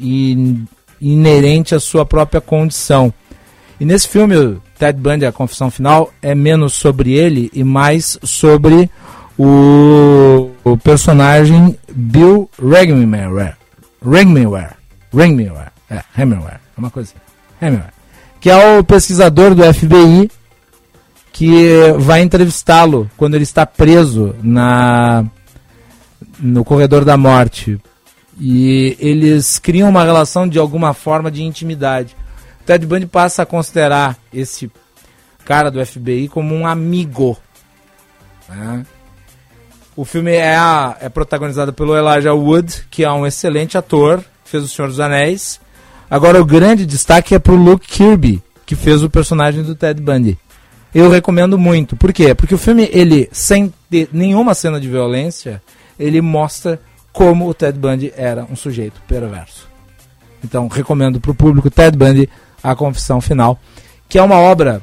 inerente 1.02 1.74
à 1.74 1.80
sua 1.80 2.06
própria 2.06 2.40
condição. 2.40 3.12
E 3.80 3.86
nesse 3.86 4.08
filme, 4.08 4.60
Ted 4.78 5.00
Bundy, 5.00 5.26
A 5.26 5.32
Confissão 5.32 5.72
Final, 5.72 6.14
é 6.22 6.36
menos 6.36 6.74
sobre 6.74 7.14
ele 7.14 7.50
e 7.54 7.64
mais 7.64 8.20
sobre 8.22 8.88
o, 9.38 10.52
o 10.64 10.78
personagem 10.78 11.76
Bill 11.92 12.48
Regmenware. 12.62 13.57
Regmenware. 14.10 14.76
Regmenware. 15.14 15.72
É, 15.90 16.02
Hemingware. 16.18 16.60
É 16.76 16.80
uma 16.80 16.90
coisa 16.90 17.12
assim. 17.12 17.66
Hemingway, 17.66 17.90
que 18.40 18.50
é 18.50 18.78
o 18.78 18.84
pesquisador 18.84 19.56
do 19.56 19.64
FBI 19.74 20.30
que 21.32 21.92
vai 22.00 22.22
entrevistá-lo 22.22 23.10
quando 23.16 23.36
ele 23.36 23.44
está 23.44 23.64
preso 23.66 24.36
na 24.42 25.24
no 26.40 26.64
corredor 26.64 27.06
da 27.06 27.16
morte. 27.16 27.80
E 28.40 28.96
eles 29.00 29.60
criam 29.60 29.90
uma 29.90 30.04
relação 30.04 30.48
de 30.48 30.60
alguma 30.60 30.94
forma 30.94 31.30
de 31.30 31.44
intimidade. 31.44 32.16
O 32.62 32.64
Ted 32.66 32.86
Bundy 32.86 33.06
passa 33.06 33.44
a 33.44 33.46
considerar 33.46 34.18
esse 34.34 34.72
cara 35.46 35.70
do 35.70 35.84
FBI 35.84 36.28
como 36.28 36.56
um 36.56 36.66
amigo. 36.68 37.38
Né? 38.50 38.86
O 39.98 40.06
filme 40.06 40.32
é, 40.32 40.56
a, 40.56 40.96
é 41.02 41.10
protagonizado 41.10 41.74
pelo 41.74 41.98
Elijah 41.98 42.34
Wood, 42.34 42.86
que 42.90 43.04
é 43.04 43.12
um 43.12 43.28
excelente 43.28 43.78
ator, 43.78 44.24
fez 44.46 44.64
O 44.64 44.68
Senhor 44.70 44.88
dos 44.88 45.02
Anéis, 45.02 45.60
Agora 46.10 46.42
o 46.42 46.46
grande 46.46 46.86
destaque 46.86 47.36
é 47.36 47.40
pro 47.40 47.56
Luke 47.56 47.86
Kirby, 47.86 48.42
que 48.66 48.78
fez 48.78 49.04
o 49.04 49.10
personagem 49.10 49.62
do 49.62 49.76
Ted 49.76 50.02
Bundy. 50.02 50.38
Eu 50.96 51.10
recomendo 51.10 51.58
muito. 51.58 51.98
Por 51.98 52.14
quê? 52.14 52.34
Porque 52.34 52.56
o 52.56 52.58
filme, 52.58 52.90
ele, 52.94 53.28
sem 53.30 53.74
nenhuma 54.14 54.54
cena 54.54 54.80
de 54.80 54.88
violência, 54.88 55.62
ele 56.00 56.22
mostra 56.22 56.80
como 57.12 57.46
o 57.48 57.54
Ted 57.54 57.78
Bundy 57.78 58.14
era 58.16 58.48
um 58.50 58.56
sujeito 58.56 59.02
perverso. 59.06 59.68
Então, 60.42 60.70
recomendo 60.70 61.20
para 61.20 61.32
o 61.32 61.36
público 61.36 61.70
Ted 61.70 61.98
Bundy, 61.98 62.30
A 62.64 62.74
Confissão 62.74 63.20
Final, 63.20 63.60
que 64.08 64.18
é 64.18 64.24
uma 64.24 64.38
obra 64.38 64.82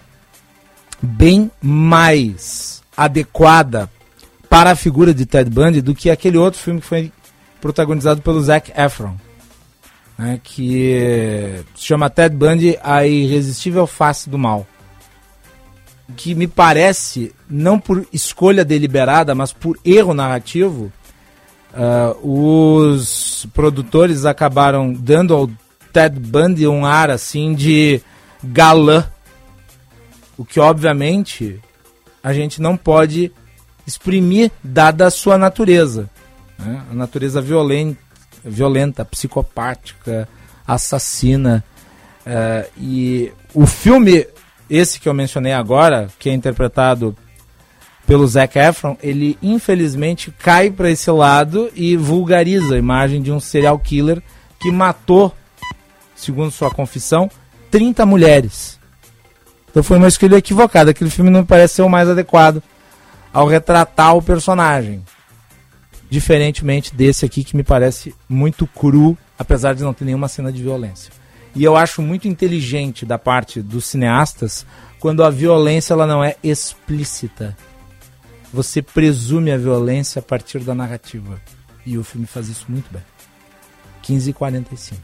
bem 1.01 1.51
mais 1.63 2.83
adequada 2.95 3.89
para 4.55 4.71
a 4.71 4.77
figura 4.77 5.13
de 5.13 5.27
Ted 5.27 5.51
Bundy 5.51 5.83
do 5.83 5.97
que 5.97 6.09
aquele 6.09 6.39
outro 6.39 6.61
filme 6.61 6.81
que 6.81 6.87
foi 6.87 7.11
protagonizado 7.61 8.23
pelo 8.23 8.41
Zac 8.41 8.71
Efron 8.71 9.17
né, 10.17 10.41
que 10.41 11.65
se 11.75 11.87
chama 11.87 12.09
Ted 12.09 12.37
Bundy, 12.37 12.79
A 12.81 13.05
Irresistível 13.05 13.85
Face 13.85 14.31
do 14.31 14.39
Mal. 14.39 14.65
Que 16.17 16.37
me 16.37 16.47
parece, 16.47 17.35
não 17.51 17.81
por 17.81 18.07
escolha 18.13 18.65
deliberada, 18.65 19.35
mas 19.35 19.53
por 19.53 19.77
erro 19.85 20.15
narrativo, 20.15 20.93
uh, 21.73 22.95
os 22.95 23.49
produtores 23.53 24.25
acabaram 24.25 24.93
dando 24.93 25.35
ao 25.35 25.51
Ted 25.93 26.17
Bundy 26.21 26.69
um 26.69 26.87
ar 26.87 27.11
assim 27.11 27.57
de 27.57 28.01
galã. 28.41 29.05
O 30.39 30.45
que, 30.45 30.61
obviamente, 30.61 31.61
a 32.23 32.33
gente 32.33 32.63
não 32.63 32.77
pode 32.77 33.33
exprimir, 33.87 34.51
dada 34.63 35.07
a 35.07 35.11
sua 35.11 35.37
natureza. 35.37 36.09
Né? 36.59 36.83
A 36.91 36.95
natureza 36.95 37.41
violenta 37.41 38.05
violenta, 38.45 39.05
psicopática, 39.05 40.29
assassina. 40.67 41.65
Uh, 42.27 42.71
e 42.79 43.33
o 43.55 43.67
filme, 43.67 44.27
esse 44.69 45.01
que 45.01 45.09
eu 45.09 45.15
mencionei 45.15 45.53
agora, 45.53 46.09
que 46.19 46.29
é 46.29 46.35
interpretado 46.35 47.17
pelo 48.07 48.27
Zac 48.27 48.59
Efron, 48.59 48.97
ele 49.03 49.39
infelizmente 49.43 50.31
cai 50.31 50.71
para 50.71 50.91
esse 50.91 51.11
lado 51.11 51.71
e 51.75 51.97
vulgariza 51.97 52.75
a 52.75 52.79
imagem 52.79 53.23
de 53.23 53.33
um 53.33 53.41
serial 53.41 53.79
killer 53.79 54.23
que 54.61 54.71
matou, 54.71 55.35
segundo 56.15 56.51
sua 56.51 56.71
confissão, 56.71 57.31
30 57.71 58.05
mulheres. 58.05 58.79
Então 59.71 59.83
foi 59.83 59.97
uma 59.97 60.09
escolha 60.09 60.37
equivocada. 60.37 60.91
Aquele 60.91 61.11
filme 61.11 61.31
não 61.31 61.45
parece 61.45 61.75
ser 61.75 61.83
o 61.83 61.89
mais 61.89 62.09
adequado 62.09 62.63
ao 63.35 63.49
retratar 63.49 64.17
o 64.17 64.23
personagem 64.23 65.03
diferentemente 66.09 66.95
desse 66.95 67.25
aqui 67.25 67.43
que 67.43 67.57
me 67.57 67.65
parece 67.65 68.15
muito 68.29 68.69
cru, 68.69 69.19
apesar 69.37 69.75
de 69.75 69.83
não 69.83 69.93
ter 69.93 70.05
nenhuma 70.05 70.29
cena 70.29 70.53
de 70.53 70.63
violência. 70.63 71.13
E 71.57 71.65
eu 71.65 71.77
acho 71.77 72.01
muito 72.01 72.29
inteligente 72.29 73.05
da 73.05 73.19
parte 73.19 73.61
dos 73.61 73.87
cineastas 73.87 74.65
quando 75.01 75.25
a 75.25 75.31
violência 75.31 75.93
ela 75.93 76.07
não 76.07 76.23
é 76.23 76.37
explícita. 76.43 77.57
Você 78.53 78.81
presume 78.81 79.51
a 79.51 79.57
violência 79.57 80.21
a 80.21 80.23
partir 80.23 80.61
da 80.61 80.75
narrativa. 80.75 81.41
E 81.85 81.99
o 81.99 82.05
filme 82.05 82.27
faz 82.27 82.49
isso 82.49 82.67
muito 82.69 82.91
bem. 82.93 83.03
15h45. 84.05 84.95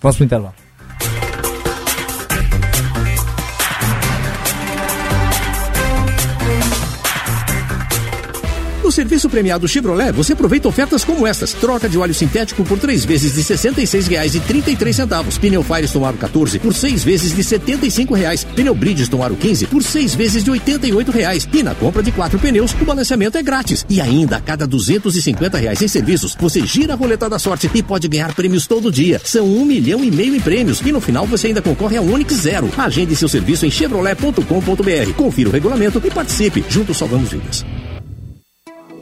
Vamos 0.00 0.16
pro 0.16 0.24
intervalo. 0.24 0.69
No 8.90 8.92
serviço 8.92 9.30
premiado 9.30 9.68
Chevrolet, 9.68 10.10
você 10.10 10.32
aproveita 10.32 10.66
ofertas 10.66 11.04
como 11.04 11.24
estas. 11.24 11.52
Troca 11.52 11.88
de 11.88 11.96
óleo 11.96 12.12
sintético 12.12 12.64
por 12.64 12.76
três 12.76 13.04
vezes 13.04 13.34
de 13.34 13.40
R$ 13.40 13.56
66,33. 13.56 15.38
Pneu 15.38 15.62
Firestone 15.62 16.06
Aro 16.06 16.16
14 16.16 16.58
por 16.58 16.74
seis 16.74 17.04
vezes 17.04 17.32
de 17.32 17.44
75 17.44 18.12
reais. 18.14 18.42
Pneu 18.42 18.74
Bridgestone 18.74 19.22
Aro 19.22 19.36
15 19.36 19.66
por 19.68 19.84
seis 19.84 20.12
vezes 20.16 20.42
de 20.42 20.50
88 20.50 21.12
reais. 21.12 21.48
E 21.52 21.62
na 21.62 21.72
compra 21.72 22.02
de 22.02 22.10
quatro 22.10 22.36
pneus, 22.40 22.72
o 22.72 22.84
balanceamento 22.84 23.38
é 23.38 23.42
grátis. 23.44 23.86
E 23.88 24.00
ainda, 24.00 24.38
a 24.38 24.40
cada 24.40 24.66
250 24.66 25.56
reais 25.56 25.80
em 25.80 25.86
serviços, 25.86 26.36
você 26.36 26.66
gira 26.66 26.94
a 26.94 26.96
roleta 26.96 27.30
da 27.30 27.38
sorte 27.38 27.70
e 27.72 27.84
pode 27.84 28.08
ganhar 28.08 28.34
prêmios 28.34 28.66
todo 28.66 28.90
dia. 28.90 29.20
São 29.24 29.46
um 29.46 29.64
milhão 29.64 30.02
e 30.02 30.10
meio 30.10 30.34
em 30.34 30.40
prêmios. 30.40 30.80
E 30.80 30.90
no 30.90 31.00
final 31.00 31.26
você 31.26 31.46
ainda 31.46 31.62
concorre 31.62 31.96
a 31.96 32.02
um 32.02 32.12
Onix 32.12 32.34
Zero. 32.34 32.68
Agende 32.76 33.14
seu 33.14 33.28
serviço 33.28 33.64
em 33.64 33.70
chevrolet.com.br. 33.70 35.12
Confira 35.16 35.48
o 35.48 35.52
regulamento 35.52 36.02
e 36.04 36.10
participe. 36.10 36.64
Juntos 36.68 36.96
salvamos 36.96 37.30
vidas. 37.30 37.64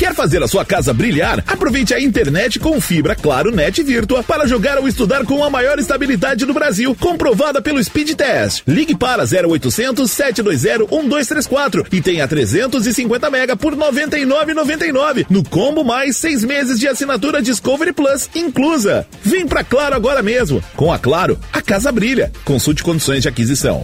Quer 0.07 0.15
fazer 0.15 0.41
a 0.41 0.47
sua 0.47 0.63
casa 0.63 0.93
brilhar? 0.93 1.43
Aproveite 1.45 1.93
a 1.93 1.99
internet 1.99 2.59
com 2.59 2.79
fibra 2.79 3.13
Claro 3.13 3.51
Net 3.51 3.83
Virtua 3.83 4.23
para 4.23 4.47
jogar 4.47 4.77
ou 4.77 4.87
estudar 4.87 5.25
com 5.25 5.43
a 5.43 5.49
maior 5.49 5.77
estabilidade 5.79 6.45
do 6.45 6.53
Brasil, 6.53 6.95
comprovada 6.95 7.61
pelo 7.61 7.83
Speed 7.83 8.13
Test. 8.13 8.63
Ligue 8.65 8.95
para 8.95 9.23
0800 9.23 10.09
720 10.09 10.89
1234 10.89 11.87
e 11.91 12.01
tenha 12.01 12.25
350 12.25 13.29
mega 13.29 13.57
por 13.57 13.75
99,99 13.75 15.25
no 15.29 15.43
combo 15.43 15.83
mais 15.83 16.15
seis 16.15 16.41
meses 16.41 16.79
de 16.79 16.87
assinatura 16.87 17.41
Discovery 17.41 17.91
Plus 17.91 18.29
inclusa. 18.33 19.05
Vem 19.21 19.45
pra 19.45 19.61
Claro 19.61 19.93
agora 19.93 20.23
mesmo. 20.23 20.63
Com 20.77 20.89
a 20.89 20.97
Claro, 20.97 21.37
a 21.51 21.61
casa 21.61 21.91
brilha. 21.91 22.31
Consulte 22.45 22.81
condições 22.81 23.23
de 23.23 23.27
aquisição. 23.27 23.83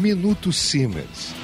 Minuto 0.00 0.52
Siemens. 0.52 1.43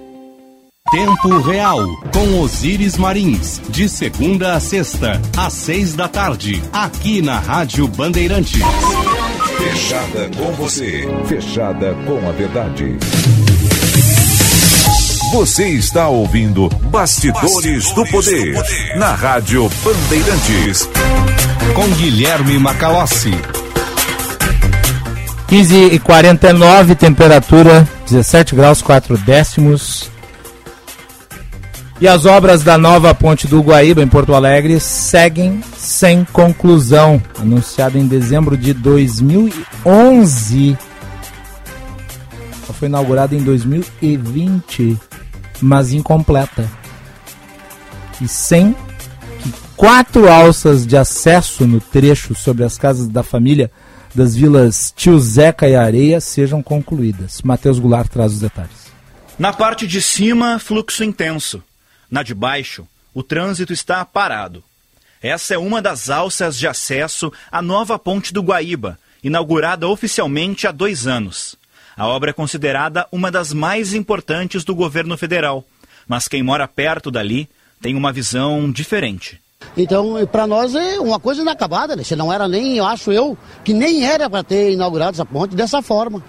Tempo 0.91 1.39
Real, 1.39 1.87
com 2.13 2.41
Osíris 2.41 2.97
Marins, 2.97 3.61
de 3.69 3.87
segunda 3.87 4.55
a 4.55 4.59
sexta, 4.59 5.21
às 5.37 5.53
seis 5.53 5.93
da 5.93 6.09
tarde, 6.09 6.61
aqui 6.73 7.21
na 7.21 7.39
Rádio 7.39 7.87
Bandeirantes. 7.87 8.61
Fechada 9.57 10.29
com 10.37 10.51
você, 10.51 11.07
fechada 11.27 11.95
com 12.05 12.27
a 12.27 12.33
verdade. 12.33 12.97
Você 15.31 15.69
está 15.69 16.09
ouvindo 16.09 16.67
Bastidores, 16.67 17.53
Bastidores 17.53 17.91
do, 17.93 18.05
poder, 18.07 18.53
do 18.53 18.61
Poder, 18.61 18.97
na 18.97 19.15
Rádio 19.15 19.71
Bandeirantes. 19.85 20.89
Com 21.73 21.87
Guilherme 21.95 22.59
Macalossi. 22.59 23.31
15 25.47 25.75
e 25.85 25.99
49, 25.99 26.95
temperatura 26.95 27.87
17 28.11 28.55
graus 28.55 28.81
4 28.81 29.17
décimos. 29.19 30.10
E 32.01 32.07
as 32.07 32.25
obras 32.25 32.63
da 32.63 32.79
nova 32.79 33.13
ponte 33.13 33.47
do 33.47 33.61
Guaíba, 33.61 34.01
em 34.01 34.07
Porto 34.07 34.33
Alegre, 34.33 34.79
seguem 34.79 35.61
sem 35.77 36.25
conclusão. 36.25 37.21
Anunciada 37.37 37.99
em 37.99 38.07
dezembro 38.07 38.57
de 38.57 38.73
2011. 38.73 40.75
Ela 42.63 42.73
foi 42.73 42.87
inaugurada 42.87 43.35
em 43.35 43.43
2020, 43.43 44.97
mas 45.61 45.93
incompleta. 45.93 46.67
E 48.19 48.27
sem 48.27 48.75
que 49.43 49.53
quatro 49.77 50.27
alças 50.27 50.87
de 50.87 50.97
acesso 50.97 51.67
no 51.67 51.79
trecho 51.79 52.33
sobre 52.33 52.63
as 52.63 52.79
casas 52.79 53.07
da 53.07 53.21
família 53.21 53.69
das 54.15 54.35
vilas 54.35 54.91
Tio 54.95 55.19
Zeca 55.19 55.69
e 55.69 55.75
Areia 55.75 56.19
sejam 56.19 56.63
concluídas. 56.63 57.43
Matheus 57.43 57.77
Goulart 57.77 58.09
traz 58.09 58.33
os 58.33 58.39
detalhes. 58.39 58.89
Na 59.37 59.53
parte 59.53 59.85
de 59.85 60.01
cima, 60.01 60.57
fluxo 60.57 61.03
intenso. 61.03 61.61
Na 62.11 62.23
de 62.23 62.33
baixo, 62.33 62.85
o 63.13 63.23
trânsito 63.23 63.71
está 63.71 64.03
parado. 64.03 64.61
Essa 65.21 65.53
é 65.53 65.57
uma 65.57 65.81
das 65.81 66.09
alças 66.09 66.57
de 66.57 66.67
acesso 66.67 67.31
à 67.49 67.61
nova 67.61 67.97
ponte 67.97 68.33
do 68.33 68.41
Guaíba, 68.43 68.99
inaugurada 69.23 69.87
oficialmente 69.87 70.67
há 70.67 70.71
dois 70.71 71.07
anos. 71.07 71.55
A 71.95 72.05
obra 72.05 72.31
é 72.31 72.33
considerada 72.33 73.07
uma 73.13 73.31
das 73.31 73.53
mais 73.53 73.93
importantes 73.93 74.65
do 74.65 74.75
governo 74.75 75.17
federal, 75.17 75.63
mas 76.05 76.27
quem 76.27 76.43
mora 76.43 76.67
perto 76.67 77.09
dali 77.09 77.47
tem 77.81 77.95
uma 77.95 78.11
visão 78.11 78.69
diferente. 78.69 79.39
Então, 79.77 80.15
para 80.27 80.45
nós 80.45 80.75
é 80.75 80.99
uma 80.99 81.19
coisa 81.19 81.41
inacabada, 81.41 81.95
né? 81.95 82.03
Se 82.03 82.15
não 82.15 82.33
era 82.33 82.45
nem, 82.45 82.77
eu 82.77 82.85
acho 82.85 83.11
eu, 83.11 83.37
que 83.63 83.73
nem 83.73 84.05
era 84.05 84.29
para 84.29 84.43
ter 84.43 84.73
inaugurado 84.73 85.11
essa 85.11 85.25
ponte 85.25 85.55
dessa 85.55 85.81
forma 85.81 86.21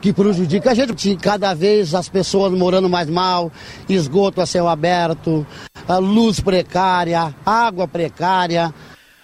que 0.00 0.12
prejudica 0.12 0.70
a 0.70 0.74
gente. 0.74 1.16
Cada 1.16 1.54
vez 1.54 1.94
as 1.94 2.08
pessoas 2.08 2.52
morando 2.52 2.88
mais 2.88 3.08
mal, 3.08 3.52
esgoto 3.88 4.40
a 4.40 4.46
céu 4.46 4.68
aberto, 4.68 5.46
a 5.86 5.98
luz 5.98 6.40
precária, 6.40 7.34
água 7.44 7.86
precária. 7.86 8.72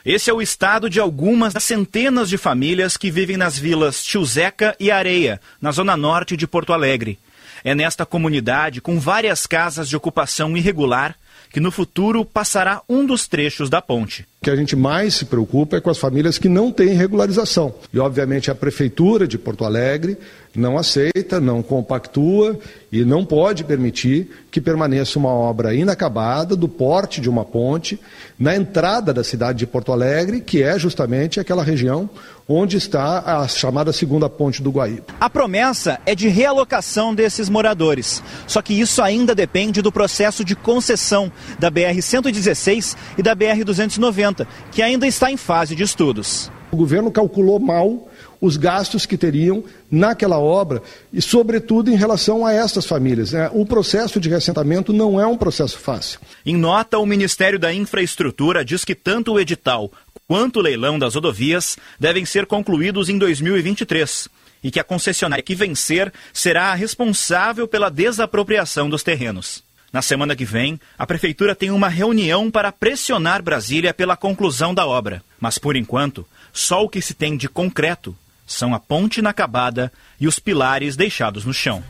Esse 0.05 0.29
é 0.29 0.35
o 0.35 0.43
estado 0.43 0.91
de 0.91 1.01
algumas 1.01 1.55
das 1.55 1.65
centenas 1.65 2.29
de 2.29 2.37
famílias 2.37 2.97
que 2.97 3.11
vivem 3.11 3.39
nas 3.39 3.59
vilas 3.59 4.05
Tiozeca 4.05 4.77
e 4.79 4.91
Areia, 4.91 5.41
na 5.61 5.73
zona 5.73 5.97
norte 5.97 6.37
de 6.37 6.47
Porto 6.47 6.75
Alegre. 6.75 7.19
É 7.65 7.75
nesta 7.75 8.05
comunidade, 8.05 8.83
com 8.83 9.01
várias 9.01 9.47
casas 9.47 9.89
de 9.89 9.97
ocupação 9.97 10.55
irregular, 10.55 11.17
que 11.55 11.61
no 11.61 11.71
futuro 11.71 12.25
passará 12.25 12.83
um 12.89 13.07
dos 13.07 13.29
trechos 13.29 13.71
da 13.71 13.81
ponte. 13.81 14.27
O 14.41 14.45
que 14.45 14.51
a 14.51 14.57
gente 14.57 14.75
mais 14.75 15.15
se 15.15 15.25
preocupa 15.25 15.77
é 15.77 15.81
com 15.81 15.89
as 15.89 15.99
famílias 15.99 16.37
que 16.37 16.49
não 16.49 16.73
têm 16.73 16.89
regularização. 16.89 17.73
E, 17.93 17.99
obviamente, 18.01 18.51
a 18.51 18.57
Prefeitura 18.57 19.25
de 19.25 19.39
Porto 19.39 19.65
Alegre 19.65 20.19
não 20.53 20.77
aceita, 20.77 21.41
não 21.41 21.63
compactua 21.63 22.59
e 22.91 23.05
não 23.05 23.25
pode 23.25 23.63
permitir 23.63 24.29
que 24.51 24.61
permaneça 24.61 25.17
uma 25.17 25.29
obra 25.29 25.73
inacabada 25.73 26.57
do 26.57 26.69
porte 26.69 27.21
de 27.21 27.31
uma 27.31 27.45
ponte 27.45 28.01
na 28.37 28.57
entrada 28.57 29.15
da 29.15 29.23
cidade 29.23 29.61
de 29.61 29.67
Porto 29.67 29.93
Alegre, 29.93 30.41
que 30.41 30.61
é 30.61 30.77
justamente 30.77 31.39
aquela 31.39 31.63
região 31.63 32.11
onde 32.49 32.77
está 32.77 33.21
a 33.21 33.49
chamada 33.49 33.93
segunda 33.93 34.29
ponte 34.29 34.63
do 34.63 34.71
Guaíba. 34.71 35.07
A 35.21 35.31
promessa 35.31 35.99
é 36.05 36.15
de 36.15 36.29
realocação 36.29 37.15
desses 37.15 37.49
moradores. 37.49 38.23
Só 38.47 38.61
que 38.61 38.79
isso 38.79 39.03
ainda 39.03 39.35
depende 39.35 39.81
do 39.81 39.93
processo 39.93 40.45
de 40.45 40.55
concessão 40.55 41.33
da 41.59 41.71
BR-116 41.71 42.97
e 43.19 43.23
da 43.23 43.35
BR-290, 43.35 44.47
que 44.71 44.83
ainda 44.83 45.07
está 45.07 45.31
em 45.31 45.37
fase 45.37 45.75
de 45.75 45.83
estudos. 45.83 46.51
O 46.71 46.77
governo 46.77 47.11
calculou 47.11 47.61
mal 47.61 48.09
os 48.45 48.59
gastos 48.59 49.07
que 49.07 49.17
teriam 49.17 49.65
naquela 49.91 50.39
obra 50.39 50.83
e, 51.11 51.23
sobretudo, 51.23 51.91
em 51.91 51.97
relação 51.97 52.45
a 52.45 52.53
estas 52.53 52.85
famílias. 52.85 53.33
Né? 53.33 53.51
O 53.55 53.65
processo 53.65 54.21
de 54.21 54.29
reassentamento 54.29 54.93
não 54.93 55.19
é 55.19 55.27
um 55.27 55.37
processo 55.37 55.79
fácil. 55.79 56.21
Em 56.45 56.55
nota, 56.55 56.99
o 56.99 57.07
Ministério 57.07 57.59
da 57.59 57.73
Infraestrutura 57.73 58.63
diz 58.63 58.85
que 58.85 58.95
tanto 58.95 59.33
o 59.33 59.41
edital 59.41 59.91
quanto 60.29 60.59
o 60.59 60.63
leilão 60.63 60.99
das 60.99 61.15
rodovias 61.15 61.79
devem 61.99 62.27
ser 62.27 62.45
concluídos 62.45 63.09
em 63.09 63.17
2023 63.17 64.29
e 64.63 64.71
que 64.71 64.81
a 64.81 64.85
concessionária 64.85 65.43
que 65.43 65.55
vencer 65.55 66.13
será 66.31 66.65
a 66.65 66.75
responsável 66.75 67.67
pela 67.67 67.91
desapropriação 67.91 68.91
dos 68.91 69.03
terrenos. 69.03 69.65
Na 69.91 70.03
semana 70.03 70.37
que 70.37 70.45
vem, 70.45 70.79
a 70.99 71.07
Prefeitura 71.07 71.55
tem 71.55 71.71
uma 71.71 71.89
reunião 71.89 72.51
para 72.51 72.73
pressionar 72.73 73.43
Brasília 73.43 73.95
pela 73.95 74.19
conclusão 74.19 74.75
da 74.75 74.87
obra. 74.87 75.23
Mas, 75.41 75.57
por 75.57 75.77
enquanto, 75.77 76.27
só 76.53 76.85
o 76.85 76.89
que 76.89 77.01
se 77.01 77.15
tem 77.15 77.37
de 77.37 77.49
concreto 77.49 78.15
são 78.47 78.75
a 78.75 78.81
ponte 78.81 79.21
inacabada 79.21 79.93
e 80.21 80.27
os 80.27 80.39
pilares 80.39 80.97
deixados 80.97 81.45
no 81.45 81.53
chão. 81.53 81.83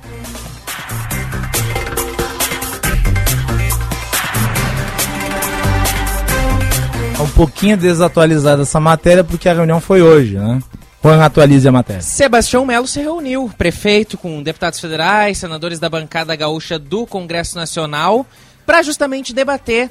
pouquinho 7.35 7.77
desatualizada 7.77 8.63
essa 8.63 8.79
matéria 8.79 9.25
porque 9.25 9.49
a 9.49 9.53
reunião 9.53 9.81
foi 9.81 10.01
hoje, 10.01 10.39
né? 10.39 10.61
Juan, 11.03 11.23
atualize 11.23 11.69
a 11.69 11.73
matéria. 11.73 12.01
Sebastião 12.01 12.65
Melo 12.65 12.87
se 12.87 13.01
reuniu, 13.01 13.51
prefeito, 13.59 14.17
com 14.17 14.43
deputados 14.43 14.81
federais, 14.81 15.37
senadores 15.37 15.79
da 15.79 15.91
bancada 15.91 16.35
gaúcha 16.35 16.79
do 16.79 17.07
Congresso 17.07 17.57
Nacional, 17.57 18.25
para 18.65 18.83
justamente 18.83 19.35
debater 19.35 19.91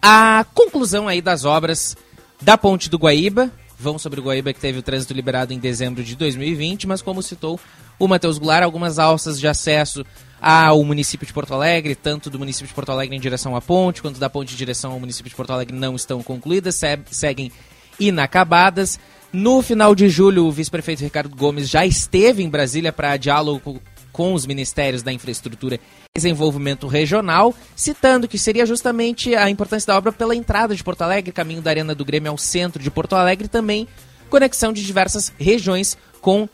a 0.00 0.46
conclusão 0.54 1.06
aí 1.06 1.20
das 1.20 1.44
obras 1.44 1.96
da 2.40 2.56
Ponte 2.56 2.88
do 2.88 2.96
Guaíba. 2.96 3.50
Vão 3.82 3.98
sobre 3.98 4.20
o 4.20 4.22
Guaíba 4.22 4.52
que 4.52 4.60
teve 4.60 4.78
o 4.78 4.82
trânsito 4.82 5.12
liberado 5.12 5.52
em 5.52 5.58
dezembro 5.58 6.04
de 6.04 6.14
2020, 6.14 6.86
mas 6.86 7.02
como 7.02 7.20
citou 7.20 7.58
o 7.98 8.06
Matheus 8.06 8.38
Goulart, 8.38 8.62
algumas 8.62 8.96
alças 8.98 9.40
de 9.40 9.48
acesso 9.48 10.06
ao 10.40 10.84
município 10.84 11.26
de 11.26 11.32
Porto 11.32 11.52
Alegre, 11.52 11.96
tanto 11.96 12.30
do 12.30 12.38
município 12.38 12.68
de 12.68 12.74
Porto 12.74 12.92
Alegre 12.92 13.16
em 13.16 13.20
direção 13.20 13.56
à 13.56 13.60
ponte, 13.60 14.00
quanto 14.00 14.20
da 14.20 14.30
ponte 14.30 14.54
em 14.54 14.56
direção 14.56 14.92
ao 14.92 15.00
município 15.00 15.30
de 15.30 15.34
Porto 15.34 15.52
Alegre 15.52 15.76
não 15.76 15.96
estão 15.96 16.22
concluídas, 16.22 16.80
seguem 17.10 17.50
inacabadas. 17.98 19.00
No 19.32 19.62
final 19.62 19.94
de 19.94 20.08
julho, 20.08 20.46
o 20.46 20.52
vice-prefeito 20.52 21.02
Ricardo 21.02 21.34
Gomes 21.34 21.68
já 21.68 21.84
esteve 21.84 22.42
em 22.42 22.48
Brasília 22.48 22.92
para 22.92 23.16
diálogo 23.16 23.82
com 24.12 24.34
os 24.34 24.46
ministérios 24.46 25.02
da 25.02 25.12
infraestrutura 25.12 25.76
e 25.76 26.01
desenvolvimento 26.14 26.86
regional, 26.86 27.54
citando 27.74 28.28
que 28.28 28.36
seria 28.36 28.66
justamente 28.66 29.34
a 29.34 29.48
importância 29.48 29.86
da 29.86 29.96
obra 29.96 30.12
pela 30.12 30.36
entrada 30.36 30.76
de 30.76 30.84
Porto 30.84 31.00
Alegre, 31.00 31.32
caminho 31.32 31.62
da 31.62 31.70
Arena 31.70 31.94
do 31.94 32.04
Grêmio 32.04 32.30
ao 32.30 32.36
centro 32.36 32.82
de 32.82 32.90
Porto 32.90 33.16
Alegre, 33.16 33.48
também 33.48 33.88
conexão 34.28 34.74
de 34.74 34.84
diversas 34.84 35.32
regiões 35.38 35.96
com 36.20 36.46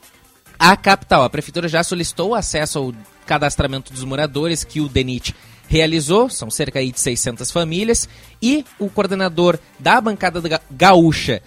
a 0.56 0.76
capital. 0.76 1.24
A 1.24 1.30
prefeitura 1.30 1.66
já 1.66 1.82
solicitou 1.82 2.36
acesso 2.36 2.78
ao 2.78 2.94
cadastramento 3.26 3.92
dos 3.92 4.04
moradores 4.04 4.62
que 4.62 4.80
o 4.80 4.88
DENIT 4.88 5.34
realizou, 5.66 6.30
são 6.30 6.52
cerca 6.52 6.80
de 6.80 6.98
600 6.98 7.50
famílias, 7.50 8.08
e 8.40 8.64
o 8.78 8.88
coordenador 8.88 9.58
da 9.76 10.00
bancada 10.00 10.40
gaúcha 10.70 11.42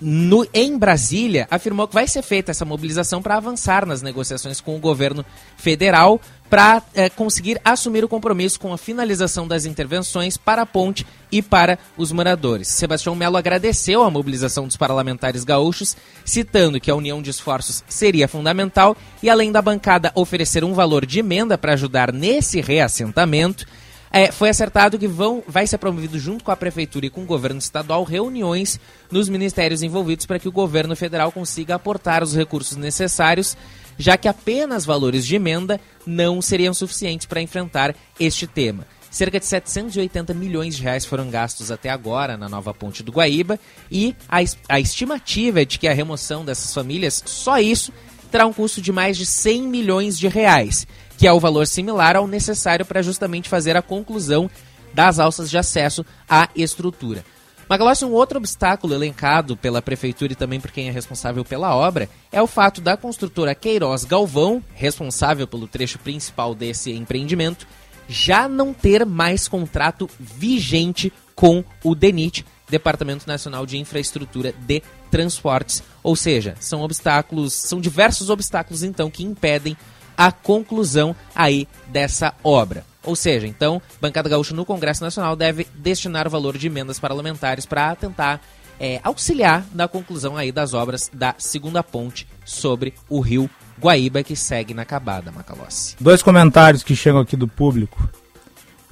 no, 0.00 0.46
em 0.52 0.76
Brasília, 0.76 1.46
afirmou 1.50 1.88
que 1.88 1.94
vai 1.94 2.06
ser 2.06 2.22
feita 2.22 2.50
essa 2.50 2.64
mobilização 2.64 3.22
para 3.22 3.36
avançar 3.36 3.86
nas 3.86 4.02
negociações 4.02 4.60
com 4.60 4.76
o 4.76 4.80
governo 4.80 5.24
federal 5.56 6.20
para 6.48 6.82
é, 6.94 7.08
conseguir 7.10 7.60
assumir 7.64 8.04
o 8.04 8.08
compromisso 8.08 8.58
com 8.60 8.72
a 8.72 8.78
finalização 8.78 9.46
das 9.46 9.64
intervenções 9.64 10.36
para 10.36 10.62
a 10.62 10.66
ponte 10.66 11.06
e 11.30 11.42
para 11.42 11.78
os 11.96 12.12
moradores. 12.12 12.68
Sebastião 12.68 13.14
Melo 13.14 13.36
agradeceu 13.36 14.02
a 14.02 14.10
mobilização 14.10 14.66
dos 14.66 14.76
parlamentares 14.76 15.44
gaúchos, 15.44 15.96
citando 16.24 16.80
que 16.80 16.90
a 16.90 16.94
união 16.94 17.20
de 17.20 17.30
esforços 17.30 17.82
seria 17.88 18.28
fundamental 18.28 18.96
e, 19.22 19.28
além 19.28 19.50
da 19.50 19.60
bancada 19.60 20.12
oferecer 20.14 20.62
um 20.62 20.74
valor 20.74 21.04
de 21.04 21.18
emenda 21.18 21.58
para 21.58 21.72
ajudar 21.72 22.12
nesse 22.12 22.60
reassentamento, 22.60 23.66
é, 24.10 24.30
foi 24.30 24.48
acertado 24.48 24.98
que 24.98 25.08
vão, 25.08 25.42
vai 25.46 25.66
ser 25.66 25.78
promovido 25.78 26.18
junto 26.18 26.44
com 26.44 26.50
a 26.50 26.56
prefeitura 26.56 27.06
e 27.06 27.10
com 27.10 27.22
o 27.22 27.26
governo 27.26 27.58
estadual 27.58 28.04
reuniões 28.04 28.80
nos 29.10 29.28
ministérios 29.28 29.82
envolvidos 29.82 30.26
para 30.26 30.38
que 30.38 30.48
o 30.48 30.52
governo 30.52 30.96
federal 30.96 31.32
consiga 31.32 31.74
aportar 31.74 32.22
os 32.22 32.34
recursos 32.34 32.76
necessários, 32.76 33.56
já 33.98 34.16
que 34.16 34.28
apenas 34.28 34.84
valores 34.84 35.26
de 35.26 35.36
emenda 35.36 35.80
não 36.06 36.42
seriam 36.42 36.74
suficientes 36.74 37.26
para 37.26 37.40
enfrentar 37.40 37.94
este 38.18 38.46
tema. 38.46 38.86
Cerca 39.10 39.40
de 39.40 39.46
780 39.46 40.34
milhões 40.34 40.76
de 40.76 40.82
reais 40.82 41.06
foram 41.06 41.30
gastos 41.30 41.70
até 41.70 41.88
agora 41.88 42.36
na 42.36 42.48
nova 42.48 42.74
ponte 42.74 43.02
do 43.02 43.12
Guaíba 43.12 43.58
e 43.90 44.14
a, 44.28 44.38
a 44.68 44.80
estimativa 44.80 45.62
é 45.62 45.64
de 45.64 45.78
que 45.78 45.88
a 45.88 45.94
remoção 45.94 46.44
dessas 46.44 46.74
famílias, 46.74 47.22
só 47.24 47.58
isso, 47.58 47.92
terá 48.30 48.46
um 48.46 48.52
custo 48.52 48.82
de 48.82 48.92
mais 48.92 49.16
de 49.16 49.24
100 49.24 49.62
milhões 49.62 50.18
de 50.18 50.28
reais 50.28 50.86
que 51.16 51.26
é 51.26 51.32
o 51.32 51.40
valor 51.40 51.66
similar 51.66 52.16
ao 52.16 52.26
necessário 52.26 52.84
para 52.84 53.02
justamente 53.02 53.48
fazer 53.48 53.76
a 53.76 53.82
conclusão 53.82 54.50
das 54.92 55.18
alças 55.18 55.50
de 55.50 55.58
acesso 55.58 56.04
à 56.28 56.48
estrutura. 56.54 57.24
Magalhães, 57.68 58.00
um 58.02 58.12
outro 58.12 58.38
obstáculo 58.38 58.94
elencado 58.94 59.56
pela 59.56 59.82
prefeitura 59.82 60.32
e 60.32 60.36
também 60.36 60.60
por 60.60 60.70
quem 60.70 60.88
é 60.88 60.92
responsável 60.92 61.44
pela 61.44 61.74
obra 61.74 62.08
é 62.30 62.40
o 62.40 62.46
fato 62.46 62.80
da 62.80 62.96
construtora 62.96 63.56
Queiroz 63.56 64.04
Galvão, 64.04 64.62
responsável 64.72 65.48
pelo 65.48 65.66
trecho 65.66 65.98
principal 65.98 66.54
desse 66.54 66.92
empreendimento, 66.92 67.66
já 68.08 68.48
não 68.48 68.72
ter 68.72 69.04
mais 69.04 69.48
contrato 69.48 70.08
vigente 70.20 71.12
com 71.34 71.64
o 71.82 71.92
DENIT, 71.92 72.46
Departamento 72.68 73.26
Nacional 73.26 73.66
de 73.66 73.78
Infraestrutura 73.78 74.52
de 74.52 74.80
Transportes. 75.10 75.82
Ou 76.04 76.14
seja, 76.14 76.54
são 76.60 76.82
obstáculos, 76.82 77.52
são 77.52 77.80
diversos 77.80 78.30
obstáculos 78.30 78.84
então 78.84 79.10
que 79.10 79.24
impedem 79.24 79.76
a 80.16 80.32
conclusão 80.32 81.14
aí 81.34 81.68
dessa 81.88 82.34
obra. 82.42 82.84
Ou 83.02 83.14
seja, 83.14 83.46
então, 83.46 83.80
Bancada 84.00 84.28
Gaúcha 84.28 84.54
no 84.54 84.64
Congresso 84.64 85.02
Nacional 85.04 85.36
deve 85.36 85.66
destinar 85.74 86.26
o 86.26 86.30
valor 86.30 86.58
de 86.58 86.66
emendas 86.66 86.98
parlamentares 86.98 87.64
para 87.64 87.94
tentar 87.94 88.40
é, 88.80 89.00
auxiliar 89.02 89.64
na 89.72 89.86
conclusão 89.86 90.36
aí 90.36 90.50
das 90.50 90.74
obras 90.74 91.10
da 91.12 91.34
segunda 91.38 91.82
ponte 91.82 92.26
sobre 92.44 92.94
o 93.08 93.20
rio 93.20 93.48
Guaíba, 93.80 94.22
que 94.22 94.34
segue 94.34 94.72
inacabada, 94.72 95.30
Macalossi. 95.30 95.96
Dois 96.00 96.22
comentários 96.22 96.82
que 96.82 96.96
chegam 96.96 97.20
aqui 97.20 97.36
do 97.36 97.46
público. 97.46 98.08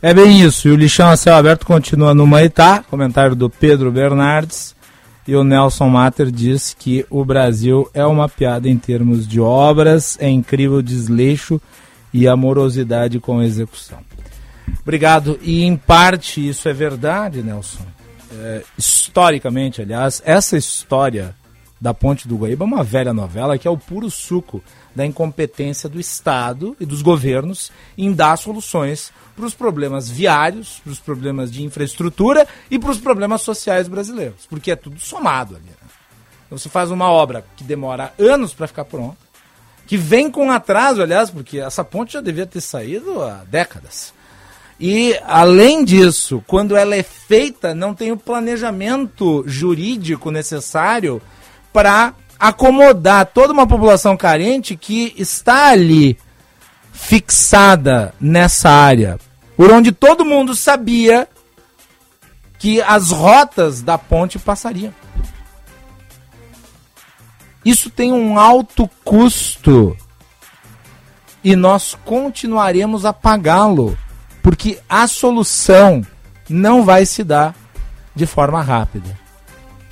É 0.01 0.13
bem 0.13 0.43
isso, 0.43 0.69
e 0.69 0.71
o 0.71 0.77
lixão 0.77 1.09
a 1.09 1.17
céu 1.17 1.35
aberto 1.35 1.65
continua 1.65 2.13
no 2.13 2.27
Maitá, 2.27 2.85
comentário 2.91 3.35
do 3.35 3.49
Pedro 3.49 3.91
Bernardes. 3.91 4.75
E 5.27 5.35
o 5.35 5.43
Nelson 5.43 5.89
Mater 5.89 6.31
diz 6.31 6.75
que 6.79 7.07
o 7.09 7.25
Brasil 7.25 7.89
é 7.95 8.05
uma 8.05 8.29
piada 8.29 8.69
em 8.69 8.77
termos 8.77 9.27
de 9.27 9.41
obras, 9.41 10.19
é 10.21 10.29
incrível 10.29 10.83
desleixo 10.83 11.61
e 12.13 12.29
amorosidade 12.29 13.19
com 13.19 13.43
execução. 13.43 13.99
Obrigado. 14.83 15.39
E 15.43 15.65
em 15.65 15.77
parte 15.77 16.47
isso 16.47 16.69
é 16.69 16.73
verdade, 16.73 17.43
Nelson. 17.43 17.85
É, 18.33 18.63
historicamente, 18.77 19.81
aliás, 19.81 20.23
essa 20.25 20.57
história 20.57 21.35
da 21.81 21.95
Ponte 21.95 22.29
do 22.29 22.37
Guaíba 22.37 22.65
é 22.65 22.67
uma 22.67 22.83
velha 22.83 23.13
novela 23.13 23.59
que 23.59 23.69
é 23.69 23.71
o 23.71 23.79
puro 23.79 24.11
suco 24.11 24.63
da 24.95 25.05
incompetência 25.05 25.89
do 25.89 25.99
Estado 25.99 26.77
e 26.79 26.87
dos 26.87 27.03
governos 27.03 27.73
em 27.99 28.12
dar 28.12 28.37
soluções 28.37 29.12
para 29.35 29.45
os 29.45 29.55
problemas 29.55 30.09
viários, 30.09 30.81
para 30.83 30.93
os 30.93 31.01
problemas 31.01 31.51
de 31.51 31.65
infraestrutura 31.65 32.47
e 32.71 32.79
para 32.79 32.91
os 32.91 32.99
problemas 32.99 33.43
sociais 33.43 33.89
brasileiros, 33.89 34.47
porque 34.49 34.71
é 34.71 34.77
tudo 34.77 35.01
somado 35.01 35.57
ali. 35.57 35.65
Né? 35.65 35.89
Então 36.47 36.59
você 36.59 36.69
faz 36.69 36.91
uma 36.91 37.11
obra 37.11 37.45
que 37.57 37.65
demora 37.65 38.15
anos 38.19 38.55
para 38.55 38.69
ficar 38.69 38.85
pronta, 38.85 39.19
que 39.87 39.97
vem 39.97 40.31
com 40.31 40.51
atraso, 40.51 41.03
aliás, 41.03 41.31
porque 41.31 41.59
essa 41.59 41.85
ponte 41.85 42.15
já 42.15 42.21
devia 42.21 42.47
ter 42.47 42.61
saído 42.61 43.23
há 43.23 43.45
décadas. 43.45 44.15
E, 44.79 45.19
além 45.25 45.85
disso, 45.85 46.43
quando 46.47 46.77
ela 46.77 46.97
é 46.97 47.03
feita, 47.03 47.75
não 47.75 47.95
tem 47.95 48.11
o 48.11 48.16
planejamento 48.16 49.45
jurídico 49.47 50.31
necessário 50.31 51.23
para 51.73 52.15
acomodar 52.39 53.27
toda 53.27 53.52
uma 53.52 53.66
população 53.66 54.16
carente 54.16 54.77
que 54.77 55.15
está 55.16 55.69
ali 55.69 56.19
fixada 56.93 58.15
nessa 58.20 58.70
área, 58.70 59.19
por 59.56 59.70
onde 59.70 59.93
todo 59.93 60.24
mundo 60.24 60.55
sabia 60.55 61.28
que 62.59 62.81
as 62.81 63.11
rotas 63.11 63.82
da 63.82 63.98
ponte 63.98 64.39
passariam. 64.39 64.94
Isso 67.65 67.90
tem 67.90 68.12
um 68.12 68.39
alto 68.39 68.89
custo 69.05 69.97
e 71.43 71.55
nós 71.56 71.97
continuaremos 72.05 73.05
a 73.05 73.12
pagá-lo, 73.12 73.98
porque 74.43 74.78
a 74.89 75.06
solução 75.06 76.02
não 76.48 76.85
vai 76.85 77.05
se 77.05 77.23
dar 77.23 77.55
de 78.15 78.27
forma 78.27 78.62
rápida. 78.62 79.19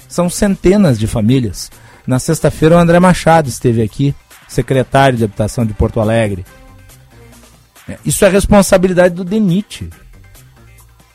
São 0.09 0.31
centenas 0.31 0.99
de 0.99 1.07
famílias. 1.07 1.71
Na 2.07 2.19
sexta-feira, 2.19 2.77
o 2.77 2.79
André 2.79 2.99
Machado 2.99 3.49
esteve 3.49 3.83
aqui, 3.83 4.15
secretário 4.49 5.19
de 5.19 5.25
Habitação 5.25 5.65
de 5.65 5.73
Porto 5.73 6.01
Alegre. 6.01 6.45
É, 7.89 7.99
isso 8.05 8.25
é 8.25 8.29
responsabilidade 8.29 9.15
do 9.15 9.25
DENIT, 9.25 9.89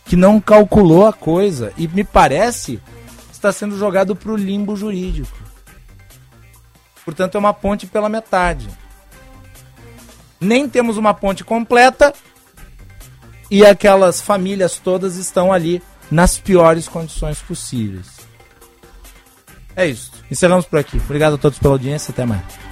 que 0.06 0.16
não 0.16 0.40
calculou 0.40 1.06
a 1.06 1.14
coisa 1.14 1.74
e 1.78 1.88
me 1.88 2.04
parece 2.04 2.80
está 3.32 3.52
sendo 3.52 3.78
jogado 3.78 4.16
para 4.16 4.32
o 4.32 4.36
limbo 4.36 4.76
jurídico. 4.76 5.38
Portanto, 7.06 7.36
é 7.36 7.40
uma 7.40 7.54
ponte 7.54 7.88
pela 7.88 8.10
metade. 8.10 8.68
Nem 10.40 10.68
temos 10.68 10.98
uma 10.98 11.14
ponte 11.14 11.44
completa 11.44 12.14
e 13.50 13.66
aquelas 13.66 14.20
famílias 14.20 14.78
todas 14.78 15.16
estão 15.16 15.54
ali 15.54 15.82
nas 16.12 16.38
piores 16.38 16.88
condições 16.88 17.40
possíveis. 17.40 18.08
É 19.76 19.86
isso. 19.86 20.12
Encerramos 20.30 20.66
por 20.66 20.80
aqui. 20.80 20.98
Obrigado 20.98 21.36
a 21.36 21.38
todos 21.38 21.60
pela 21.60 21.74
audiência. 21.74 22.12
Até 22.12 22.26
mais. 22.26 22.67